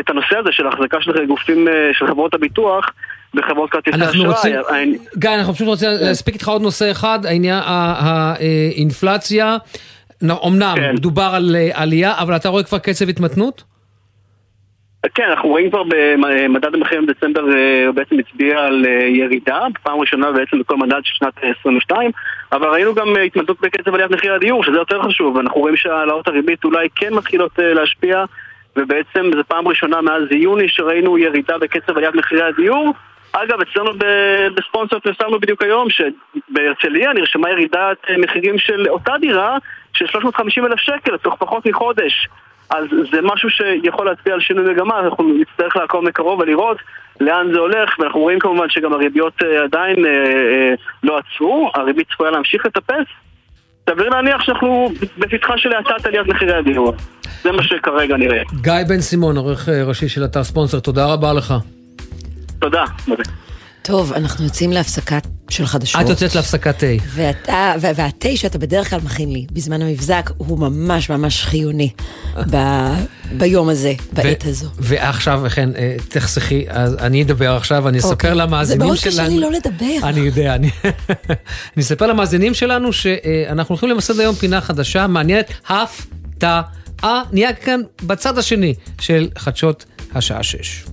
את 0.00 0.10
הנושא 0.10 0.36
הזה 0.38 0.48
של 0.52 0.66
החזקה 0.66 0.96
של 1.00 1.26
גופים 1.26 1.68
אה, 1.68 1.72
של 1.92 2.06
חברות 2.06 2.34
הביטוח 2.34 2.90
בחברות 3.34 3.70
כרטיסי 3.70 3.96
אנחנו 3.96 4.10
אשראי. 4.32 4.56
רוצים, 4.58 4.74
העני- 4.76 4.98
גיא, 5.18 5.30
אנחנו 5.30 5.54
פשוט 5.54 5.66
רוצים 5.66 5.88
להספיק 6.00 6.34
איתך 6.34 6.48
עוד 6.48 6.62
נושא 6.62 6.90
אחד, 6.90 7.26
העניין, 7.26 7.60
האינפלציה, 7.66 9.56
אמנם 10.46 10.74
כן. 10.76 10.94
דובר 10.96 11.30
על 11.34 11.56
אה, 11.56 11.70
עלייה, 11.74 12.14
אבל 12.18 12.36
אתה 12.36 12.48
רואה 12.48 12.62
כבר 12.62 12.78
קצב 12.78 13.08
התמתנות? 13.08 13.62
כן, 15.14 15.28
אנחנו 15.30 15.48
רואים 15.48 15.70
כבר 15.70 15.82
במדד 15.82 16.74
המחירים 16.74 17.06
בדצמבר 17.06 17.56
אה, 17.56 17.86
הוא 17.86 17.94
בעצם 17.94 18.16
הצביע 18.18 18.58
על 18.58 18.86
אה, 18.86 19.06
ירידה, 19.06 19.60
פעם 19.82 20.00
ראשונה 20.00 20.32
בעצם 20.32 20.58
בכל 20.60 20.76
מדד 20.76 21.00
של 21.04 21.14
שנת 21.14 21.44
אה, 21.44 21.52
22, 21.60 22.10
אבל 22.52 22.68
ראינו 22.68 22.94
גם 22.94 23.16
אה, 23.16 23.22
התמתנות 23.22 23.60
בקצב 23.60 23.94
עליית 23.94 24.10
מחיר 24.10 24.34
הדיור, 24.34 24.64
שזה 24.64 24.76
יותר 24.76 25.02
חשוב, 25.02 25.38
אנחנו 25.38 25.60
רואים 25.60 25.76
שהעלאות 25.76 26.28
הריבית 26.28 26.64
אולי 26.64 26.88
כן 26.96 27.14
מתחילות 27.14 27.60
אה, 27.60 27.74
להשפיע, 27.74 28.24
ובעצם 28.76 29.30
זו 29.34 29.44
פעם 29.48 29.68
ראשונה 29.68 30.00
מאז 30.00 30.22
יוני 30.30 30.68
שראינו 30.68 31.18
ירידה 31.18 31.58
בקצב 31.58 31.96
עליית 31.96 32.14
מחירי 32.14 32.42
הדיור. 32.42 32.94
אגב, 33.32 33.60
אצלנו 33.60 33.90
בספונסר 34.56 34.98
פרסמנו 34.98 35.40
בדיוק 35.40 35.62
היום 35.62 35.86
שבהרצליה 35.90 37.12
נרשמה 37.12 37.50
ירידת 37.50 37.96
אה, 38.10 38.18
מחירים 38.18 38.58
של 38.58 38.88
אותה 38.88 39.12
דירה 39.20 39.58
של 39.92 40.06
350 40.06 40.66
אלף 40.66 40.78
שקל 40.78 41.16
תוך 41.16 41.36
פחות 41.38 41.66
מחודש. 41.66 42.28
אז 42.72 42.84
זה 43.12 43.18
משהו 43.22 43.50
שיכול 43.50 44.06
להצביע 44.06 44.34
על 44.34 44.40
שינוי 44.40 44.72
מגמה, 44.72 45.00
אנחנו 45.00 45.24
נצטרך 45.24 45.76
לעקוב 45.76 46.04
מקרוב 46.04 46.40
ולראות 46.40 46.76
לאן 47.20 47.46
זה 47.52 47.58
הולך, 47.58 47.98
ואנחנו 47.98 48.20
רואים 48.20 48.38
כמובן 48.38 48.66
שגם 48.68 48.92
הריביות 48.92 49.32
אה, 49.42 49.64
עדיין 49.64 50.06
אה, 50.06 50.10
אה, 50.10 50.74
לא 51.02 51.18
עצרו, 51.18 51.70
הריבית 51.74 52.06
צפויה 52.12 52.30
להמשיך 52.30 52.66
לטפס. 52.66 53.06
סביר 53.90 54.08
להניח 54.08 54.42
שאנחנו 54.42 54.92
בפתחה 55.18 55.58
של 55.58 55.72
האטת 55.72 56.06
עליית 56.06 56.26
מחירי 56.26 56.54
הדיור. 56.54 56.94
זה 57.42 57.52
מה 57.52 57.62
שכרגע 57.62 58.16
נראה. 58.16 58.42
גיא 58.60 58.72
בן 58.88 59.00
סימון, 59.00 59.36
עורך 59.36 59.68
ראשי 59.68 60.08
של 60.08 60.24
אתר 60.24 60.44
ספונסר, 60.44 60.80
תודה 60.80 61.12
רבה 61.12 61.32
לך. 61.32 61.54
תודה. 62.58 62.84
טוב, 63.82 64.12
אנחנו 64.12 64.44
יוצאים 64.44 64.72
להפסקת 64.72 65.26
של 65.50 65.66
חדשות. 65.66 66.00
את 66.00 66.08
יוצאת 66.08 66.34
להפסקת 66.34 66.78
תה. 66.78 66.86
ואתה, 67.08 67.74
וה- 67.80 67.90
והתה 67.96 68.28
שאתה 68.36 68.58
בדרך 68.58 68.90
כלל 68.90 69.00
מכין 69.04 69.32
לי 69.32 69.46
בזמן 69.52 69.82
המבזק, 69.82 70.30
הוא 70.36 70.58
ממש 70.58 71.10
ממש 71.10 71.44
חיוני 71.44 71.90
ב- 72.50 72.92
ביום 73.38 73.68
הזה, 73.68 73.92
בעת 74.12 74.44
הזו. 74.46 74.66
ועכשיו, 74.78 75.42
כן, 75.54 75.70
אה, 75.78 75.96
תחסכי, 76.08 76.64
אז 76.68 76.94
אני 76.94 77.22
אדבר 77.22 77.56
עכשיו, 77.56 77.88
אני 77.88 77.98
אספר 77.98 78.10
אוקיי. 78.10 78.34
למאזינים 78.34 78.94
זה 78.94 79.10
שלנו. 79.10 79.16
מאוד 79.16 79.28
קשה 79.28 79.28
לי 79.28 79.40
לא 79.40 79.50
לדבר. 79.52 80.08
אני 80.08 80.20
יודע, 80.20 80.54
אני... 80.54 80.70
אני 81.76 81.82
אספר 81.82 82.06
למאזינים 82.06 82.54
שלנו 82.54 82.92
שאנחנו 82.92 83.72
הולכים 83.72 83.88
למסד 83.88 84.20
היום 84.20 84.34
פינה 84.34 84.60
חדשה, 84.60 85.06
מעניינת, 85.06 85.52
הפתעה, 85.68 86.62
נהיה 87.32 87.52
כאן 87.52 87.80
בצד 88.02 88.38
השני 88.38 88.74
של 89.00 89.28
חדשות 89.38 89.84
השעה 90.14 90.42
שש. 90.42 90.84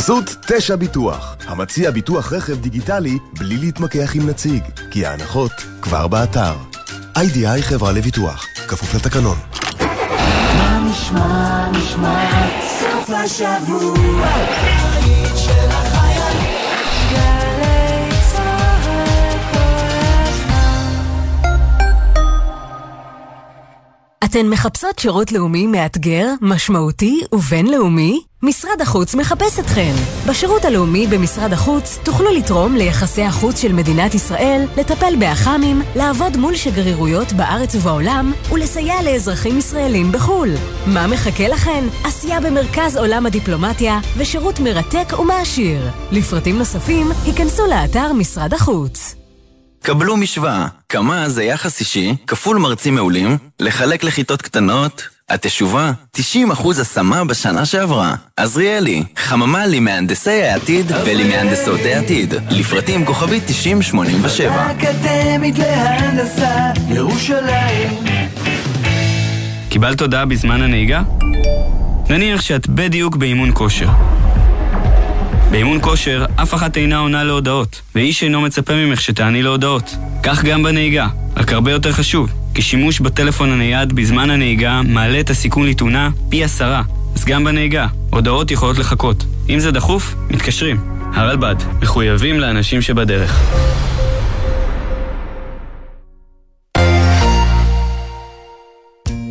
בחסות 0.00 0.36
תשע 0.46 0.76
ביטוח, 0.76 1.36
המציע 1.46 1.90
ביטוח 1.90 2.32
רכב 2.32 2.60
דיגיטלי 2.60 3.18
בלי 3.38 3.56
להתמקח 3.56 4.10
עם 4.14 4.28
נציג, 4.28 4.62
כי 4.90 5.06
ההנחות 5.06 5.52
כבר 5.82 6.08
באתר. 6.08 6.54
איי-די-איי 7.16 7.62
חברה 7.62 7.92
לביטוח, 7.92 8.46
כפוף 8.68 8.94
לתקנון. 8.94 9.38
מה 10.58 10.80
נשמע, 10.90 11.68
נשמע, 11.70 12.48
סוף 12.80 13.10
השבוע, 13.10 14.26
אתן 24.24 24.48
מחפשות 24.48 24.98
שירות 24.98 25.32
לאומי 25.32 25.66
מאתגר, 25.66 26.26
משמעותי 26.40 27.22
ובינלאומי? 27.32 28.20
משרד 28.42 28.80
החוץ 28.80 29.14
מחפש 29.14 29.58
אתכן. 29.58 29.92
בשירות 30.28 30.64
הלאומי 30.64 31.06
במשרד 31.06 31.52
החוץ 31.52 31.98
תוכלו 32.02 32.30
לתרום 32.30 32.76
ליחסי 32.76 33.22
החוץ 33.22 33.60
של 33.60 33.72
מדינת 33.72 34.14
ישראל, 34.14 34.64
לטפל 34.76 35.14
באח"מים, 35.18 35.82
לעבוד 35.96 36.36
מול 36.36 36.56
שגרירויות 36.56 37.32
בארץ 37.32 37.74
ובעולם 37.74 38.32
ולסייע 38.52 39.02
לאזרחים 39.02 39.58
ישראלים 39.58 40.12
בחו"ל. 40.12 40.48
מה 40.86 41.06
מחכה 41.06 41.48
לכן? 41.48 41.84
עשייה 42.04 42.40
במרכז 42.40 42.96
עולם 42.96 43.26
הדיפלומטיה 43.26 44.00
ושירות 44.16 44.60
מרתק 44.60 45.18
ומעשיר. 45.20 45.90
לפרטים 46.12 46.58
נוספים, 46.58 47.06
היכנסו 47.24 47.66
לאתר 47.66 48.12
משרד 48.12 48.54
החוץ. 48.54 49.19
קבלו 49.82 50.16
משוואה, 50.16 50.66
כמה 50.88 51.28
זה 51.28 51.44
יחס 51.44 51.80
אישי, 51.80 52.14
כפול 52.26 52.58
מרצים 52.58 52.94
מעולים, 52.94 53.38
לחלק 53.60 54.04
לכיתות 54.04 54.42
קטנות, 54.42 55.08
התשובה, 55.28 55.92
90% 56.16 56.20
השמה 56.80 57.24
בשנה 57.24 57.66
שעברה. 57.66 58.14
עזריאלי, 58.36 59.02
חממה 59.16 59.66
למהנדסי 59.66 60.42
העתיד 60.42 60.92
ולמהנדסות 61.04 61.80
העתיד. 61.84 62.34
לפרטים 62.50 63.04
כוכבית 63.04 63.42
9087. 63.46 64.70
אקדמית 64.70 65.58
להנדסה, 65.58 66.70
ירושלים, 66.88 67.88
קיבלת 69.68 70.00
הודעה 70.00 70.24
בזמן 70.24 70.62
הנהיגה? 70.62 71.02
נניח 72.10 72.40
שאת 72.40 72.68
בדיוק 72.68 73.16
באימון 73.16 73.50
כושר. 73.54 73.88
באימון 75.50 75.78
כושר, 75.82 76.24
אף 76.36 76.54
אחת 76.54 76.76
אינה 76.76 76.98
עונה 76.98 77.24
להודעות, 77.24 77.82
ואיש 77.94 78.22
אינו 78.22 78.40
מצפה 78.40 78.74
ממך 78.74 79.00
שתעני 79.00 79.42
להודעות. 79.42 79.96
כך 80.22 80.44
גם 80.44 80.62
בנהיגה, 80.62 81.08
רק 81.36 81.52
הרבה 81.52 81.70
יותר 81.70 81.92
חשוב, 81.92 82.32
כי 82.54 82.62
שימוש 82.62 83.00
בטלפון 83.00 83.52
הנייד 83.52 83.92
בזמן 83.92 84.30
הנהיגה 84.30 84.80
מעלה 84.84 85.20
את 85.20 85.30
הסיכון 85.30 85.66
לתאונה 85.66 86.10
פי 86.28 86.44
עשרה. 86.44 86.82
אז 87.16 87.24
גם 87.24 87.44
בנהיגה, 87.44 87.86
הודעות 88.10 88.50
יכולות 88.50 88.78
לחכות. 88.78 89.24
אם 89.48 89.58
זה 89.58 89.70
דחוף, 89.70 90.14
מתקשרים. 90.30 90.76
הרלב"ד, 91.14 91.56
מחויבים 91.82 92.40
לאנשים 92.40 92.82
שבדרך. 92.82 93.40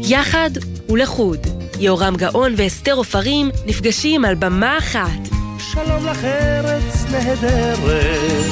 יחד 0.04 0.50
ולחוד. 0.90 1.38
יורם 1.80 2.16
גאון 2.16 2.54
ואסתר 2.58 2.94
עופרים 2.94 3.50
נפגשים 3.66 4.26
על 4.26 4.36
במה 4.36 4.78
אחת. 4.78 5.39
שלום 5.60 6.06
לך 6.06 6.24
ארץ 6.24 7.06
נהדרת. 7.12 8.46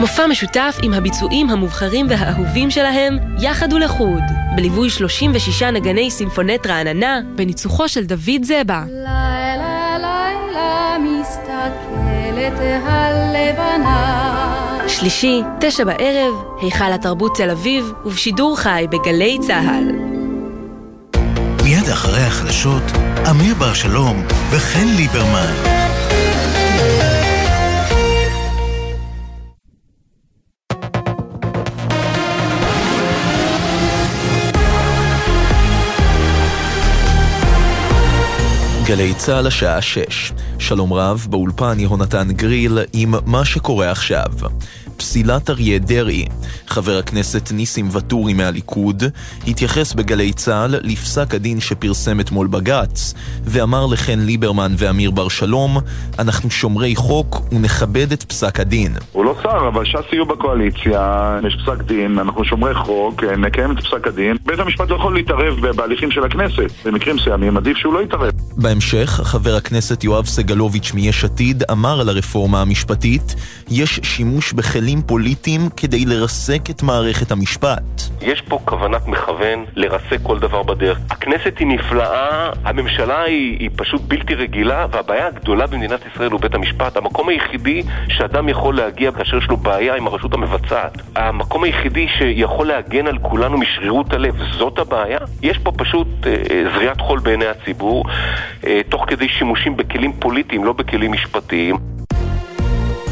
מופע 0.00 0.26
משותף 0.26 0.78
עם 0.82 0.94
הביצועים 0.94 1.50
המובחרים 1.50 2.06
והאהובים 2.08 2.70
שלהם, 2.70 3.18
יחד 3.40 3.72
ולחוד, 3.72 4.22
בליווי 4.56 4.90
36 4.90 5.62
נגני 5.62 6.10
סימפונט 6.10 6.66
רעננה, 6.66 7.20
בניצוחו 7.34 7.88
של 7.88 8.04
דוד 8.04 8.42
זבה. 8.42 8.84
לילה 8.88 9.98
לילה 9.98 10.96
מסתכלת 10.98 12.82
הלבנה 12.82 14.28
שלישי, 14.88 15.40
תשע 15.60 15.84
בערב, 15.84 16.34
היכל 16.60 16.92
התרבות 16.92 17.36
תל 17.36 17.50
אביב, 17.50 17.92
ובשידור 18.04 18.56
חי 18.58 18.86
בגלי 18.90 19.38
צה"ל. 19.46 20.17
מיד 21.88 21.96
אחרי 21.96 22.22
החדשות, 22.22 22.82
אמיר 23.30 23.54
בר 23.54 23.74
שלום 23.74 24.22
וחן 24.50 24.86
ליברמן. 24.96 25.54
גלי 38.88 39.14
צה"ל 39.14 39.46
השעה 39.46 39.82
6. 39.82 40.32
שלום 40.58 40.92
רב, 40.92 41.26
באולפן 41.30 41.80
יהונתן 41.80 42.32
גריל 42.32 42.78
עם 42.92 43.14
מה 43.26 43.44
שקורה 43.44 43.90
עכשיו. 43.90 44.26
פסילת 44.98 45.50
אריה 45.50 45.78
דרעי. 45.78 46.24
חבר 46.66 46.98
הכנסת 46.98 47.52
ניסים 47.52 47.88
ואטורי 47.92 48.34
מהליכוד 48.34 49.02
התייחס 49.46 49.92
בגלי 49.92 50.32
צה"ל 50.32 50.74
לפסק 50.82 51.34
הדין 51.34 51.60
שפרסם 51.60 52.20
אתמול 52.20 52.46
בג"ץ 52.46 53.14
ואמר 53.44 53.86
לחן 53.86 54.18
ליברמן 54.18 54.72
ואמיר 54.78 55.10
בר 55.10 55.28
שלום 55.28 55.76
אנחנו 56.18 56.50
שומרי 56.50 56.96
חוק 56.96 57.40
ונכבד 57.52 58.12
את 58.12 58.22
פסק 58.22 58.60
הדין. 58.60 58.92
הוא 59.12 59.24
לא 59.24 59.34
שר, 59.42 59.68
אבל 59.68 59.84
ש"ס 59.84 60.12
יהיו 60.12 60.26
בקואליציה, 60.26 61.38
יש 61.46 61.56
פסק 61.62 61.82
דין, 61.82 62.18
אנחנו 62.18 62.44
שומרי 62.44 62.74
חוק, 62.74 63.24
נקיים 63.24 63.72
את 63.72 63.84
פסק 63.84 64.06
הדין. 64.06 64.36
בית 64.46 64.58
המשפט 64.58 64.90
לא 64.90 64.96
יכול 64.96 65.14
להתערב 65.14 65.54
בהליכים 65.76 66.10
של 66.10 66.24
הכנסת. 66.24 66.70
במקרים 66.84 67.16
מסוימים 67.16 67.56
עדיף 67.56 67.76
שהוא 67.76 67.94
לא 67.94 68.02
יתערב. 68.02 68.32
בהמשך, 68.78 69.10
חבר 69.10 69.56
הכנסת 69.56 70.04
יואב 70.04 70.26
סגלוביץ' 70.26 70.92
מיש 70.94 71.24
עתיד 71.24 71.62
אמר 71.70 72.00
על 72.00 72.08
הרפורמה 72.08 72.62
המשפטית 72.62 73.34
יש 73.70 74.00
שימוש 74.02 74.52
בכלים 74.52 75.02
פוליטיים 75.02 75.60
כדי 75.76 76.04
לרסק 76.04 76.70
את 76.70 76.82
מערכת 76.82 77.30
המשפט. 77.30 77.82
יש 78.22 78.40
פה 78.40 78.58
כוונת 78.64 79.06
מכוון 79.06 79.64
לרסק 79.76 80.18
כל 80.22 80.38
דבר 80.38 80.62
בדרך. 80.62 80.98
הכנסת 81.10 81.58
היא 81.58 81.66
נפלאה, 81.66 82.50
הממשלה 82.64 83.22
היא, 83.22 83.58
היא 83.58 83.70
פשוט 83.76 84.02
בלתי 84.08 84.34
רגילה, 84.34 84.86
והבעיה 84.90 85.26
הגדולה 85.26 85.66
במדינת 85.66 86.00
ישראל 86.12 86.30
הוא 86.30 86.40
בית 86.40 86.54
המשפט. 86.54 86.96
המקום 86.96 87.28
היחידי 87.28 87.82
שאדם 88.08 88.48
יכול 88.48 88.76
להגיע 88.76 89.12
כאשר 89.12 89.36
יש 89.36 89.48
לו 89.48 89.56
בעיה 89.56 89.94
עם 89.94 90.06
הרשות 90.06 90.34
המבצעת. 90.34 90.98
המקום 91.16 91.64
היחידי 91.64 92.06
שיכול 92.18 92.66
להגן 92.66 93.06
על 93.06 93.18
כולנו 93.18 93.58
משרירות 93.58 94.12
הלב, 94.12 94.34
זאת 94.58 94.78
הבעיה. 94.78 95.18
יש 95.42 95.58
פה 95.58 95.72
פשוט 95.76 96.08
אה, 96.26 96.36
זריעת 96.74 97.00
חול 97.00 97.18
בעיני 97.18 97.46
הציבור, 97.46 98.04
אה, 98.66 98.67
תוך 98.88 99.04
כדי 99.08 99.28
שימושים 99.28 99.76
בכלים 99.76 100.12
פוליטיים, 100.12 100.64
לא 100.64 100.72
בכלים 100.72 101.12
משפטיים. 101.12 101.76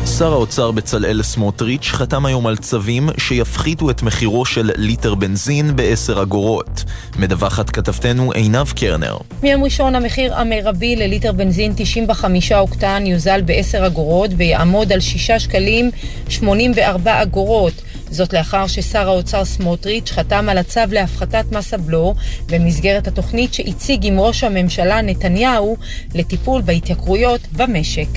שר 0.06 0.32
האוצר 0.32 0.70
בצלאל 0.70 1.22
סמוטריץ' 1.22 1.86
חתם 1.86 2.26
היום 2.26 2.46
על 2.46 2.56
צווים 2.56 3.08
שיפחיתו 3.18 3.90
את 3.90 4.02
מחירו 4.02 4.44
של 4.44 4.70
ליטר 4.76 5.14
בנזין 5.14 5.76
ב-10 5.76 6.22
אגורות. 6.22 6.84
מדווחת 7.18 7.70
כתבתנו 7.70 8.32
עינב 8.32 8.72
קרנר. 8.76 9.16
מיום 9.42 9.64
ראשון 9.64 9.94
המחיר 9.94 10.34
המרבי 10.34 10.96
לליטר 10.96 11.32
בנזין 11.32 11.72
95 11.76 12.52
אוקטן 12.52 13.02
יוזל 13.06 13.40
ב-10 13.46 13.86
אגורות 13.86 14.30
ויעמוד 14.36 14.92
על 14.92 15.00
6 15.00 15.30
שקלים 15.30 15.90
84 16.28 17.22
אגורות. 17.22 17.82
זאת 18.10 18.32
לאחר 18.32 18.66
ששר 18.66 19.08
האוצר 19.08 19.44
סמוטריץ' 19.44 20.10
חתם 20.10 20.48
על 20.48 20.58
הצו 20.58 20.80
להפחתת 20.90 21.44
מס 21.52 21.74
הבלו 21.74 22.14
במסגרת 22.46 23.06
התוכנית 23.06 23.54
שהציג 23.54 24.06
עם 24.06 24.20
ראש 24.20 24.44
הממשלה 24.44 25.02
נתניהו 25.02 25.76
לטיפול 26.14 26.62
בהתייקרויות 26.62 27.40
במשק. 27.52 28.08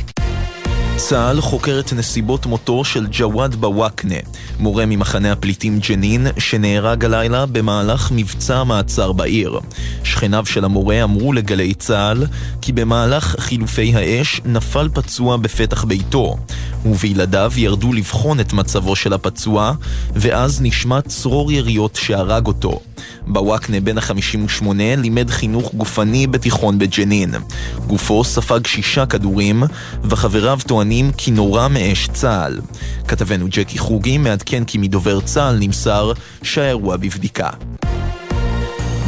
צה"ל 0.99 1.41
חוקר 1.41 1.79
את 1.79 1.93
נסיבות 1.93 2.45
מותו 2.45 2.83
של 2.83 3.07
ג'וואד 3.11 3.55
בוואקנה, 3.55 4.15
מורה 4.59 4.85
ממחנה 4.85 5.31
הפליטים 5.31 5.79
ג'נין, 5.79 6.27
שנהרג 6.37 7.05
הלילה 7.05 7.45
במהלך 7.45 8.11
מבצע 8.15 8.63
מעצר 8.63 9.11
בעיר. 9.11 9.59
שכניו 10.03 10.45
של 10.45 10.65
המורה 10.65 11.03
אמרו 11.03 11.33
לגלי 11.33 11.73
צה"ל 11.73 12.25
כי 12.61 12.71
במהלך 12.71 13.35
חילופי 13.39 13.95
האש 13.95 14.41
נפל 14.45 14.89
פצוע 14.93 15.37
בפתח 15.37 15.83
ביתו, 15.83 16.35
ובילדיו 16.85 17.51
ירדו 17.55 17.93
לבחון 17.93 18.39
את 18.39 18.53
מצבו 18.53 18.95
של 18.95 19.13
הפצוע, 19.13 19.73
ואז 20.13 20.61
נשמע 20.61 21.01
צרור 21.01 21.51
יריות 21.51 21.95
שהרג 21.95 22.47
אותו. 22.47 22.79
בוואקנה 23.27 23.79
בן 23.79 23.97
ה-58 23.97 24.65
לימד 24.97 25.29
חינוך 25.29 25.73
גופני 25.73 26.27
בתיכון 26.27 26.79
בג'נין. 26.79 27.33
גופו 27.87 28.23
ספג 28.23 28.67
שישה 28.67 29.05
כדורים, 29.05 29.63
וחבריו 30.03 30.59
טוענים 30.67 30.88
כי 31.17 31.31
נורה 31.31 31.67
מאש 31.67 32.07
צה"ל. 32.13 32.59
כתבנו 33.07 33.45
ג'קי 33.49 33.77
חוגי 33.77 34.17
מעדכן 34.17 34.63
כי 34.63 34.77
מדובר 34.77 35.21
צה"ל 35.21 35.57
נמסר 35.59 36.11
שהאירוע 36.43 36.97
בבדיקה. 36.97 37.49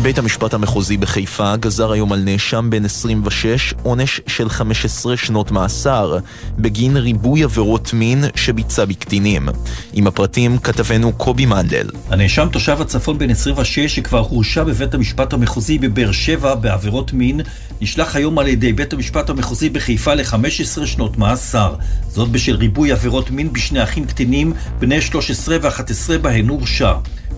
בית 0.04 0.18
המשפט 0.18 0.54
המחוזי 0.54 0.97
בחיפה 0.97 1.56
גזר 1.56 1.91
היום 1.91 2.14
על 2.14 2.20
נאשם 2.20 2.70
בן 2.70 2.86
26 2.86 3.74
עונש 3.84 4.22
של 4.28 4.49
15 4.49 5.18
שנות 5.18 5.52
מאסר 5.52 6.18
בגין 6.58 6.97
ריבוי 6.97 7.43
עבירות 7.43 7.93
מין 7.93 8.24
שביצע 8.36 8.86
בקטינים. 8.86 9.49
עם 9.93 10.08
הפרטים 10.08 10.58
כתבנו 10.58 11.14
קובי 11.14 11.45
מנדל. 11.45 11.89
הנאשם 12.10 12.47
תושב 12.52 12.82
הצפון 12.82 13.18
בן 13.18 13.30
26 13.30 13.80
שכבר 13.80 14.20
הורשע 14.20 14.64
בבית 14.64 14.93
המשפט 14.93 15.34
המחוזי 15.34 15.78
בבאר 15.78 16.12
שבע 16.12 16.56
בעבירות 16.56 17.14
מין 17.14 17.41
נשלח 17.82 18.16
היום 18.16 18.39
על 18.39 18.47
ידי 18.47 18.74
בית 18.74 18.93
המשפט 18.93 19.30
המחוזי 19.30 19.70
בחיפה 19.70 20.14
ל-15 20.14 20.86
שנות 20.86 21.18
מאסר. 21.18 21.76
זאת 22.08 22.30
בשל 22.30 22.56
ריבוי 22.56 22.91
עבירות 22.91 23.32
מין 23.32 23.54
בשני 23.54 23.84
אחים 23.84 24.06
קטינים 24.06 24.54
בני 24.80 25.02
13 25.02 25.58
ו-11 25.62 26.18
בהן 26.22 26.47
הורשע. 26.47 26.93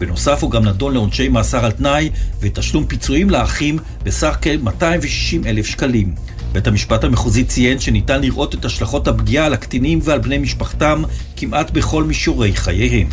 בנוסף 0.05 0.43
הוא 0.43 0.51
גם 0.51 0.65
נדון 0.65 0.93
לעונשי 0.93 1.29
מאסר 1.29 1.65
על 1.65 1.71
תנאי 1.71 2.09
ותשלום 2.39 2.85
פיצויים 2.85 3.29
לאחים 3.29 3.77
בסך 4.03 4.37
כ-260 4.41 5.47
אלף 5.47 5.65
שקלים. 5.65 6.15
בית 6.51 6.67
המשפט 6.67 7.03
המחוזי 7.03 7.43
ציין 7.43 7.79
שניתן 7.79 8.21
לראות 8.21 8.55
את 8.55 8.65
השלכות 8.65 9.07
הפגיעה 9.07 9.45
על 9.45 9.53
הקטינים 9.53 9.99
ועל 10.03 10.19
בני 10.19 10.37
משפחתם 10.37 11.03
כמעט 11.37 11.71
בכל 11.71 12.03
מישורי 12.03 12.55
חייהם. 12.55 13.07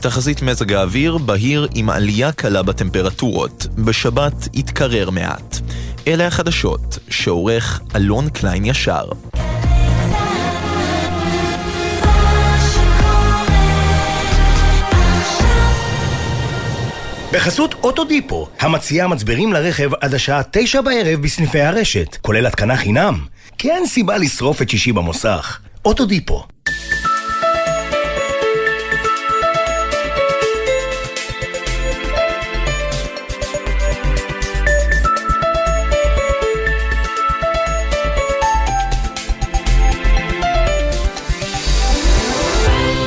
תחזית 0.00 0.42
מזג 0.42 0.72
האוויר 0.72 1.18
בהיר 1.18 1.68
עם 1.74 1.90
עלייה 1.90 2.32
קלה 2.32 2.62
בטמפרטורות. 2.62 3.66
בשבת 3.78 4.48
יתקרר 4.54 5.10
מעט. 5.10 5.58
אלה 6.06 6.26
החדשות, 6.26 6.98
שעורך 7.10 7.80
אלון 7.96 8.28
קליין 8.28 8.64
ישר. 8.64 9.04
בחסות 17.32 17.74
אוטודיפו, 17.74 18.48
המציעה 18.60 19.08
מצברים 19.08 19.52
לרכב 19.52 19.90
עד 20.00 20.14
השעה 20.14 20.42
תשע 20.50 20.80
בערב 20.80 21.22
בסניפי 21.22 21.60
הרשת, 21.60 22.16
כולל 22.22 22.46
התקנה 22.46 22.76
חינם. 22.76 23.18
כי 23.58 23.70
אין 23.70 23.86
סיבה 23.86 24.18
לשרוף 24.18 24.62
את 24.62 24.68
שישי 24.68 24.92
במוסך. 24.92 25.58
אוטודיפו. 25.84 26.44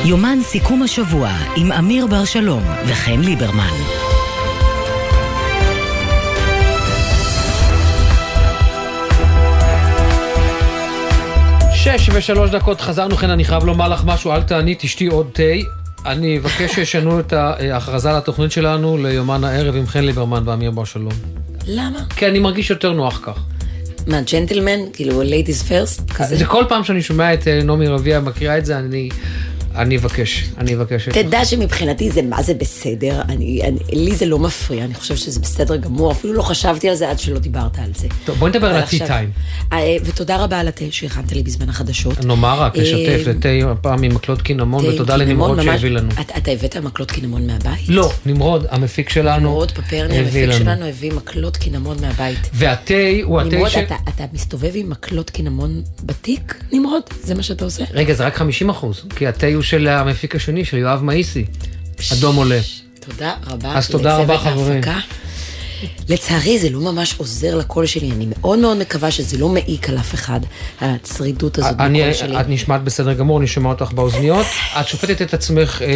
יומן 0.04 0.38
סיכום 0.42 0.82
השבוע 0.82 1.30
עם 1.56 1.72
אמיר 1.72 2.06
בר 2.06 2.24
שלום 2.24 2.62
וחן 2.86 3.20
ליברמן. 3.20 4.11
ושלוש 12.12 12.50
דקות 12.50 12.80
חזרנו, 12.80 13.16
כן, 13.16 13.30
אני 13.30 13.44
חייב 13.44 13.64
לומר 13.64 13.88
לך 13.88 14.02
משהו, 14.04 14.32
אל 14.32 14.42
תעני, 14.42 14.74
תשתי 14.78 15.06
עוד 15.06 15.30
תה. 15.32 15.42
אני 16.06 16.38
אבקש 16.38 16.74
שישנו 16.74 17.20
את 17.20 17.32
ההכרזה 17.32 18.12
לתוכנית 18.12 18.52
שלנו 18.52 18.98
ליומן 18.98 19.44
הערב 19.44 19.76
עם 19.76 19.86
חן 19.86 20.04
ליברמן 20.04 20.48
ואמיר 20.48 20.70
בר 20.70 20.84
שלום. 20.84 21.12
למה? 21.66 21.98
כי 22.16 22.26
אני 22.26 22.38
מרגיש 22.38 22.70
יותר 22.70 22.92
נוח 22.92 23.20
כך. 23.22 23.38
מה, 24.06 24.20
ג'נטלמן? 24.32 24.78
כאילו, 24.92 25.22
ladies 25.22 25.68
first? 25.68 26.14
כזה? 26.14 26.36
זה 26.36 26.44
כל 26.44 26.64
פעם 26.68 26.84
שאני 26.84 27.02
שומע 27.02 27.34
את 27.34 27.48
אה, 27.48 27.62
נעמי 27.62 27.88
רביע 27.88 28.20
מקריאה 28.20 28.58
את 28.58 28.66
זה, 28.66 28.78
אני... 28.78 29.08
אני 29.74 29.96
אבקש, 29.96 30.44
אני 30.58 30.74
אבקש. 30.74 31.08
תדע 31.08 31.44
שמבחינתי 31.44 32.10
זה 32.10 32.22
מה 32.22 32.42
זה 32.42 32.54
בסדר, 32.54 33.20
אני, 33.28 33.60
אני, 33.62 33.78
לי 34.04 34.14
זה 34.16 34.26
לא 34.26 34.38
מפריע, 34.38 34.84
אני 34.84 34.94
חושבת 34.94 35.18
שזה 35.18 35.40
בסדר 35.40 35.76
גמור, 35.76 36.12
אפילו 36.12 36.32
לא 36.34 36.42
חשבתי 36.42 36.88
על 36.88 36.94
זה 36.94 37.10
עד 37.10 37.18
שלא 37.18 37.38
דיברת 37.38 37.78
על 37.78 37.90
זה. 37.96 38.08
טוב, 38.24 38.38
בואי 38.38 38.50
נדבר 38.50 38.66
על 38.66 38.76
הטי 38.76 38.96
עכשיו- 38.96 39.06
טיים. 39.06 39.30
אה, 39.72 39.78
ותודה 40.04 40.36
רבה 40.44 40.60
על 40.60 40.68
התה 40.68 40.84
שהכנת 40.90 41.32
לי 41.32 41.42
בזמן 41.42 41.68
החדשות. 41.68 42.24
נאמר 42.24 42.60
רק, 42.60 42.76
אה, 42.76 42.82
לשתף, 42.82 43.20
זה 43.24 43.40
תה 43.40 43.48
הפעם 43.70 44.00
ממקלות 44.00 44.42
קינמון, 44.42 44.82
תה 44.84 44.88
ותודה 44.88 45.14
עם 45.14 45.20
לנמרוד 45.20 45.58
קינמון, 45.58 45.74
שהביא 45.76 45.90
לנו. 45.90 46.08
אתה 46.20 46.36
אתה 46.36 46.50
הבאת 46.50 46.76
מקלות 46.76 47.10
קינמון 47.10 47.46
מהבית? 47.46 47.88
לא, 47.88 48.12
נמרוד, 48.26 48.66
המפיק 48.70 49.08
שלנו, 49.08 49.40
נמרוד 49.48 49.70
פפרני, 49.70 50.18
המפיק 50.18 50.42
לנו. 50.48 50.52
שלנו, 50.52 50.86
הביא 50.86 51.12
מקלות 51.12 51.56
קינמון 51.56 51.96
מהבית. 52.00 52.38
והתה 52.54 52.94
הוא 53.22 53.40
התה 53.40 53.48
נמרוד, 53.50 53.68
ש... 53.68 53.76
אתה- 53.76 53.96
אתה 54.08 54.24
מסתובב 54.32 54.70
עם 54.74 54.90
מקלות 54.90 55.30
קינמון 55.30 55.82
בתיק, 56.04 56.54
נמרוד? 56.72 57.02
זה 57.24 57.34
מה 57.34 57.42
שאתה 57.42 57.64
עושה? 57.64 57.84
רגע, 57.92 58.14
זה 58.14 58.26
רק 58.26 58.34
50 58.36 58.70
אחוז, 58.70 59.02
כי 59.16 59.26
התה 59.26 59.46
הוא 59.54 59.61
של 59.62 59.88
המפיק 59.88 60.36
השני, 60.36 60.64
של 60.64 60.76
יואב 60.76 61.02
מאיסי. 61.04 61.44
אדום 62.12 62.36
עולה. 62.36 62.60
תודה 63.00 63.34
רבה. 63.46 63.78
אז 63.78 63.90
תודה 63.90 64.16
רבה, 64.16 64.38
חברים. 64.38 64.76
ההפקה. 64.76 64.98
לצערי 66.08 66.58
זה 66.58 66.70
לא 66.70 66.80
ממש 66.80 67.14
עוזר 67.18 67.54
לקול 67.56 67.86
שלי, 67.86 68.10
אני 68.10 68.26
מאוד 68.28 68.58
מאוד 68.58 68.76
מקווה 68.76 69.10
שזה 69.10 69.38
לא 69.38 69.48
מעיק 69.48 69.88
על 69.88 69.98
אף 69.98 70.14
אחד, 70.14 70.40
הצרידות 70.80 71.58
הזאת 71.58 71.76
בקול 71.76 72.12
שלי. 72.12 72.40
את 72.40 72.48
נשמעת 72.48 72.84
בסדר 72.84 73.12
גמור, 73.12 73.38
אני 73.38 73.46
שומע 73.46 73.68
אותך 73.70 73.92
באוזניות. 73.92 74.46
את 74.80 74.88
שופטת 74.88 75.22
את 75.22 75.34
עצמך, 75.34 75.82
אה, 75.82 75.88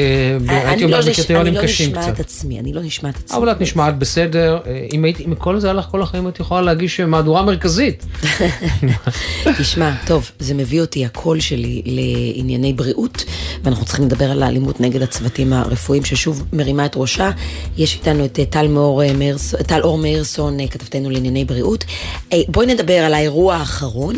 ב- 0.47 0.51
הייתי 0.51 0.84
אומר, 0.84 1.01
לא 1.01 1.07
בקריטריונים 1.12 1.53
אני 1.53 1.62
לא 1.62 1.68
קשים 1.68 1.91
נשמעת 1.91 2.05
קצת. 2.05 2.20
עצמי, 2.20 2.61
אני 2.61 2.72
לא 2.72 2.82
נשמעת 2.82 3.16
עצמי. 3.16 3.39
אבל 3.39 3.51
את 3.51 3.61
נשמעת 3.61 3.99
בסדר. 3.99 4.59
אה, 4.66 4.87
אם 4.93 5.05
הייתי, 5.05 5.24
אם 5.24 5.34
כל 5.34 5.61
זה 5.61 5.70
הלך 5.70 5.84
כל 5.84 6.03
החיים, 6.03 6.28
את 6.28 6.41
יכולה 6.41 6.62
להגיש 6.62 7.01
אה, 7.01 7.07
מהדורה 7.07 7.43
מרכזית. 7.43 8.07
תשמע, 9.59 9.91
טוב, 10.07 10.30
זה 10.39 10.55
מביא 10.55 10.80
אותי 10.80 11.05
הקול 11.05 11.41
שלי 11.41 11.82
לענייני 12.37 12.72
בריאות, 12.72 13.24
ואנחנו 13.64 13.84
צריכים 13.84 14.05
לדבר 14.05 14.30
על 14.30 14.43
האלימות 14.43 14.80
נגד 14.80 15.03
הצוותים 15.03 15.53
הרפואיים, 15.53 16.05
ששוב 16.05 16.45
מרימה 16.53 16.87
את 16.87 16.93
ראשה. 16.97 17.30
יש 17.78 17.95
איתנו 17.95 18.24
את 18.24 18.39
אה, 18.39 18.45
טל 18.45 18.68
מאור, 18.68 19.03
אה, 19.03 19.12
מאירס- 19.12 19.55
טל 19.77 19.83
אור 19.83 19.99
מאירסון, 19.99 20.61
אה, 20.61 20.68
כתבתנו 20.68 21.11
לענייני 21.11 21.45
בריאות. 21.45 21.85
אה, 22.33 22.41
בואי 22.49 22.66
נדבר 22.66 22.95
על 22.95 23.14
האירוע 23.14 23.55
האחרון, 23.55 24.14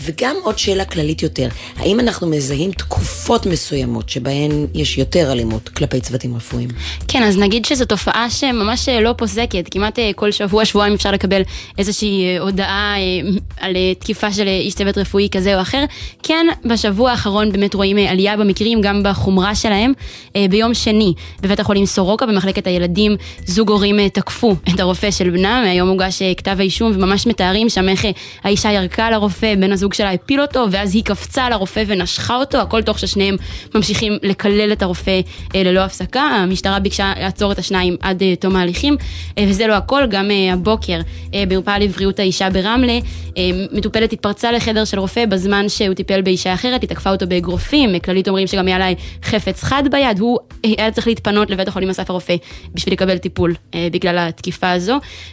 וגם 0.00 0.36
עוד 0.42 0.58
שאלה 0.58 0.84
כללית 0.84 1.22
יותר. 1.22 1.48
האם 1.76 2.00
אנחנו 2.00 2.26
מזהים 2.26 2.72
תקופות 2.72 3.46
מסוימות 3.46 4.08
שבהן 4.08 4.66
יש 4.74 4.98
יותר 4.98 5.32
אלימות 5.32 5.68
כלפי 5.68 6.00
צוותים 6.00 6.36
רפואיים? 6.36 6.68
כן, 7.08 7.22
אז 7.22 7.38
נגיד 7.38 7.64
שזו 7.64 7.84
תופעה 7.84 8.30
שממש 8.30 8.88
אה, 8.88 9.00
לא 9.00 9.14
פוסקת, 9.18 9.68
כמעט 9.70 9.98
כל 10.16 10.30
שבוע, 10.30 10.64
שבועיים 10.64 10.94
אפשר 10.94 11.10
לקבל 11.10 11.42
איזושהי 11.78 12.38
הודעה 12.38 12.94
על 13.60 13.76
תקיפה 13.98 14.32
של 14.32 14.48
איש 14.48 14.74
צוות 14.74 14.98
רפואי 14.98 15.28
כזה 15.30 15.56
או 15.56 15.60
אחר. 15.60 15.84
כן, 16.22 16.46
בשבוע 16.64 17.10
האחרון 17.10 17.52
באמת 17.52 17.74
רואים 17.74 17.96
עלייה 17.96 18.36
במקרים, 18.36 18.80
גם 18.80 19.02
בחומרה 19.02 19.54
שלהם. 19.54 19.92
ביום 20.50 20.74
שני, 20.74 21.14
בבית 21.42 21.60
החולים 21.60 21.86
סורוקה, 21.86 22.26
במחלקת 22.26 22.66
הילדים, 22.66 23.16
זוג 23.46 23.70
הורים 23.70 24.08
תקפו 24.08 24.56
את 24.74 24.80
הרופא 24.80 25.01
של 25.10 25.30
בנם, 25.30 25.64
היום 25.66 25.88
הוגש 25.88 26.22
אה, 26.22 26.34
כתב 26.34 26.56
האישום 26.58 26.92
וממש 26.94 27.26
מתארים 27.26 27.68
שם 27.68 27.88
איך 27.88 28.04
אה, 28.04 28.10
האישה 28.44 28.72
ירקה 28.72 29.10
לרופא, 29.10 29.54
בן 29.54 29.72
הזוג 29.72 29.94
שלה 29.94 30.12
הפיל 30.12 30.40
אותו, 30.40 30.66
ואז 30.70 30.94
היא 30.94 31.04
קפצה 31.04 31.44
על 31.44 31.52
הרופא 31.52 31.84
ונשכה 31.86 32.36
אותו, 32.36 32.58
הכל 32.58 32.82
תוך 32.82 32.98
ששניהם 32.98 33.36
ממשיכים 33.74 34.18
לקלל 34.22 34.72
את 34.72 34.82
הרופא 34.82 35.20
אה, 35.54 35.62
ללא 35.62 35.80
הפסקה. 35.80 36.20
המשטרה 36.20 36.78
ביקשה 36.78 37.12
לעצור 37.20 37.52
את 37.52 37.58
השניים 37.58 37.96
עד 38.00 38.22
תום 38.40 38.56
ההליכים, 38.56 38.96
וזה 39.40 39.66
לא 39.66 39.74
הכל, 39.74 40.06
גם 40.10 40.30
הבוקר 40.52 41.00
אה, 41.34 41.44
במרפאה 41.48 41.78
לבריאות 41.78 42.18
האישה 42.18 42.50
ברמלה, 42.50 42.98
מטופלת 43.72 44.12
התפרצה 44.12 44.52
לחדר 44.52 44.84
של 44.84 44.98
רופא 44.98 45.26
בזמן 45.26 45.68
שהוא 45.68 45.94
טיפל 45.94 46.22
באישה 46.22 46.54
אחרת, 46.54 46.82
היא 46.82 46.88
תקפה 46.88 47.10
אותו 47.10 47.26
באגרופים, 47.26 47.98
כללית 47.98 48.28
אומרים 48.28 48.46
שגם 48.46 48.66
היה 48.66 48.78
לה 48.78 48.86
חפץ 49.22 49.62
חד 49.62 49.82
ביד, 49.90 50.18
הוא 50.18 50.38
היה 50.62 50.90
צריך 50.90 51.06
להתפנות 51.06 51.50
לבית 51.50 51.68
החולים 51.68 51.90
אסף 51.90 52.10
הרופא 52.10 52.34
בשביל 52.74 52.94
לקבל 52.94 53.18
טיפול 53.18 53.54
בגלל 53.92 54.18
התקיפה 54.18 54.70
הזו. 54.70 54.91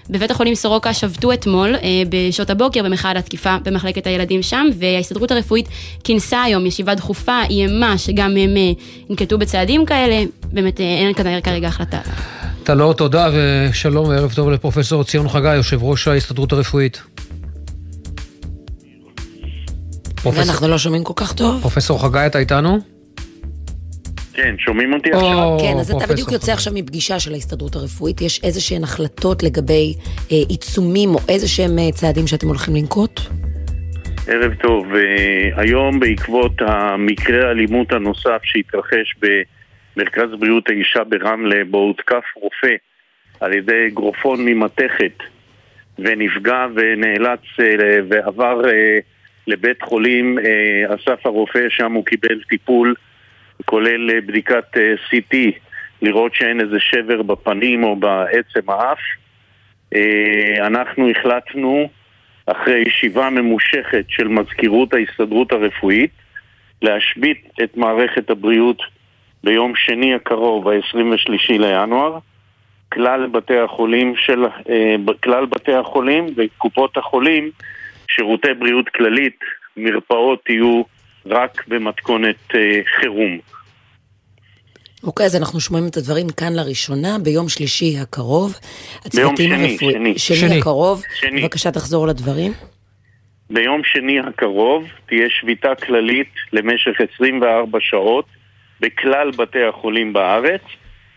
בבית 0.09 0.31
החולים 0.31 0.55
סורוקה 0.55 0.93
שבתו 0.93 1.33
אתמול 1.33 1.75
אה, 1.75 1.79
בשעות 2.09 2.49
הבוקר 2.49 2.83
במחאה 2.83 3.11
על 3.11 3.17
התקיפה 3.17 3.57
במחלקת 3.63 4.07
הילדים 4.07 4.43
שם, 4.43 4.65
וההסתדרות 4.79 5.31
הרפואית 5.31 5.67
כינסה 6.03 6.43
היום 6.43 6.65
ישיבה 6.65 6.95
דחופה, 6.95 7.41
איימה 7.49 7.97
שגם 7.97 8.37
הם 8.37 8.57
אה, 8.57 8.71
ינקטו 9.09 9.37
בצעדים 9.37 9.85
כאלה, 9.85 10.23
באמת 10.43 10.79
אה, 10.79 10.85
אין 10.85 11.13
כנראה 11.13 11.41
כרגע 11.41 11.67
החלטה. 11.67 11.99
טלור, 12.63 12.93
תודה 12.93 13.29
ושלום 13.33 14.07
וערב 14.09 14.33
טוב 14.35 14.49
לפרופסור 14.49 15.03
ציון 15.03 15.29
חגי, 15.29 15.55
יושב 15.55 15.83
ראש 15.83 16.07
ההסתדרות 16.07 16.51
הרפואית. 16.53 17.01
פרופסור- 20.21 20.43
ואנחנו 20.47 20.67
לא 20.67 20.77
שומעים 20.77 21.03
כל 21.03 21.13
כך 21.15 21.33
טוב. 21.33 21.61
פרופסור 21.61 22.01
חגי, 22.01 22.25
אתה 22.25 22.39
איתנו? 22.39 22.98
כן, 24.33 24.55
שומעים 24.57 24.93
אותי 24.93 25.11
או, 25.11 25.17
עכשיו? 25.17 25.57
כן, 25.61 25.79
אז 25.79 25.91
אתה 25.91 26.13
בדיוק 26.13 26.31
יוצא 26.31 26.51
עכשיו 26.51 26.73
מפגישה 26.73 27.19
של 27.19 27.33
ההסתדרות 27.33 27.75
הרפואית, 27.75 28.21
יש 28.21 28.43
איזה 28.43 28.61
שהן 28.61 28.83
החלטות 28.83 29.43
לגבי 29.43 29.93
אה, 30.31 30.37
עיצומים 30.49 31.09
או 31.09 31.19
איזה 31.29 31.47
שהם 31.47 31.79
אה, 31.79 31.91
צעדים 31.91 32.27
שאתם 32.27 32.47
הולכים 32.47 32.75
לנקוט? 32.75 33.21
ערב 34.27 34.53
טוב. 34.53 34.95
אה, 34.95 35.49
היום 35.55 35.99
בעקבות 35.99 36.51
המקרה 36.59 37.47
האלימות 37.47 37.91
הנוסף 37.91 38.39
שהתרחש 38.43 39.15
במרכז 39.21 40.39
בריאות 40.39 40.69
האישה 40.69 41.03
ברמלה, 41.03 41.63
בו 41.69 41.77
הותקף 41.77 42.23
רופא 42.35 42.75
על 43.39 43.53
ידי 43.53 43.87
אגרופון 43.87 44.45
ממתכת 44.45 45.23
ונפגע 45.99 46.65
ונאלץ 46.75 47.39
ועבר 48.09 48.61
לבית 49.47 49.81
חולים 49.81 50.37
אסף 50.87 51.25
הרופא, 51.25 51.59
שם 51.69 51.91
הוא 51.91 52.05
קיבל 52.05 52.41
טיפול 52.49 52.95
כולל 53.65 54.09
אה, 54.09 54.21
בדיקת 54.21 54.77
אה, 54.77 54.93
CT, 55.09 55.35
לראות 56.01 56.35
שאין 56.35 56.61
איזה 56.61 56.77
שבר 56.79 57.21
בפנים 57.21 57.83
או 57.83 57.95
בעצם 57.95 58.69
האף. 58.69 58.99
אה, 59.95 60.67
אנחנו 60.67 61.09
החלטנו, 61.09 61.89
אחרי 62.45 62.83
ישיבה 62.87 63.29
ממושכת 63.29 64.05
של 64.09 64.27
מזכירות 64.27 64.93
ההסתדרות 64.93 65.51
הרפואית, 65.51 66.11
להשבית 66.81 67.47
את 67.63 67.77
מערכת 67.77 68.29
הבריאות 68.29 68.81
ביום 69.43 69.73
שני 69.75 70.13
הקרוב, 70.15 70.67
ה-23 70.67 71.49
לינואר. 71.49 72.17
כלל 72.93 73.27
בתי 73.27 73.57
החולים 73.57 74.13
של, 74.17 74.45
כלל 75.23 75.45
בתי 75.45 75.73
החולים 75.73 76.25
וקופות 76.35 76.97
החולים, 76.97 77.51
שירותי 78.11 78.53
בריאות 78.53 78.89
כללית, 78.89 79.39
מרפאות 79.77 80.49
יהיו 80.49 80.81
רק 81.25 81.67
במתכונת 81.67 82.35
אה, 82.55 82.79
חירום. 82.99 83.37
אוקיי, 85.03 85.25
אז 85.25 85.35
אנחנו 85.35 85.59
שומעים 85.59 85.87
את 85.87 85.97
הדברים 85.97 86.27
כאן 86.29 86.53
לראשונה 86.53 87.17
ביום 87.23 87.49
שלישי 87.49 87.93
הקרוב. 88.01 88.55
הצוותים 89.05 89.51
שני, 89.51 89.67
הרפואי- 89.75 89.91
שני. 89.93 90.19
שני 90.19 90.37
שני. 90.37 90.59
הקרוב. 90.59 91.03
שני. 91.15 91.41
בבקשה 91.41 91.71
תחזור 91.71 92.07
לדברים. 92.07 92.51
ביום 93.49 93.81
שני 93.83 94.19
הקרוב 94.19 94.83
תהיה 95.07 95.27
שביתה 95.29 95.75
כללית 95.75 96.29
למשך 96.53 96.91
24 97.15 97.79
שעות 97.81 98.25
בכלל 98.81 99.31
בתי 99.31 99.63
החולים 99.69 100.13
בארץ 100.13 100.61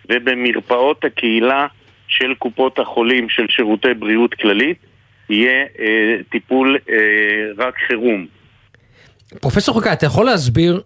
ובמרפאות 0.09 1.05
הקהילה 1.05 1.67
של 2.09 2.35
קופות 2.39 2.79
החולים 2.79 3.29
של 3.29 3.47
שירותי 3.51 3.95
בריאות 3.99 4.35
כללית 4.35 4.77
יהיה 5.31 5.65
אה, 5.79 6.17
טיפול 6.31 6.79
אה, 6.91 6.97
רק 7.67 7.75
חירום. 7.87 8.27
פרופסור 9.41 9.81
חגי, 9.81 9.93
אתה 9.93 10.07
יכול 10.07 10.27
להסביר 10.27 10.81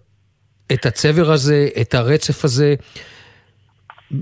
את 0.72 0.86
הצבר 0.86 1.32
הזה, 1.32 1.68
את 1.80 1.94
הרצף 1.94 2.44
הזה? 2.44 2.74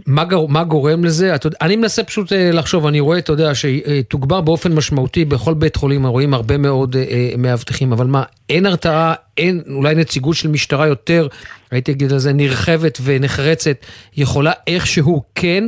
מה, 0.07 0.25
גר, 0.25 0.47
מה 0.47 0.65
גורם 0.65 1.05
לזה? 1.05 1.35
יודע- 1.45 1.59
אני 1.61 1.77
מנסה 1.77 2.05
פשוט 2.05 2.33
אה, 2.33 2.51
לחשוב, 2.53 2.87
אני 2.87 3.01
רואה, 3.01 3.19
אתה 3.19 3.33
יודע, 3.33 3.53
שתוגבר 3.55 4.41
באופן 4.41 4.73
משמעותי 4.73 5.25
בכל 5.25 5.55
בית 5.55 5.77
חולים, 5.77 6.07
רואים 6.07 6.35
הרבה 6.35 6.59
מאוד 6.59 6.97
אה, 6.97 7.03
אה, 7.03 7.31
מאבטחים, 7.39 7.93
אבל 7.93 8.07
מה, 8.07 8.23
אין 8.51 8.67
הרתעה, 8.67 9.15
אין 9.39 9.63
אולי 9.75 9.95
נציגות 9.95 10.37
של 10.37 10.49
משטרה 10.49 10.87
יותר, 10.87 11.29
הייתי 11.71 11.93
אגיד 11.93 12.13
על 12.13 12.19
זה, 12.19 12.33
נרחבת 12.33 12.99
ונחרצת, 13.03 13.77
יכולה 14.17 14.53
איכשהו 14.67 15.23
כן 15.35 15.65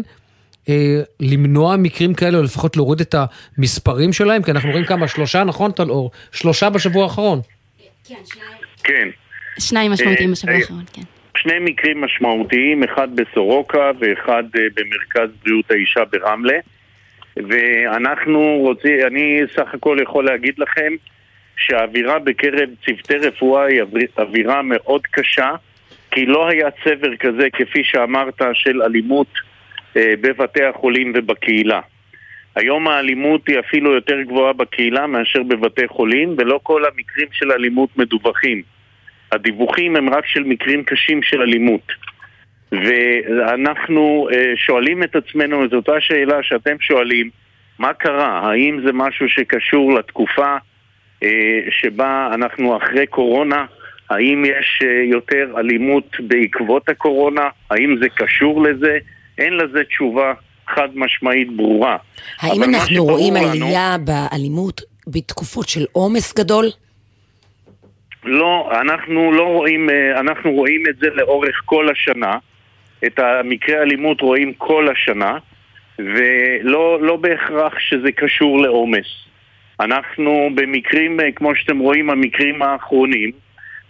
אה, 0.68 1.00
למנוע 1.20 1.76
מקרים 1.76 2.14
כאלה, 2.14 2.38
או 2.38 2.42
לפחות 2.42 2.76
להוריד 2.76 3.00
את 3.00 3.14
המספרים 3.58 4.12
שלהם? 4.12 4.42
כי 4.42 4.50
אנחנו 4.50 4.70
רואים 4.70 4.84
כמה, 4.84 5.08
שלושה, 5.08 5.44
נכון, 5.44 5.70
טלאור? 5.70 6.10
שלושה 6.32 6.70
בשבוע 6.70 7.04
האחרון. 7.04 7.40
כן. 8.84 9.08
שניים 9.60 9.92
משמעותיים 9.92 10.28
אה, 10.28 10.32
בשבוע 10.32 10.54
אה, 10.54 10.58
האחרון, 10.58 10.84
כן. 10.92 11.02
שני 11.36 11.58
מקרים 11.60 12.00
משמעותיים, 12.00 12.82
אחד 12.82 13.08
בסורוקה 13.16 13.90
ואחד 14.00 14.44
אה, 14.58 14.62
במרכז 14.74 15.28
בריאות 15.44 15.70
האישה 15.70 16.00
ברמלה. 16.12 16.58
ואנחנו 17.36 18.56
רוצים, 18.60 18.98
אני 19.06 19.40
סך 19.56 19.74
הכל 19.74 19.98
יכול 20.02 20.24
להגיד 20.24 20.54
לכם 20.58 20.92
שהאווירה 21.56 22.18
בקרב 22.18 22.68
צוותי 22.86 23.16
רפואה 23.16 23.64
היא 23.64 23.82
אוויר- 23.82 24.08
אווירה 24.18 24.62
מאוד 24.62 25.02
קשה, 25.10 25.50
כי 26.10 26.26
לא 26.26 26.48
היה 26.48 26.68
צבר 26.84 27.16
כזה, 27.16 27.46
כפי 27.52 27.84
שאמרת, 27.84 28.40
של 28.52 28.82
אלימות 28.82 29.26
אה, 29.96 30.12
בבתי 30.20 30.64
החולים 30.64 31.12
ובקהילה. 31.14 31.80
היום 32.56 32.88
האלימות 32.88 33.48
היא 33.48 33.58
אפילו 33.58 33.94
יותר 33.94 34.22
גבוהה 34.22 34.52
בקהילה 34.52 35.06
מאשר 35.06 35.42
בבתי 35.42 35.88
חולים, 35.88 36.34
ולא 36.38 36.60
כל 36.62 36.84
המקרים 36.84 37.28
של 37.32 37.52
אלימות 37.52 37.96
מדווחים. 37.96 38.62
הדיווחים 39.32 39.96
הם 39.96 40.10
רק 40.10 40.26
של 40.26 40.44
מקרים 40.44 40.84
קשים 40.84 41.22
של 41.22 41.42
אלימות. 41.42 41.92
ואנחנו 42.72 44.28
אה, 44.32 44.52
שואלים 44.56 45.02
את 45.02 45.16
עצמנו 45.16 45.64
את 45.64 45.72
אותה 45.72 46.00
שאלה 46.00 46.42
שאתם 46.42 46.76
שואלים, 46.80 47.30
מה 47.78 47.92
קרה? 47.92 48.38
האם 48.38 48.80
זה 48.86 48.92
משהו 48.92 49.28
שקשור 49.28 49.94
לתקופה 49.94 50.56
אה, 51.22 51.60
שבה 51.70 52.30
אנחנו 52.34 52.76
אחרי 52.76 53.06
קורונה? 53.06 53.64
האם 54.10 54.44
יש 54.44 54.80
אה, 54.82 55.02
יותר 55.04 55.54
אלימות 55.58 56.16
בעקבות 56.20 56.88
הקורונה? 56.88 57.48
האם 57.70 57.96
זה 58.00 58.08
קשור 58.08 58.62
לזה? 58.62 58.98
אין 59.38 59.52
לזה 59.56 59.84
תשובה 59.84 60.34
חד 60.74 60.88
משמעית 60.94 61.56
ברורה. 61.56 61.96
האם 62.40 62.62
אנחנו 62.62 63.04
רואים 63.04 63.34
לנו- 63.34 63.46
עלייה 63.48 63.96
באלימות 64.04 64.80
בתקופות 65.06 65.68
של 65.68 65.84
עומס 65.92 66.34
גדול? 66.34 66.66
לא, 68.24 68.70
אנחנו 68.80 69.32
לא 69.32 69.42
רואים, 69.42 69.90
אה, 69.90 70.20
אנחנו 70.20 70.52
רואים 70.52 70.82
את 70.90 70.96
זה 70.96 71.06
לאורך 71.14 71.62
כל 71.64 71.88
השנה. 71.90 72.38
את 73.06 73.18
המקרי 73.18 73.76
האלימות 73.76 74.20
רואים 74.20 74.52
כל 74.58 74.88
השנה, 74.88 75.38
ולא 75.98 76.98
לא 77.02 77.16
בהכרח 77.16 77.72
שזה 77.78 78.12
קשור 78.12 78.62
לעומס. 78.62 79.06
אנחנו 79.80 80.48
במקרים, 80.54 81.20
אה, 81.20 81.32
כמו 81.32 81.54
שאתם 81.54 81.78
רואים, 81.78 82.10
המקרים 82.10 82.62
האחרונים, 82.62 83.30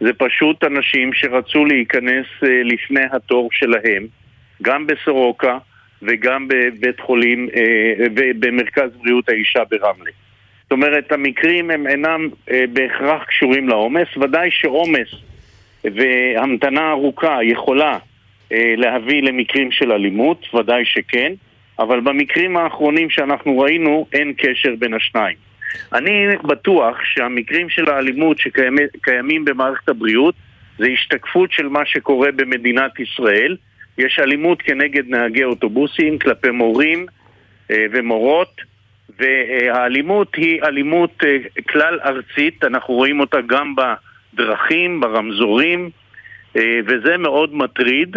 זה 0.00 0.12
פשוט 0.12 0.64
אנשים 0.64 1.10
שרצו 1.12 1.64
להיכנס 1.64 2.26
אה, 2.42 2.48
לפני 2.64 3.00
התור 3.12 3.48
שלהם, 3.52 4.06
גם 4.62 4.86
בסורוקה 4.86 5.58
וגם 6.02 6.48
בבית 6.48 7.00
חולים, 7.00 7.48
אה, 7.56 8.06
במרכז 8.14 8.90
בריאות 9.02 9.28
האישה 9.28 9.62
ברמלה. 9.70 10.10
זאת 10.62 10.72
אומרת, 10.72 11.12
המקרים 11.12 11.70
הם 11.70 11.86
אינם 11.86 12.28
אה, 12.50 12.64
בהכרח 12.72 13.24
קשורים 13.24 13.68
לעומס, 13.68 14.16
ודאי 14.16 14.50
שעומס 14.50 15.08
והמתנה 15.84 16.90
ארוכה 16.90 17.38
יכולה 17.42 17.98
אה, 18.52 18.74
להביא 18.76 19.22
למקרים 19.22 19.72
של 19.72 19.92
אלימות, 19.92 20.54
ודאי 20.54 20.84
שכן, 20.84 21.32
אבל 21.78 22.00
במקרים 22.00 22.56
האחרונים 22.56 23.10
שאנחנו 23.10 23.58
ראינו 23.58 24.06
אין 24.12 24.32
קשר 24.38 24.74
בין 24.78 24.94
השניים. 24.94 25.36
אני 25.92 26.36
בטוח 26.42 26.96
שהמקרים 27.04 27.68
של 27.68 27.90
האלימות 27.90 28.38
שקיימים 28.38 29.44
במערכת 29.44 29.88
הבריאות 29.88 30.34
זה 30.78 30.86
השתקפות 30.86 31.52
של 31.52 31.68
מה 31.68 31.86
שקורה 31.86 32.32
במדינת 32.32 33.00
ישראל. 33.00 33.56
יש 33.98 34.18
אלימות 34.18 34.62
כנגד 34.62 35.08
נהגי 35.08 35.44
אוטובוסים, 35.44 36.18
כלפי 36.18 36.50
מורים 36.50 37.06
אה, 37.70 37.86
ומורות, 37.92 38.60
והאלימות 39.18 40.34
היא 40.34 40.62
אלימות 40.62 41.24
אה, 41.24 41.36
כלל 41.68 41.98
ארצית, 42.04 42.64
אנחנו 42.64 42.94
רואים 42.94 43.20
אותה 43.20 43.38
גם 43.46 43.74
בדרכים, 43.76 45.00
ברמזורים, 45.00 45.90
אה, 46.56 46.78
וזה 46.86 47.16
מאוד 47.16 47.54
מטריד, 47.54 48.16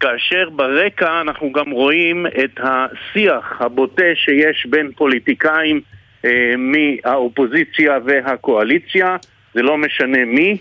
כאשר 0.00 0.50
ברקע 0.50 1.20
אנחנו 1.20 1.52
גם 1.52 1.70
רואים 1.70 2.26
את 2.26 2.60
השיח 2.60 3.56
הבוטה 3.60 4.02
שיש 4.14 4.66
בין 4.70 4.92
פוליטיקאים 4.96 5.80
אה, 6.24 6.54
מהאופוזיציה 6.58 7.98
והקואליציה, 8.04 9.16
זה 9.54 9.62
לא 9.62 9.78
משנה 9.78 10.24
מי, 10.24 10.56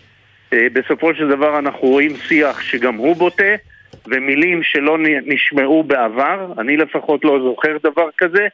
אה, 0.54 0.68
בסופו 0.74 1.16
של 1.16 1.28
דבר 1.28 1.60
אנחנו 1.60 1.88
רואים 1.88 2.12
שיח 2.28 2.62
שגם 2.62 2.96
הוא 2.96 3.16
בוטה, 3.16 3.54
ומילים 4.12 4.64
שלא 4.64 4.98
נשמעו 5.26 5.84
בעבר, 5.84 6.54
אני 6.58 6.78
לפחות 6.78 7.26
לא 7.26 7.40
זוכר 7.44 7.78
דבר 7.84 8.10
כזה, 8.18 8.48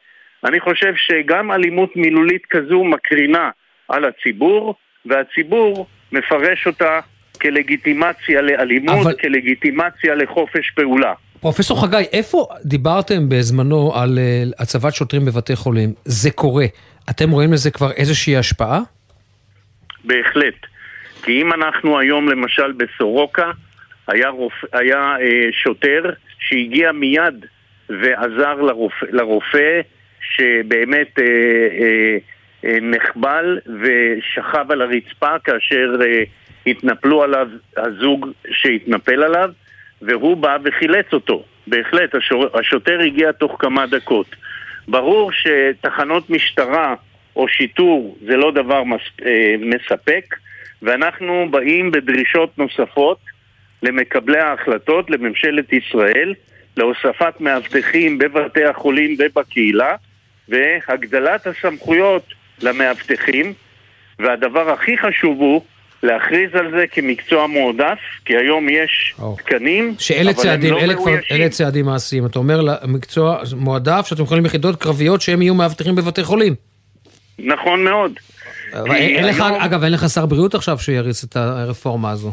אני 0.44 0.60
חושב 0.60 0.92
שגם 0.96 1.52
אלימות 1.52 1.96
מילולית 1.96 2.42
כזו 2.50 2.84
מקרינה 2.84 3.50
על 3.88 4.04
הציבור, 4.04 4.74
והציבור 5.06 5.86
מפרש 6.12 6.66
אותה 6.66 7.00
כלגיטימציה 7.40 8.42
לאלימות, 8.42 9.06
אבל- 9.06 9.14
כלגיטימציה 9.20 10.14
לחופש 10.14 10.70
פעולה. 10.70 11.12
פרופסור 11.40 11.80
חגי, 11.86 12.04
איפה 12.12 12.46
דיברתם 12.64 13.28
בזמנו 13.28 13.92
על 13.94 14.18
אה, 14.18 14.42
הצבת 14.58 14.94
שוטרים 14.94 15.24
בבתי 15.24 15.56
חולים? 15.56 15.92
זה 16.04 16.30
קורה. 16.30 16.64
אתם 17.10 17.30
רואים 17.30 17.52
לזה 17.52 17.70
כבר 17.70 17.90
איזושהי 17.92 18.36
השפעה? 18.36 18.80
בהחלט. 20.04 20.54
כי 21.22 21.42
אם 21.42 21.52
אנחנו 21.52 21.98
היום 21.98 22.28
למשל 22.28 22.72
בסורוקה, 22.72 23.50
היה, 24.08 24.28
רופ... 24.28 24.64
היה 24.72 25.16
אה, 25.20 25.48
שוטר 25.52 26.02
שהגיע 26.38 26.92
מיד 26.92 27.46
ועזר 27.88 28.54
לרופא, 28.54 29.06
לרופא 29.10 29.80
שבאמת 30.20 31.18
אה, 31.18 31.24
אה, 31.80 32.16
אה, 32.64 32.78
נחבל 32.80 33.58
ושכב 33.80 34.72
על 34.72 34.82
הרצפה 34.82 35.38
כאשר 35.38 35.96
אה, 36.00 36.22
התנפלו 36.66 37.22
עליו 37.22 37.48
הזוג 37.76 38.30
שהתנפל 38.50 39.22
עליו 39.22 39.50
והוא 40.02 40.36
בא 40.36 40.58
וחילץ 40.64 41.06
אותו. 41.12 41.44
בהחלט, 41.66 42.14
השור... 42.14 42.46
השוטר 42.54 43.00
הגיע 43.00 43.32
תוך 43.32 43.56
כמה 43.58 43.86
דקות. 43.86 44.26
ברור 44.88 45.30
שתחנות 45.32 46.30
משטרה 46.30 46.94
או 47.36 47.48
שיטור 47.48 48.18
זה 48.26 48.36
לא 48.36 48.50
דבר 48.50 48.84
מס... 48.84 49.00
אה, 49.26 49.54
מספק 49.58 50.34
ואנחנו 50.82 51.46
באים 51.50 51.90
בדרישות 51.90 52.58
נוספות 52.58 53.18
למקבלי 53.82 54.38
ההחלטות, 54.40 55.10
לממשלת 55.10 55.72
ישראל, 55.72 56.34
להוספת 56.76 57.40
מאבטחים 57.40 58.18
בבתי 58.18 58.64
החולים 58.64 59.16
ובקהילה 59.18 59.94
והגדלת 60.48 61.46
הסמכויות 61.46 62.22
למאבטחים 62.62 63.52
והדבר 64.18 64.70
הכי 64.70 64.98
חשוב 64.98 65.38
הוא 65.38 65.62
להכריז 66.02 66.50
על 66.54 66.70
זה 66.70 66.84
כמקצוע 66.92 67.46
מועדף, 67.46 67.98
כי 68.24 68.36
היום 68.36 68.68
יש 68.68 69.14
תקנים, 69.36 69.94
שאלה 69.98 70.30
אבל 70.30 70.32
צעדים, 70.42 70.74
הם 70.74 70.90
לא 70.90 70.94
מאוישים. 70.94 71.36
אלה 71.36 71.48
צעדים 71.48 71.84
מעשיים. 71.84 72.26
אתה 72.26 72.38
אומר 72.38 72.60
למקצוע 72.60 73.38
מועדף 73.56 74.06
שאתם 74.06 74.22
יכולים 74.22 74.46
יחידות 74.46 74.76
קרביות 74.76 75.20
שהם 75.20 75.42
יהיו 75.42 75.54
מאבטחים 75.54 75.94
בבתי 75.94 76.24
חולים. 76.24 76.54
נכון 77.38 77.84
מאוד. 77.84 78.12
אין 78.72 78.86
אין 78.92 79.24
לך, 79.24 79.40
היום- 79.40 79.60
אגב, 79.60 79.82
אין 79.84 79.92
לך 79.92 80.08
שר 80.08 80.26
בריאות 80.26 80.54
עכשיו 80.54 80.78
שיריץ 80.78 81.24
את 81.24 81.36
הרפורמה 81.36 82.10
הזו. 82.10 82.32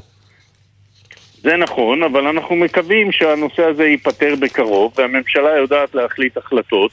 זה 1.46 1.58
נכון, 1.58 2.04
אבל 2.04 2.28
אנחנו 2.28 2.56
מקווים 2.56 3.12
שהנושא 3.12 3.64
הזה 3.64 3.86
ייפתר 3.86 4.34
בקרוב, 4.40 4.94
והממשלה 4.98 5.58
יודעת 5.58 5.96
להחליט 5.96 6.38
החלטות, 6.38 6.92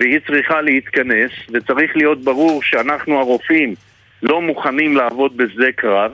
והיא 0.00 0.18
צריכה 0.26 0.60
להתכנס, 0.60 1.30
וצריך 1.52 1.96
להיות 1.96 2.24
ברור 2.24 2.62
שאנחנו 2.62 3.18
הרופאים 3.18 3.74
לא 4.22 4.40
מוכנים 4.40 4.96
לעבוד 4.96 5.36
בשדה 5.36 5.72
קרב, 5.72 6.12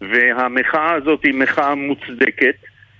והמחאה 0.00 0.92
הזאת 0.92 1.24
היא 1.24 1.34
מחאה 1.34 1.74
מוצדקת, 1.74 2.54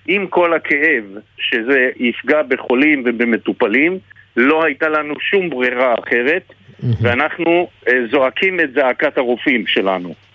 עם 0.07 0.27
כל 0.27 0.53
הכאב 0.53 1.03
שזה 1.37 1.89
יפגע 1.99 2.41
בחולים 2.41 3.03
ובמטופלים, 3.05 3.97
לא 4.37 4.63
הייתה 4.63 4.89
לנו 4.89 5.13
שום 5.19 5.49
ברירה 5.49 5.95
אחרת, 6.03 6.53
ואנחנו 7.01 7.67
אה, 7.87 7.93
זועקים 8.11 8.59
את 8.59 8.73
זעקת 8.73 9.17
הרופאים 9.17 9.67
שלנו. 9.67 10.28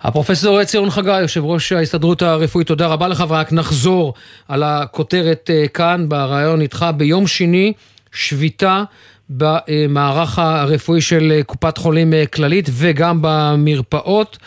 הפרופסור 0.00 0.64
ציון 0.64 0.90
חגי, 0.90 1.20
יושב 1.20 1.44
ראש 1.44 1.72
ההסתדרות 1.72 2.22
הרפואית, 2.22 2.66
תודה 2.68 2.86
רבה 2.86 3.08
לך, 3.08 3.24
ורק 3.28 3.52
נחזור 3.52 4.14
על 4.48 4.62
הכותרת 4.62 5.50
אה, 5.52 5.68
כאן 5.68 6.08
בריאיון 6.08 6.60
איתך. 6.60 6.86
ביום 6.96 7.26
שני, 7.26 7.72
שביתה 8.12 8.82
במערך 9.30 10.38
הרפואי 10.38 11.00
של 11.00 11.32
אה, 11.32 11.42
קופת 11.42 11.78
חולים 11.78 12.12
אה, 12.14 12.26
כללית 12.26 12.68
וגם 12.72 13.18
במרפאות, 13.20 14.38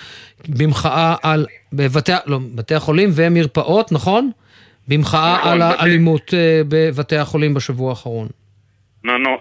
במחאה 0.50 1.16
על, 1.24 1.46
בבתי, 1.74 2.12
לא, 2.26 2.40
בתי 2.56 2.76
החולים 2.76 3.10
ומרפאות, 3.16 3.92
נכון? 3.92 4.32
במחאה 4.88 5.38
נכון, 5.40 5.52
על 5.52 5.60
בתי- 5.72 5.82
האלימות 5.82 6.34
בבתי 6.68 7.16
החולים 7.18 7.54
בשבוע 7.54 7.90
האחרון. 7.90 8.28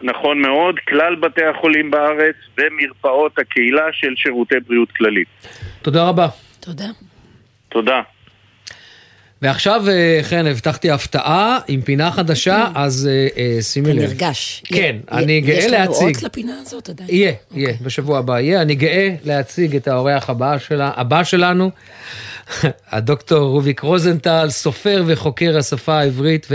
נכון 0.03 0.41
מאוד, 0.43 0.75
כלל 0.89 1.17
בתי 1.21 1.45
החולים 1.45 1.91
בארץ 1.91 2.35
ומרפאות 2.59 3.39
הקהילה 3.39 3.83
של 3.93 4.15
שירותי 4.17 4.55
בריאות 4.69 4.89
כללית. 4.97 5.29
תודה 5.83 6.09
רבה. 6.09 6.29
תודה. 6.61 6.91
תודה. 7.69 8.01
ועכשיו, 9.43 9.85
אה, 9.89 10.21
חן, 10.23 10.47
הבטחתי 10.47 10.91
הפתעה 10.91 11.59
עם 11.69 11.81
פינה 11.83 12.11
חדשה, 12.11 12.69
אז 12.75 13.09
אה, 13.11 13.29
אה, 13.37 13.63
שימי 13.63 13.91
אתה 13.91 13.99
לב. 13.99 14.11
נרגש. 14.11 14.63
כן, 14.67 14.97
אני 15.13 15.41
גאה 15.41 15.57
יש 15.57 15.65
לנו 15.65 15.75
להציג. 15.75 16.17
עוד 16.17 16.25
לפינה 16.25 16.53
הזאת 16.61 16.89
עדיין? 16.89 17.09
יהיה, 17.13 17.33
יהיה, 17.55 17.75
בשבוע 17.83 18.19
הבא 18.19 18.41
יהיה. 18.41 18.63
אני 18.63 18.75
גאה 18.75 19.15
להציג 19.25 19.77
את 19.77 19.89
האורח 19.89 20.31
הבא, 20.31 21.25
שלנו, 21.25 21.71
הדוקטור 22.93 23.49
רוביק 23.49 23.81
רוזנטל, 23.81 24.47
סופר 24.51 25.03
וחוקר 25.07 25.59
השפה 25.59 25.99
העברית 25.99 26.47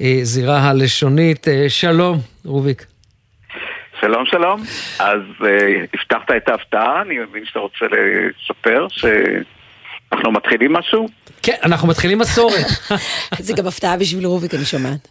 והזירה 0.00 0.60
הלשונית. 0.60 1.46
שלום, 1.68 2.20
רוביק. 2.44 2.86
שלום 4.00 4.26
שלום, 4.26 4.62
אז 4.98 5.20
uh, 5.40 5.44
הבטחת 5.94 6.30
את 6.36 6.48
ההפתעה, 6.48 7.02
אני 7.02 7.14
מבין 7.18 7.44
שאתה 7.46 7.58
רוצה 7.58 7.84
לספר 7.84 8.86
שאנחנו 8.90 10.32
מתחילים 10.32 10.72
משהו? 10.72 11.06
כן, 11.42 11.54
אנחנו 11.64 11.88
מתחילים 11.88 12.18
מסורת. 12.18 12.66
זה 13.38 13.52
גם 13.52 13.66
הפתעה 13.66 13.96
בשביל 13.96 14.26
רוביק, 14.26 14.54
אני 14.54 14.64
שומעת. 14.64 15.08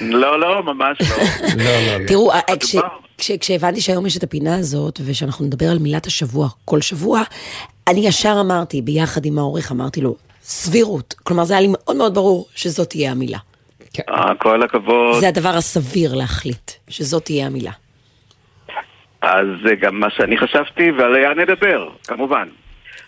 לא, 0.00 0.40
לא, 0.40 0.62
ממש 0.62 0.98
לא. 1.00 1.16
לא, 1.64 1.98
לא. 1.98 2.06
תראו, 2.06 2.32
אה, 2.32 2.40
כש- 2.60 2.76
כש- 3.18 3.30
כשהבנתי 3.40 3.80
שהיום 3.80 4.06
יש 4.06 4.16
את 4.16 4.22
הפינה 4.22 4.54
הזאת, 4.56 5.00
ושאנחנו 5.04 5.44
נדבר 5.46 5.66
על 5.70 5.78
מילת 5.78 6.06
השבוע 6.06 6.48
כל 6.64 6.80
שבוע, 6.80 7.22
אני 7.88 8.06
ישר 8.06 8.36
אמרתי, 8.40 8.82
ביחד 8.82 9.24
עם 9.24 9.38
העורך, 9.38 9.72
אמרתי 9.72 10.00
לו, 10.00 10.16
סבירות. 10.42 11.14
כלומר, 11.22 11.44
זה 11.44 11.54
היה 11.54 11.60
לי 11.60 11.68
מאוד 11.72 11.96
מאוד 11.96 12.14
ברור 12.14 12.46
שזאת 12.54 12.90
תהיה 12.90 13.10
המילה. 13.10 13.38
אה, 14.10 14.34
כל 14.38 14.62
הכבוד. 14.62 15.20
זה 15.20 15.28
הדבר 15.28 15.48
הסביר 15.56 16.14
להחליט, 16.14 16.70
שזאת 16.88 17.24
תהיה 17.24 17.46
המילה. 17.46 17.70
אז 19.22 19.46
זה 19.62 19.74
גם 19.74 20.00
מה 20.00 20.10
שאני 20.10 20.38
חשבתי, 20.38 20.90
ועליה 20.90 21.34
נדבר, 21.34 21.88
כמובן. 22.06 22.48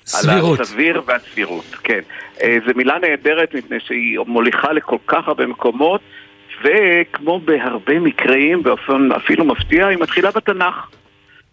סבירות. 0.07 0.59
על 0.59 0.63
הסביר 0.63 1.03
והסבירות, 1.07 1.65
כן. 1.85 2.01
אה, 2.43 2.59
זו 2.67 2.73
מילה 2.77 2.99
נהדרת 2.99 3.55
מפני 3.55 3.81
שהיא 3.81 4.19
מוליכה 4.27 4.73
לכל 4.73 4.97
כך 5.07 5.29
הרבה 5.29 5.47
מקומות, 5.47 6.01
וכמו 6.63 7.41
בהרבה 7.41 8.01
מקרים, 8.01 8.63
באופן 8.63 9.13
אפילו 9.13 9.45
מפתיע, 9.45 9.87
היא 9.87 9.99
מתחילה 9.99 10.31
בתנ"ך. 10.31 10.91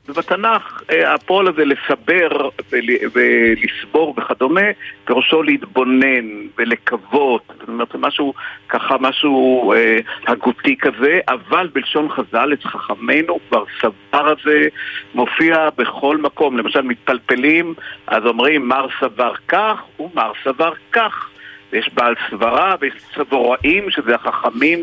ובתנ"ך 0.09 0.81
אה, 0.91 1.13
הפועל 1.13 1.47
הזה 1.47 1.65
לסבר 1.65 2.49
ול- 2.71 3.07
ולסבור 3.13 4.13
וכדומה, 4.17 4.61
פירושו 5.05 5.43
להתבונן 5.43 6.25
ולקוות, 6.57 7.41
זאת 7.59 7.67
אומרת 7.67 7.87
זה 7.91 7.97
משהו 7.97 8.33
ככה 8.69 8.95
משהו 8.99 9.73
אה, 9.73 9.99
הגותי 10.27 10.77
כזה, 10.77 11.19
אבל 11.27 11.69
בלשון 11.73 12.09
חז"ל 12.09 12.53
אצל 12.53 12.69
חכמינו 12.69 13.39
כבר 13.49 13.63
סבר 13.81 14.33
הזה 14.39 14.67
מופיע 15.13 15.69
בכל 15.77 16.17
מקום, 16.17 16.57
למשל 16.57 16.81
מתפלפלים, 16.81 17.73
אז 18.07 18.25
אומרים 18.25 18.67
מר 18.67 18.87
סבר 18.99 19.33
כך 19.47 19.81
ומר 19.99 20.31
סבר 20.43 20.73
כך, 20.91 21.29
ויש 21.71 21.89
בעל 21.93 22.15
סברה 22.29 22.75
ויש 22.79 22.93
סבוראים 23.15 23.89
שזה 23.89 24.15
החכמים 24.15 24.79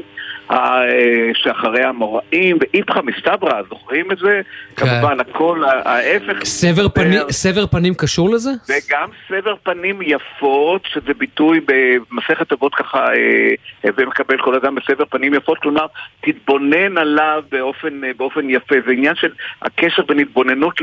שאחרי 1.35 1.85
המוראים, 1.85 2.57
ואיפכא 2.61 3.01
מסתברא, 3.05 3.63
זוכרים 3.69 4.13
את 4.13 4.19
זה? 4.19 4.41
כן. 4.77 4.87
כמובן 4.87 5.21
הכל 5.21 5.65
ההפך. 5.85 6.45
סבר 6.45 6.89
פנים- 6.89 7.31
סבר 7.31 7.67
פנים 7.67 7.95
קשור 7.95 8.31
לזה? 8.35 8.51
וגם 8.69 9.09
סבר 9.29 9.55
פנים 9.63 9.99
יפות, 10.03 10.83
שזה 10.93 11.15
ביטוי 11.19 11.61
במסכת 11.67 12.53
אבות 12.53 12.75
ככה, 12.75 12.99
אה, 13.15 13.51
הווי 13.91 14.05
מקבל 14.05 14.39
כל 14.39 14.55
אדם 14.55 14.75
בסבר 14.75 15.05
פנים 15.05 15.35
יפות, 15.35 15.59
כלומר, 15.59 15.87
תתבונן 16.21 16.99
עליו 16.99 17.43
באופן, 17.53 18.05
אה, 18.05 18.11
באופן 18.17 18.51
יפה. 18.51 18.75
זה 18.87 18.93
עניין 18.93 19.15
של 19.15 19.29
הקשר 19.63 20.03
בין 20.03 20.19
התבוננות 20.19 20.75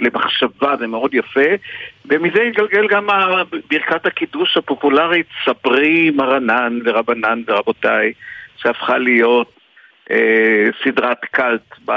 למחשבה, 0.00 0.74
זה 0.78 0.86
מאוד 0.86 1.14
יפה. 1.14 1.40
ומזה 2.06 2.42
התגלגל 2.42 2.88
גם 2.88 3.06
ברכת 3.70 4.06
הקידוש 4.06 4.56
הפופולרית, 4.56 5.26
ספרי 5.44 6.10
מרנן 6.10 6.78
ורבנן 6.84 7.42
ורבותיי, 7.46 8.12
שהפכה 8.62 8.98
להיות 8.98 9.50
אה, 10.10 10.16
סדרת 10.84 11.18
קאלט 11.30 11.74
ב... 11.88 11.92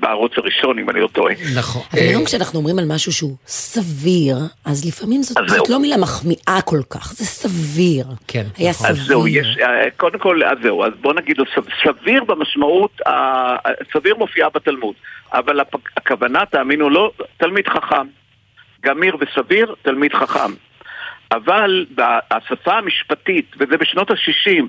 בערוץ 0.00 0.32
הראשון, 0.36 0.78
אם 0.78 0.90
אני 0.90 1.00
לא 1.00 1.08
טועה. 1.08 1.34
נכון. 1.56 1.82
אבל 1.92 2.00
היום 2.00 2.24
כשאנחנו 2.24 2.58
אומרים 2.58 2.78
על 2.78 2.84
משהו 2.88 3.12
שהוא 3.12 3.36
סביר, 3.46 4.36
אז 4.64 4.84
לפעמים 4.88 5.22
זאת, 5.22 5.36
אז 5.38 5.44
זאת. 5.56 5.68
לא 5.68 5.80
מילה 5.80 5.96
מחמיאה 5.96 6.58
כל 6.64 6.80
כך, 6.90 7.12
זה 7.12 7.24
סביר. 7.24 8.06
כן. 8.28 8.44
היה 8.56 8.70
אז 8.70 8.96
זהו, 9.06 9.20
סביר. 9.22 9.40
יש, 9.40 9.58
אה, 9.62 9.90
קודם 9.96 10.18
כל, 10.18 10.44
אז 10.44 10.58
זהו, 10.62 10.84
אז 10.84 10.92
בוא 11.00 11.14
נגיד, 11.14 11.36
סביר 11.84 12.24
במשמעות, 12.24 13.00
ה- 13.06 13.56
סביר 13.92 14.14
מופיעה 14.18 14.48
בתלמוד, 14.54 14.94
אבל 15.32 15.60
הכוונה, 15.96 16.46
תאמינו 16.50 16.90
לא, 16.90 17.12
תלמיד 17.36 17.68
חכם. 17.68 18.06
גמיר 18.84 19.16
וסביר, 19.20 19.74
תלמיד 19.82 20.14
חכם. 20.14 20.52
אבל 21.32 21.86
בשפה 21.94 22.72
המשפטית, 22.72 23.54
וזה 23.58 23.76
בשנות 23.76 24.10
ה-60, 24.10 24.62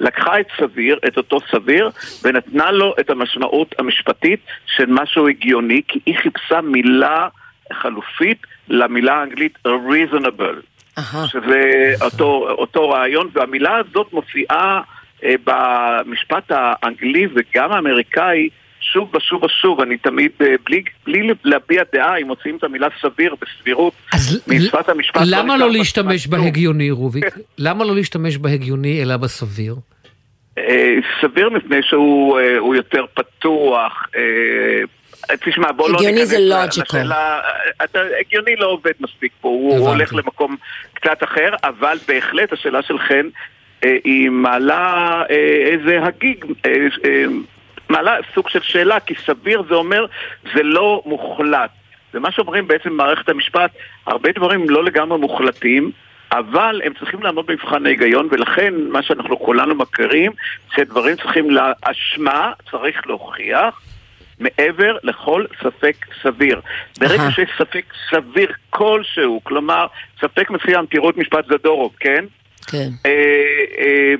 לקחה 0.00 0.40
את 0.40 0.46
סביר, 0.60 0.98
את 1.06 1.16
אותו 1.16 1.38
סביר, 1.50 1.90
ונתנה 2.22 2.70
לו 2.70 2.94
את 3.00 3.10
המשמעות 3.10 3.74
המשפטית 3.78 4.40
של 4.66 4.86
משהו 4.88 5.28
הגיוני, 5.28 5.82
כי 5.88 5.98
היא 6.06 6.16
חיפשה 6.16 6.60
מילה 6.60 7.28
חלופית 7.72 8.46
למילה 8.68 9.14
האנגלית 9.14 9.58
reasonable. 9.66 10.60
שזה 11.26 11.92
אותו, 12.00 12.48
אותו 12.50 12.88
רעיון, 12.90 13.28
והמילה 13.32 13.76
הזאת 13.76 14.12
מופיעה 14.12 14.80
אה, 15.24 15.34
במשפט 15.44 16.44
האנגלי 16.50 17.26
וגם 17.34 17.72
האמריקאי 17.72 18.48
שוב 18.92 19.14
ושוב 19.14 19.44
ושוב, 19.44 19.80
אני 19.80 19.96
תמיד, 19.96 20.30
אה, 20.40 20.54
בלי, 20.66 20.82
בלי 21.06 21.28
להביע 21.44 21.82
דעה, 21.92 22.16
אם 22.16 22.26
מוצאים 22.26 22.56
את 22.56 22.64
המילה 22.64 22.88
סביר 23.00 23.34
בסבירות 23.40 23.92
משפת 24.46 24.88
המשפט. 24.88 25.20
למה 25.26 25.54
נשאר 25.54 25.66
לא 25.66 25.72
להשתמש 25.72 26.26
בהגיוני, 26.26 26.90
רוביק? 26.90 27.24
למה 27.58 27.84
לא 27.84 27.94
להשתמש 27.94 28.36
בהגיוני 28.36 29.02
אלא 29.02 29.16
בסביר? 29.16 29.76
אה, 30.58 30.94
סביר 31.20 31.50
מפני 31.50 31.82
שהוא 31.82 32.38
אה, 32.38 32.76
יותר 32.76 33.04
פתוח. 33.14 34.06
תשמע, 35.44 35.72
בוא 35.72 35.90
לא 35.90 35.96
הגיוני 35.96 36.12
ניכנס 36.12 36.28
זה. 36.28 36.38
לשאלה, 36.82 37.40
הגיוני 38.20 38.56
לא 38.56 38.66
עובד 38.66 38.92
מספיק 39.00 39.32
פה, 39.40 39.48
הוא 39.48 39.72
הבנתי. 39.74 39.90
הולך 39.90 40.14
למקום 40.14 40.56
קצת 40.94 41.22
אחר, 41.24 41.50
אבל 41.64 41.98
בהחלט 42.08 42.52
השאלה 42.52 42.82
של 42.82 42.98
חן 42.98 43.28
היא 44.04 44.30
מעלה 44.30 45.22
איזה 45.70 45.98
הגיג, 46.02 46.44
מעלה 47.90 48.16
סוג 48.34 48.48
של 48.48 48.62
שאלה, 48.62 49.00
כי 49.00 49.14
סביר 49.26 49.62
זה 49.68 49.74
אומר 49.74 50.06
זה 50.54 50.62
לא 50.62 51.02
מוחלט. 51.06 51.70
ומה 52.14 52.32
שאומרים 52.32 52.68
בעצם 52.68 52.90
במערכת 52.90 53.28
המשפט, 53.28 53.70
הרבה 54.06 54.32
דברים 54.32 54.70
לא 54.70 54.84
לגמרי 54.84 55.18
מוחלטים, 55.18 55.90
אבל 56.32 56.80
הם 56.84 56.92
צריכים 56.98 57.22
לעמוד 57.22 57.46
במבחן 57.46 57.86
ההיגיון, 57.86 58.28
ולכן 58.30 58.74
מה 58.88 59.02
שאנחנו 59.02 59.38
כולנו 59.38 59.74
מכירים, 59.74 60.32
שדברים 60.76 61.16
צריכים 61.16 61.50
לאשמה, 61.50 62.52
צריך 62.70 63.06
להוכיח, 63.06 63.80
מעבר 64.38 64.96
לכל 65.02 65.44
ספק 65.62 65.96
סביר. 66.22 66.60
ברגע. 66.98 67.30
שיש 67.30 67.50
ספק 67.58 67.84
סביר 68.10 68.52
כלשהו, 68.70 69.40
כלומר, 69.44 69.86
ספק 70.20 70.50
מסוים, 70.50 70.86
תראו 70.86 71.10
את 71.10 71.16
משפט 71.16 71.44
זדורוב, 71.46 71.94
כן? 72.00 72.24
כן. 72.66 72.88
אה, 73.06 73.10
אה, 73.78 74.14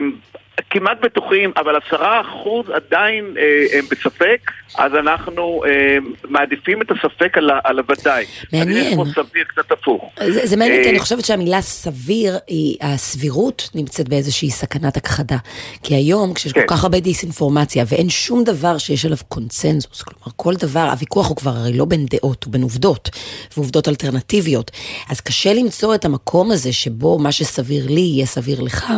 כמעט 0.71 1.01
בטוחים, 1.03 1.53
אבל 1.57 1.75
עשרה 1.87 2.21
אחוז 2.21 2.67
עדיין 2.71 3.35
אה, 3.39 3.79
הם 3.79 3.85
בספק, 3.91 4.51
אז 4.79 4.95
אנחנו 4.95 5.63
אה, 5.67 5.97
מעדיפים 6.29 6.83
את 6.83 6.91
הספק 6.91 7.39
על, 7.39 7.51
על 7.65 7.79
הוודאי. 7.79 8.25
מעניין. 8.53 8.87
יש 8.87 8.95
פה 8.95 9.05
סביר 9.15 9.45
קצת 9.45 9.73
הפוך. 9.73 10.13
זה, 10.27 10.47
זה 10.47 10.57
מעניין, 10.57 10.81
כי 10.81 10.87
אה, 10.87 10.91
אני 10.91 10.99
חושבת 10.99 11.25
שהמילה 11.25 11.61
סביר, 11.61 12.39
היא, 12.47 12.77
הסבירות 12.81 13.71
נמצאת 13.75 14.09
באיזושהי 14.09 14.51
סכנת 14.51 14.97
הכחדה. 14.97 15.37
כי 15.83 15.95
היום, 15.95 16.35
כשיש 16.35 16.53
כן. 16.53 16.61
כל 16.61 16.67
כך 16.67 16.85
הרבה 16.85 17.01
דיסאינפורמציה, 17.01 17.85
ואין 17.89 18.09
שום 18.09 18.45
דבר 18.45 18.79
שיש 18.79 19.05
עליו 19.05 19.19
קונצנזוס, 19.29 20.03
כלומר, 20.03 20.33
כל 20.37 20.55
דבר, 20.55 20.89
הוויכוח 20.91 21.29
הוא 21.29 21.37
כבר 21.37 21.51
הרי 21.51 21.73
לא 21.73 21.85
בין 21.85 22.07
דעות, 22.07 22.45
הוא 22.45 22.53
בין 22.53 22.63
עובדות, 22.63 23.11
ועובדות 23.57 23.89
אלטרנטיביות. 23.89 24.71
אז 25.11 25.21
קשה 25.21 25.55
למצוא 25.55 25.95
את 25.95 26.05
המקום 26.05 26.51
הזה 26.51 26.73
שבו 26.73 27.19
מה 27.19 27.33
שסביר 27.33 27.87
לי 27.89 28.01
יהיה 28.01 28.27
סביר 28.27 28.61
לך, 28.61 28.93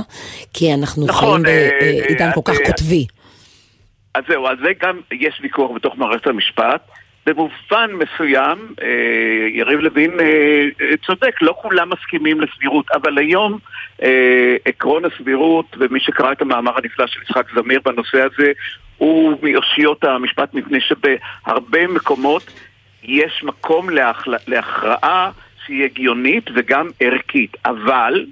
כי 0.52 0.74
אנחנו 0.74 1.06
נכון, 1.06 1.44
חיים 1.44 1.51
אה, 1.52 2.02
בעידן 2.06 2.28
אה, 2.28 2.32
כל 2.32 2.40
כך 2.44 2.60
אה, 2.60 2.66
קוטבי. 2.66 3.06
אז 4.14 4.24
זהו, 4.28 4.48
אז 4.48 4.58
זה 4.62 4.72
גם, 4.82 5.00
יש 5.12 5.40
ויכוח 5.42 5.70
בתוך 5.74 5.96
מערכת 5.96 6.26
המשפט. 6.26 6.88
במובן 7.26 7.90
מסוים, 7.92 8.74
אה, 8.82 9.48
יריב 9.54 9.80
לוין 9.80 10.20
אה, 10.20 10.26
אה, 10.80 10.96
צודק, 11.06 11.42
לא 11.42 11.54
כולם 11.62 11.90
מסכימים 11.90 12.40
לסבירות, 12.40 12.86
אבל 12.94 13.18
היום 13.18 13.58
אה, 14.02 14.56
עקרון 14.64 15.04
הסבירות, 15.04 15.76
ומי 15.78 16.00
שקרא 16.00 16.32
את 16.32 16.42
המאמר 16.42 16.72
הנפלא 16.76 17.06
של 17.06 17.22
יצחק 17.22 17.46
זמיר 17.54 17.80
בנושא 17.84 18.18
הזה, 18.22 18.52
הוא 18.98 19.38
מאושיות 19.42 20.04
המשפט, 20.04 20.54
מפני 20.54 20.78
שבהרבה 20.80 21.86
מקומות 21.86 22.52
יש 23.02 23.42
מקום 23.42 23.88
להכרעה 24.46 25.30
שהיא 25.66 25.84
הגיונית 25.84 26.44
וגם 26.54 26.88
ערכית, 27.00 27.56
אבל 27.64 28.26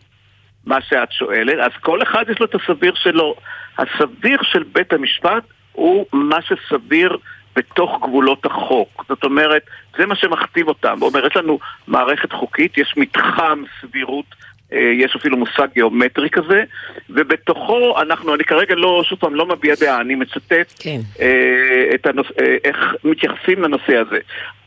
מה 0.66 0.80
שאת 0.80 1.12
שואלת, 1.12 1.58
אז 1.58 1.72
כל 1.80 2.02
אחד 2.02 2.24
יש 2.30 2.40
לו 2.40 2.46
את 2.46 2.54
הסביר 2.54 2.94
שלו. 2.94 3.34
הסביר 3.78 4.38
של 4.42 4.64
בית 4.72 4.92
המשפט 4.92 5.42
הוא 5.72 6.06
מה 6.12 6.38
שסביר 6.42 7.16
בתוך 7.56 7.98
גבולות 8.02 8.46
החוק. 8.46 9.04
זאת 9.08 9.24
אומרת, 9.24 9.62
זה 9.98 10.06
מה 10.06 10.16
שמכתיב 10.16 10.68
אותם. 10.68 10.96
הוא 11.00 11.08
אומר, 11.08 11.26
יש 11.26 11.36
לנו 11.36 11.58
מערכת 11.86 12.32
חוקית, 12.32 12.78
יש 12.78 12.94
מתחם 12.96 13.62
סבירות, 13.80 14.24
אה, 14.72 14.78
יש 14.78 15.16
אפילו 15.16 15.36
מושג 15.36 15.66
גיאומטרי 15.74 16.30
כזה, 16.30 16.64
ובתוכו 17.10 18.00
אנחנו, 18.02 18.34
אני 18.34 18.44
כרגע 18.44 18.74
לא, 18.74 19.02
שוב 19.04 19.18
פעם, 19.18 19.34
לא 19.34 19.46
מביע 19.46 19.74
דעה, 19.80 20.00
אני 20.00 20.14
מצטט 20.14 20.72
כן. 20.78 21.00
אה, 21.20 22.10
הנוש... 22.10 22.32
אה, 22.40 22.56
איך 22.64 22.94
מתייחסים 23.04 23.62
לנושא 23.62 23.96
הזה. 23.96 24.18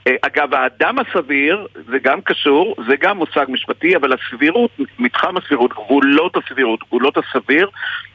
אה, 0.08 0.16
אגב, 0.22 0.54
האדם 0.54 0.96
הסביר, 1.00 1.68
זה 1.88 2.00
גם 2.00 2.22
קשור, 2.22 2.76
זה 2.88 2.96
גם 2.96 3.18
מושג 3.18 3.46
משפטי, 3.50 3.96
אבל 3.96 4.14
הסבירות, 4.14 4.72
מתחם 5.00 5.38
הסבירות, 5.38 5.74
גבולות 5.74 6.38
הסבירות, 6.38 6.80
גבולות 6.88 7.18
הסביר, 7.18 7.70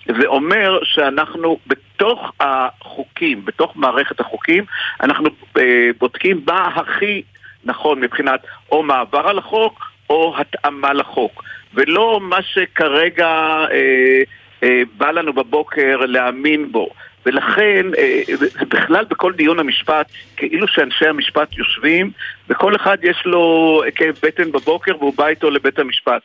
זה 0.06 0.26
אומר 0.26 0.78
שאנחנו 0.84 1.58
בתוך 1.66 2.32
החוקים, 2.40 3.44
בתוך 3.44 3.76
מערכת 3.76 4.20
החוקים, 4.20 4.64
אנחנו 5.00 5.28
אה, 5.58 5.90
בודקים 5.98 6.40
מה 6.46 6.68
הכי 6.74 7.22
נכון 7.64 8.00
מבחינת 8.00 8.40
או 8.72 8.82
מעבר 8.82 9.28
על 9.28 9.38
החוק 9.38 9.90
או 10.10 10.34
התאמה 10.38 10.92
לחוק, 10.92 11.44
ולא 11.74 12.20
מה 12.22 12.42
שכרגע 12.42 13.28
אה, 13.70 14.22
אה, 14.62 14.82
בא 14.96 15.10
לנו 15.10 15.32
בבוקר 15.32 15.96
להאמין 16.06 16.72
בו. 16.72 16.88
ולכן, 17.28 17.86
אה, 17.98 18.22
בכלל 18.68 19.04
בכל 19.04 19.32
דיון 19.32 19.58
המשפט, 19.58 20.06
כאילו 20.36 20.68
שאנשי 20.68 21.06
המשפט 21.06 21.58
יושבים, 21.58 22.10
וכל 22.48 22.76
אחד 22.76 22.98
יש 23.02 23.22
לו 23.24 23.82
כאב 23.94 24.18
בטן 24.22 24.52
בבוקר 24.52 24.96
והוא 24.98 25.14
בא 25.16 25.26
איתו 25.26 25.50
לבית 25.50 25.78
המשפט. 25.78 26.22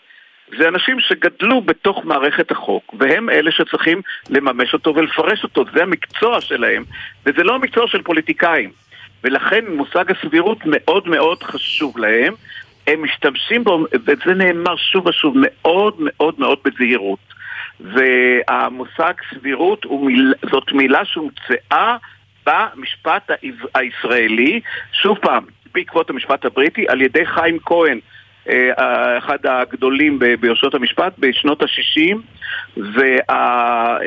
זה 0.57 0.67
אנשים 0.67 0.99
שגדלו 0.99 1.61
בתוך 1.61 2.05
מערכת 2.05 2.51
החוק, 2.51 2.93
והם 2.99 3.29
אלה 3.29 3.51
שצריכים 3.51 4.01
לממש 4.29 4.73
אותו 4.73 4.95
ולפרש 4.95 5.43
אותו, 5.43 5.65
זה 5.73 5.83
המקצוע 5.83 6.41
שלהם, 6.41 6.83
וזה 7.25 7.43
לא 7.43 7.55
המקצוע 7.55 7.87
של 7.87 8.01
פוליטיקאים. 8.01 8.69
ולכן 9.23 9.65
מושג 9.69 10.11
הסבירות 10.11 10.57
מאוד 10.65 11.07
מאוד 11.07 11.43
חשוב 11.43 11.97
להם. 11.97 12.33
הם 12.87 13.03
משתמשים 13.03 13.63
בו, 13.63 13.85
וזה 14.05 14.33
נאמר 14.35 14.75
שוב 14.75 15.07
ושוב, 15.07 15.33
מאוד 15.37 15.95
מאוד 15.99 16.35
מאוד 16.39 16.57
בזהירות. 16.65 17.19
והמושג 17.79 19.13
סבירות 19.33 19.85
מיל, 19.85 20.33
זאת 20.51 20.71
מילה 20.71 21.05
שהומצאה 21.05 21.97
במשפט 22.45 23.31
הישראלי, 23.75 24.61
שוב 24.91 25.17
פעם, 25.17 25.43
בעקבות 25.73 26.09
המשפט 26.09 26.45
הבריטי, 26.45 26.85
על 26.87 27.01
ידי 27.01 27.25
חיים 27.25 27.59
כהן, 27.65 27.99
אה, 28.49 29.17
אחד 29.17 29.45
הגדולים 29.45 30.19
ביושבות 30.39 30.75
המשפט 30.75 31.13
בשנות 31.19 31.61
ה-60, 31.61 32.17
וה... 32.77 33.97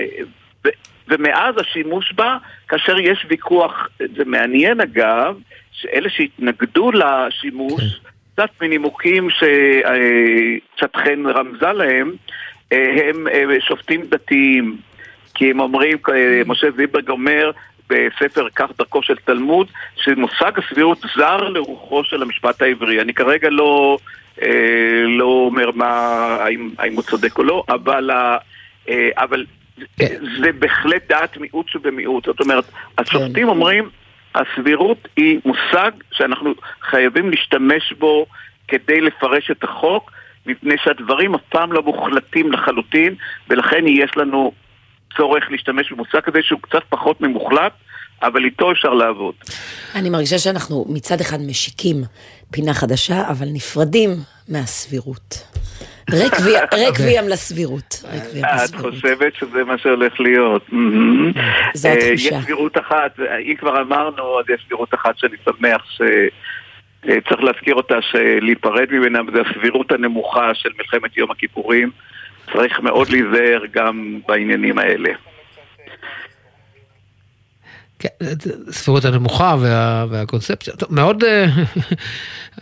ומאז 1.09 1.55
השימוש 1.59 2.13
בה, 2.13 2.37
כאשר 2.69 2.99
יש 2.99 3.27
ויכוח, 3.29 3.89
זה 4.17 4.25
מעניין 4.25 4.81
אגב, 4.81 5.39
שאלה 5.73 6.11
שהתנגדו 6.11 6.91
לשימוש, 6.93 7.83
כן. 7.83 8.11
קצת 8.33 8.51
מנימוקים 8.61 9.29
שקצת 9.31 10.97
חן 10.97 11.27
רמזה 11.27 11.73
להם, 11.73 12.09
אה, 12.11 12.15
הם 12.71 13.29
אה, 13.29 13.61
שופטים 13.61 14.03
דתיים, 14.09 14.77
כי 15.35 15.51
הם 15.51 15.61
אומרים, 15.61 15.99
אה, 16.09 16.43
משה 16.47 16.67
זיברג 16.77 17.09
אומר 17.09 17.51
בספר 17.89 18.49
כך 18.55 18.71
דרכו 18.79 19.03
של 19.03 19.17
תלמוד, 19.25 19.67
שמושג 19.97 20.53
הסבירות 20.59 20.99
זר 21.17 21.37
לרוחו 21.37 22.05
של 22.05 22.23
המשפט 22.23 22.63
העברי. 22.63 23.01
אני 23.01 23.15
כרגע 23.15 23.49
לא, 23.51 23.99
לא 25.07 25.25
אומר 25.25 25.71
מה, 25.71 25.87
האם, 26.41 26.71
האם 26.79 26.95
הוא 26.95 27.03
צודק 27.03 27.39
או 27.39 27.45
לא, 27.45 27.65
אבל, 27.69 28.11
אבל 29.17 29.45
כן. 29.97 30.07
זה 30.41 30.53
בהחלט 30.53 31.03
דעת 31.09 31.37
מיעוט 31.37 31.69
שבמיעוט. 31.69 32.25
זאת 32.25 32.41
אומרת, 32.41 32.65
השופטים 32.99 33.35
כן. 33.35 33.49
אומרים, 33.49 33.89
הסבירות 34.35 35.09
היא 35.17 35.41
מושג 35.45 35.91
שאנחנו 36.13 36.55
חייבים 36.83 37.31
להשתמש 37.31 37.93
בו 37.93 38.27
כדי 38.69 39.01
לפרש 39.01 39.51
את 39.51 39.65
החוק, 39.65 40.13
מפני 40.47 40.74
שהדברים 40.85 41.35
אף 41.35 41.40
פעם 41.48 41.73
לא 41.73 41.82
מוחלטים 41.82 42.52
לחלוטין, 42.52 43.14
ולכן 43.51 43.86
יש 43.86 44.10
לנו 44.16 44.52
צורך 45.16 45.44
להשתמש 45.51 45.93
במושג 45.93 46.20
כזה 46.20 46.39
שהוא 46.43 46.60
קצת 46.62 46.82
פחות 46.89 47.20
ממוחלט, 47.20 47.73
אבל 48.23 48.44
איתו 48.44 48.73
אפשר 48.73 48.94
לעבוד. 48.94 49.35
אני 49.94 50.10
מרגישה 50.10 50.39
שאנחנו 50.39 50.85
מצד 50.89 51.20
אחד 51.20 51.40
משיקים 51.40 51.97
פינה 52.51 52.74
חדשה, 52.74 53.28
אבל 53.31 53.47
נפרדים 53.52 54.10
מהסבירות. 54.48 55.56
ריק 56.10 56.97
וים 57.01 57.28
לסבירות. 57.32 58.05
את 58.64 58.74
חושבת 58.74 59.35
שזה 59.35 59.64
מה 59.66 59.78
שהולך 59.78 60.20
להיות. 60.20 60.66
זו 61.74 61.89
התחושה. 61.89 62.12
יש 62.12 62.35
סבירות 62.44 62.78
אחת, 62.78 63.18
אם 63.18 63.55
כבר 63.59 63.82
אמרנו, 63.82 64.40
אז 64.40 64.44
יש 64.55 64.64
סבירות 64.66 64.94
אחת 64.94 65.18
שאני 65.18 65.36
שמח 65.44 65.85
ש... 65.90 66.01
אה, 66.01 66.28
צריך 67.28 67.43
להזכיר 67.43 67.74
אותה 67.74 68.03
שלהיפרד 68.03 68.87
ממנה 68.91 69.19
זה 69.33 69.41
הסבירות 69.41 69.93
הנמוכה 69.93 70.55
של 70.55 70.69
מלחמת 70.78 71.16
יום 71.16 71.31
הכיפורים. 71.31 71.91
צריך 72.53 72.81
מאוד 72.81 73.11
להיזהר 73.11 73.62
גם 73.73 74.19
בעניינים 74.28 74.78
האלה. 74.78 75.11
כן, 77.98 78.09
הסבירות 78.68 79.05
הנמוכה 79.05 79.56
וה, 79.60 80.06
והקונספציה, 80.10 80.74
טוב, 80.74 80.94
מאוד 80.94 81.24
אה, 81.24 81.47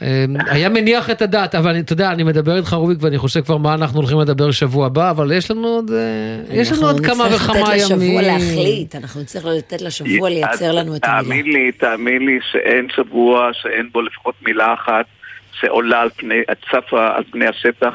אה, 0.02 0.24
היה 0.46 0.68
מניח 0.68 1.10
את 1.10 1.22
הדעת, 1.22 1.54
אבל 1.54 1.78
אתה 1.78 1.92
יודע, 1.92 2.10
אני 2.10 2.22
מדבר 2.22 2.56
איתך 2.56 2.72
רוביק 2.72 2.98
ואני 3.00 3.18
חושב 3.18 3.40
כבר 3.40 3.56
מה 3.56 3.74
אנחנו 3.74 3.98
הולכים 4.00 4.20
לדבר 4.20 4.50
שבוע 4.50 4.86
הבא, 4.86 5.10
אבל 5.10 5.32
יש 5.32 5.50
לנו 5.50 5.68
עוד, 5.68 5.90
אה, 5.90 6.54
יש 6.56 6.72
לנו 6.72 6.86
עוד 6.86 7.06
כמה 7.06 7.24
וכמה 7.34 7.76
ימים. 7.76 7.90
אנחנו 7.94 8.00
נצטרך 8.00 8.04
לתת 8.04 8.12
לשבוע 8.12 8.22
להחליט, 8.22 8.96
אנחנו 8.96 9.20
נצטרך 9.20 9.44
לתת 9.44 9.82
לשבוע 9.82 10.30
לייצר 10.30 10.72
לנו 10.72 10.96
את 10.96 11.04
המילה. 11.04 11.22
תאמין 11.22 11.46
לי, 11.46 11.72
תאמין 11.72 12.26
לי 12.26 12.38
שאין 12.52 12.88
שבוע 12.96 13.50
שאין 13.52 13.88
בו 13.92 14.02
לפחות 14.02 14.34
מילה 14.46 14.74
אחת 14.74 15.06
שעולה 15.60 16.00
על 16.00 16.10
פני, 16.16 16.40
צפה 16.70 17.06
על 17.16 17.24
פני 17.30 17.46
השטח. 17.46 17.94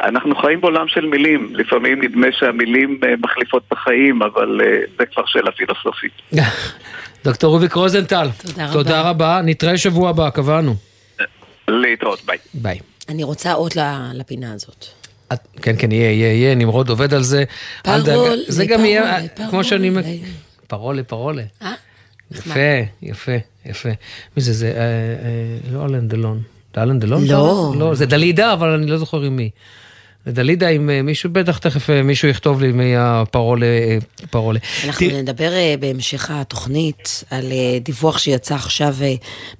אנחנו 0.00 0.36
חיים 0.36 0.60
בעולם 0.60 0.88
של 0.88 1.06
מילים, 1.06 1.52
לפעמים 1.54 2.02
נדמה 2.02 2.26
שהמילים 2.32 3.00
אה, 3.04 3.14
מחליפות 3.22 3.62
את 3.68 3.72
החיים, 3.72 4.22
אבל 4.22 4.60
אה, 4.64 4.80
זה 4.98 5.06
כבר 5.06 5.22
שאלה 5.26 5.50
פילוסופית. 5.52 6.12
דוקטור 7.24 7.50
רוביק 7.50 7.72
רוזנטל, 7.72 8.28
תודה 8.42 8.64
רבה. 8.64 8.72
תודה 8.72 9.10
רבה, 9.10 9.40
נתראה 9.44 9.78
שבוע 9.78 10.10
הבא, 10.10 10.30
קבענו. 10.30 10.74
להתראות, 11.68 12.24
ביי. 12.26 12.38
ביי. 12.54 12.78
אני 13.08 13.24
רוצה 13.24 13.54
אות 13.54 13.76
לפינה 14.14 14.52
הזאת. 14.52 14.86
כן, 15.62 15.74
כן, 15.78 15.92
יהיה, 15.92 16.10
יהיה, 16.10 16.32
יהיה, 16.32 16.54
נמרוד 16.54 16.88
עובד 16.88 17.14
על 17.14 17.22
זה. 17.22 17.44
פרולה, 17.82 18.34
זה 18.48 18.64
גם 18.64 18.84
יהיה, 18.84 19.18
כמו 19.50 19.64
שאני... 19.64 19.90
פרולה, 20.66 21.02
פרולה. 21.02 21.42
אה? 21.62 21.72
יפה, 22.30 22.60
יפה, 23.02 23.32
יפה. 23.66 23.88
מי 24.36 24.42
זה, 24.42 24.52
זה 24.52 24.72
לא 25.72 25.84
אלן 25.84 26.08
דלון. 26.08 26.42
זה 26.74 26.82
אלן 26.82 26.98
דלון? 26.98 27.24
לא. 27.26 27.74
לא, 27.78 27.94
זה 27.94 28.06
דלידה, 28.06 28.52
אבל 28.52 28.68
אני 28.68 28.86
לא 28.86 28.98
זוכר 28.98 29.22
עם 29.22 29.36
מי. 29.36 29.50
דלידה 30.28 30.68
עם 30.68 30.90
אה, 30.90 31.02
מישהו, 31.02 31.30
בטח 31.30 31.58
תכף 31.58 31.90
אה, 31.90 32.02
מישהו 32.02 32.28
יכתוב 32.28 32.60
לי 32.60 32.72
מי 32.72 32.96
הפרולה. 32.96 33.66
פרולה. 34.30 34.58
אנחנו 34.84 35.08
ת... 35.08 35.12
נדבר 35.12 35.52
אה, 35.52 35.74
בהמשך 35.80 36.30
התוכנית 36.30 37.24
על 37.30 37.44
דיווח 37.80 38.18
שיצא 38.18 38.54
עכשיו 38.54 38.94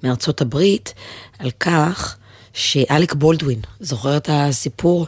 מארצות 0.03 0.41
הברית, 0.41 0.93
על 1.39 1.51
כך 1.59 2.17
שאלק 2.53 3.13
בולדווין, 3.13 3.59
זוכר 3.79 4.17
את 4.17 4.29
הסיפור 4.31 5.07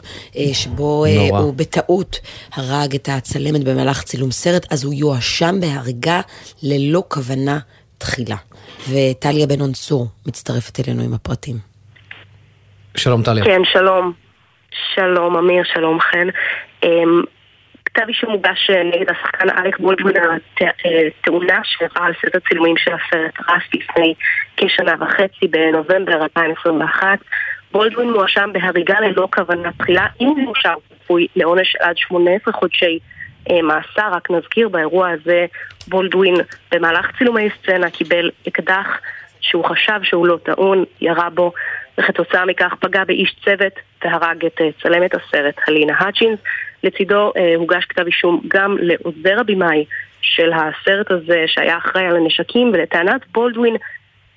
שבו 0.52 1.06
נורא. 1.14 1.40
הוא 1.40 1.54
בטעות 1.54 2.20
הרג 2.52 2.94
את 2.94 3.08
הצלמת 3.12 3.64
במהלך 3.64 4.02
צילום 4.02 4.30
סרט, 4.30 4.66
אז 4.72 4.84
הוא 4.84 4.94
יואשם 4.94 5.60
בהריגה 5.60 6.20
ללא 6.62 7.02
כוונה 7.08 7.58
תחילה. 7.98 8.36
וטליה 8.88 9.46
בן 9.46 9.72
צור 9.72 10.08
מצטרפת 10.26 10.80
אלינו 10.80 11.02
עם 11.02 11.14
הפרטים. 11.14 11.58
שלום 12.96 13.22
טליה. 13.22 13.44
כן, 13.44 13.60
שלום. 13.72 14.29
שלום 14.74 15.36
אמיר, 15.36 15.64
שלום 15.64 16.00
חן. 16.00 16.28
אמ, 16.82 17.22
כתב 17.84 18.02
אישום 18.08 18.30
מוגש 18.30 18.70
אה, 18.70 18.82
נגד 18.82 19.10
השחקן 19.10 19.50
אלק 19.50 19.78
בולדווין 19.78 20.16
על 20.16 20.38
אה, 20.62 21.58
שאירעה 21.62 22.06
על 22.06 22.12
סרט 22.22 22.48
צילומים 22.48 22.76
של 22.76 22.90
הסרט 22.92 23.40
רס 23.48 23.62
לפני 23.74 24.14
כשנה 24.56 24.94
וחצי 25.00 25.48
בנובמבר 25.50 26.22
2021. 26.22 27.18
בולדווין 27.72 28.12
מואשם 28.12 28.50
בהריגה 28.52 29.00
ללא 29.00 29.28
כוונה 29.32 29.70
תחילה, 29.78 30.06
אם 30.20 30.34
מאושר 30.44 30.74
צפוי 30.88 31.26
לעונש 31.36 31.76
עד 31.76 31.96
18 31.98 32.54
חודשי 32.54 32.98
אה, 33.50 33.62
מאסר. 33.62 34.08
רק 34.12 34.30
נזכיר, 34.30 34.68
באירוע 34.68 35.08
הזה 35.08 35.46
בולדווין 35.88 36.34
במהלך 36.72 37.18
צילומי 37.18 37.48
סצנה 37.58 37.90
קיבל 37.90 38.30
אקדח 38.48 39.00
שהוא 39.40 39.64
חשב 39.64 40.00
שהוא 40.02 40.26
לא 40.26 40.38
טעון, 40.42 40.84
ירה 41.00 41.30
בו 41.30 41.52
וכתוצאה 42.00 42.44
מכך 42.44 42.74
פגע 42.80 43.04
באיש 43.04 43.36
צוות 43.44 43.72
והרג 44.04 44.44
את 44.46 44.60
אה, 44.60 44.68
צלמת 44.82 45.14
הסרט 45.14 45.54
הלינה 45.66 45.94
האצ'ינס. 45.98 46.38
לצידו 46.84 47.32
אה, 47.36 47.54
הוגש 47.56 47.84
כתב 47.84 48.06
אישום 48.06 48.40
גם 48.48 48.76
לעוזר 48.80 49.40
הבמאי 49.40 49.84
של 50.22 50.52
הסרט 50.52 51.10
הזה 51.10 51.44
שהיה 51.46 51.78
אחראי 51.78 52.06
על 52.06 52.16
הנשקים 52.16 52.70
ולטענת 52.72 53.20
בולדווין 53.32 53.76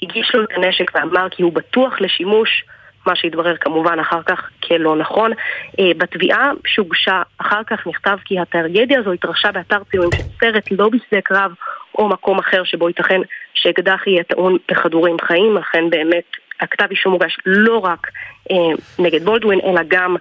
הגיש 0.02 0.36
לו 0.36 0.44
את 0.44 0.50
הנשק 0.56 0.92
ואמר 0.96 1.30
כי 1.30 1.44
הוא 1.44 1.54
בטוח 1.54 2.02
לשימוש 2.02 2.64
מה 3.08 3.16
שהתברר 3.16 3.58
כמובן 3.58 4.00
אחר 4.00 4.22
כך 4.24 4.50
כלא 4.64 4.96
נכון. 4.96 5.32
אה, 5.80 5.92
בתביעה 5.98 6.52
שהוגשה 6.68 7.22
אחר 7.38 7.62
כך 7.68 7.88
נכתב 7.88 8.18
כי 8.26 8.40
הטרגדיה 8.40 9.00
הזו 9.00 9.12
התרחשה 9.12 9.52
באתר 9.52 9.84
צילומים 9.92 10.12
של 10.12 10.24
סרט 10.40 10.72
לא 10.72 10.90
בשדה 10.90 11.22
קרב 11.22 11.52
או 11.98 12.10
מקום 12.10 12.40
אחר 12.40 12.64
שבו 12.64 12.88
ייתכן 12.88 13.22
שאקדח 13.54 14.08
יהיה 14.08 14.24
טעון 14.24 14.58
בכדורים 14.72 15.18
חיים, 15.22 15.58
אכן 15.58 15.90
באמת 15.90 16.24
הכתב 16.64 16.86
אישום 16.92 17.12
מוגש 17.12 17.38
לא 17.46 17.78
רק 17.78 18.08
אה, 18.52 18.56
נגד 19.00 19.26
בולדווין, 19.26 19.60
אלא 19.64 19.82
גם 19.88 20.16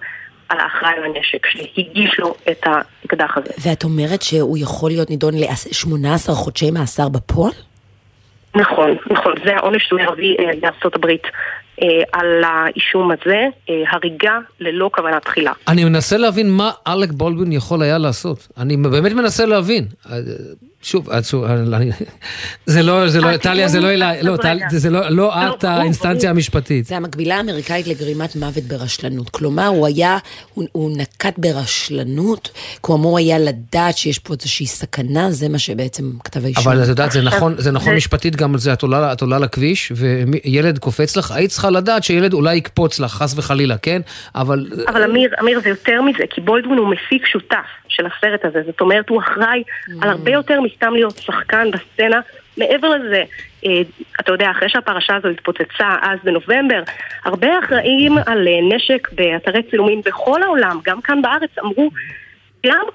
על 0.49 0.59
האחראי 0.59 0.93
לנשק 1.03 1.47
שהגיש 1.47 2.19
לו 2.19 2.35
את 2.51 2.65
האקדח 2.65 3.37
הזה. 3.37 3.69
ואת 3.69 3.83
אומרת 3.83 4.21
שהוא 4.21 4.57
יכול 4.57 4.89
להיות 4.89 5.09
נידון 5.09 5.33
ל-18 5.33 6.31
חודשי 6.31 6.71
מאסר 6.71 7.09
בפועל? 7.09 7.51
נכון, 8.55 8.97
נכון, 9.11 9.33
זה 9.45 9.55
העונש 9.55 9.91
המרבי 9.91 10.35
אה, 10.39 10.51
בארצות 10.61 10.95
הברית 10.95 11.23
על 12.11 12.43
האישום 12.43 13.11
הזה, 13.11 13.37
אה, 13.69 13.73
הריגה 13.91 14.37
ללא 14.59 14.89
כוונת 14.93 15.21
תחילה. 15.25 15.51
אני 15.67 15.83
מנסה 15.85 16.17
להבין 16.17 16.51
מה 16.51 16.71
אלק 16.87 17.11
בולדווין 17.11 17.51
יכול 17.51 17.81
היה 17.81 17.97
לעשות. 17.97 18.47
אני 18.57 18.77
באמת 18.77 19.11
מנסה 19.11 19.45
להבין. 19.45 19.85
אה, 20.11 20.17
שוב, 20.81 21.09
את 21.09 21.25
שוב, 21.25 21.43
אני- 21.45 21.91
זה 22.65 22.83
לא, 22.83 23.09
זה 23.09 23.21
לא, 23.21 23.37
טליה, 23.37 23.67
זה 23.67 23.79
לא 23.79 23.89
אליי, 23.91 24.23
לא, 24.23 24.35
זה 24.69 24.89
לא, 24.89 25.09
לא 25.09 25.33
את 25.55 25.63
האינסטנציה 25.63 26.29
המשפטית. 26.29 26.85
זה 26.85 26.97
המקבילה 26.97 27.37
האמריקאית 27.37 27.87
לגרימת 27.87 28.35
מוות 28.35 28.63
ברשלנות. 28.63 29.29
כלומר, 29.29 29.67
הוא 29.67 29.87
היה, 29.87 30.17
הוא, 30.53 30.65
הוא 30.71 30.97
נקט 30.97 31.33
ברשלנות, 31.37 32.49
כי 32.55 32.79
הוא 32.81 32.95
אמור 32.95 33.17
היה 33.17 33.39
לדעת 33.39 33.97
שיש 33.97 34.19
פה 34.19 34.33
איזושהי 34.33 34.65
סכנה, 34.67 35.31
זה 35.31 35.49
מה 35.49 35.59
שבעצם 35.59 36.11
כתב 36.23 36.45
האישום. 36.45 36.63
אבל 36.67 36.83
את 36.83 36.87
יודעת, 36.87 37.11
זה 37.11 37.21
נכון, 37.21 37.55
זה 37.57 37.71
נכון 37.71 37.93
משפטית 37.95 38.35
גם 38.35 38.53
על 38.53 38.59
זה, 38.59 38.73
את 38.73 38.81
עולה, 38.81 39.13
את 39.13 39.21
עולה 39.21 39.39
לכביש, 39.39 39.91
וילד 39.95 40.77
קופץ 40.79 41.15
לך, 41.15 41.31
היית 41.31 41.51
צריכה 41.51 41.69
לדעת 41.73 42.03
שילד 42.03 42.33
אולי 42.33 42.55
יקפוץ 42.55 42.99
לך, 42.99 43.11
חס 43.11 43.37
וחלילה, 43.37 43.77
כן? 43.77 44.01
אבל... 44.35 44.67
אבל 44.87 45.03
אמיר, 45.03 45.33
אמיר 45.41 45.59
זה 45.59 45.69
יותר 45.69 46.01
מזה, 46.01 46.23
כי 46.29 46.41
בולדווין 46.41 46.77
הוא 46.77 46.87
מפיק 46.87 47.25
שותף 47.25 47.67
של 47.87 48.05
הסרט 48.05 48.45
הזה, 48.45 48.61
זאת 48.65 48.81
אומרת 48.81 49.09
הוא 49.09 49.21
אחראי 49.21 49.63
על 50.01 50.09
הרבה 50.09 50.31
יותר 50.31 50.61
מסתם 50.61 50.93
להיות 50.93 51.17
שחקן 51.17 51.67
בסצנה. 51.71 52.19
מעבר 52.57 52.89
לזה, 52.89 53.23
אה, 53.65 53.81
אתה 54.19 54.31
יודע, 54.31 54.51
אחרי 54.51 54.69
שהפרשה 54.69 55.15
הזו 55.15 55.27
התפוצצה 55.27 55.95
אז 56.01 56.19
בנובמבר, 56.23 56.83
הרבה 57.25 57.47
אחראים 57.65 58.17
על 58.25 58.47
אה, 58.47 58.75
נשק 58.75 59.09
באתרי 59.11 59.63
צילומים 59.63 60.01
בכל 60.05 60.43
העולם, 60.43 60.79
גם 60.83 61.01
כאן 61.01 61.21
בארץ, 61.21 61.49
אמרו, 61.59 61.89
גם 62.65 62.85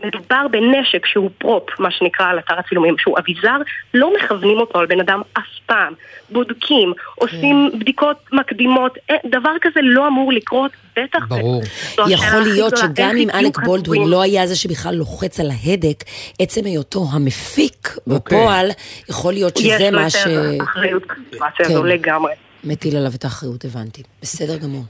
כשמדובר 0.00 0.46
בנשק 0.50 1.06
שהוא 1.06 1.30
prop, 1.38 1.80
מה 1.80 1.90
שנקרא 1.90 2.26
על 2.26 2.38
אתר 2.38 2.54
הצילומים, 2.58 2.94
שהוא 2.98 3.18
אביזר, 3.18 3.56
לא 3.94 4.12
מכוונים 4.16 4.58
אותו 4.58 4.78
על 4.78 4.86
בן 4.86 5.00
אדם 5.00 5.22
אף 5.32 5.42
פעם. 5.66 5.92
בודקים, 6.30 6.92
עושים 7.14 7.70
בדיקות 7.80 8.16
מקדימות, 8.32 8.98
אה, 9.10 9.16
דבר 9.30 9.50
כזה 9.60 9.80
לא 9.82 10.08
אמור 10.08 10.32
לקרות, 10.32 10.70
בטח. 10.96 11.18
ברור. 11.28 11.62
זו 11.96 12.02
השאלה 12.02 12.14
יכול 12.14 12.40
להיות 12.40 12.76
שגם 12.76 13.16
אם 13.16 13.30
אלק 13.30 13.58
בולדווין 13.58 14.08
לא 14.08 14.22
היה 14.22 14.46
זה 14.46 14.56
שבכלל 14.56 14.94
לוחץ 14.94 15.40
על 15.40 15.50
ההדק, 15.50 16.04
עצם 16.38 16.64
היותו 16.64 17.06
המפיק 17.12 17.96
בפועל, 18.06 18.70
יכול 19.08 19.32
להיות 19.32 19.60
יש 19.60 19.66
שזה 19.66 19.90
לו 19.90 20.00
מה 20.00 20.10
ש... 20.10 20.14
יותר 20.26 20.64
אחריות 20.64 21.02
בסיטואציה 21.06 21.66
הזו 21.66 21.82
כן. 21.82 21.88
לגמרי. 21.88 22.32
מטיל 22.64 22.96
עליו 22.96 23.12
את 23.14 23.24
האחריות, 23.24 23.64
הבנתי. 23.64 24.02
בסדר 24.22 24.56
גמור. 24.56 24.84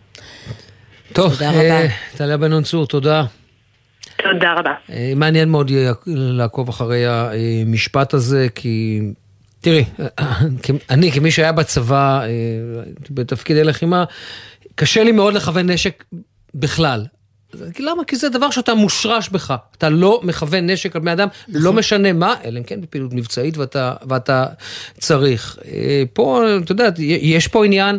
טוב, 1.12 1.32
תודה 1.32 1.50
אה, 1.50 1.80
רבה. 1.82 1.94
טליה 2.16 2.36
בן 2.36 2.62
צור, 2.62 2.86
תודה. 2.86 3.24
תודה 4.16 4.54
רבה. 4.56 4.74
אה, 4.90 5.12
מעניין 5.16 5.48
מאוד 5.48 5.70
יהיה 5.70 5.92
לעקוב 6.06 6.68
אחרי 6.68 7.04
המשפט 7.06 8.14
הזה, 8.14 8.46
כי 8.54 9.00
תראי, 9.60 9.84
אני 10.90 11.12
כמי 11.12 11.30
שהיה 11.30 11.52
בצבא, 11.52 12.20
אה, 12.22 12.28
בתפקידי 13.10 13.64
לחימה, 13.64 14.04
קשה 14.74 15.04
לי 15.04 15.12
מאוד 15.12 15.34
לכוון 15.34 15.70
נשק 15.70 16.04
בכלל. 16.54 17.04
למה? 17.78 18.04
כי 18.04 18.16
זה 18.16 18.28
דבר 18.28 18.50
שאתה 18.50 18.74
מושרש 18.74 19.28
בך. 19.28 19.54
אתה 19.78 19.88
לא 19.88 20.20
מכוון 20.22 20.70
נשק 20.70 20.96
על 20.96 21.02
בני 21.02 21.12
אדם, 21.12 21.28
לא 21.48 21.72
משנה 21.72 22.12
מה, 22.12 22.34
אלא 22.44 22.58
אם 22.58 22.64
כן 22.64 22.80
בפעילות 22.80 23.12
מבצעית 23.12 23.56
ואתה, 23.56 23.94
ואתה 24.08 24.46
צריך. 24.98 25.58
אה, 25.66 26.02
פה, 26.12 26.44
אתה 26.64 26.72
יודע, 26.72 26.88
יש 26.98 27.48
פה 27.48 27.64
עניין, 27.64 27.98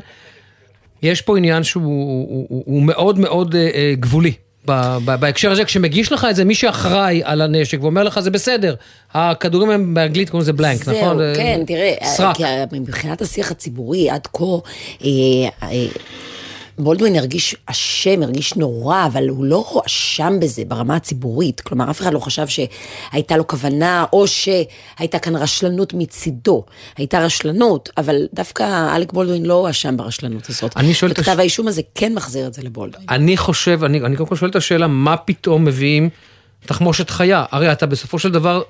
יש 1.01 1.21
פה 1.21 1.37
עניין 1.37 1.63
שהוא 1.63 1.83
הוא, 1.83 2.45
הוא, 2.49 2.63
הוא 2.65 2.83
מאוד 2.83 3.19
מאוד 3.19 3.55
גבולי. 3.99 4.33
בהקשר 5.19 5.51
הזה, 5.51 5.65
כשמגיש 5.65 6.11
לך 6.11 6.27
את 6.29 6.35
זה 6.35 6.45
מי 6.45 6.55
שאחראי 6.55 7.21
על 7.23 7.41
הנשק 7.41 7.77
ואומר 7.81 8.03
לך 8.03 8.19
זה 8.19 8.31
בסדר, 8.31 8.75
הכדורים 9.13 9.69
הם 9.69 9.93
באנגלית 9.93 10.29
קוראים 10.29 10.41
לזה 10.41 10.53
בלנק, 10.53 10.81
נכון? 10.81 10.93
זהו, 10.93 11.17
זה- 11.17 11.33
כן, 11.35 11.61
תראה, 11.67 11.93
סרק. 12.03 12.35
מבחינת 12.71 13.21
השיח 13.21 13.51
הציבורי 13.51 14.09
עד 14.09 14.27
כה, 14.33 14.43
אה, 15.03 15.07
אה, 15.63 15.85
בולדווין 16.79 17.15
הרגיש 17.15 17.55
אשם, 17.65 18.23
הרגיש 18.23 18.55
נורא, 18.55 19.05
אבל 19.05 19.29
הוא 19.29 19.45
לא 19.45 19.65
הואשם 19.69 20.33
בזה 20.41 20.61
ברמה 20.67 20.95
הציבורית. 20.95 21.61
כלומר, 21.61 21.89
אף 21.91 22.01
אחד 22.01 22.13
לא 22.13 22.19
חשב 22.19 22.45
שהייתה 22.47 23.37
לו 23.37 23.47
כוונה, 23.47 24.05
או 24.13 24.25
שהייתה 24.27 25.19
כאן 25.19 25.35
רשלנות 25.35 25.93
מצידו. 25.93 26.63
הייתה 26.97 27.19
רשלנות, 27.19 27.89
אבל 27.97 28.15
דווקא 28.33 28.95
אלק 28.95 29.13
בולדווין 29.13 29.45
לא 29.45 29.53
הואשם 29.53 29.97
ברשלנות 29.97 30.49
הזאת. 30.49 30.77
אני 30.77 30.93
שואל 30.93 31.11
את 31.11 31.19
וכתב 31.19 31.31
הש- 31.31 31.39
האישום 31.39 31.67
הזה 31.67 31.81
כן 31.95 32.13
מחזיר 32.15 32.47
את 32.47 32.53
זה 32.53 32.61
לבולדווין. 32.61 33.07
אני 33.09 33.37
חושב, 33.37 33.83
אני, 33.83 33.99
אני 34.01 34.15
קודם 34.17 34.29
כל 34.29 34.35
שואל 34.35 34.49
את 34.51 34.55
השאלה, 34.55 34.87
מה 34.87 35.17
פתאום 35.17 35.65
מביאים 35.65 36.09
תחמושת 36.65 37.09
חיה? 37.09 37.45
הרי 37.51 37.71
אתה 37.71 37.85
בסופו 37.85 38.19
של 38.19 38.31
דבר, 38.31 38.61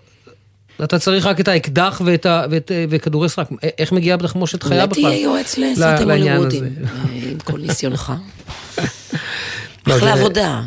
אתה 0.83 0.99
צריך 0.99 1.25
רק 1.25 1.39
את 1.39 1.47
האקדח 1.47 2.01
ואת, 2.05 2.25
ואת, 2.49 2.71
וכדורי 2.89 3.29
סרק. 3.29 3.47
א- 3.51 3.67
איך 3.79 3.91
מגיעה 3.91 4.17
תחמושת 4.17 4.63
חיה 4.63 4.77
אולי 4.77 4.87
בכלל? 4.87 5.03
תהיה 5.03 5.21
יועץ 5.23 5.57
לסרטים 5.57 6.11
הוליוודים? 6.11 6.63
אה, 6.63 6.89
עם 7.31 7.39
כל 7.39 7.59
ניסיונך. 7.59 8.13
לא, 9.87 9.95
אחלה 9.97 9.99
זה- 9.99 10.13
עבודה. 10.13 10.61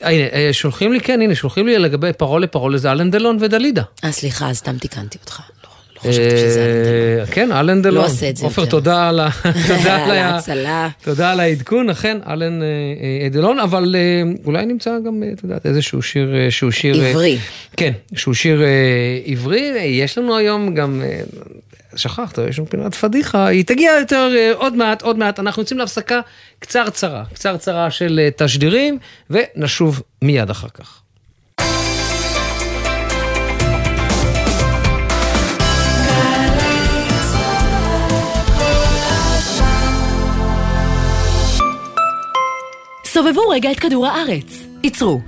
הנה, 0.00 0.24
אה, 0.32 0.48
שולחים 0.52 0.92
לי, 0.92 1.00
כן, 1.00 1.20
הנה, 1.22 1.34
שולחים 1.34 1.66
לי 1.66 1.78
לגבי 1.78 2.12
פרולה 2.12 2.46
פרולה, 2.46 2.78
זה 2.78 2.92
אלן 2.92 3.10
דלון 3.10 3.36
ודלידה. 3.40 3.82
אה, 4.04 4.12
סליחה, 4.12 4.50
אז 4.50 4.56
סתם 4.58 4.78
תיקנתי 4.78 5.18
אותך. 5.22 5.40
אה, 6.06 7.26
כן, 7.30 7.52
אלן 7.52 7.82
דלון. 7.82 7.94
לא 8.04 8.06
עושה 8.06 8.28
את 8.28 8.36
זה 8.36 8.44
עופר, 8.44 8.60
יותר. 8.62 8.70
תודה 8.70 9.08
על 9.08 9.20
ה- 9.20 9.28
תודה 9.68 10.04
על 10.04 10.10
ההצלה. 10.10 10.88
תודה 11.04 11.32
על 11.32 11.40
העדכון, 11.40 11.90
אכן, 11.90 12.18
אלן 12.28 12.62
אה, 12.62 12.66
אה, 13.24 13.28
דלון, 13.28 13.58
אבל 13.58 13.94
אולי 14.44 14.66
נמצא 14.66 14.90
גם, 15.06 15.22
את 15.32 15.42
יודעת, 15.44 15.66
איזשהו 15.66 16.02
שיר, 16.02 16.50
שהוא 16.50 16.70
שיר... 16.70 17.02
עברי. 17.04 17.38
כן, 17.76 17.92
שהוא 18.16 18.34
שיר 18.34 18.62
עברי. 19.26 19.60
יש 20.02 20.18
לנו 20.18 20.36
היום 20.36 20.74
גם, 20.74 21.02
שכחת, 21.96 22.38
יש 22.48 22.58
לנו 22.58 22.68
פינת 22.70 22.94
פדיחה, 22.94 23.46
היא 23.46 23.64
תגיע 23.64 23.92
יותר 24.00 24.28
עוד 24.54 24.76
מעט, 24.76 25.02
עוד 25.02 25.18
מעט. 25.18 25.40
אנחנו 25.40 25.62
יוצאים 25.62 25.78
להפסקה 25.78 26.20
קצרצרה, 26.58 27.24
קצרצרה 27.34 27.90
של 27.90 28.28
תשדירים, 28.36 28.98
ונשוב 29.30 30.02
מיד 30.22 30.50
אחר 30.50 30.68
כך. 30.74 31.01
סובבו 43.12 43.48
רגע 43.48 43.72
את 43.72 43.80
כדור 43.80 44.06
הארץ. 44.06 44.66
עצרו. 44.82 45.20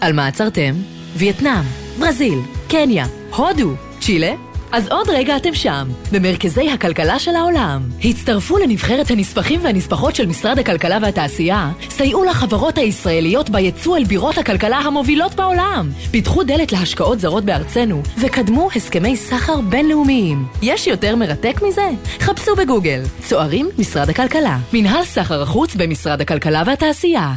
על 0.00 0.12
מה 0.12 0.26
עצרתם? 0.26 0.74
וייטנאם, 1.16 1.64
ברזיל, 1.98 2.38
קניה, 2.68 3.06
הודו, 3.36 3.70
צ'ילה? 4.00 4.34
אז 4.74 4.88
עוד 4.88 5.10
רגע 5.10 5.36
אתם 5.36 5.54
שם, 5.54 5.88
במרכזי 6.12 6.70
הכלכלה 6.70 7.18
של 7.18 7.36
העולם. 7.36 7.82
הצטרפו 8.04 8.58
לנבחרת 8.58 9.10
הנספחים 9.10 9.60
והנספחות 9.64 10.16
של 10.16 10.26
משרד 10.26 10.58
הכלכלה 10.58 10.98
והתעשייה, 11.02 11.70
סייעו 11.90 12.24
לחברות 12.24 12.78
הישראליות 12.78 13.50
ביצוא 13.50 13.96
אל 13.96 14.04
בירות 14.04 14.38
הכלכלה 14.38 14.76
המובילות 14.76 15.34
בעולם, 15.34 15.90
פיתחו 16.10 16.44
דלת 16.44 16.72
להשקעות 16.72 17.20
זרות 17.20 17.44
בארצנו, 17.44 18.02
וקדמו 18.18 18.68
הסכמי 18.76 19.16
סחר 19.16 19.60
בינלאומיים. 19.60 20.46
יש 20.62 20.86
יותר 20.86 21.16
מרתק 21.16 21.60
מזה? 21.68 21.88
חפשו 22.20 22.56
בגוגל, 22.56 23.02
צוערים 23.28 23.68
משרד 23.78 24.10
הכלכלה, 24.10 24.58
מנהל 24.72 25.04
סחר 25.04 25.42
החוץ 25.42 25.74
במשרד 25.74 26.20
הכלכלה 26.20 26.62
והתעשייה. 26.66 27.34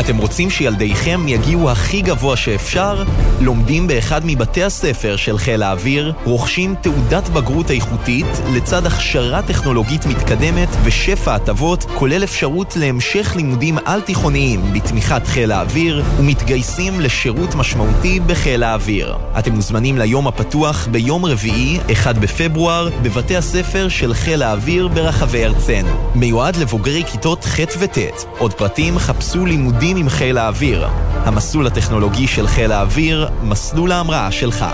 אתם 0.00 0.16
רוצים 0.16 0.50
שילדיכם 0.50 1.28
יגיעו 1.28 1.70
הכי 1.70 2.02
גבוה 2.02 2.36
שאפשר? 2.36 3.04
לומדים 3.40 3.86
באחד 3.86 4.20
מבתי 4.24 4.62
הספר 4.62 5.16
של 5.16 5.38
חיל 5.38 5.62
האוויר, 5.62 6.12
רוכשים 6.24 6.74
תעודת 6.82 7.28
בגרות 7.28 7.70
איכותית 7.70 8.26
לצד 8.54 8.86
הכשרה 8.86 9.42
טכנולוגית 9.42 10.06
מתקדמת 10.06 10.68
ושפע 10.84 11.34
הטבות, 11.34 11.84
כולל 11.94 12.24
אפשרות 12.24 12.76
להמשך 12.76 13.32
לימודים 13.36 13.78
על-תיכוניים 13.84 14.72
בתמיכת 14.72 15.26
חיל 15.26 15.52
האוויר, 15.52 16.04
ומתגייסים 16.18 17.00
לשירות 17.00 17.54
משמעותי 17.54 18.20
בחיל 18.20 18.62
האוויר. 18.62 19.16
אתם 19.38 19.52
מוזמנים 19.52 19.98
ליום 19.98 20.26
הפתוח 20.26 20.88
ביום 20.90 21.24
רביעי, 21.24 21.78
1 21.92 22.16
בפברואר, 22.16 22.88
בבתי 23.02 23.36
הספר 23.36 23.88
של 23.88 24.14
חיל 24.14 24.42
האוויר 24.42 24.88
ברחבי 24.88 25.44
ארצנו. 25.44 26.10
מיועד 26.14 26.56
לבוגרי 26.56 27.04
כיתות 27.12 27.44
ח' 27.44 27.58
וט'. 27.78 27.98
עוד 28.38 28.52
פרטים 28.52 28.98
חפשו 28.98 29.46
לימודים 29.46 29.96
עם 29.96 30.08
חיל 30.08 30.38
האוויר. 30.38 30.88
המסלול 31.24 31.66
הטכנולוגי 31.66 32.26
של 32.26 32.46
חיל 32.46 32.72
האוויר, 32.72 33.28
מסלול 33.42 33.92
ההמראה 33.92 34.32
שלך. 34.32 34.66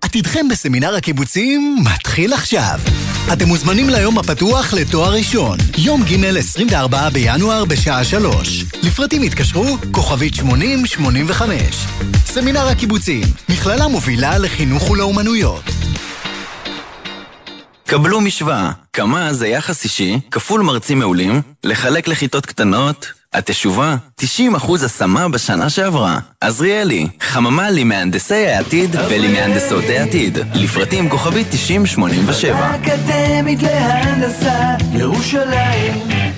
עתידכם 0.00 0.48
בסמינר 0.48 0.94
הקיבוצים 0.94 1.76
מתחיל 1.84 2.32
עכשיו. 2.32 2.80
אתם 3.32 3.48
מוזמנים 3.48 3.88
ליום 3.88 4.18
הפתוח 4.18 4.74
לתואר 4.74 5.12
ראשון, 5.12 5.58
יום 5.78 6.02
ג' 6.02 6.36
24 6.36 7.10
בינואר 7.10 7.64
בשעה 7.64 8.04
3. 8.04 8.64
לפרטים 8.82 9.22
התקשרו, 9.22 9.76
כוכבית 9.92 10.34
8085. 10.34 11.86
סמינר 12.26 12.68
הקיבוצים, 12.68 13.22
מכללה 13.48 13.88
מובילה 13.88 14.38
לחינוך 14.38 14.90
ולאומנויות. 14.90 15.64
קבלו 17.86 18.20
משוואה, 18.20 18.70
כמה 18.92 19.32
זה 19.32 19.48
יחס 19.48 19.84
אישי, 19.84 20.20
כפול 20.30 20.62
מרצים 20.62 20.98
מעולים, 20.98 21.42
לחלק 21.64 22.08
לכיתות 22.08 22.46
קטנות, 22.46 23.06
התשובה, 23.32 23.96
90% 24.20 24.24
השמה 24.84 25.28
בשנה 25.28 25.70
שעברה. 25.70 26.18
עזריאלי, 26.40 27.06
חממה 27.20 27.70
למהנדסי 27.70 28.46
העתיד 28.46 28.96
ולמהנדסות 29.10 29.84
העתיד. 29.88 30.38
לפרטים 30.54 31.08
כוכבית 31.08 31.46
9087. 31.50 32.56
האקדמית 32.58 33.62
להנדסה, 33.62 34.74
ירושלים. 34.92 36.29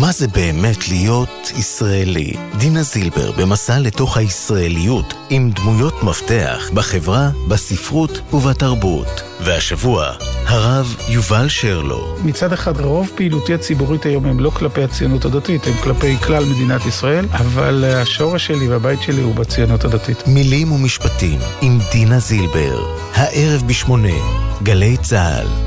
מה 0.00 0.12
זה 0.12 0.28
באמת 0.28 0.88
להיות 0.88 1.52
ישראלי? 1.56 2.32
דינה 2.58 2.82
זילבר 2.82 3.32
במסע 3.32 3.78
לתוך 3.78 4.16
הישראליות 4.16 5.14
עם 5.30 5.50
דמויות 5.50 6.02
מפתח 6.02 6.70
בחברה, 6.74 7.30
בספרות 7.48 8.20
ובתרבות. 8.32 9.22
והשבוע, 9.40 10.12
הרב 10.46 10.96
יובל 11.08 11.48
שרלו. 11.48 12.16
מצד 12.24 12.52
אחד, 12.52 12.80
רוב 12.80 13.10
פעילותי 13.14 13.54
הציבורית 13.54 14.06
היום 14.06 14.26
הם 14.26 14.40
לא 14.40 14.50
כלפי 14.50 14.82
הציונות 14.82 15.24
הדתית, 15.24 15.66
הם 15.66 15.74
כלפי 15.82 16.16
כלל 16.16 16.44
מדינת 16.44 16.86
ישראל, 16.86 17.26
אבל 17.32 17.84
השורש 17.84 18.46
שלי 18.46 18.68
והבית 18.68 19.02
שלי 19.02 19.22
הוא 19.22 19.34
בציונות 19.34 19.84
הדתית. 19.84 20.26
מילים 20.26 20.72
ומשפטים 20.72 21.38
עם 21.62 21.78
דינה 21.92 22.18
זילבר. 22.18 22.86
הערב 23.14 23.62
בשמונה, 23.66 24.16
גלי 24.62 24.96
צה"ל. 24.96 25.65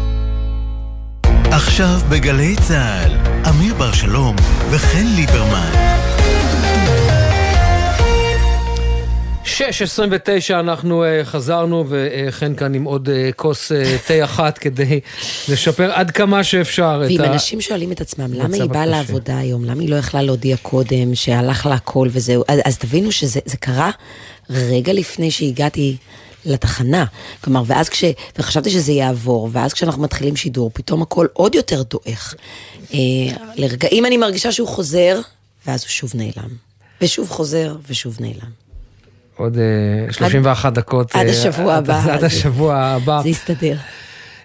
עכשיו 1.52 2.00
בגלי 2.10 2.56
צה"ל, 2.68 3.12
אמיר 3.50 3.74
בר 3.74 3.92
שלום 3.92 4.36
וחן 4.72 5.06
ליברמן. 5.16 5.72
6.29 9.46 9.50
אנחנו 10.54 11.04
uh, 11.04 11.26
חזרנו 11.26 11.86
וחן 11.90 12.56
כאן 12.56 12.74
עם 12.74 12.84
עוד 12.84 13.10
uh, 13.10 13.34
כוס 13.36 13.72
uh, 13.72 13.76
תה 14.08 14.24
אחת 14.24 14.58
כדי 14.58 15.00
לשפר 15.50 15.92
עד 15.92 16.12
כמה 16.12 16.44
שאפשר 16.44 17.02
את 17.06 17.10
ואם 17.12 17.22
ה... 17.22 17.34
אנשים 17.34 17.62
שואלים 17.62 17.92
את 17.92 18.02
עצמם, 18.02 18.34
למה 18.34 18.56
היא 18.56 18.66
באה. 18.66 18.86
לעבודה 18.86 19.38
היום? 19.38 19.66
למה 19.66 19.82
היא 19.82 19.90
לא 19.90 19.96
יכלה 19.96 20.22
להודיע 20.22 20.58
קודם, 20.58 21.16
שהלך 21.16 21.66
לה 21.66 21.76
הכל 21.76 22.08
וזהו? 22.12 22.44
אז, 22.48 22.60
אז 22.66 22.78
תבינו 22.78 23.12
שזה 23.12 23.40
זה 23.46 23.58
קרה 23.58 23.92
רגע 24.50 24.94
לפני 24.94 25.32
שהגעתי 25.32 25.98
לתחנה. 26.45 27.06
כלומר, 27.44 27.64
ואז 27.66 27.90
כש... 27.90 28.03
וחשבתי 28.40 28.70
שזה 28.70 28.91
יעבור, 28.91 29.49
ואז 29.52 29.74
כשאנחנו 29.74 30.02
מתחילים 30.03 30.36
שידור, 30.36 30.72
פתאום 30.74 31.02
הכל 31.02 31.28
עוד 31.34 31.56
יותר 31.56 31.84
דועך. 31.84 32.34
אה, 32.94 32.98
לרגעים 33.56 34.06
אני 34.06 34.18
מרגישה 34.18 34.52
שהוא 34.52 34.68
חוזר, 34.68 35.20
ואז 35.68 35.82
הוא 35.84 35.90
שוב 35.90 36.11
נעלם. 36.16 36.49
ושוב 37.02 37.30
חוזר, 37.30 37.76
ושוב 37.90 38.18
נעלם. 38.20 38.49
עוד 39.36 39.57
uh, 40.10 40.14
31 40.14 40.74
דקות. 40.74 41.16
עד 41.16 41.26
אה, 41.26 41.32
השבוע 41.32 41.78
עד- 41.78 41.90
הבא. 41.90 42.14
עד 42.14 42.24
השבוע 42.24 42.76
הבא. 42.78 43.20
זה 43.24 43.30
יסתדר. 43.30 43.76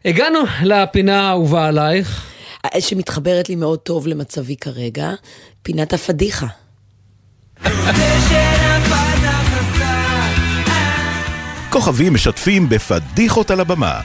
הגענו 0.04 0.38
לפינה 0.62 1.28
האהובה 1.28 1.66
עלייך. 1.66 2.26
שמתחברת 2.78 3.48
לי 3.48 3.54
מאוד 3.56 3.78
טוב 3.78 4.06
למצבי 4.06 4.56
כרגע, 4.56 5.10
פינת 5.62 5.92
הפדיחה. 5.92 6.46
כוכבים 11.74 12.14
משתפים 12.14 12.68
בפדיחות 12.68 13.50
על 13.50 13.60
הבמה. 13.60 14.00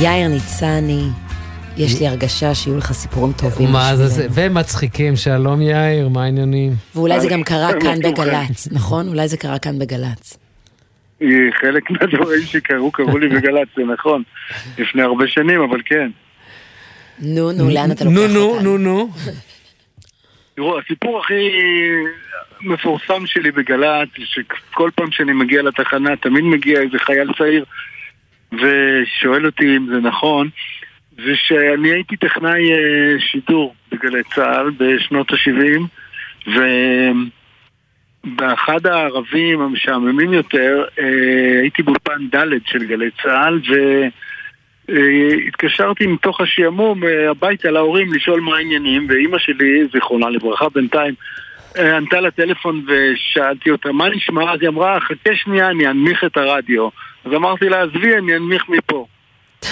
יאיר 0.00 0.28
ניצני, 0.28 1.08
יש 1.76 2.00
לי 2.00 2.08
הרגשה 2.08 2.54
שיהיו 2.54 2.76
לך 2.78 2.92
סיפורים 2.92 3.32
טובים. 3.32 3.72
מה 3.72 3.96
זה 3.96 4.08
זה? 4.08 4.26
ומצחיקים, 4.32 5.16
שלום 5.16 5.62
יאיר, 5.62 6.08
מה 6.08 6.24
העניינים? 6.24 6.74
ואולי 6.94 7.20
זה 7.20 7.28
גם 7.28 7.42
קרה 7.42 7.70
כאן? 7.80 7.98
בגל"צ, 7.98 8.68
נכון? 8.70 9.08
אולי 9.08 9.28
זה 9.28 9.36
קרה 9.36 9.58
כאן 9.58 9.78
בגל"צ. 9.78 10.39
חלק 11.60 11.90
מהדברים 11.90 12.42
שקרו, 12.42 12.90
קרו 12.90 13.18
לי 13.18 13.28
בגל"צ, 13.28 13.68
זה 13.76 13.82
נכון. 13.82 14.22
לפני 14.78 15.02
הרבה 15.02 15.28
שנים, 15.28 15.60
אבל 15.60 15.80
כן. 15.84 16.10
נו, 17.22 17.52
נו, 17.52 17.70
לאן 17.70 17.90
אתה 17.92 18.04
לוקח 18.04 18.16
נו, 18.16 18.28
נו, 18.28 18.40
אותנו? 18.40 18.78
נו, 18.78 18.78
נו. 18.78 19.10
תראו, 20.54 20.78
הסיפור 20.78 21.20
הכי 21.20 21.50
מפורסם 22.60 23.26
שלי 23.26 23.50
בגל"צ, 23.50 24.08
שכל 24.24 24.90
פעם 24.94 25.10
שאני 25.10 25.32
מגיע 25.32 25.62
לתחנה, 25.62 26.16
תמיד 26.16 26.44
מגיע 26.44 26.80
איזה 26.80 26.98
חייל 26.98 27.32
צעיר 27.38 27.64
ושואל 28.52 29.46
אותי 29.46 29.76
אם 29.76 29.86
זה 29.92 30.00
נכון, 30.00 30.48
זה 31.16 31.32
שאני 31.34 31.90
הייתי 31.90 32.16
טכנאי 32.16 32.72
אה, 32.72 33.20
שידור 33.20 33.74
בגלי 33.92 34.22
צה"ל 34.34 34.70
בשנות 34.78 35.30
ה-70, 35.32 36.50
ובאחד 38.24 38.86
הערבים 38.86 39.60
המשעממים 39.60 40.32
יותר, 40.32 40.84
אה, 40.98 41.60
הייתי 41.60 41.82
באולפן 41.82 42.26
ד' 42.34 42.66
של 42.66 42.84
גלי 42.84 43.10
צה"ל, 43.22 43.60
ו... 43.70 44.02
אה, 44.90 45.46
התקשרתי 45.48 46.06
מתוך 46.06 46.40
השעמום 46.40 47.04
אה, 47.04 47.30
הביתה 47.30 47.70
להורים 47.70 48.12
לשאול 48.12 48.40
מה 48.40 48.56
העניינים, 48.56 49.06
ואימא 49.08 49.38
שלי, 49.38 49.84
זיכרונה 49.92 50.30
לברכה 50.30 50.68
בינתיים, 50.68 51.14
ענתה 51.78 52.20
לטלפון 52.20 52.84
ושאלתי 52.88 53.70
אותה, 53.70 53.92
מה 53.92 54.08
נשמע? 54.08 54.52
אז 54.52 54.58
היא 54.60 54.68
אמרה, 54.68 55.00
חכה 55.00 55.30
שנייה, 55.34 55.70
אני 55.70 55.86
אנמיך 55.86 56.24
את 56.24 56.36
הרדיו. 56.36 56.88
אז 57.24 57.32
אמרתי 57.32 57.68
לה, 57.68 57.82
עזבי, 57.82 58.16
אני 58.16 58.36
אנמיך 58.36 58.68
מפה. 58.68 59.06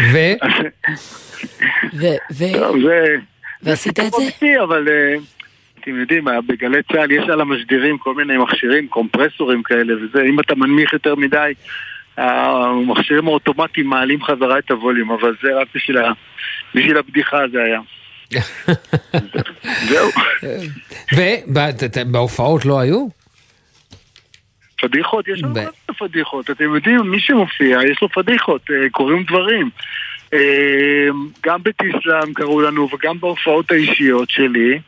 ו? 0.12 0.16
טוב, 2.52 2.76
זה... 2.82 3.16
ועשית 3.62 4.00
את 4.00 4.12
זה? 4.12 4.62
אבל 4.62 4.88
אתם 5.84 6.00
יודעים, 6.00 6.28
אה, 6.28 6.40
בגלי 6.40 6.82
צה"ל 6.92 7.10
יש 7.10 7.28
על 7.28 7.40
המשדרים 7.40 7.98
כל 7.98 8.14
מיני 8.14 8.36
מכשירים, 8.36 8.88
קומפרסורים 8.88 9.62
כאלה 9.62 9.94
וזה, 9.96 10.22
אם 10.22 10.40
אתה 10.40 10.54
מנמיך 10.54 10.92
יותר 10.92 11.14
מדי, 11.14 11.52
המכשירים 12.16 13.26
האוטומטיים 13.26 13.86
מעלים 13.86 14.24
חזרה 14.24 14.58
את 14.58 14.70
הווליום, 14.70 15.10
אבל 15.10 15.34
זה 15.42 15.48
רק 15.60 15.68
בשביל, 15.74 15.98
ה... 15.98 16.12
בשביל 16.74 16.96
הבדיחה 16.96 17.38
זה 17.52 17.58
היה. 17.62 17.80
זהו. 19.88 20.10
ובהופעות 21.96 22.64
לא 22.64 22.80
היו? 22.80 23.06
פדיחות, 24.80 25.28
יש 25.28 25.42
לנו 25.42 25.52
מיני 25.54 25.70
פדיחות, 25.98 26.50
אתם 26.50 26.74
יודעים, 26.74 27.00
מי 27.00 27.20
שמופיע, 27.20 27.78
יש 27.90 28.02
לו 28.02 28.08
פדיחות, 28.08 28.62
אה, 28.70 28.90
קורים 28.90 29.22
דברים. 29.22 29.70
אה, 30.34 31.08
גם 31.42 31.62
בתיסלאם 31.62 32.34
קראו 32.34 32.60
לנו, 32.60 32.88
וגם 32.92 33.20
בהופעות 33.20 33.70
האישיות 33.70 34.30
שלי. 34.30 34.80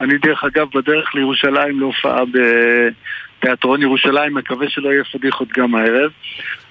אני 0.00 0.18
דרך 0.18 0.44
אגב 0.44 0.66
בדרך 0.74 1.14
לירושלים 1.14 1.80
להופעה 1.80 2.22
בתיאטרון 2.24 3.82
ירושלים, 3.82 4.34
מקווה 4.34 4.70
שלא 4.70 4.88
יהיה 4.88 5.04
פדיחות 5.04 5.48
גם 5.48 5.74
הערב. 5.74 6.10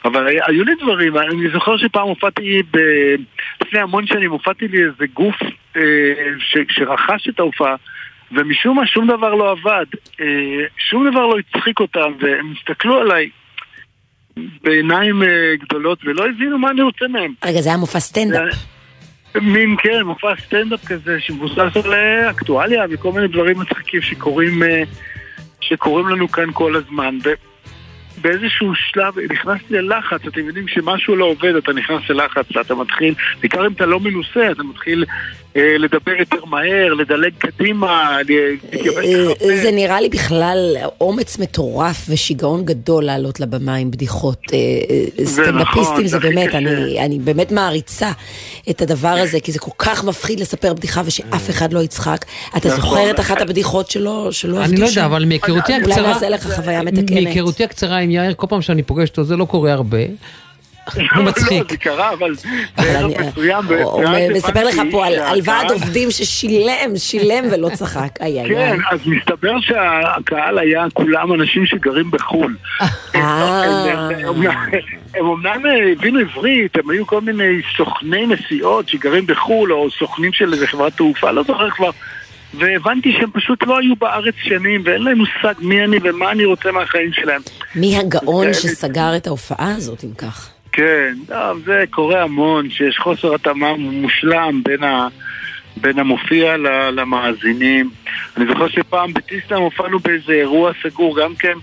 אבל 0.05 0.27
היו 0.47 0.63
לי 0.63 0.75
דברים, 0.81 1.17
אני 1.17 1.49
זוכר 1.53 1.77
שפעם 1.77 2.07
הופעתי, 2.07 2.61
ב... 2.71 2.77
לפני 3.61 3.79
המון 3.79 4.07
שנים, 4.07 4.31
הופעתי 4.31 4.67
לי 4.67 4.83
איזה 4.83 5.05
גוף 5.13 5.35
אה, 5.75 5.81
ש... 6.39 6.57
שרכש 6.69 7.29
את 7.29 7.39
ההופעה. 7.39 7.75
ומשום 8.31 8.77
מה 8.77 8.87
שום 8.87 9.07
דבר 9.07 9.35
לא 9.35 9.51
עבד, 9.51 9.85
אה, 10.21 10.65
שום 10.89 11.09
דבר 11.09 11.27
לא 11.27 11.35
הצחיק 11.39 11.79
אותם, 11.79 12.11
והם 12.19 12.53
הסתכלו 12.57 12.99
עליי 12.99 13.29
בעיניים 14.63 15.23
אה, 15.23 15.55
גדולות 15.59 15.99
ולא 16.03 16.25
הבינו 16.25 16.57
מה 16.57 16.71
אני 16.71 16.81
רוצה 16.81 17.07
מהם. 17.07 17.33
רגע, 17.45 17.61
זה 17.61 17.69
היה 17.69 17.77
מופע 17.77 17.99
סטנדאפ. 17.99 18.78
מין, 19.35 19.75
כן, 19.79 20.01
מופע 20.01 20.33
סטנדאפ 20.45 20.85
כזה 20.85 21.19
שמבוסס 21.19 21.85
על 21.85 21.93
אה, 21.93 22.29
אקטואליה 22.29 22.85
וכל 22.89 23.11
מיני 23.11 23.27
דברים 23.27 23.59
מצחיקים 23.59 24.01
שקורים, 24.01 24.63
אה, 24.63 24.83
שקורים 25.61 26.07
לנו 26.07 26.31
כאן 26.31 26.51
כל 26.53 26.75
הזמן. 26.75 27.17
ובאיזשהו 28.17 28.75
שלב 28.75 29.13
נכנסתי 29.31 29.73
ללחץ, 29.73 30.25
אתם 30.27 30.47
יודעים 30.47 30.67
שמשהו 30.67 31.15
לא 31.15 31.25
עובד, 31.25 31.55
אתה 31.55 31.73
נכנס 31.73 32.09
ללחץ 32.09 32.55
ואתה 32.55 32.75
מתחיל, 32.75 33.13
בעיקר 33.39 33.67
אם 33.67 33.71
אתה 33.71 33.85
לא 33.85 33.99
מנוסה, 33.99 34.51
אתה 34.51 34.63
מתחיל 34.63 35.05
לדבר 35.79 36.11
יותר 36.19 36.45
מהר, 36.45 36.93
לדלג 36.93 37.31
קדימה, 37.37 38.17
להתייבש 38.27 39.05
אה, 39.05 39.61
זה 39.61 39.71
נראה 39.71 40.01
לי 40.01 40.09
בכלל 40.09 40.75
אומץ 41.01 41.39
מטורף 41.39 42.05
ושיגעון 42.09 42.65
גדול 42.65 43.03
לעלות 43.03 43.39
לבמה 43.39 43.75
עם 43.75 43.91
בדיחות. 43.91 44.39
אה, 44.53 44.57
אה, 44.57 45.25
זה 45.25 45.43
סטנדאפיסטים 45.43 45.93
נכון, 45.93 46.07
זה 46.07 46.19
באמת. 46.19 46.55
אני, 46.55 47.05
אני 47.05 47.19
באמת 47.19 47.51
מעריצה 47.51 48.11
את 48.69 48.81
הדבר 48.81 49.07
הזה, 49.07 49.39
כי 49.39 49.51
זה 49.51 49.59
כל 49.59 49.71
כך 49.77 50.03
מפחיד 50.03 50.39
לספר 50.39 50.73
בדיחה 50.73 51.01
ושאף 51.05 51.49
אחד 51.49 51.73
לא 51.73 51.79
יצחק. 51.79 52.25
אתה 52.57 52.69
נכון. 52.69 52.81
זוכר 52.81 53.11
את 53.11 53.19
אחת 53.19 53.41
הבדיחות 53.41 53.89
שלו, 53.89 54.33
שלא 54.33 54.63
אני 54.63 54.77
לא? 54.77 54.85
יודע, 54.85 55.05
אבל 55.05 55.25
מהיכרותי 55.25 55.73
הקצרה... 55.73 55.95
אולי 55.95 56.07
נעשה 56.13 56.29
לך 56.29 56.55
חוויה 56.55 56.83
מתקנת. 56.83 57.11
מהיכרותי 57.11 57.63
הקצרה 57.63 57.97
עם 57.97 58.11
יאיר, 58.11 58.33
כל 58.33 58.47
פעם 58.49 58.61
שאני 58.61 58.83
פוגש 58.83 59.09
אותו, 59.09 59.23
זה 59.23 59.35
לא 59.35 59.45
קורה 59.45 59.73
הרבה. 59.73 59.99
הוא 61.15 61.23
מצחיק. 61.23 61.51
לא, 61.61 61.65
זה 61.69 61.77
קרה, 61.77 62.13
אבל 62.13 62.33
בערב 62.77 63.11
מסוים. 63.21 63.65
הוא 63.83 64.03
מספר 64.33 64.63
לך 64.67 64.81
פה 64.91 65.05
על- 65.07 65.39
ועד 65.43 65.71
עובדים 65.71 66.11
ששילם, 66.11 66.97
שילם 66.97 67.45
ולא 67.51 67.69
צחק. 67.73 68.09
כן, 68.47 68.77
אז 68.91 68.99
מסתבר 69.05 69.53
שהקהל 69.61 70.57
היה 70.59 70.85
כולם 70.93 71.33
אנשים 71.33 71.65
שגרים 71.65 72.11
בחו"ל. 72.11 72.55
אה. 73.15 73.63
הם- 74.19 74.39
אומנם 75.19 75.61
הבינו 75.97 76.19
עברית, 76.19 76.75
הם 76.77 76.89
היו 76.89 77.07
כל 77.07 77.21
מיני 77.21 77.61
סוכני 77.77 78.25
נסיעות 78.27 78.89
שגרים 78.89 79.27
בחו"ל, 79.27 79.73
או 79.73 79.91
סוכנים 79.91 80.33
של 80.33 80.53
איזה 80.53 80.67
חברת 80.67 80.93
תעופה, 80.97 81.31
לא 81.31 81.43
זוכר 81.43 81.69
כבר. 81.69 81.89
והבנתי 82.53 83.11
שהם 83.19 83.31
פשוט 83.33 83.63
לא 83.67 83.77
היו 83.79 83.95
בארץ 83.95 84.33
שנים, 84.43 84.81
ואין 84.85 85.03
להם 85.03 85.17
מושג 85.17 85.53
מי 85.59 85.83
אני 85.83 85.97
ומה 86.03 86.31
אני 86.31 86.45
רוצה 86.45 86.71
מהחיים 86.71 87.13
שלהם. 87.13 87.41
מי 87.75 87.97
הגאון 87.97 88.45
כן. 88.47 88.53
שסגר 88.53 89.15
את 89.17 89.27
ההופעה 89.27 89.73
הזאת, 89.77 90.03
אם 90.03 90.13
כך? 90.17 90.49
כן, 90.79 91.13
זה 91.65 91.83
קורה 91.89 92.23
המון, 92.23 92.69
שיש 92.69 92.97
חוסר 92.97 93.35
התאמה 93.35 93.73
מושלם 93.77 94.61
בין, 94.63 94.83
ה, 94.83 95.07
בין 95.77 95.99
המופיע 95.99 96.57
למאזינים. 96.91 97.89
אני 98.37 98.45
זוכר 98.47 98.67
שפעם 98.67 99.13
בטיסלאם 99.13 99.61
הופענו 99.61 99.99
באיזה 99.99 100.33
אירוע 100.33 100.71
סגור 100.83 101.21
גם 101.21 101.35
כן, 101.35 101.53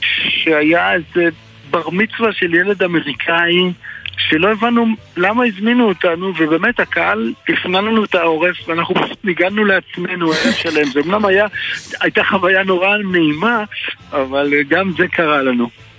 שהיה 0.00 0.92
איזה 0.92 1.28
בר 1.70 1.90
מצווה 1.90 2.32
של 2.32 2.54
ילד 2.54 2.82
אמריקאי, 2.82 3.72
שלא 4.16 4.52
הבנו 4.52 4.86
למה 5.16 5.44
הזמינו 5.44 5.88
אותנו, 5.88 6.32
ובאמת 6.38 6.80
הקהל 6.80 7.32
הפנה 7.48 7.80
לנו 7.80 8.04
את 8.04 8.14
העורף, 8.14 8.68
ואנחנו 8.68 8.94
פשוט 8.94 9.24
ניגענו 9.24 9.64
לעצמנו 9.64 10.32
ערב 10.32 10.52
שלם. 10.52 10.84
זה 10.84 11.00
אומנם 11.00 11.24
היה, 11.24 11.46
הייתה 12.00 12.24
חוויה 12.24 12.64
נורא 12.64 12.96
נעימה, 12.96 13.64
אבל 14.12 14.52
גם 14.68 14.92
זה 14.98 15.08
קרה 15.08 15.42
לנו. 15.42 15.91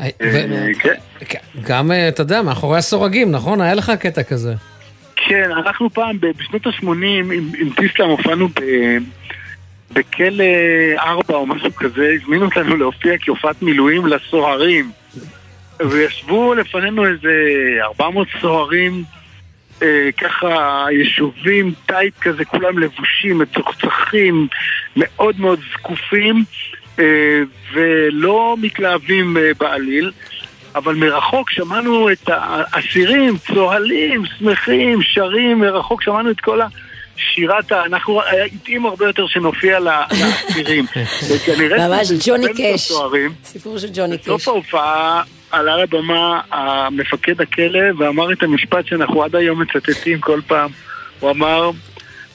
ו- 0.00 0.04
אה, 0.22 0.68
כן. 0.78 1.38
גם, 1.62 1.92
אה, 1.92 2.08
אתה 2.08 2.20
יודע, 2.20 2.42
מאחורי 2.42 2.78
הסורגים, 2.78 3.30
נכון? 3.30 3.60
היה 3.60 3.74
לך 3.74 3.92
קטע 4.00 4.22
כזה. 4.22 4.54
כן, 5.16 5.50
אנחנו 5.50 5.90
פעם, 5.90 6.18
בשנות 6.20 6.66
ה-80, 6.66 6.86
עם, 6.88 7.70
טיסלאם 7.76 8.08
הופענו 8.08 8.48
בכלא 9.92 10.44
4 10.98 11.34
או 11.34 11.46
משהו 11.46 11.74
כזה, 11.74 12.10
הזמינו 12.14 12.44
אותנו 12.44 12.76
להופיע 12.76 13.14
כהופעת 13.20 13.62
מילואים 13.62 14.06
לסוהרים. 14.06 14.90
וישבו 15.80 16.54
לפנינו 16.54 17.06
איזה 17.06 17.32
400 17.82 18.28
סוהרים, 18.40 19.04
אה, 19.82 20.08
ככה 20.20 20.86
יישובים 20.90 21.72
טייט 21.86 22.14
כזה, 22.20 22.44
כולם 22.44 22.78
לבושים, 22.78 23.38
מצוחצחים, 23.38 24.48
מאוד 24.96 25.40
מאוד 25.40 25.60
זקופים, 25.72 26.36
אה, 26.36 26.42
ולא 27.74 28.56
מתלהבים 28.60 29.36
אה, 29.36 29.50
בעליל. 29.60 30.10
אבל 30.74 30.94
מרחוק 30.94 31.50
שמענו 31.50 32.12
את 32.12 32.28
האסירים, 32.28 33.36
צוהלים, 33.54 34.22
שמחים, 34.38 34.98
שרים, 35.02 35.58
מרחוק 35.60 36.02
שמענו 36.02 36.30
את 36.30 36.40
כל 36.40 36.60
ה- 36.60 36.66
אנחנו, 37.86 38.22
היה 38.22 38.44
התאים 38.44 38.86
הרבה 38.86 39.06
יותר 39.06 39.26
שנופיע 39.26 39.78
לאסירים. 39.80 40.84
וכנראה 41.28 41.88
ממש 41.88 42.08
ג'וני 42.26 42.46
קאש. 42.56 42.92
סיפור 43.44 43.78
של 43.78 43.88
ג'וני 43.94 44.16
בסוף 44.16 44.36
קאש. 44.40 44.48
ההופעה 44.48 45.22
עלה 45.50 45.76
לבמה 45.76 46.40
המפקד 46.50 47.40
הכלא 47.40 47.80
ואמר 47.98 48.32
את 48.32 48.42
המשפט 48.42 48.86
שאנחנו 48.86 49.22
עד 49.24 49.36
היום 49.36 49.62
מצטטים 49.62 50.20
כל 50.20 50.40
פעם. 50.46 50.70
הוא 51.20 51.30
אמר, 51.30 51.70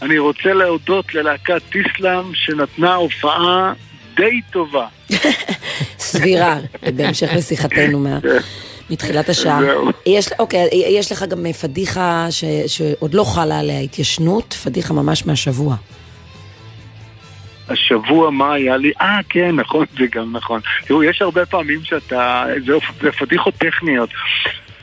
אני 0.01 0.17
רוצה 0.17 0.53
להודות 0.53 1.13
ללהקת 1.15 1.61
טיסלאם 1.69 2.23
שנתנה 2.33 2.95
הופעה 2.95 3.73
די 4.17 4.41
טובה. 4.51 4.87
סבירה, 5.99 6.57
בהמשך 6.95 7.29
לשיחתנו 7.35 7.99
מה- 7.99 8.19
מתחילת 8.89 9.29
השעה. 9.29 9.59
יש, 10.05 10.29
אוקיי, 10.39 10.67
יש 10.89 11.11
לך 11.11 11.23
גם 11.23 11.45
פדיחה 11.61 12.27
ש, 12.29 12.43
שעוד 12.67 13.13
לא 13.13 13.23
חלה 13.23 13.59
עליה 13.59 13.79
התיישנות, 13.79 14.53
פדיחה 14.53 14.93
ממש 14.93 15.25
מהשבוע. 15.25 15.75
השבוע 17.69 18.29
מה 18.31 18.53
היה 18.53 18.77
לי? 18.77 18.91
אה, 19.01 19.19
כן, 19.29 19.55
נכון, 19.55 19.85
זה 19.99 20.05
גם 20.11 20.35
נכון. 20.35 20.59
תראו, 20.85 21.03
יש 21.03 21.21
הרבה 21.21 21.45
פעמים 21.45 21.79
שאתה... 21.83 22.43
זה, 22.65 22.73
זה 23.01 23.11
פדיחות 23.11 23.53
טכניות. 23.53 24.09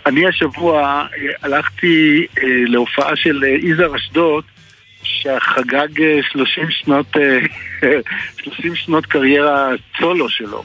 אני 0.06 0.27
השבוע 0.28 0.82
אה, 0.82 1.05
הלכתי 1.43 2.27
אה, 2.39 2.43
להופעה 2.66 3.16
של 3.16 3.44
אה, 3.44 3.70
יזהר 3.70 3.97
אשדוד, 3.97 4.44
שחגג 5.05 6.02
אה, 6.02 6.18
30 6.22 6.70
שנות, 6.70 7.06
אה, 7.16 7.39
30 8.43 8.76
שנות 8.76 9.06
קריירה 9.06 9.68
סולו 10.01 10.28
שלו. 10.28 10.62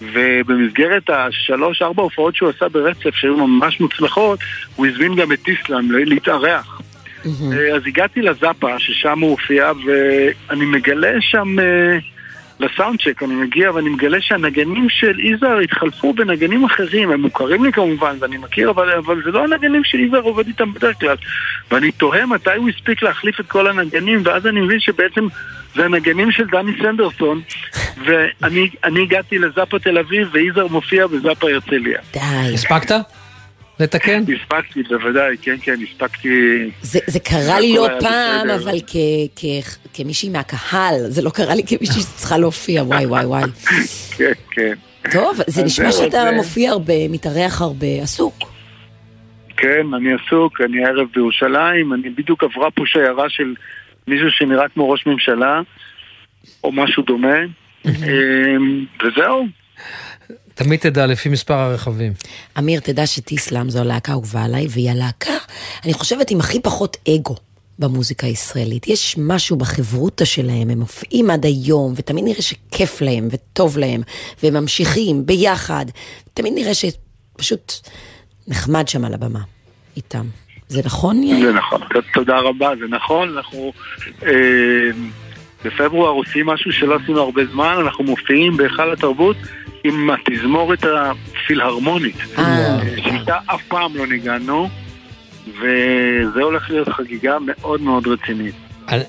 ובמסגרת 0.00 1.10
השלוש-ארבע 1.10 2.02
הופעות 2.02 2.36
שהוא 2.36 2.50
עשה 2.50 2.68
ברצף, 2.68 3.14
שהיו 3.14 3.46
ממש 3.46 3.80
מוצלחות, 3.80 4.38
הוא 4.76 4.86
הזמין 4.86 5.14
גם 5.14 5.32
את 5.32 5.42
טיסלאם 5.42 5.90
להתארח. 5.90 6.80
אה, 7.26 7.76
אז 7.76 7.82
הגעתי 7.86 8.22
לזאפה, 8.22 8.78
ששם 8.78 9.18
הוא 9.18 9.30
הופיע, 9.30 9.72
ואני 9.86 10.64
מגלה 10.64 11.12
שם, 11.20 11.58
אה, 11.58 11.98
לסאונד 12.60 13.00
צ'ק, 13.02 13.22
אני 13.22 13.34
מגיע 13.34 13.72
ואני 13.72 13.90
מגלה 13.90 14.20
שהנגנים 14.20 14.86
של 14.88 15.20
יזהר 15.20 15.58
התחלפו 15.58 16.12
בנגנים 16.12 16.64
אחרים, 16.64 17.10
הם 17.10 17.20
מוכרים 17.20 17.64
לי 17.64 17.72
כמובן, 17.72 18.16
ואני 18.20 18.36
מכיר, 18.36 18.70
אבל, 18.70 18.92
אבל 18.92 19.22
זה 19.24 19.30
לא 19.30 19.44
הנגנים 19.44 19.84
שיזהר 19.84 20.20
עובד 20.20 20.46
איתם 20.46 20.72
בדרך 20.72 21.00
כלל. 21.00 21.16
ואני 21.70 21.92
תוהה 21.92 22.26
מתי 22.26 22.54
הוא 22.56 22.68
הספיק 22.68 23.02
להחליף 23.02 23.40
את 23.40 23.46
כל 23.46 23.66
הנגנים, 23.66 24.22
ואז 24.24 24.46
אני 24.46 24.60
מבין 24.60 24.80
שבעצם 24.80 25.26
זה 25.74 25.84
הנגנים 25.84 26.32
של 26.32 26.46
דני 26.46 26.72
סנדרסון, 26.82 27.40
ואני 28.04 28.68
אני 28.84 29.02
הגעתי 29.02 29.38
לזאפה 29.38 29.78
תל 29.78 29.98
אביב, 29.98 30.28
ויזהר 30.32 30.66
מופיע 30.66 31.06
בזאפה 31.06 31.50
הרצליה. 31.50 31.98
די. 32.12 32.54
הספקת? 32.54 33.21
לתקן? 33.82 34.22
הספקתי, 34.42 34.82
בוודאי, 34.82 35.36
כן, 35.42 35.56
כן, 35.62 35.74
הספקתי... 35.90 36.28
זה, 36.82 36.98
זה 37.06 37.20
קרה 37.20 37.60
לי 37.60 37.74
לא 37.76 37.88
פעם, 38.00 38.48
בסדר. 38.48 38.54
אבל 38.70 38.78
כ, 38.86 38.96
כ, 39.36 39.44
כמישהי 39.94 40.28
מהקהל, 40.28 40.94
זה 41.08 41.22
לא 41.22 41.30
קרה 41.30 41.54
לי 41.54 41.62
כמישהי 41.66 42.00
שצריכה 42.02 42.38
להופיע, 42.38 42.82
וואי 42.82 43.06
וואי 43.06 43.24
וואי. 43.26 43.42
כן, 44.16 44.32
כן. 44.50 44.72
טוב, 45.12 45.36
זה 45.46 45.60
אז 45.60 45.66
נשמע 45.66 45.92
שאתה 45.92 46.22
זה- 46.30 46.32
מופיע 46.32 46.70
הרבה, 46.70 47.08
מתארח 47.08 47.60
הרבה, 47.62 47.86
עסוק. 48.02 48.34
כן, 49.56 49.86
אני 49.96 50.08
עסוק, 50.14 50.60
אני 50.60 50.84
הערב 50.84 51.06
בירושלים, 51.14 51.92
אני 51.92 52.10
בדיוק 52.10 52.44
עברה 52.44 52.70
פה 52.70 52.82
שיירה 52.86 53.28
של 53.28 53.54
מישהו 54.08 54.30
שנראה 54.30 54.68
כמו 54.68 54.90
ראש 54.90 55.06
ממשלה, 55.06 55.60
או 56.64 56.72
משהו 56.72 57.02
דומה, 57.02 57.36
אמ, 57.86 58.84
וזהו. 59.04 59.46
תמיד 60.54 60.80
תדע 60.80 61.06
לפי 61.06 61.28
מספר 61.28 61.54
הרכבים. 61.54 62.12
אמיר, 62.58 62.80
תדע 62.80 63.06
שטיסלאם 63.06 63.70
זו 63.70 63.80
הלהקה 63.80 64.12
האהובה 64.12 64.44
עליי, 64.44 64.66
והיא 64.70 64.90
הלהקה, 64.90 65.34
אני 65.84 65.92
חושבת, 65.92 66.30
עם 66.30 66.40
הכי 66.40 66.60
פחות 66.60 66.96
אגו 67.08 67.36
במוזיקה 67.78 68.26
הישראלית. 68.26 68.88
יש 68.88 69.16
משהו 69.18 69.56
בחברותא 69.56 70.24
שלהם, 70.24 70.70
הם 70.70 70.78
מופיעים 70.78 71.30
עד 71.30 71.44
היום, 71.44 71.92
ותמיד 71.96 72.24
נראה 72.24 72.42
שכיף 72.42 73.00
להם 73.00 73.28
וטוב 73.30 73.78
להם, 73.78 74.02
והם 74.42 74.54
ממשיכים 74.54 75.26
ביחד. 75.26 75.86
תמיד 76.34 76.52
נראה 76.56 76.72
שפשוט 76.74 77.72
נחמד 78.48 78.88
שם 78.88 79.04
על 79.04 79.14
הבמה 79.14 79.40
איתם. 79.96 80.24
זה 80.68 80.80
נכון, 80.84 81.22
יאיר? 81.22 81.46
זה 81.46 81.52
נכון, 81.52 81.80
תודה 82.14 82.38
רבה, 82.38 82.70
זה 82.80 82.86
נכון, 82.88 83.36
אנחנו 83.36 83.72
אמ, 84.22 85.10
בפברואר 85.64 86.10
עושים 86.10 86.46
משהו 86.46 86.72
שלא 86.72 86.96
עשינו 87.02 87.20
הרבה 87.20 87.42
זמן, 87.52 87.76
אנחנו 87.80 88.04
מופיעים 88.04 88.56
בהיכל 88.56 88.92
התרבות 88.92 89.36
עם 89.84 90.10
התזמורת 90.10 90.84
הפילהרמונית, 90.84 92.16
שאיתה 92.96 93.36
אף 93.46 93.62
פעם 93.68 93.96
לא 93.96 94.06
ניגענו, 94.06 94.68
וזה 95.48 96.40
הולך 96.42 96.70
להיות 96.70 96.88
חגיגה 96.88 97.36
מאוד 97.46 97.80
מאוד 97.80 98.06
רצינית. 98.06 98.54
אני- 98.88 99.04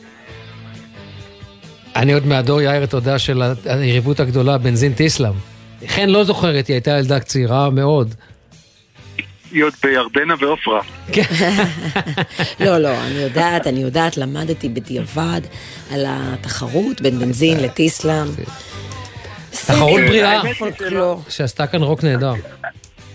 עוד 2.14 2.26
מהדור 2.26 2.62
יאיר, 2.62 2.84
יודע, 2.94 3.20
של 3.20 3.42
היריבות 3.66 4.20
הגדולה, 4.20 4.58
בנזין 4.58 4.94
טיסלאם. 4.94 5.34
חן 5.88 6.10
לא 6.10 6.24
זוכרת, 6.24 6.68
היא 6.68 6.74
הייתה 6.74 6.92
ילדה 6.92 7.20
צעירה 7.20 7.70
מאוד. 7.70 8.14
היא 9.52 9.64
עוד 9.64 9.74
בירדנה 9.84 10.34
ועופרה. 10.40 10.82
לא, 12.66 12.78
לא, 12.78 13.04
אני 13.04 13.16
יודעת, 13.16 13.68
אני 13.68 13.80
יודעת, 13.82 14.18
למדתי 14.18 14.70
בדיעבד 14.70 15.42
על 15.92 16.06
התחרות 16.08 17.02
בין 17.02 17.20
בנזין 17.20 17.60
לטיסלאם. 17.60 18.28
תחרות 19.68 20.02
בסדר, 20.02 20.08
בריאה. 20.08 20.42
שעשתה 21.30 21.68
כאן 21.68 21.82
רוק 21.84 22.04
נהדר. 22.04 22.34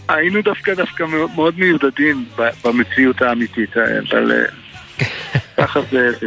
היינו 0.08 0.42
דווקא 0.42 0.74
דווקא 0.74 1.02
מאוד- 1.34 1.58
מיודדים 1.58 2.24
ב- 2.38 2.48
במציאות 2.64 3.22
האמיתית, 3.22 3.70
אבל 3.76 4.32
אה, 4.32 4.44
ככה 5.58 5.80
זה 5.92 6.10
זה 6.20 6.26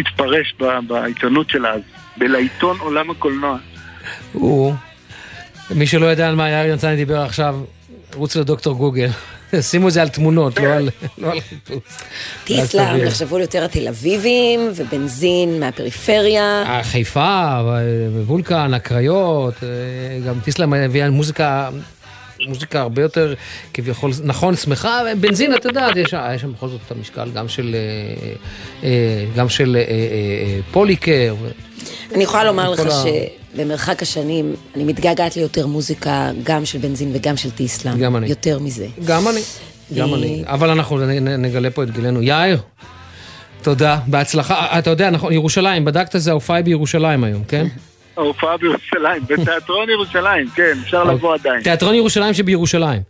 התפרש 0.00 0.54
ב- 0.60 0.78
בעיתונות 0.86 1.50
של 1.50 1.66
אז, 1.66 1.80
בלעיתון 2.16 2.76
עולם 2.80 3.10
הקולנוע. 3.10 3.58
הוא, 4.32 4.74
מי 5.70 5.86
שלא 5.86 6.06
יודע 6.06 6.28
על 6.28 6.34
מה 6.36 6.50
יאיר 6.50 6.74
נתני 6.74 6.96
דיבר 6.96 7.20
עכשיו, 7.20 7.60
רוץ 8.14 8.36
לדוקטור 8.36 8.74
גוגל. 8.74 9.08
שימו 9.60 9.88
את 9.88 9.92
זה 9.92 10.02
על 10.02 10.08
תמונות, 10.08 10.60
לא 10.60 10.66
על 10.66 10.88
לא 11.18 11.32
חיפוש. 11.48 11.78
תבין. 12.44 13.06
נחשבו 13.06 13.38
יותר 13.38 13.64
התל 13.64 13.88
אביבים, 13.88 14.60
ובנזין 14.76 15.60
מהפריפריה. 15.60 16.80
חיפה, 16.82 17.60
וולקן, 18.26 18.74
הקריות, 18.74 19.54
אה, 19.62 19.68
גם 20.26 20.40
טיסלאם 20.44 20.74
הביאה 20.74 21.10
מוזיקה 21.10 21.70
מוזיקה 22.46 22.80
הרבה 22.80 23.02
יותר 23.02 23.34
כביכול, 23.74 24.10
נכון, 24.24 24.56
שמחה, 24.56 25.00
בנזין, 25.20 25.54
אתה 25.54 25.68
יודע, 25.68 25.88
יש 25.96 26.14
יש 26.34 26.40
שם 26.40 26.52
בכל 26.52 26.68
זאת 26.68 26.80
את 26.86 26.90
המשקל 26.90 27.30
גם 27.34 27.48
של, 27.48 27.76
אה, 28.82 28.88
אה, 28.88 29.24
גם 29.36 29.48
של 29.48 29.76
פוליקר. 30.70 31.34
אני 32.14 32.24
יכולה 32.24 32.44
לומר 32.44 32.70
לך 32.70 32.80
כל 32.80 32.90
שבמרחק 33.58 34.02
השנים, 34.02 34.54
אני 34.76 34.84
מתגעגעת 34.84 35.36
ליותר 35.36 35.66
מוזיקה, 35.66 36.30
גם 36.42 36.64
של 36.64 36.78
בנזין 36.78 37.10
וגם 37.14 37.36
של 37.36 37.50
טיסלאם. 37.50 37.98
גם 37.98 38.16
אני. 38.16 38.26
יותר 38.26 38.58
מזה. 38.58 38.86
גם 39.04 39.28
אני, 39.28 39.40
גם 39.94 40.08
אה, 40.08 40.14
אני. 40.18 40.42
אבל 40.46 40.70
אנחנו 40.70 40.98
נגלה 41.38 41.70
פה 41.70 41.82
את 41.82 41.90
גילנו. 41.90 42.22
יאיר, 42.22 42.58
תודה, 43.62 43.98
בהצלחה. 44.06 44.78
אתה 44.78 44.90
יודע, 44.90 45.10
נכון, 45.10 45.32
ירושלים, 45.32 45.84
בדקת 45.84 46.20
זה 46.20 46.30
ההופעה 46.30 46.62
בירושלים 46.62 47.24
היום, 47.24 47.44
כן? 47.44 47.66
ההופעה 48.16 48.56
בירושלים, 48.56 49.22
בתיאטרון 49.26 49.88
ירושלים, 49.90 50.48
כן, 50.54 50.78
אפשר 50.82 51.04
לבוא 51.04 51.34
עדיין. 51.34 51.62
תיאטרון 51.62 51.94
ירושלים 51.94 52.34
שבירושלים. 52.34 53.02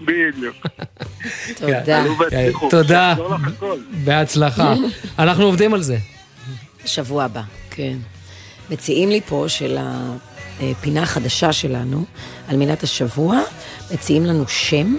בדיוק. 0.00 0.56
תודה. 1.60 2.04
תודה. 2.70 3.14
בהצלחה. 4.04 4.74
אנחנו 5.18 5.44
עובדים 5.44 5.74
על 5.74 5.82
זה. 5.82 5.96
שבוע 6.86 7.24
הבא, 7.24 7.42
כן. 7.70 7.96
מציעים 8.70 9.08
לי 9.08 9.20
פה 9.20 9.44
של 9.48 9.78
הפינה 10.60 11.02
החדשה 11.02 11.52
שלנו, 11.52 12.04
על 12.48 12.56
מנת 12.56 12.82
השבוע, 12.82 13.40
מציעים 13.94 14.24
לנו 14.24 14.48
שם, 14.48 14.96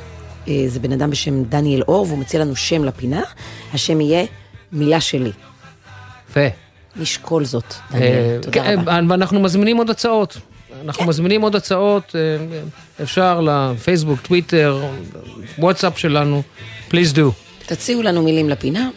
אה, 0.47 0.63
זה 0.67 0.79
בן 0.79 0.91
אדם 0.91 1.09
בשם 1.09 1.43
דניאל 1.43 1.81
אור, 1.87 2.05
והוא 2.07 2.19
מציע 2.19 2.39
לנו 2.39 2.55
שם 2.55 2.83
לפינה, 2.83 3.21
השם 3.73 4.01
יהיה 4.01 4.25
מילה 4.71 5.01
שלי. 5.01 5.31
יפה. 6.29 6.47
נשקול 6.95 7.45
זאת, 7.45 7.73
אה, 7.93 7.99
דניאל, 7.99 8.39
תודה 8.41 8.63
כן, 8.63 8.79
רבה. 8.79 8.99
ואנחנו 9.09 9.39
מזמינים 9.39 9.77
עוד 9.77 9.89
הצעות. 9.89 10.37
אנחנו 10.83 11.05
מזמינים 11.05 11.41
עוד 11.41 11.55
הצעות, 11.55 12.15
אה, 12.15 13.01
אפשר 13.03 13.41
לפייסבוק, 13.41 14.19
טוויטר, 14.21 14.85
וואטסאפ 15.59 15.97
שלנו, 15.97 16.41
please 16.89 17.15
do. 17.15 17.21
תציעו 17.65 18.01
לנו 18.01 18.23
מילים 18.23 18.49
לפינה, 18.49 18.89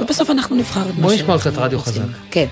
ובסוף 0.00 0.30
אנחנו 0.30 0.56
נבחר 0.56 0.80
את 0.80 0.94
מה 0.94 1.02
בוא 1.02 1.12
נשמע 1.12 1.26
שאנחנו 1.26 1.40
קצת 1.40 1.58
רדיו. 1.58 1.78
חזק. 1.80 2.02
כן. 2.30 2.46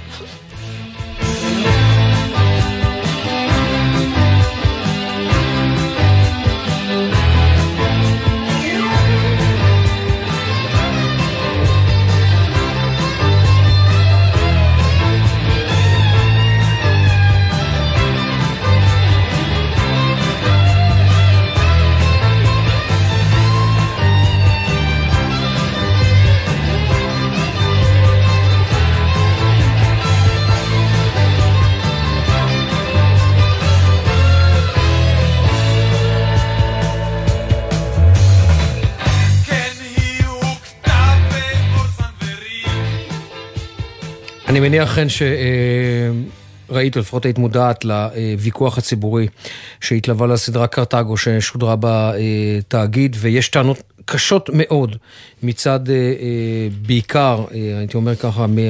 מניח 44.63 44.95
כן 44.95 45.07
שראית, 45.09 46.97
או 46.97 47.01
לפחות 47.01 47.25
היית 47.25 47.39
מודעת 47.39 47.85
לוויכוח 47.85 48.79
הציבורי 48.79 49.27
שהתלווה 49.81 50.27
לסדרה 50.27 50.67
קרתגו 50.67 51.17
ששודרה 51.17 51.75
בתאגיד, 51.81 53.17
ויש 53.21 53.49
טענות 53.49 53.83
קשות 54.05 54.51
מאוד 54.53 54.97
מצד 55.43 55.91
אה, 55.91 55.95
אה, 55.95 56.69
בעיקר, 56.87 57.45
אה, 57.55 57.79
הייתי 57.79 57.97
אומר 57.97 58.17
ככה, 58.17 58.47
מה... 58.47 58.63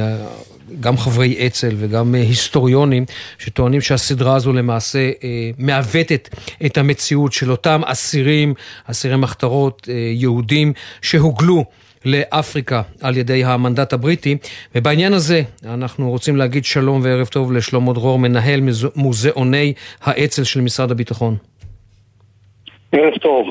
גם 0.81 0.97
חברי 0.97 1.47
אצ"ל 1.47 1.75
וגם 1.79 2.15
אה, 2.15 2.21
היסטוריונים 2.21 3.05
שטוענים 3.39 3.81
שהסדרה 3.81 4.35
הזו 4.37 4.53
למעשה 4.53 5.11
אה, 5.25 5.51
מעוותת 5.59 6.29
את 6.67 6.79
המציאות 6.79 7.33
של 7.33 7.51
אותם 7.51 7.83
אסירים, 7.85 8.55
אסירי 8.85 9.17
מחתרות 9.17 9.89
אה, 9.91 9.95
יהודים 10.15 10.73
שהוגלו 11.03 11.65
לאפריקה 12.05 12.83
על 13.01 13.17
ידי 13.17 13.45
המנדט 13.45 13.93
הבריטי, 13.93 14.37
ובעניין 14.75 15.13
הזה 15.13 15.43
אנחנו 15.65 16.11
רוצים 16.11 16.37
להגיד 16.37 16.65
שלום 16.65 17.01
וערב 17.05 17.27
טוב 17.27 17.53
לשלמה 17.53 17.93
דרור, 17.93 18.19
מנהל 18.19 18.61
מוז- 18.61 18.93
מוזיאוני 18.97 19.73
האצ"ל 20.03 20.45
של 20.45 20.61
משרד 20.61 20.91
הביטחון. 20.91 21.37
ערב 22.95 23.15
טוב. 23.23 23.47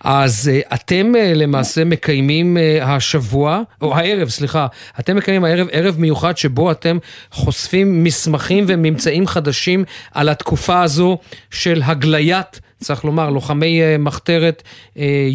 אז 0.00 0.50
אה, 0.52 0.60
אתם 0.74 1.16
אה, 1.16 1.32
למעשה 1.34 1.84
מקיימים 1.84 2.56
אה, 2.56 2.94
השבוע, 2.94 3.60
או 3.80 3.96
הערב, 3.96 4.28
סליחה, 4.28 4.66
אתם 5.00 5.16
מקיימים 5.16 5.44
הערב 5.44 5.66
ערב 5.72 5.94
מיוחד 5.98 6.36
שבו 6.36 6.70
אתם 6.70 6.98
חושפים 7.30 8.04
מסמכים 8.04 8.64
וממצאים 8.68 9.26
חדשים 9.26 9.84
על 10.14 10.28
התקופה 10.28 10.82
הזו 10.82 11.18
של 11.50 11.80
הגליית, 11.84 12.60
צריך 12.80 13.04
לומר, 13.04 13.30
לוחמי 13.30 13.80
מחתרת 13.98 14.62
אה, 14.98 15.26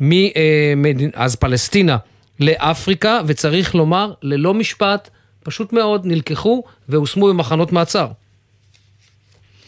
מאז 0.00 1.36
פלסטינה 1.36 1.96
לאפריקה, 2.40 3.20
וצריך 3.26 3.74
לומר, 3.74 4.12
ללא 4.22 4.54
משפט, 4.54 5.10
פשוט 5.44 5.72
מאוד, 5.72 6.06
נלקחו 6.06 6.62
והושמו 6.88 7.28
במחנות 7.28 7.72
מעצר. 7.72 8.06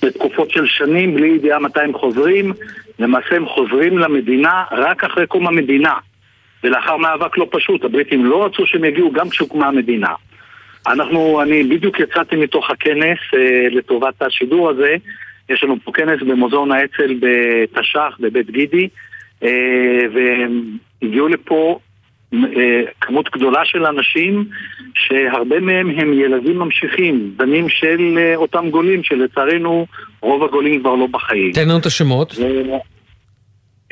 בתקופות 0.03 0.51
של 0.51 0.67
שנים, 0.67 1.15
בלי 1.15 1.29
ידיעה 1.29 1.59
מתי 1.59 1.81
הם 1.81 1.93
חוזרים, 1.99 2.53
למעשה 2.99 3.37
הם 3.37 3.47
חוזרים 3.47 3.99
למדינה 3.99 4.65
רק 4.73 5.05
אחרי 5.05 5.27
קום 5.27 5.47
המדינה. 5.47 5.95
ולאחר 6.65 6.97
מאבק 6.97 7.39
לא 7.39 7.47
פשוט, 7.51 7.85
הבריטים 7.85 8.27
לא 8.27 8.45
רצו 8.47 8.67
שהם 8.67 8.85
יגיעו 8.85 9.13
גם 9.13 9.29
כשהוקמה 9.29 9.67
המדינה. 9.67 10.13
אנחנו, 10.87 11.43
אני 11.43 11.63
בדיוק 11.63 12.01
יצאתי 12.01 12.37
מתוך 12.37 12.71
הכנס 12.71 13.19
אה, 13.35 13.69
לטובת 13.71 14.23
השידור 14.23 14.71
הזה, 14.71 14.97
יש 15.49 15.65
לנו 15.65 15.77
פה 15.85 15.93
כנס 15.93 16.23
במוזיאון 16.23 16.73
האצ"ל 16.73 17.15
בתש"ח, 17.21 18.17
בבית 18.21 18.51
גידי, 18.51 18.83
אה, 18.83 18.89
והגיעו 20.13 21.29
לפה 21.29 21.79
אה, 22.35 22.83
כמות 23.01 23.31
גדולה 23.31 23.65
של 23.65 23.87
אנשים 23.87 24.45
שהרבה 24.95 25.61
מהם 25.61 25.91
הם 25.91 26.13
ילדים 26.13 26.59
ממשיכים, 26.59 27.33
בנים 27.37 27.69
של 27.69 28.19
אה, 28.19 28.37
אותם 28.37 28.71
גולים 28.71 29.03
שלצערנו 29.03 29.87
רוב 30.21 30.45
הגולים 30.45 30.81
כבר 30.81 30.95
לא 30.95 31.07
בחיים. 31.07 31.53
תן 31.53 31.69
לנו 31.69 31.79
את 31.79 31.87
השמות. 31.87 32.35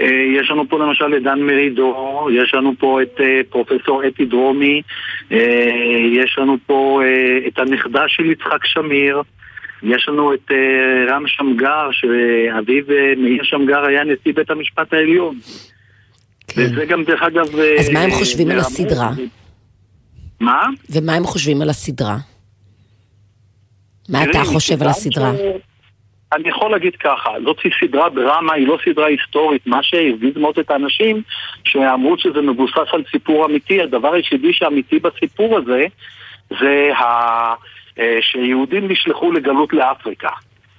אה, 0.01 0.07
יש 0.41 0.51
לנו 0.51 0.69
פה 0.69 0.79
למשל 0.79 1.17
את 1.17 1.23
דן 1.23 1.41
מרידור, 1.41 2.31
יש 2.33 2.55
לנו 2.55 2.73
פה 2.79 3.03
את 3.03 3.21
אה, 3.21 3.41
פרופסור 3.51 4.07
אתי 4.07 4.25
דרומי, 4.25 4.83
אה, 5.33 5.39
יש 6.13 6.39
לנו 6.39 6.57
פה 6.67 7.01
אה, 7.05 7.49
את 7.49 7.59
הנכדה 7.59 8.03
של 8.09 8.31
יצחק 8.31 8.67
שמיר, 8.67 9.23
יש 9.83 10.09
לנו 10.09 10.35
את 10.35 10.51
אה, 10.51 11.15
רם 11.15 11.23
שמגר, 11.27 11.89
שאביו 11.93 12.85
אה, 12.91 13.13
מאיר 13.17 13.43
שמגר 13.43 13.85
היה 13.85 14.05
נשיא 14.05 14.33
בית 14.35 14.51
המשפט 14.51 14.93
העליון. 14.93 15.39
וזה 16.57 16.85
גם 16.85 17.05
דרך 17.05 17.23
אגב... 17.23 17.59
אה, 17.59 17.77
אז 17.81 17.91
מה 17.91 18.01
הם 18.01 18.11
חושבים 18.11 18.51
על 18.51 18.59
הסדרה? 18.59 19.11
מה? 20.41 20.65
ומה 20.91 21.15
הם 21.15 21.25
חושבים 21.25 21.63
על 21.63 21.71
הסדרה? 21.71 22.17
מה 24.09 24.25
אתה 24.25 24.45
חושב 24.45 24.83
על 24.83 24.89
הסדרה? 24.89 25.33
אני 26.33 26.49
יכול 26.49 26.71
להגיד 26.71 26.97
ככה, 26.97 27.31
זאת 27.45 27.57
סדרה 27.81 28.09
דרמה, 28.09 28.55
היא 28.55 28.67
לא 28.67 28.79
סדרה 28.85 29.07
היסטורית. 29.07 29.67
מה 29.67 29.83
שהרגיז 29.83 30.37
מאוד 30.37 30.59
את 30.59 30.71
האנשים, 30.71 31.23
שאמרו 31.65 32.19
שזה 32.19 32.41
מבוסס 32.43 32.89
על 32.93 33.03
סיפור 33.11 33.47
אמיתי, 33.47 33.83
הדבר 33.83 34.13
היחידי 34.13 34.53
שאמיתי 34.53 34.99
בסיפור 34.99 35.59
הזה, 35.59 35.85
זה 36.61 36.91
ה... 36.95 37.05
אה, 37.99 38.19
שיהודים 38.21 38.89
נשלחו 38.89 39.33
לגלות 39.33 39.73
לאפריקה. 39.73 40.29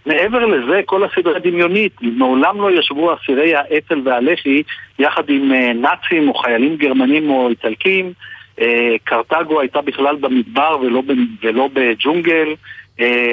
מעבר 0.06 0.46
לזה, 0.46 0.82
כל 0.86 1.04
הסדרה 1.04 1.40
דמיונית, 1.40 1.94
מעולם 2.02 2.62
לא 2.62 2.72
ישבו 2.80 3.14
אסירי 3.14 3.56
האצ"ל 3.56 4.02
והלח"י 4.06 4.64
יחד 5.00 5.30
עם 5.30 5.54
אה, 5.54 5.74
נאצים 5.74 6.30
או 6.30 6.34
חיילים 6.34 6.76
גרמנים 6.76 7.30
או 7.30 7.50
איטלקים. 7.50 8.14
אה, 8.62 8.96
קרתגו 9.04 9.62
הייתה 9.62 9.82
בכלל 9.82 10.16
במדבר 10.16 10.78
ולא, 10.82 11.04
ולא 11.44 11.70
בג'ונגל. 11.74 12.48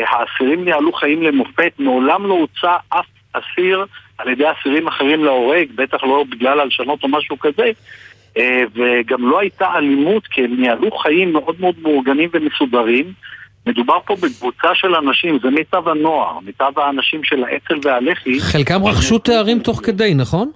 האסירים 0.07 0.65
ניהלו 0.65 0.93
חיים 0.93 1.23
למופת, 1.23 1.73
מעולם 1.79 2.27
לא 2.27 2.35
הוצא 2.35 2.77
אף 2.89 3.07
אסיר 3.33 3.85
על 4.19 4.29
ידי 4.29 4.45
אסירים 4.51 4.87
אחרים 4.87 5.25
להורג, 5.25 5.67
בטח 5.75 6.05
לא 6.05 6.25
בגלל 6.31 6.61
הלשנות 6.61 7.03
או 7.03 7.09
משהו 7.09 7.39
כזה. 7.39 7.71
וגם 8.75 9.31
לא 9.31 9.41
הייתה 9.41 9.75
אלימות, 9.77 10.27
כי 10.27 10.45
הם 10.45 10.61
ניהלו 10.61 10.91
חיים 10.91 11.33
מאוד 11.33 11.61
מאוד 11.61 11.75
מאורגנים 11.83 12.29
ומסודרים. 12.33 13.13
מדובר 13.67 13.99
פה 14.07 14.17
בקבוצה 14.17 14.69
של 14.75 14.95
אנשים, 14.95 15.39
זה 15.43 15.51
מיטב 15.51 15.89
הנוער, 15.89 16.39
מיטב 16.41 16.79
האנשים 16.79 17.25
של 17.25 17.45
האצ"ל 17.45 17.79
והלח"י. 17.83 18.41
חלקם 18.41 18.85
רכשו 18.85 19.19
תארים 19.19 19.59
תוך 19.59 19.81
כדי, 19.85 20.15
נכון? 20.15 20.51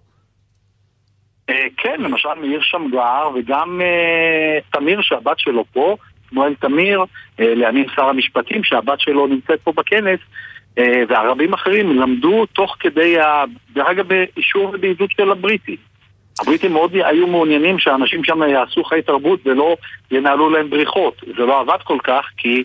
אה, 1.51 1.67
כן, 1.77 2.01
למשל 2.01 2.35
מאיר 2.41 2.61
שמגר 2.63 3.29
וגם 3.35 3.81
אה, 3.81 4.59
תמיר 4.73 5.01
שהבת 5.03 5.39
שלו 5.39 5.65
פה, 5.73 5.97
שמואל 6.31 6.55
תמיר, 6.55 7.05
אה, 7.41 7.55
לימים 7.55 7.87
שר 7.97 8.05
המשפטים 8.05 8.65
שהבת 8.65 9.01
שלו 9.01 9.27
נמצאת 9.27 9.61
פה 9.65 9.73
בכנס, 9.73 10.21
וערבים 11.09 11.53
אחרים 11.55 12.01
למדו 12.01 12.47
תוך 12.47 12.77
כדי, 12.81 13.19
ה- 13.21 13.45
דרך 13.73 13.87
אגב, 13.89 14.09
באישור 14.09 14.71
ובעידוד 14.75 15.11
של 15.11 15.31
הבריטים. 15.31 15.77
הבריטים 16.41 16.73
מאוד 16.73 16.93
היו 16.95 17.27
מעוניינים 17.27 17.79
שאנשים 17.79 18.25
שם 18.25 18.43
יעשו 18.43 18.85
חיי 18.85 19.03
תרבות 19.03 19.41
ולא 19.45 19.77
ינהלו 20.11 20.51
להם 20.51 20.71
בריחות. 20.71 21.15
זה 21.27 21.43
לא 21.47 21.61
עבד 21.61 21.79
כל 21.85 21.99
כך 22.05 22.27
כי 22.37 22.65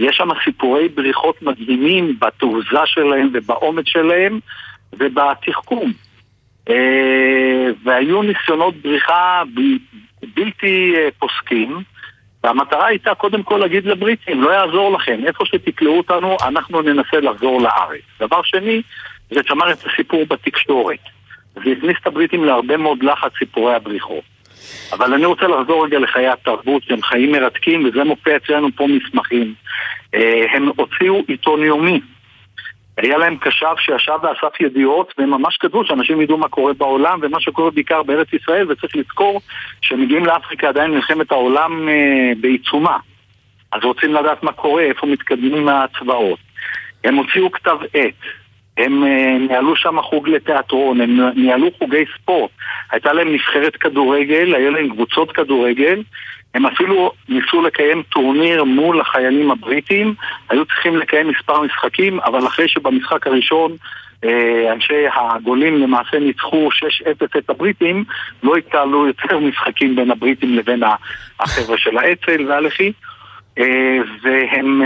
יש 0.00 0.16
שם 0.16 0.28
סיפורי 0.44 0.88
בריחות 0.88 1.42
מדהימים 1.42 2.16
בתעוזה 2.20 2.86
שלהם 2.86 3.30
ובאומץ 3.32 3.84
שלהם 3.86 4.40
ובתחכום. 4.92 5.92
אה, 6.68 7.70
והיו 7.84 8.22
ניסיונות 8.22 8.74
בריחה 8.76 9.42
בלתי 10.34 10.94
אה, 10.96 11.08
פוסקים. 11.18 11.82
והמטרה 12.44 12.86
הייתה 12.86 13.14
קודם 13.14 13.42
כל 13.42 13.56
להגיד 13.58 13.84
לבריטים, 13.84 14.42
לא 14.42 14.50
יעזור 14.50 14.92
לכם, 14.92 15.20
איפה 15.26 15.44
שתקלעו 15.46 15.98
אותנו, 15.98 16.36
אנחנו 16.42 16.82
ננסה 16.82 17.20
לחזור 17.20 17.60
לארץ. 17.62 18.02
דבר 18.20 18.42
שני, 18.42 18.82
זה 19.30 19.40
שמר 19.46 19.72
את 19.72 19.78
הסיפור 19.86 20.24
בתקשורת. 20.28 20.98
זה 21.54 21.60
הכניס 21.60 21.96
את 22.02 22.06
הבריטים 22.06 22.44
להרבה 22.44 22.76
מאוד 22.76 23.02
לחץ 23.02 23.32
סיפורי 23.38 23.74
הבריחות. 23.74 24.37
אבל 24.92 25.14
אני 25.14 25.26
רוצה 25.26 25.46
לחזור 25.46 25.84
רגע 25.84 25.98
לחיי 25.98 26.28
התרבות, 26.28 26.82
שהם 26.82 27.02
חיים 27.02 27.32
מרתקים, 27.32 27.84
וזה 27.84 28.04
מופיע 28.04 28.36
אצלנו 28.36 28.68
פה 28.76 28.86
מסמכים. 28.86 29.54
אה, 30.14 30.44
הם 30.52 30.68
הוציאו 30.76 31.22
עיתון 31.28 31.62
יומי. 31.62 32.00
היה 32.96 33.18
להם 33.18 33.36
קשב 33.36 33.74
שישב 33.78 34.18
ואסף 34.22 34.60
ידיעות, 34.60 35.14
והם 35.18 35.30
ממש 35.30 35.56
כתבו 35.56 35.84
שאנשים 35.84 36.20
ידעו 36.20 36.38
מה 36.38 36.48
קורה 36.48 36.72
בעולם 36.72 37.18
ומה 37.22 37.40
שקורה 37.40 37.70
בעיקר 37.70 38.02
בארץ 38.02 38.32
ישראל, 38.32 38.72
וצריך 38.72 38.96
לזכור 38.96 39.40
שהם 39.82 40.00
מגיעים 40.00 40.26
לאפריקה 40.26 40.68
עדיין 40.68 40.90
מלחמת 40.90 41.32
העולם 41.32 41.88
אה, 41.88 42.32
בעיצומה. 42.40 42.96
אז 43.72 43.84
רוצים 43.84 44.14
לדעת 44.14 44.42
מה 44.42 44.52
קורה, 44.52 44.82
איפה 44.82 45.06
מתקדמים 45.06 45.68
הצבאות. 45.68 46.38
הם 47.04 47.14
הוציאו 47.14 47.52
כתב 47.52 47.76
עת, 47.94 48.14
הם 48.78 49.04
אה, 49.04 49.36
ניהלו 49.48 49.76
שם 49.76 50.02
חוג 50.02 50.28
לתיאטרון, 50.28 51.00
הם 51.00 51.20
ניהלו 51.36 51.70
חוגי 51.78 52.04
ספורט. 52.14 52.50
הייתה 52.92 53.12
להם 53.12 53.32
נבחרת 53.32 53.76
כדורגל, 53.76 54.54
היו 54.54 54.70
להם 54.70 54.88
קבוצות 54.88 55.32
כדורגל. 55.32 56.02
הם 56.54 56.66
אפילו 56.66 57.12
ניסו 57.28 57.62
לקיים 57.62 58.02
טורניר 58.02 58.64
מול 58.64 59.00
החיילים 59.00 59.50
הבריטים, 59.50 60.14
היו 60.50 60.64
צריכים 60.64 60.96
לקיים 60.96 61.28
מספר 61.28 61.60
משחקים, 61.60 62.20
אבל 62.20 62.46
אחרי 62.46 62.68
שבמשחק 62.68 63.26
הראשון 63.26 63.72
אה, 64.24 64.72
אנשי 64.72 65.04
הגולים 65.14 65.76
למעשה 65.76 66.18
ניצחו 66.18 66.68
6-0 66.68 67.38
את 67.38 67.50
הבריטים, 67.50 68.04
לא 68.42 68.56
התקהלו 68.56 69.06
יותר 69.06 69.38
משחקים 69.48 69.96
בין 69.96 70.10
הבריטים 70.10 70.54
לבין 70.54 70.82
החבר'ה 71.40 71.78
של 71.78 71.98
האצ"ל 71.98 72.46
והלח"י, 72.48 72.92
אה, 73.58 73.98
והם 74.22 74.82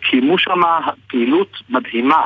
קיימו 0.00 0.38
שם 0.38 0.60
פעילות 1.08 1.56
מדהימה. 1.70 2.22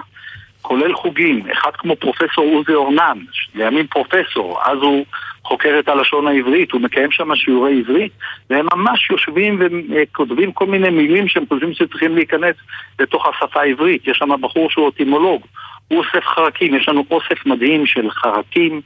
כולל 0.65 0.95
חוגים, 0.95 1.51
אחד 1.53 1.71
כמו 1.79 1.97
פרופסור 1.97 2.45
עוזי 2.45 2.75
אורנן, 2.75 3.19
לימים 3.55 3.87
פרופסור, 3.87 4.59
אז 4.65 4.79
הוא 4.79 5.05
חוקר 5.45 5.77
את 5.79 5.89
הלשון 5.89 6.27
העברית, 6.27 6.73
הוא 6.73 6.81
מקיים 6.81 7.11
שם 7.11 7.37
שיעורי 7.37 7.79
עברית, 7.79 8.13
והם 8.51 8.67
ממש 8.75 9.11
יושבים 9.11 9.63
וכותבים 9.63 10.53
כל 10.53 10.67
מיני 10.67 10.91
מילים 10.91 11.29
שהם 11.29 11.45
חושבים 11.49 11.75
שצריכים 11.75 12.15
להיכנס 12.15 12.57
לתוך 12.99 13.27
השפה 13.27 13.61
העברית. 13.61 14.09
יש 14.09 14.17
שם 14.17 14.41
בחור 14.41 14.71
שהוא 14.71 14.87
אוטימולוג, 14.87 15.47
הוא 15.89 15.99
אוסף 15.99 16.27
חרקים, 16.27 16.75
יש 16.75 16.89
לנו 16.89 17.05
אוסף 17.11 17.47
מדהים 17.47 17.87
של 17.87 18.11
חרקים, 18.11 18.81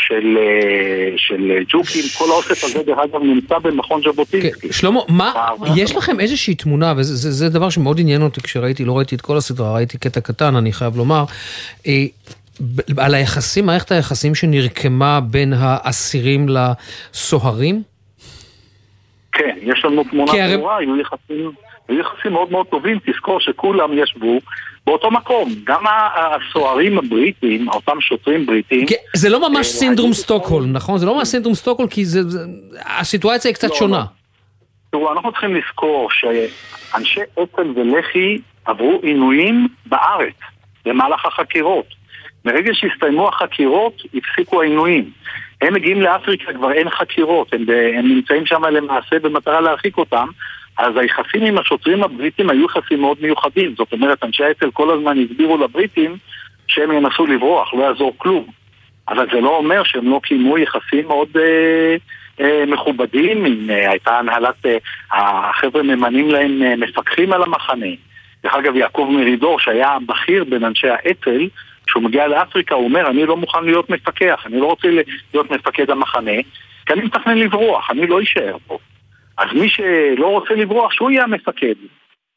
של, 0.00 0.38
אה, 0.40 1.14
של 1.16 1.58
ג'וקים, 1.68 2.02
כל 2.18 2.24
האוסף 2.30 2.64
הזה 2.64 2.82
דרך 2.82 2.98
אגב 2.98 3.22
נמצא 3.22 3.58
במכון 3.58 4.00
ז'בוטינסקי. 4.02 4.72
שלמה, 4.72 5.00
מה, 5.08 5.32
יש 5.76 5.96
לכם 5.96 6.20
איזושהי 6.20 6.54
תמונה, 6.54 6.94
וזה 6.96 7.14
זה, 7.16 7.30
זה 7.30 7.48
דבר 7.48 7.70
שמאוד 7.70 8.00
עניין 8.00 8.22
אותי 8.22 8.40
כשראיתי, 8.40 8.84
לא 8.84 8.96
ראיתי 8.98 9.14
את 9.14 9.20
כל 9.20 9.36
הסדרה, 9.36 9.74
ראיתי 9.74 9.98
קטע 9.98 10.20
קטן, 10.20 10.56
אני 10.56 10.72
חייב 10.72 10.96
לומר, 10.96 11.24
אה, 11.86 12.04
על 12.98 13.14
היחסים, 13.14 13.66
מערכת 13.66 13.90
היחסים 13.92 14.34
שנרקמה 14.34 15.20
בין 15.20 15.52
האסירים 15.56 16.46
לסוהרים? 16.48 17.82
כן, 19.32 19.56
יש 19.62 19.84
לנו 19.84 20.04
תמונה 20.10 20.32
כי 20.32 20.40
הרי- 20.42 20.56
ברורה, 20.56 20.76
היו 20.78 21.00
יחסים, 21.00 21.50
היו 21.88 22.00
יחסים 22.00 22.32
מאוד 22.32 22.50
מאוד 22.50 22.66
טובים, 22.66 22.98
תזכור 23.06 23.40
שכולם 23.40 23.98
ישבו 23.98 24.38
באותו 24.86 25.10
מקום. 25.10 25.54
גם 25.64 25.84
הסוהרים 25.86 26.98
הבריטים, 26.98 27.68
אותם 27.68 28.00
שוטרים 28.00 28.46
בריטים, 28.46 28.86
כן, 28.86 28.96
זה 29.14 29.28
לא 29.28 29.48
ממש 29.48 29.66
אה, 29.66 29.72
סינדרום 29.72 30.12
סטוקהולם, 30.12 30.72
נכון? 30.72 30.98
זה 30.98 31.06
לא 31.06 31.16
ממש 31.16 31.28
סינדרום 31.28 31.54
סטוקהולם, 31.54 31.90
כי 31.90 32.04
זה, 32.04 32.22
זה, 32.22 32.38
הסיטואציה 32.86 33.48
היא 33.48 33.54
קצת 33.54 33.68
לא, 33.68 33.74
שונה. 33.74 33.96
לא. 33.98 34.02
תראו, 34.90 35.12
אנחנו 35.12 35.32
צריכים 35.32 35.54
לזכור 35.54 36.08
שאנשי 36.10 37.20
אצ"ל 37.42 37.72
ולח"י 37.76 38.38
עברו 38.64 39.00
עינויים 39.02 39.68
בארץ 39.86 40.34
במהלך 40.84 41.26
החקירות. 41.26 41.86
מרגע 42.44 42.70
שהסתיימו 42.74 43.28
החקירות, 43.28 44.02
הפסיקו 44.14 44.62
העינויים. 44.62 45.10
הם 45.62 45.74
מגיעים 45.74 46.00
לאפריקה, 46.00 46.52
כבר 46.52 46.72
אין 46.72 46.90
חקירות, 46.90 47.52
הם, 47.52 47.64
הם 47.98 48.08
נמצאים 48.08 48.46
שם 48.46 48.64
למעשה 48.64 49.18
במטרה 49.18 49.60
להרחיק 49.60 49.96
אותם, 49.98 50.26
אז 50.78 50.96
היחסים 50.96 51.44
עם 51.44 51.58
השוטרים 51.58 52.02
הבריטים 52.02 52.50
היו 52.50 52.64
יחסים 52.64 53.00
מאוד 53.00 53.16
מיוחדים. 53.20 53.74
זאת 53.76 53.92
אומרת, 53.92 54.24
אנשי 54.24 54.44
האצ"ל 54.44 54.70
כל 54.70 54.90
הזמן 54.90 55.18
הסבירו 55.18 55.56
לבריטים 55.56 56.16
שהם 56.66 56.92
ינסו 56.92 57.26
לברוח, 57.26 57.74
לא 57.74 57.82
יעזור 57.82 58.14
כלום. 58.18 58.44
אבל 59.08 59.26
זה 59.32 59.40
לא 59.40 59.56
אומר 59.56 59.82
שהם 59.84 60.10
לא 60.10 60.20
קיימו 60.22 60.58
יחסים 60.58 61.06
מאוד 61.08 61.28
אה, 61.36 61.96
אה, 62.40 62.64
מכובדים, 62.66 63.46
אם 63.46 63.70
אה, 63.70 63.90
הייתה 63.90 64.18
הנהלת, 64.18 64.66
אה, 64.66 64.78
החבר'ה 65.50 65.82
ממנים 65.82 66.30
להם 66.30 66.62
אה, 66.62 66.76
מפקחים 66.76 67.32
על 67.32 67.42
המחנה. 67.42 67.86
דרך 68.42 68.54
אגב, 68.54 68.76
יעקב 68.76 69.08
מרידור, 69.10 69.60
שהיה 69.60 69.96
בכיר 70.06 70.44
בין 70.44 70.64
אנשי 70.64 70.88
האצ"ל, 70.88 71.48
כשהוא 71.86 72.02
מגיע 72.02 72.28
לאפריקה, 72.28 72.74
הוא 72.74 72.84
אומר, 72.84 73.10
אני 73.10 73.26
לא 73.26 73.36
מוכן 73.36 73.64
להיות 73.64 73.90
מפקח, 73.90 74.42
אני 74.46 74.60
לא 74.60 74.66
רוצה 74.66 74.88
להיות 75.34 75.50
מפקד 75.50 75.90
המחנה, 75.90 76.42
כי 76.86 76.92
אני 76.92 77.02
מתכנן 77.02 77.38
לברוח, 77.38 77.90
אני 77.90 78.06
לא 78.06 78.22
אשאר 78.22 78.56
פה. 78.66 78.78
אז 79.38 79.48
מי 79.54 79.68
שלא 79.68 80.26
רוצה 80.26 80.54
לברוח, 80.54 80.92
שהוא 80.92 81.10
יהיה 81.10 81.24
המפקד. 81.24 81.74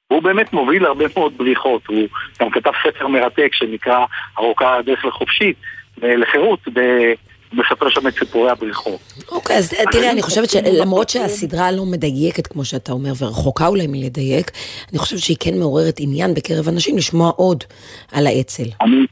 הוא 0.08 0.24
באמת 0.24 0.54
מוביל 0.54 0.86
הרבה 0.86 1.06
מאוד 1.18 1.38
בריחות, 1.38 1.88
הוא 1.88 2.08
גם 2.42 2.50
כתב 2.50 2.72
ספר 2.84 3.08
מרתק 3.08 3.50
שנקרא 3.54 4.06
ארוכה 4.40 4.78
הדרך 4.78 5.06
לחופשית, 5.06 5.56
לחירות, 5.98 6.60
ב- 6.74 7.14
מספר 7.54 7.90
שם 7.90 8.08
את 8.08 8.14
סיפורי 8.14 8.52
הבריחות. 8.52 9.00
אוקיי, 9.32 9.58
אז 9.58 9.74
תראה, 9.92 10.12
אני 10.12 10.22
חושבת 10.22 10.50
שלמרות 10.50 11.10
שהסדרה 11.10 11.72
לא 11.72 11.86
מדייקת, 11.86 12.48
כמו 12.48 12.66
שאתה 12.66 12.92
אומר, 12.92 13.12
ורחוקה 13.20 13.68
אולי 13.68 13.88
מלדייק, 13.88 14.52
אני 14.92 15.00
חושבת 15.00 15.20
שהיא 15.20 15.38
כן 15.40 15.60
מעוררת 15.60 15.96
עניין 16.00 16.34
בקרב 16.34 16.68
אנשים 16.68 16.98
לשמוע 16.98 17.30
עוד 17.36 17.64
על 18.12 18.28
האצ"ל. 18.28 18.70
אני, 18.82 19.06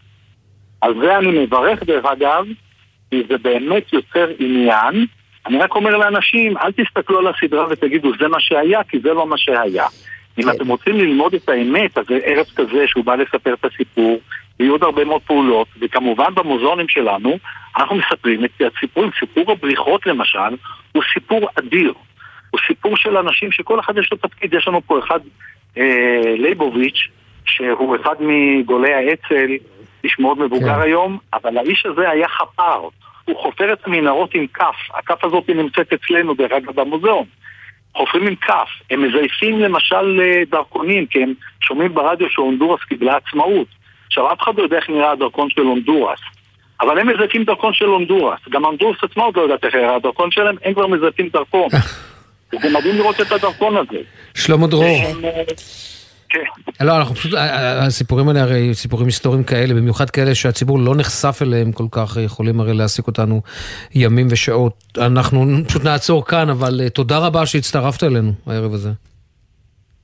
על 0.81 0.93
זה 1.01 1.17
אני 1.17 1.27
מברך 1.27 1.83
דרך 1.83 2.05
אגב, 2.05 2.45
כי 3.11 3.23
זה 3.29 3.37
באמת 3.37 3.93
יוצר 3.93 4.27
עניין. 4.39 5.05
אני 5.45 5.57
רק 5.57 5.75
אומר 5.75 5.97
לאנשים, 5.97 6.57
אל 6.57 6.71
תסתכלו 6.71 7.19
על 7.19 7.27
הסדרה 7.27 7.65
ותגידו 7.69 8.11
זה 8.19 8.27
מה 8.27 8.39
שהיה, 8.39 8.83
כי 8.83 8.99
זה 8.99 9.13
לא 9.13 9.27
מה 9.27 9.37
שהיה. 9.37 9.85
אם 10.37 10.49
אתם 10.49 10.67
רוצים 10.67 10.97
ללמוד 10.97 11.33
את 11.33 11.49
האמת, 11.49 11.97
אז 11.97 12.05
זה 12.07 12.19
ערב 12.23 12.45
כזה 12.55 12.87
שהוא 12.87 13.05
בא 13.05 13.15
לספר 13.15 13.53
את 13.53 13.65
הסיפור, 13.65 14.19
ויהיו 14.59 14.71
עוד 14.71 14.83
הרבה 14.83 15.05
מאוד 15.05 15.21
פעולות, 15.21 15.67
וכמובן 15.79 16.35
במוזיאונים 16.35 16.87
שלנו, 16.87 17.37
אנחנו 17.77 17.95
מספרים 17.95 18.45
את 18.45 18.61
הסיפור, 18.77 19.05
סיפור 19.19 19.51
הבריחות 19.51 20.05
למשל, 20.07 20.55
הוא 20.91 21.03
סיפור 21.13 21.49
אדיר. 21.59 21.93
הוא 22.49 22.59
סיפור 22.67 22.97
של 22.97 23.17
אנשים 23.17 23.51
שכל 23.51 23.79
אחד 23.79 23.97
יש 23.97 24.11
לו 24.11 24.17
תפקיד, 24.17 24.53
יש 24.53 24.67
לנו 24.67 24.81
פה 24.81 24.99
אחד, 24.99 25.19
אה, 25.77 26.35
לייבוביץ', 26.37 27.07
שהוא 27.45 27.95
אחד 27.95 28.15
מגולי 28.19 28.93
האצ"ל, 28.93 29.51
איש 30.03 30.19
מאוד 30.19 30.39
מבוגר 30.39 30.75
כן. 30.75 30.81
היום, 30.81 31.17
אבל 31.33 31.57
האיש 31.57 31.85
הזה 31.85 32.09
היה 32.09 32.27
חפר. 32.27 32.87
הוא 33.25 33.35
חופר 33.41 33.73
את 33.73 33.79
המנהרות 33.85 34.33
עם 34.33 34.47
כף, 34.47 34.75
הכף 34.93 35.25
הזאת 35.25 35.49
נמצאת 35.49 35.93
אצלנו, 35.93 36.33
דרך 36.33 36.51
אגב, 36.51 36.75
במוזיאון. 36.81 37.25
חופרים 37.97 38.27
עם 38.27 38.35
כף, 38.35 38.69
הם 38.91 39.07
מזייפים 39.07 39.59
למשל 39.59 40.21
אה, 40.21 40.43
דרכונים, 40.51 41.05
כי 41.05 41.23
הם 41.23 41.33
שומעים 41.61 41.93
ברדיו 41.93 42.29
שהונדורס 42.29 42.83
קיבלה 42.83 43.17
עצמאות. 43.17 43.67
עכשיו, 44.07 44.33
אף 44.33 44.41
אחד 44.41 44.51
לא 44.57 44.63
יודע 44.63 44.77
איך 44.77 44.89
נראה 44.89 45.11
הדרכון 45.11 45.49
של 45.49 45.61
הונדורס, 45.61 46.19
אבל 46.81 46.99
הם 46.99 47.09
מזייפים 47.09 47.43
דרכון 47.43 47.73
של 47.73 47.85
הונדורס. 47.85 48.39
גם 48.49 48.65
הונדורס 48.65 48.97
עצמה 49.03 49.23
עוד 49.23 49.37
לא 49.37 49.41
יודעת 49.41 49.65
איך 49.65 49.75
נראה 49.75 49.95
הדרכון 49.95 50.31
שלהם, 50.31 50.55
הם 50.65 50.73
כבר 50.73 50.87
מזייפים 50.87 51.29
דרכון. 51.29 51.69
זה 52.61 52.69
מדהים 52.69 52.95
לראות 52.95 53.21
את 53.21 53.31
הדרכון 53.31 53.77
הזה. 53.77 54.01
שלמה 54.35 54.67
דרור. 54.67 54.85
אה, 56.35 56.39
כן. 56.73 56.85
לא, 56.85 56.97
אנחנו 56.97 57.15
פשוט, 57.15 57.33
הסיפורים 57.37 58.27
האלה 58.27 58.41
הרי 58.41 58.73
סיפורים 58.73 59.05
היסטוריים 59.05 59.43
כאלה, 59.43 59.73
במיוחד 59.73 60.09
כאלה 60.09 60.35
שהציבור 60.35 60.79
לא 60.79 60.95
נחשף 60.95 61.39
אליהם 61.41 61.71
כל 61.71 61.85
כך, 61.91 62.17
יכולים 62.25 62.59
הרי 62.59 62.73
להעסיק 62.73 63.07
אותנו 63.07 63.41
ימים 63.95 64.27
ושעות. 64.29 64.83
אנחנו 64.97 65.45
פשוט 65.67 65.83
נעצור 65.83 66.25
כאן, 66.25 66.49
אבל 66.49 66.81
אה, 66.83 66.89
תודה 66.89 67.17
רבה 67.17 67.45
שהצטרפת 67.45 68.03
אלינו 68.03 68.31
הערב 68.47 68.73
הזה. 68.73 68.89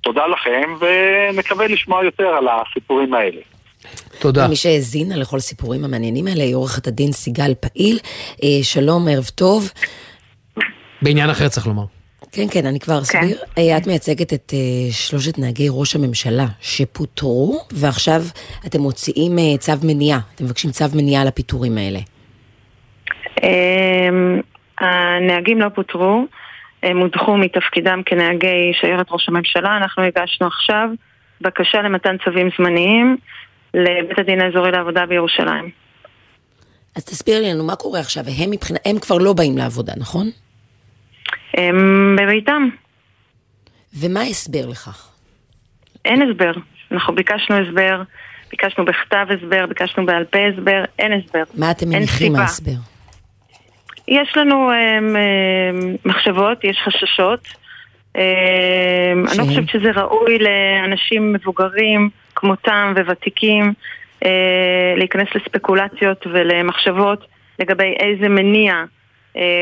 תודה 0.02 0.22
לכם, 0.28 0.86
ונקווה 1.34 1.68
לשמוע 1.68 2.04
יותר 2.04 2.28
על 2.28 2.46
הסיפורים 2.48 3.14
האלה. 3.14 3.42
תודה. 4.20 4.48
מי 4.48 4.56
שהאזינה 4.56 5.16
לכל 5.16 5.38
הסיפורים 5.38 5.86
המעניינים 5.86 6.28
האלה 6.28 6.44
היא 6.44 6.56
עורכת 6.56 6.88
הדין 6.88 7.12
סיגל 7.12 7.54
פעיל. 7.60 8.00
אה, 8.44 8.64
שלום, 8.64 9.08
ערב 9.08 9.26
טוב. 9.36 9.72
בעניין 11.02 11.30
אחר 11.30 11.48
צריך 11.48 11.68
לומר. 11.68 11.99
כן, 12.32 12.46
כן, 12.52 12.66
אני 12.66 12.80
כבר 12.80 13.00
אסביר. 13.00 13.38
כן. 13.56 13.78
את 13.78 13.88
מייצגת 13.88 14.34
את 14.34 14.54
uh, 14.54 14.94
שלושת 14.94 15.40
נהגי 15.40 15.68
ראש 15.70 15.96
הממשלה 15.96 16.46
שפוטרו, 16.62 17.60
ועכשיו 17.72 18.22
אתם 18.66 18.82
מוציאים 18.82 19.38
uh, 19.38 19.58
צו 19.58 19.74
מניעה. 19.84 20.20
אתם 20.36 20.46
מבקשים 20.46 20.72
צו 20.72 20.86
מניעה 20.96 21.26
לפיטורים 21.26 21.78
האלה. 21.78 22.00
Um, 23.40 23.44
הנהגים 24.80 25.62
לא 25.62 25.70
פוטרו, 25.70 26.26
הם 26.84 26.98
הודחו 26.98 27.38
מתפקידם 27.38 28.02
כנהגי 28.06 28.72
שיירת 28.82 29.08
ראש 29.12 29.30
הממשלה. 29.30 29.78
אנחנו 29.78 30.04
הגשנו 30.04 30.48
עכשיו 30.48 30.90
בקשה 31.42 31.82
למתן 31.82 32.16
צווים 32.26 32.50
זמניים 32.58 33.18
לבית 33.74 34.20
הדין 34.20 34.42
האזורי 34.42 34.72
לעבודה 34.72 35.06
בירושלים. 35.06 35.70
אז 36.96 37.06
תסבירי 37.06 37.54
לנו 37.54 37.64
מה 37.64 37.76
קורה 37.76 38.00
עכשיו, 38.00 38.24
והם 38.26 38.52
מבחינה, 38.52 38.80
הם 38.86 39.00
כבר 39.00 39.18
לא 39.18 39.34
באים 39.34 39.58
לעבודה, 39.58 39.94
נכון? 39.98 40.30
הם 41.54 42.16
בביתם. 42.20 42.70
ומה 44.00 44.20
ההסבר 44.20 44.68
לכך? 44.68 45.10
אין 46.06 46.22
הסבר. 46.22 46.52
אנחנו 46.92 47.16
ביקשנו 47.16 47.56
הסבר, 47.56 48.02
ביקשנו 48.52 48.86
בכתב 48.86 49.26
הסבר, 49.30 49.66
ביקשנו 49.66 50.06
בעל 50.06 50.26
פה 50.26 50.40
הסבר, 50.54 50.84
אין 51.00 51.12
הסבר. 51.14 51.44
מה 51.54 51.72
אתם 51.72 51.90
מניחים 51.90 52.34
מההסבר? 52.34 52.72
יש 54.08 54.38
לנו 54.38 54.72
הם, 54.72 55.16
הם, 55.16 55.96
מחשבות, 56.06 56.64
יש 56.64 56.78
חששות. 56.86 57.48
הם, 58.16 59.26
אני 59.28 59.38
לא 59.38 59.44
חושבת 59.44 59.70
שזה 59.70 59.92
ראוי 59.92 60.38
לאנשים 60.40 61.34
מבוגרים 61.34 62.10
כמותם 62.36 62.94
וותיקים 63.08 63.74
אה, 64.26 64.94
להיכנס 64.98 65.28
לספקולציות 65.36 66.28
ולמחשבות 66.28 67.26
לגבי 67.60 67.94
איזה 68.00 68.30
מניע 68.30 68.74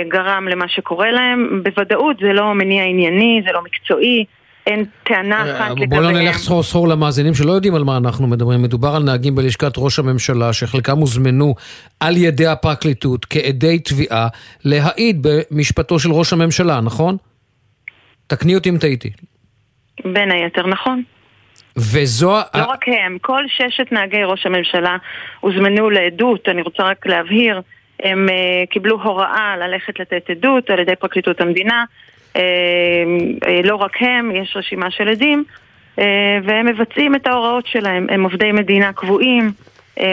גרם 0.08 0.48
למה 0.48 0.68
שקורה 0.68 1.12
להם. 1.12 1.64
בוודאות 1.64 2.18
זה 2.20 2.34
לא 2.34 2.54
מניע 2.54 2.84
ענייני, 2.84 3.42
זה 3.46 3.52
לא 3.54 3.62
מקצועי. 3.64 4.26
אין 4.68 4.86
טענה 5.04 5.46
אה, 5.46 5.58
אחת 5.58 5.72
לגביהם. 5.72 5.90
בואו 5.90 6.02
לא 6.02 6.12
נלך 6.12 6.38
סחור 6.38 6.64
סחור 6.64 6.88
למאזינים 6.88 7.34
שלא 7.34 7.52
יודעים 7.52 7.76
על 7.76 7.84
מה 7.84 7.98
אנחנו 7.98 8.28
מדברים. 8.28 8.62
מדובר 8.62 8.96
על 8.96 9.04
נהגים 9.04 9.36
בלשכת 9.36 9.74
ראש 9.78 10.00
הממשלה, 10.00 10.54
שחלקם 10.54 10.98
הוזמנו 10.98 11.56
על 12.00 12.18
ידי 12.18 12.48
הפרקליטות 12.48 13.26
כעדי 13.26 13.80
תביעה 13.80 14.28
להעיד 14.66 15.28
במשפטו 15.28 16.00
של 16.00 16.12
ראש 16.12 16.34
הממשלה, 16.34 16.82
נכון? 16.82 17.18
תקני 18.28 18.56
אותי 18.56 18.70
אם 18.70 18.78
טעיתי. 18.78 19.10
בין 20.06 20.32
היתר 20.32 20.68
נכון. 20.68 21.04
וזו... 21.78 22.32
לא 22.56 22.66
רק 22.66 22.86
הם, 22.88 23.18
כל 23.22 23.44
ששת 23.48 23.92
נהגי 23.92 24.24
ראש 24.24 24.46
הממשלה 24.46 24.98
הוזמנו 25.40 25.90
לעדות, 25.90 26.50
אני 26.50 26.62
רוצה 26.62 26.84
רק 26.84 27.06
להבהיר, 27.06 27.62
הם 28.04 28.28
uh, 28.30 28.70
קיבלו 28.70 29.02
הוראה 29.04 29.56
ללכת 29.58 30.00
לתת 30.00 30.30
עדות 30.30 30.70
על 30.70 30.80
ידי 30.80 30.96
פרקליטות 30.96 31.42
המדינה, 31.42 31.86
uh, 32.34 32.38
uh, 32.38 33.48
לא 33.64 33.76
רק 33.76 34.02
הם, 34.02 34.36
יש 34.36 34.54
רשימה 34.56 34.92
של 34.92 35.08
עדים, 35.08 35.44
והם 36.44 36.66
מבצעים 36.66 37.16
את 37.16 37.28
ההוראות 37.28 37.68
שלהם, 37.68 38.08
הם 38.10 38.24
עובדי 38.24 38.52
מדינה 38.52 38.94
קבועים, 38.94 39.52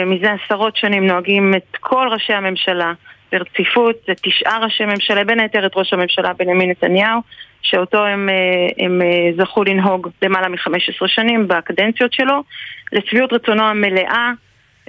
מזה 0.05 0.27
עשרות 0.31 0.77
שנים 0.77 1.07
נוהגים 1.07 1.53
את 1.55 1.77
כל 1.79 2.07
ראשי 2.11 2.33
הממשלה 2.33 2.93
ברציפות, 3.31 3.95
זה 4.07 4.13
תשעה 4.21 4.59
ראשי 4.59 4.85
ממשלה, 4.85 5.23
בין 5.23 5.39
היתר 5.39 5.65
את 5.65 5.71
ראש 5.75 5.93
הממשלה 5.93 6.33
בנימין 6.33 6.69
נתניהו, 6.69 7.21
שאותו 7.61 8.05
הם, 8.05 8.29
אה, 8.29 8.85
הם 8.85 9.01
אה, 9.01 9.43
זכו 9.43 9.63
לנהוג 9.63 10.09
למעלה 10.21 10.47
מ-15 10.47 11.07
שנים 11.07 11.47
בקדנציות 11.47 12.13
שלו, 12.13 12.43
לשביעות 12.91 13.33
רצונו 13.33 13.63
המלאה, 13.63 14.31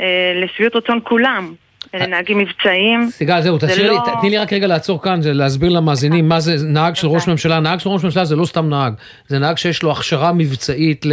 אה, 0.00 0.32
לשביעות 0.34 0.76
רצון 0.76 1.00
כולם. 1.04 1.54
אלה 1.96 2.06
נהגים 2.06 2.38
מבצעיים. 2.38 3.08
סיגל, 3.10 3.40
זהו, 3.40 3.58
תשאיר 3.58 3.92
לי, 3.92 3.98
תני 4.20 4.30
לי 4.30 4.38
רק 4.38 4.52
רגע 4.52 4.66
לעצור 4.66 5.02
כאן, 5.02 5.20
להסביר 5.24 5.70
למאזינים 5.70 6.28
מה 6.28 6.40
זה 6.40 6.56
נהג 6.68 6.94
של 6.94 7.06
ראש 7.06 7.28
ממשלה. 7.28 7.60
נהג 7.60 7.78
של 7.78 7.88
ראש 7.88 8.04
ממשלה 8.04 8.24
זה 8.24 8.36
לא 8.36 8.44
סתם 8.44 8.68
נהג, 8.68 8.94
זה 9.26 9.38
נהג 9.38 9.56
שיש 9.56 9.82
לו 9.82 9.92
הכשרה 9.92 10.32
מבצעית 10.32 11.06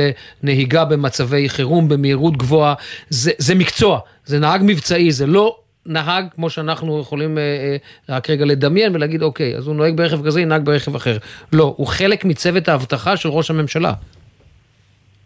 לנהיגה 0.43 0.85
במצבי 0.85 1.49
חירום 1.49 1.89
במהירות 1.89 2.37
גבוהה. 2.37 2.73
זה, 3.09 3.31
זה 3.37 3.55
מקצוע, 3.55 3.99
זה 4.25 4.39
נהג 4.39 4.61
מבצעי, 4.63 5.11
זה 5.11 5.27
לא 5.27 5.55
נהג 5.85 6.25
כמו 6.35 6.49
שאנחנו 6.49 6.99
יכולים 6.99 7.37
אה, 7.37 7.43
אה, 7.43 8.15
רק 8.15 8.29
רגע 8.29 8.45
לדמיין 8.45 8.95
ולהגיד, 8.95 9.21
אוקיי, 9.21 9.55
אז 9.55 9.67
הוא 9.67 9.75
נוהג 9.75 9.97
ברכב 9.97 10.25
כזה, 10.25 10.41
ינהג 10.41 10.65
ברכב 10.65 10.95
אחר. 10.95 11.17
לא, 11.53 11.73
הוא 11.77 11.87
חלק 11.87 12.25
מצוות 12.25 12.67
האבטחה 12.67 13.17
של 13.17 13.29
ראש 13.29 13.49
הממשלה. 13.49 13.93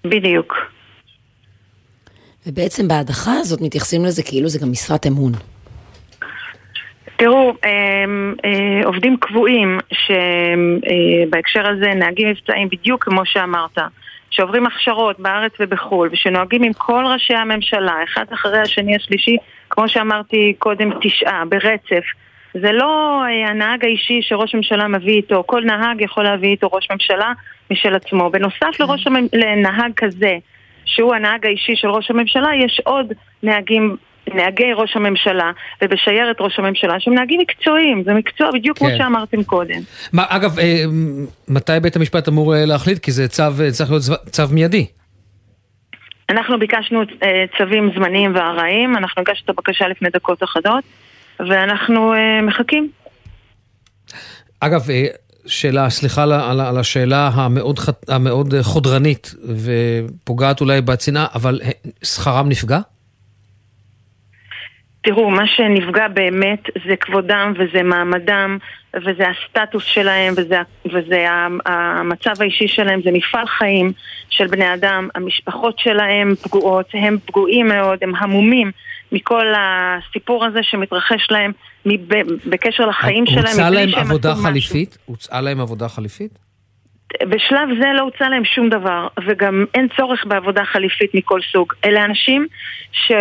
בדיוק. 0.06 0.54
ובעצם 2.48 2.88
בהדחה 2.88 3.32
הזאת 3.34 3.62
מתייחסים 3.62 4.06
לזה 4.06 4.24
כאילו 4.24 4.50
זה 4.50 4.60
גם 4.60 4.72
משרת 4.72 5.08
אמון. 5.08 5.32
תראו, 7.16 7.54
הם, 7.64 8.36
אה, 8.46 8.86
עובדים 8.86 9.18
קבועים 9.20 9.80
שבהקשר 9.92 11.66
אה, 11.66 11.70
הזה 11.70 11.88
נהגים 11.96 12.30
מבצעים 12.30 12.70
בדיוק 12.70 13.04
כמו 13.04 13.22
שאמרת, 13.26 13.78
שעוברים 14.30 14.66
הכשרות 14.66 15.20
בארץ 15.20 15.52
ובחו"ל 15.60 16.10
ושנוהגים 16.12 16.64
עם 16.64 16.74
כל 16.74 17.04
ראשי 17.14 17.34
הממשלה, 17.34 17.96
אחד 18.04 18.26
אחרי 18.34 18.60
השני 18.60 18.96
השלישי, 18.96 19.38
כמו 19.70 19.90
שאמרתי 19.90 20.54
קודם, 20.60 20.90
תשעה, 21.02 21.44
ברצף. 21.50 22.06
זה 22.54 22.72
לא 22.72 23.22
אה, 23.24 23.50
הנהג 23.50 23.86
האישי 23.86 24.20
שראש 24.22 24.56
ממשלה 24.56 24.88
מביא 24.88 25.14
איתו, 25.14 25.44
כל 25.46 25.62
נהג 25.64 26.02
יכול 26.02 26.24
להביא 26.24 26.50
איתו 26.50 26.70
ראש 26.74 26.88
ממשלה 26.92 27.34
משל 27.72 27.96
עצמו. 27.96 28.30
בנוסף 28.30 28.80
לראש 28.80 29.08
המ... 29.08 29.16
לנהג 29.34 29.92
כזה, 29.98 30.38
שהוא 30.88 31.16
הנהג 31.16 31.46
האישי 31.46 31.76
של 31.76 31.88
ראש 31.88 32.12
הממשלה, 32.12 32.50
יש 32.66 32.82
עוד 32.86 33.14
נהגים 33.44 33.96
נהגי 34.34 34.74
ראש 34.76 34.96
הממשלה 34.96 35.52
ובשיירת 35.82 36.36
ראש 36.40 36.60
הממשלה 36.60 37.00
שהם 37.00 37.14
נהגים 37.14 37.40
מקצועיים, 37.40 38.04
זה 38.06 38.14
מקצוע 38.14 38.52
בדיוק 38.54 38.78
כן. 38.78 38.86
כמו 38.86 38.98
שאמרתם 38.98 39.44
קודם. 39.44 39.80
מה, 40.14 40.24
אגב, 40.28 40.60
אה, 40.60 40.84
מתי 41.48 41.80
בית 41.82 41.96
המשפט 41.96 42.28
אמור 42.28 42.56
אה, 42.56 42.66
להחליט? 42.66 43.00
כי 43.00 43.12
זה 43.12 43.28
צו, 43.28 43.44
צריך 43.72 43.90
להיות 43.92 44.04
צו 44.32 44.44
מיידי. 44.52 44.86
אנחנו 46.30 46.60
ביקשנו 46.60 47.02
אה, 47.24 47.46
צווים 47.58 47.92
זמניים 47.96 48.36
וארעיים, 48.36 48.98
אנחנו 48.98 49.22
הגשנו 49.22 49.44
את 49.46 49.50
הבקשה 49.50 49.88
לפני 49.88 50.10
דקות 50.10 50.44
אחדות, 50.44 50.84
ואנחנו 51.40 52.14
אה, 52.14 52.42
מחכים. 52.42 52.90
אגב, 54.60 54.90
אה, 54.90 55.06
שאלה, 55.48 55.90
סליחה 55.90 56.24
על, 56.24 56.32
על, 56.32 56.62
על 56.62 56.78
השאלה 56.78 57.30
המאוד, 57.34 57.80
המאוד 58.08 58.54
חודרנית 58.62 59.36
ופוגעת 59.64 60.62
אולי 60.62 60.82
בצנעה, 60.82 61.26
אבל 61.36 61.60
שכרם 62.04 62.50
נפגע? 62.50 62.80
תראו, 65.02 65.30
מה 65.30 65.48
שנפגע 65.48 66.08
באמת 66.08 66.64
זה 66.88 66.96
כבודם 66.96 67.54
וזה 67.58 67.84
מעמדם 67.84 68.58
וזה 68.96 69.24
הסטטוס 69.30 69.84
שלהם 69.84 70.34
וזה, 70.38 70.62
וזה 70.86 71.26
המצב 71.66 72.42
האישי 72.42 72.68
שלהם, 72.68 73.02
זה 73.04 73.12
מפעל 73.12 73.48
חיים 73.48 73.92
של 74.30 74.48
בני 74.48 74.74
אדם, 74.74 75.10
המשפחות 75.16 75.80
שלהם 75.80 76.36
פגועות, 76.36 76.86
הם 76.94 77.18
פגועים 77.26 77.68
מאוד, 77.68 78.00
הם 78.02 78.16
המומים 78.16 78.72
מכל 79.12 79.46
הסיפור 79.58 80.46
הזה 80.46 80.60
שמתרחש 80.64 81.28
להם 81.32 81.52
בקשר 82.46 82.86
לחיים 82.86 83.26
שלהם. 83.26 83.46
הוצעה 83.46 83.70
להם 83.70 83.90
עבודה 83.96 84.36
חליפית? 84.36 84.98
הוצעה 85.06 85.42
להם 85.42 85.62
עבודה 85.62 85.88
חליפית? 85.90 86.32
בשלב 87.22 87.70
זה 87.80 87.88
לא 87.96 88.02
הוצע 88.02 88.30
להם 88.30 88.46
שום 88.46 88.70
דבר, 88.70 89.08
וגם 89.28 89.66
אין 89.74 89.88
צורך 89.98 90.26
בעבודה 90.26 90.66
חליפית 90.66 91.16
מכל 91.16 91.40
סוג. 91.52 91.74
אלה 91.86 92.06
אנשים 92.06 92.48
ש... 92.92 93.12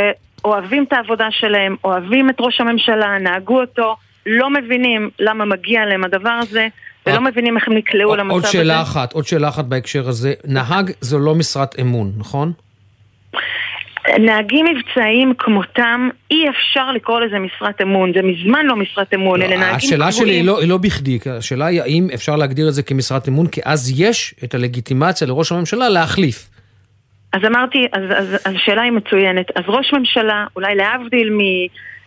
אוהבים 0.45 0.85
את 0.89 0.93
העבודה 0.93 1.27
שלהם, 1.31 1.77
אוהבים 1.85 2.31
את 2.31 2.35
ראש 2.41 2.61
הממשלה, 2.61 3.19
נהגו 3.19 3.61
אותו, 3.61 3.97
לא 4.27 4.51
מבינים 4.51 5.11
למה 5.19 5.45
מגיע 5.45 5.85
להם 5.85 6.05
הדבר 6.05 6.39
הזה, 6.43 6.69
ולא 7.07 7.21
מבינים 7.21 7.57
איך 7.57 7.69
הם 7.69 7.75
נקלעו 7.75 8.17
למצב 8.17 8.37
הזה. 8.37 8.47
עוד 8.47 8.53
שאלה 8.53 8.83
אחת, 8.83 9.13
עוד 9.13 9.27
שאלה 9.27 9.49
אחת 9.49 9.65
בהקשר 9.65 10.09
הזה. 10.09 10.35
נהג 10.45 10.91
זו 11.01 11.19
לא 11.19 11.35
משרת 11.35 11.81
אמון, 11.81 12.13
נכון? 12.17 12.53
נהגים 14.19 14.67
מבצעיים 14.67 15.35
כמותם, 15.39 16.09
אי 16.31 16.49
אפשר 16.49 16.93
לקרוא 16.93 17.21
לזה 17.21 17.39
משרת 17.39 17.81
אמון, 17.83 18.13
זה 18.15 18.23
מזמן 18.23 18.67
לא 18.67 18.77
משרת 18.77 19.15
אמון, 19.15 19.43
אלה 19.43 19.57
נהגים 19.57 19.63
קבועים. 19.63 19.77
השאלה 19.77 20.13
שלי 20.13 20.33
היא 20.33 20.45
לא, 20.45 20.61
היא 20.61 20.69
לא 20.69 20.79
בכדי, 20.79 21.19
השאלה 21.39 21.67
היא 21.67 21.83
האם 21.83 22.09
אפשר 22.15 22.37
להגדיר 22.37 22.69
את 22.69 22.75
זה 22.75 22.83
כמשרת 22.83 23.29
אמון, 23.29 23.47
כי 23.47 23.61
אז 23.65 24.01
יש 24.01 24.35
את 24.45 24.55
הלגיטימציה 24.55 25.27
לראש 25.27 25.53
הממשלה 25.53 25.89
להחליף. 25.89 26.49
אז 27.33 27.41
אמרתי, 27.47 27.87
אז, 27.93 28.03
אז, 28.17 28.35
אז 28.45 28.55
השאלה 28.55 28.83
היא 28.83 28.93
מצוינת. 28.93 29.47
אז 29.57 29.65
ראש 29.69 29.93
ממשלה, 29.93 30.45
אולי 30.57 30.75
להבדיל 30.75 31.31
מ... 31.31 31.41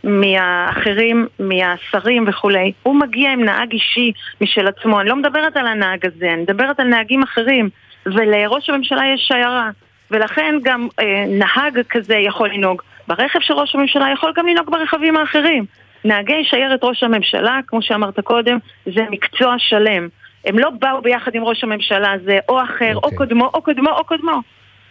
מהאחרים, 0.03 1.27
מהשרים 1.39 2.25
וכולי, 2.27 2.71
הוא 2.83 2.95
מגיע 2.95 3.31
עם 3.31 3.43
נהג 3.43 3.71
אישי 3.71 4.11
משל 4.41 4.67
עצמו. 4.67 5.01
אני 5.01 5.09
לא 5.09 5.15
מדברת 5.15 5.57
על 5.57 5.67
הנהג 5.67 6.05
הזה, 6.05 6.33
אני 6.33 6.41
מדברת 6.41 6.79
על 6.79 6.87
נהגים 6.87 7.23
אחרים. 7.23 7.69
ולראש 8.05 8.69
הממשלה 8.69 9.01
יש 9.13 9.21
שיירה. 9.27 9.69
ולכן 10.11 10.55
גם 10.63 10.87
אה, 10.99 11.23
נהג 11.27 11.81
כזה 11.89 12.15
יכול 12.15 12.49
לנהוג 12.49 12.81
ברכב 13.07 13.39
של 13.39 13.53
ראש 13.53 13.75
הממשלה, 13.75 14.11
יכול 14.13 14.33
גם 14.35 14.47
לנהוג 14.47 14.69
ברכבים 14.71 15.17
האחרים. 15.17 15.65
נהגי 16.05 16.43
שיירת 16.43 16.79
ראש 16.83 17.03
הממשלה, 17.03 17.59
כמו 17.67 17.81
שאמרת 17.81 18.19
קודם, 18.19 18.57
זה 18.85 19.01
מקצוע 19.09 19.55
שלם. 19.57 20.07
הם 20.45 20.59
לא 20.59 20.69
באו 20.69 21.01
ביחד 21.01 21.35
עם 21.35 21.43
ראש 21.43 21.63
הממשלה, 21.63 22.13
זה 22.25 22.37
או 22.49 22.63
אחר, 22.63 22.91
okay. 22.91 22.95
או 22.95 23.03
אוקיי. 23.03 23.17
קודמו, 23.17 23.45
או 23.53 23.61
קודמו, 23.61 23.89
או 23.89 24.03
קודמו. 24.03 24.41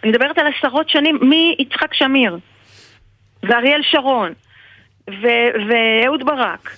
אני 0.03 0.11
מדברת 0.11 0.37
על 0.37 0.45
עשרות 0.57 0.89
שנים 0.89 1.19
מיצחק 1.21 1.93
שמיר 1.93 2.37
ואריאל 3.43 3.81
שרון 3.83 4.33
ואהוד 5.69 6.25
ברק, 6.25 6.77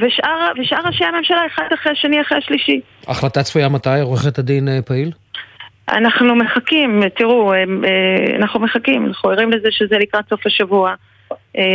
ושאר, 0.00 0.52
ושאר 0.60 0.80
ראשי 0.86 1.04
הממשלה, 1.04 1.46
אחד 1.46 1.66
אחרי 1.74 1.92
השני 1.92 2.20
אחרי 2.20 2.38
השלישי. 2.38 2.80
החלטה 3.08 3.42
צפויה 3.42 3.68
מתי, 3.68 4.00
עורכת 4.00 4.38
הדין 4.38 4.68
אה, 4.68 4.82
פעיל? 4.82 5.12
אנחנו 5.88 6.34
מחכים, 6.34 7.02
תראו, 7.16 7.52
אה, 7.52 7.64
אנחנו 8.36 8.60
מחכים, 8.60 9.06
אנחנו 9.06 9.30
ערים 9.30 9.50
לזה 9.50 9.68
שזה 9.70 9.98
לקראת 9.98 10.28
סוף 10.28 10.46
השבוע. 10.46 10.94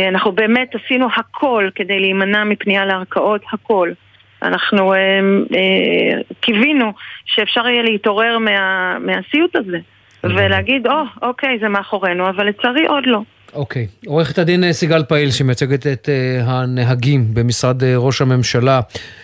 אנחנו 0.08 0.32
באמת 0.32 0.74
עשינו 0.74 1.06
הכל 1.16 1.68
כדי 1.74 2.00
להימנע 2.00 2.44
מפנייה 2.44 2.84
לערכאות, 2.86 3.40
הכל. 3.52 3.92
אנחנו 4.42 4.94
אה, 4.94 4.98
אה, 5.54 6.20
קיווינו 6.40 6.92
שאפשר 7.26 7.68
יהיה 7.68 7.82
להתעורר 7.82 8.38
מה, 8.38 8.96
מהסיוט 8.98 9.56
הזה 9.56 9.78
ולהגיד, 10.24 10.86
או, 10.86 10.92
oh, 10.92 11.26
אוקיי, 11.26 11.58
זה 11.60 11.68
מאחורינו, 11.68 12.28
אבל 12.28 12.48
לצערי 12.48 12.86
עוד 12.86 13.04
לא. 13.06 13.20
אוקיי. 13.54 13.86
Okay. 13.86 14.08
עורכת 14.08 14.38
הדין 14.38 14.64
אה, 14.64 14.72
סיגל 14.72 15.04
פעיל, 15.04 15.30
שמייצגת 15.30 15.86
את 15.86 16.08
uh, 16.08 16.50
הנהגים 16.50 17.34
במשרד 17.34 17.82
uh, 17.82 17.86
ראש 17.96 18.20
הממשלה, 18.20 18.80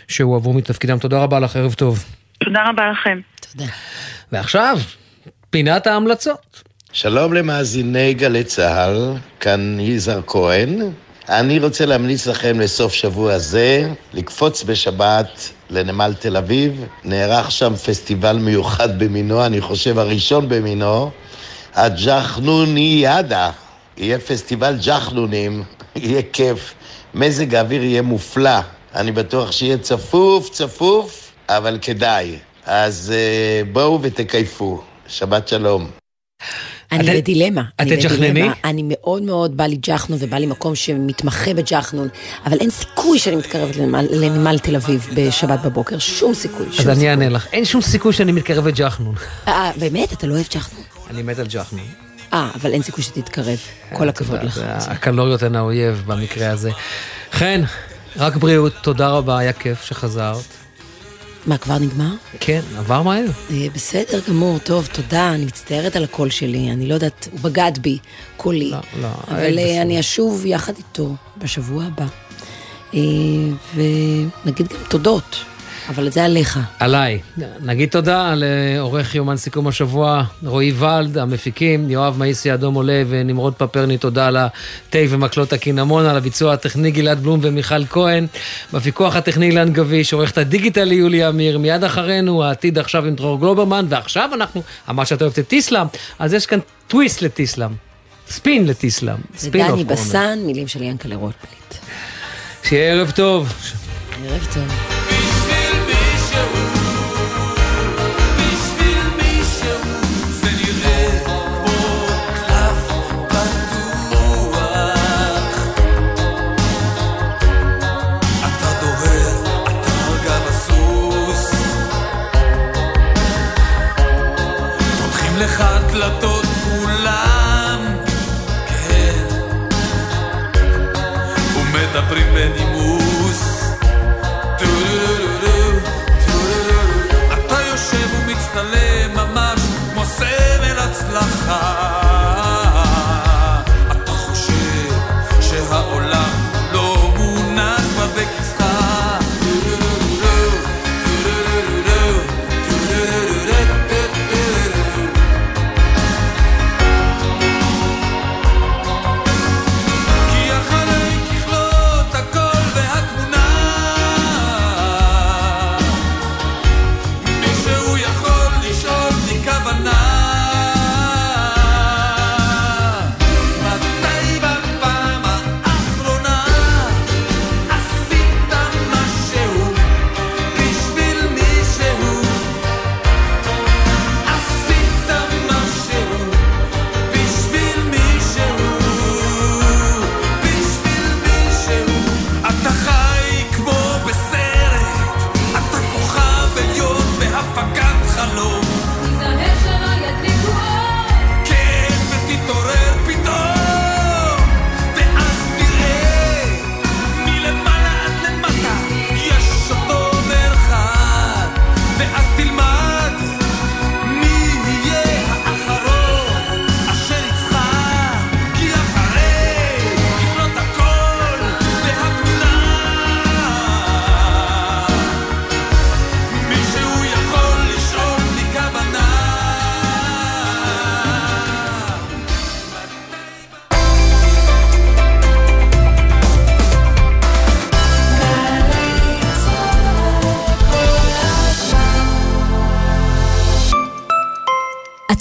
שהועברו 0.08 0.52
מתפקידם. 0.52 0.98
תודה 0.98 1.22
רבה 1.22 1.40
לך, 1.40 1.56
ערב 1.56 1.74
טוב. 1.74 2.23
תודה 2.44 2.68
רבה 2.68 2.90
לכם. 2.90 3.20
תודה. 3.52 3.70
ועכשיו, 4.32 4.78
פינת 5.50 5.86
ההמלצות. 5.86 6.62
שלום 6.92 7.32
למאזיני 7.32 8.14
גלי 8.14 8.44
צה"ל, 8.44 9.14
כאן 9.40 9.80
יזהר 9.80 10.20
כהן. 10.26 10.78
אני 11.28 11.58
רוצה 11.58 11.86
להמליץ 11.86 12.26
לכם 12.26 12.60
לסוף 12.60 12.92
שבוע 12.92 13.38
זה, 13.38 13.88
לקפוץ 14.12 14.62
בשבת 14.62 15.50
לנמל 15.70 16.14
תל 16.18 16.36
אביב. 16.36 16.84
נערך 17.04 17.50
שם 17.50 17.76
פסטיבל 17.76 18.36
מיוחד 18.36 18.98
במינו, 18.98 19.46
אני 19.46 19.60
חושב 19.60 19.98
הראשון 19.98 20.48
במינו, 20.48 21.10
הג'חנוניאדה. 21.74 23.50
יהיה 23.96 24.18
פסטיבל 24.18 24.76
ג'חנונים, 24.86 25.62
יהיה 25.96 26.22
כיף. 26.32 26.74
מזג 27.14 27.54
האוויר 27.54 27.84
יהיה 27.84 28.02
מופלא. 28.02 28.60
אני 28.94 29.12
בטוח 29.12 29.52
שיהיה 29.52 29.78
צפוף, 29.78 30.50
צפוף, 30.50 31.23
אבל 31.48 31.78
כדאי. 31.82 32.38
אז 32.66 33.12
uh, 33.14 33.72
בואו 33.72 34.02
ותקייפו. 34.02 34.82
שבת 35.08 35.48
שלום. 35.48 35.90
אני 36.92 37.20
בדילמה. 37.20 37.62
את 37.82 37.86
תג'חנני? 37.86 38.48
אני 38.64 38.82
מאוד 38.88 39.22
מאוד 39.22 39.56
בא 39.56 39.64
לי 39.64 39.76
ג'חנון 39.76 40.18
ובא 40.22 40.36
לי 40.36 40.46
מקום 40.46 40.74
שמתמחה 40.74 41.54
בג'חנון, 41.54 42.08
אבל 42.46 42.56
אין 42.60 42.70
סיכוי 42.70 43.18
שאני 43.18 43.36
מתקרבת 43.36 43.76
לנמל 44.10 44.58
תל 44.58 44.76
אביב 44.76 45.08
בשבת 45.14 45.60
בבוקר, 45.64 45.98
שום 45.98 46.34
סיכוי. 46.34 46.66
אז 46.78 46.88
אני 46.88 47.10
אענה 47.10 47.28
לך, 47.28 47.46
אין 47.52 47.64
שום 47.64 47.80
סיכוי 47.80 48.12
שאני 48.12 48.32
מתקרב 48.32 48.66
לג'חנון. 48.66 49.14
אה, 49.48 49.70
באמת? 49.78 50.12
אתה 50.12 50.26
לא 50.26 50.34
אוהב 50.34 50.46
ג'חנון? 50.50 50.84
אני 51.10 51.22
מת 51.22 51.38
על 51.38 51.46
ג'חנון. 51.48 51.86
אה, 52.32 52.50
אבל 52.54 52.72
אין 52.72 52.82
סיכוי 52.82 53.04
שתתקרב. 53.04 53.58
כל 53.92 54.08
הכבוד 54.08 54.42
לך. 54.42 54.60
הקלוריות 54.66 55.42
הן 55.42 55.56
האויב 55.56 56.02
במקרה 56.06 56.50
הזה. 56.50 56.70
חן, 57.32 57.62
רק 58.16 58.36
בריאות, 58.36 58.72
תודה 58.82 59.08
רבה, 59.08 59.38
היה 59.38 59.52
כיף 59.52 59.84
שחזרת. 59.84 60.63
מה, 61.46 61.58
כבר 61.58 61.78
נגמר? 61.78 62.14
כן, 62.40 62.60
עבר 62.78 63.02
מהר. 63.02 63.26
אה, 63.50 63.66
בסדר 63.74 64.20
גמור, 64.28 64.58
טוב, 64.58 64.88
תודה, 64.92 65.34
אני 65.34 65.44
מצטערת 65.44 65.96
על 65.96 66.04
הקול 66.04 66.30
שלי, 66.30 66.70
אני 66.70 66.86
לא 66.86 66.94
יודעת, 66.94 67.28
הוא 67.32 67.40
בגד 67.40 67.72
בי, 67.80 67.98
קולי. 68.36 68.70
לא, 68.70 68.78
לא, 69.00 69.08
אבל 69.28 69.58
אה, 69.58 69.82
אני 69.82 70.00
אשוב 70.00 70.46
יחד 70.46 70.72
איתו 70.78 71.14
בשבוע 71.38 71.84
הבא. 71.84 72.06
אה, 72.94 73.00
ונגיד 73.74 74.68
גם 74.68 74.78
תודות. 74.88 75.36
אבל 75.88 76.10
זה 76.10 76.24
עליך. 76.24 76.58
עליי. 76.78 77.20
נגיד 77.60 77.88
תודה 77.88 78.34
לעורך 78.36 79.14
יומן 79.14 79.36
סיכום 79.36 79.68
השבוע, 79.68 80.24
רועי 80.42 80.72
ולד, 80.72 81.18
המפיקים, 81.18 81.90
יואב 81.90 82.18
מאיסי 82.18 82.54
אדום 82.54 82.74
עולה 82.74 83.02
ונמרוד 83.08 83.54
פפרני, 83.54 83.98
תודה 83.98 84.26
על 84.26 84.36
התה 84.36 84.98
ומקלות 85.08 85.52
הקינמון, 85.52 86.06
על 86.06 86.16
הביצוע 86.16 86.52
הטכני 86.52 86.90
גלעד 86.90 87.20
בלום 87.20 87.40
ומיכל 87.42 87.86
כהן, 87.86 88.26
בפיקוח 88.72 89.16
הטכני 89.16 89.46
אילן 89.46 89.72
גביש, 89.72 90.12
עורכת 90.12 90.38
הדיגיטל 90.38 90.92
יוליה 90.92 91.28
אמיר, 91.28 91.58
מיד 91.58 91.84
אחרינו 91.84 92.44
העתיד 92.44 92.78
עכשיו 92.78 93.06
עם 93.06 93.14
דרור 93.14 93.40
גלוברמן, 93.40 93.86
ועכשיו 93.88 94.30
אנחנו, 94.34 94.62
אמרת 94.90 95.06
שאת 95.06 95.22
אוהבת 95.22 95.38
את 95.38 95.48
טיסלאם, 95.48 95.86
אז 96.18 96.34
יש 96.34 96.46
כאן 96.46 96.58
טוויסט 96.88 97.22
לטיסלאם, 97.22 97.70
ספין 98.28 98.66
לטיסלאם, 98.66 99.16
ספין 99.36 99.60
אוף. 99.60 99.70
ודני 99.72 99.84
בסן, 99.84 100.38
מילים 100.46 100.68
של 100.68 100.82
ינקלה 100.82 101.16
רוטבליט. 101.16 101.74
שיהיה 102.62 102.92
ערב 102.92 103.10
טוב. 103.10 103.52
ערב 104.24 104.46
טוב. 104.54 105.03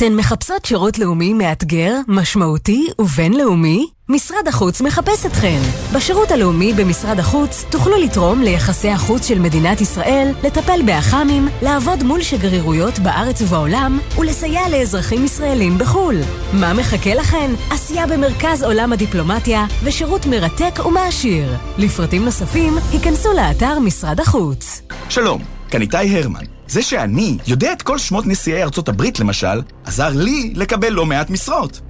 אתן 0.06 0.16
מחפשות 0.16 0.66
שירות 0.66 1.00
לאומי 1.00 1.34
מאתגר, 1.34 1.96
משמעותי 2.08 2.90
ובינלאומי? 3.00 3.88
משרד 4.10 4.48
החוץ 4.48 4.82
מחפש 4.82 5.26
אתכן. 5.26 5.60
בשירות 5.94 6.32
הלאומי 6.32 6.74
במשרד 6.74 7.20
החוץ 7.20 7.66
תוכלו 7.72 7.98
לתרום 7.98 8.42
ליחסי 8.42 8.90
החוץ 8.90 9.28
של 9.28 9.40
מדינת 9.40 9.82
ישראל, 9.82 10.32
לטפל 10.44 10.82
באח"מים, 10.86 11.48
לעבוד 11.62 12.04
מול 12.04 12.22
שגרירויות 12.22 13.00
בארץ 13.00 13.42
ובעולם 13.42 14.00
ולסייע 14.18 14.70
לאזרחים 14.70 15.26
ישראלים 15.26 15.78
בחו"ל. 15.78 16.16
מה 16.54 16.74
מחכה 16.74 17.14
לכן? 17.16 17.52
עשייה 17.70 18.08
במרכז 18.08 18.64
עולם 18.64 18.94
הדיפלומטיה 18.94 19.66
ושירות 19.84 20.26
מרתק 20.26 20.86
ומעשיר. 20.86 21.54
לפרטים 21.78 22.26
נוספים, 22.26 22.74
היכנסו 22.92 23.34
לאתר 23.34 23.80
משרד 23.80 24.20
החוץ. 24.20 24.82
שלום, 25.10 25.42
כאן 25.70 25.82
איתי 25.82 26.18
הרמן. 26.18 26.53
זה 26.74 26.82
שאני 26.82 27.38
יודע 27.48 27.74
את 27.74 27.82
כל 27.82 27.98
שמות 27.98 28.26
נשיאי 28.26 28.64
ארצות 28.64 28.90
הברית, 28.90 29.20
למשל, 29.20 29.62
עזר 29.86 30.10
לי 30.10 30.54
לקבל 30.56 30.90
לא 30.90 31.06
מעט 31.06 31.30
משרות. 31.30 31.82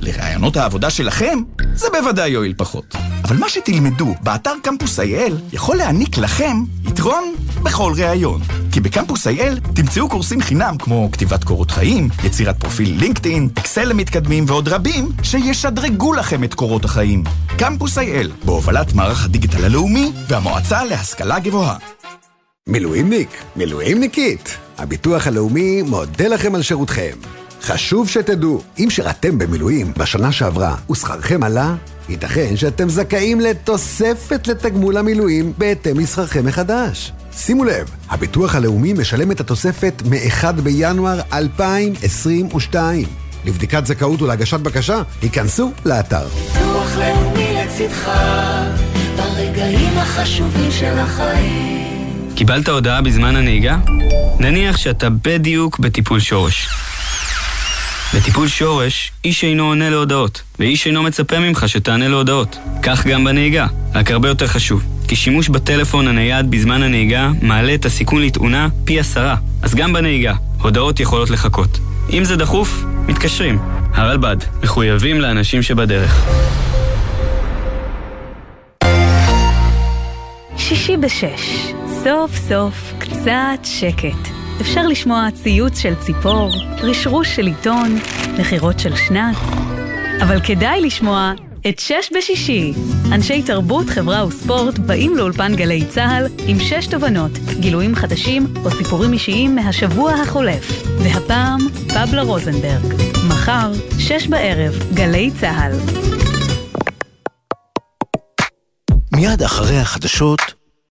לרעיונות 0.00 0.56
העבודה 0.56 0.90
שלכם, 0.90 1.38
זה 1.74 1.86
בוודאי 1.92 2.28
יועיל 2.28 2.54
פחות. 2.56 2.96
אבל 3.24 3.36
מה 3.36 3.48
שתלמדו 3.48 4.14
באתר 4.22 4.52
קמפוס 4.62 5.00
IL 5.00 5.32
יכול 5.52 5.76
להעניק 5.76 6.18
לכם 6.18 6.56
יתרון 6.84 7.34
בכל 7.62 7.92
ראיון. 7.96 8.40
כי 8.72 8.80
בקמפוס 8.80 9.26
IL 9.26 9.74
תמצאו 9.74 10.08
קורסים 10.08 10.40
חינם 10.40 10.76
כמו 10.78 11.08
כתיבת 11.12 11.44
קורות 11.44 11.70
חיים, 11.70 12.08
יצירת 12.24 12.60
פרופיל 12.60 12.96
לינקדאין, 12.98 13.48
אקסל 13.58 13.84
למתקדמים 13.84 14.44
ועוד 14.48 14.68
רבים 14.68 15.12
שישדרגו 15.22 16.12
לכם 16.12 16.44
את 16.44 16.54
קורות 16.54 16.84
החיים. 16.84 17.24
קמפוס 17.58 17.98
IL, 17.98 18.44
בהובלת 18.44 18.94
מערך 18.94 19.24
הדיגיטל 19.24 19.64
הלאומי 19.64 20.12
והמועצה 20.28 20.84
להשכלה 20.84 21.38
גבוהה. 21.38 21.76
מילואימניק, 22.68 23.28
מילואימניקית, 23.56 24.56
הביטוח 24.78 25.26
הלאומי 25.26 25.82
מודה 25.82 26.28
לכם 26.28 26.54
על 26.54 26.62
שירותכם. 26.62 27.16
חשוב 27.62 28.08
שתדעו, 28.08 28.62
אם 28.78 28.90
שירתם 28.90 29.38
במילואים 29.38 29.92
בשנה 29.98 30.32
שעברה 30.32 30.76
ושכרכם 30.90 31.42
עלה, 31.42 31.74
ייתכן 32.08 32.56
שאתם 32.56 32.88
זכאים 32.88 33.40
לתוספת 33.40 34.46
לתגמול 34.46 34.96
המילואים 34.96 35.52
בהתאם 35.58 35.98
לשכרכם 35.98 36.46
מחדש. 36.46 37.12
שימו 37.32 37.64
לב, 37.64 37.90
הביטוח 38.08 38.54
הלאומי 38.54 38.92
משלם 38.92 39.30
את 39.30 39.40
התוספת 39.40 40.02
מ-1 40.04 40.52
בינואר 40.52 41.20
2022. 41.32 43.06
לבדיקת 43.44 43.86
זכאות 43.86 44.22
ולהגשת 44.22 44.60
בקשה, 44.60 45.02
היכנסו 45.22 45.70
לאתר. 45.84 46.26
ביטוח 46.28 46.96
לאומי 46.96 47.54
לצדך, 47.54 48.10
ברגעים 49.16 49.98
החשובים 49.98 50.70
של 50.70 50.98
החיים. 50.98 51.81
קיבלת 52.34 52.68
הודעה 52.68 53.02
בזמן 53.02 53.36
הנהיגה? 53.36 53.76
נניח 54.38 54.76
שאתה 54.76 55.10
בדיוק 55.10 55.78
בטיפול 55.78 56.20
שורש. 56.20 56.68
בטיפול 58.14 58.48
שורש, 58.48 59.12
איש 59.24 59.44
אינו 59.44 59.64
עונה 59.64 59.90
להודעות, 59.90 60.42
ואיש 60.58 60.86
אינו 60.86 61.02
מצפה 61.02 61.38
ממך 61.38 61.68
שתענה 61.68 62.08
להודעות. 62.08 62.58
כך 62.82 63.06
גם 63.06 63.24
בנהיגה, 63.24 63.66
רק 63.94 64.10
הרבה 64.10 64.28
יותר 64.28 64.46
חשוב. 64.46 64.82
כי 65.08 65.16
שימוש 65.16 65.48
בטלפון 65.48 66.08
הנייד 66.08 66.50
בזמן 66.50 66.82
הנהיגה 66.82 67.30
מעלה 67.42 67.74
את 67.74 67.84
הסיכון 67.84 68.22
לתאונה 68.22 68.68
פי 68.84 69.00
עשרה. 69.00 69.36
אז 69.62 69.74
גם 69.74 69.92
בנהיגה, 69.92 70.34
הודעות 70.60 71.00
יכולות 71.00 71.30
לחכות. 71.30 71.78
אם 72.12 72.24
זה 72.24 72.36
דחוף, 72.36 72.84
מתקשרים. 73.08 73.58
הרלב"ד, 73.94 74.36
מחויבים 74.62 75.20
לאנשים 75.20 75.62
שבדרך. 75.62 76.24
שישי 80.56 80.96
בשש, 80.96 81.72
סוף 82.04 82.36
סוף 82.48 82.92
קצת 82.98 83.64
שקט. 83.64 84.32
אפשר 84.60 84.86
לשמוע 84.86 85.28
ציוץ 85.42 85.78
של 85.78 85.94
ציפור, 85.94 86.50
רשרוש 86.78 87.36
של 87.36 87.46
עיתון, 87.46 87.98
נחירות 88.38 88.80
של 88.80 88.96
שנץ. 88.96 89.36
אבל 90.22 90.40
כדאי 90.40 90.80
לשמוע 90.80 91.32
את 91.68 91.78
שש 91.78 92.12
בשישי. 92.16 92.72
אנשי 93.12 93.42
תרבות, 93.42 93.88
חברה 93.88 94.26
וספורט 94.26 94.78
באים 94.78 95.16
לאולפן 95.16 95.56
גלי 95.56 95.84
צה"ל 95.86 96.26
עם 96.46 96.58
שש 96.60 96.86
תובנות, 96.86 97.30
גילויים 97.60 97.94
חדשים 97.94 98.46
או 98.64 98.70
סיפורים 98.70 99.12
אישיים 99.12 99.54
מהשבוע 99.54 100.12
החולף. 100.12 100.84
והפעם, 100.98 101.60
פבלה 101.88 102.22
רוזנברג. 102.22 102.94
מחר, 103.28 103.72
שש 103.98 104.26
בערב, 104.26 104.74
גלי 104.94 105.30
צה"ל. 105.40 105.72
מיד 109.12 109.42
אחרי 109.42 109.78
החדשות 109.78 110.51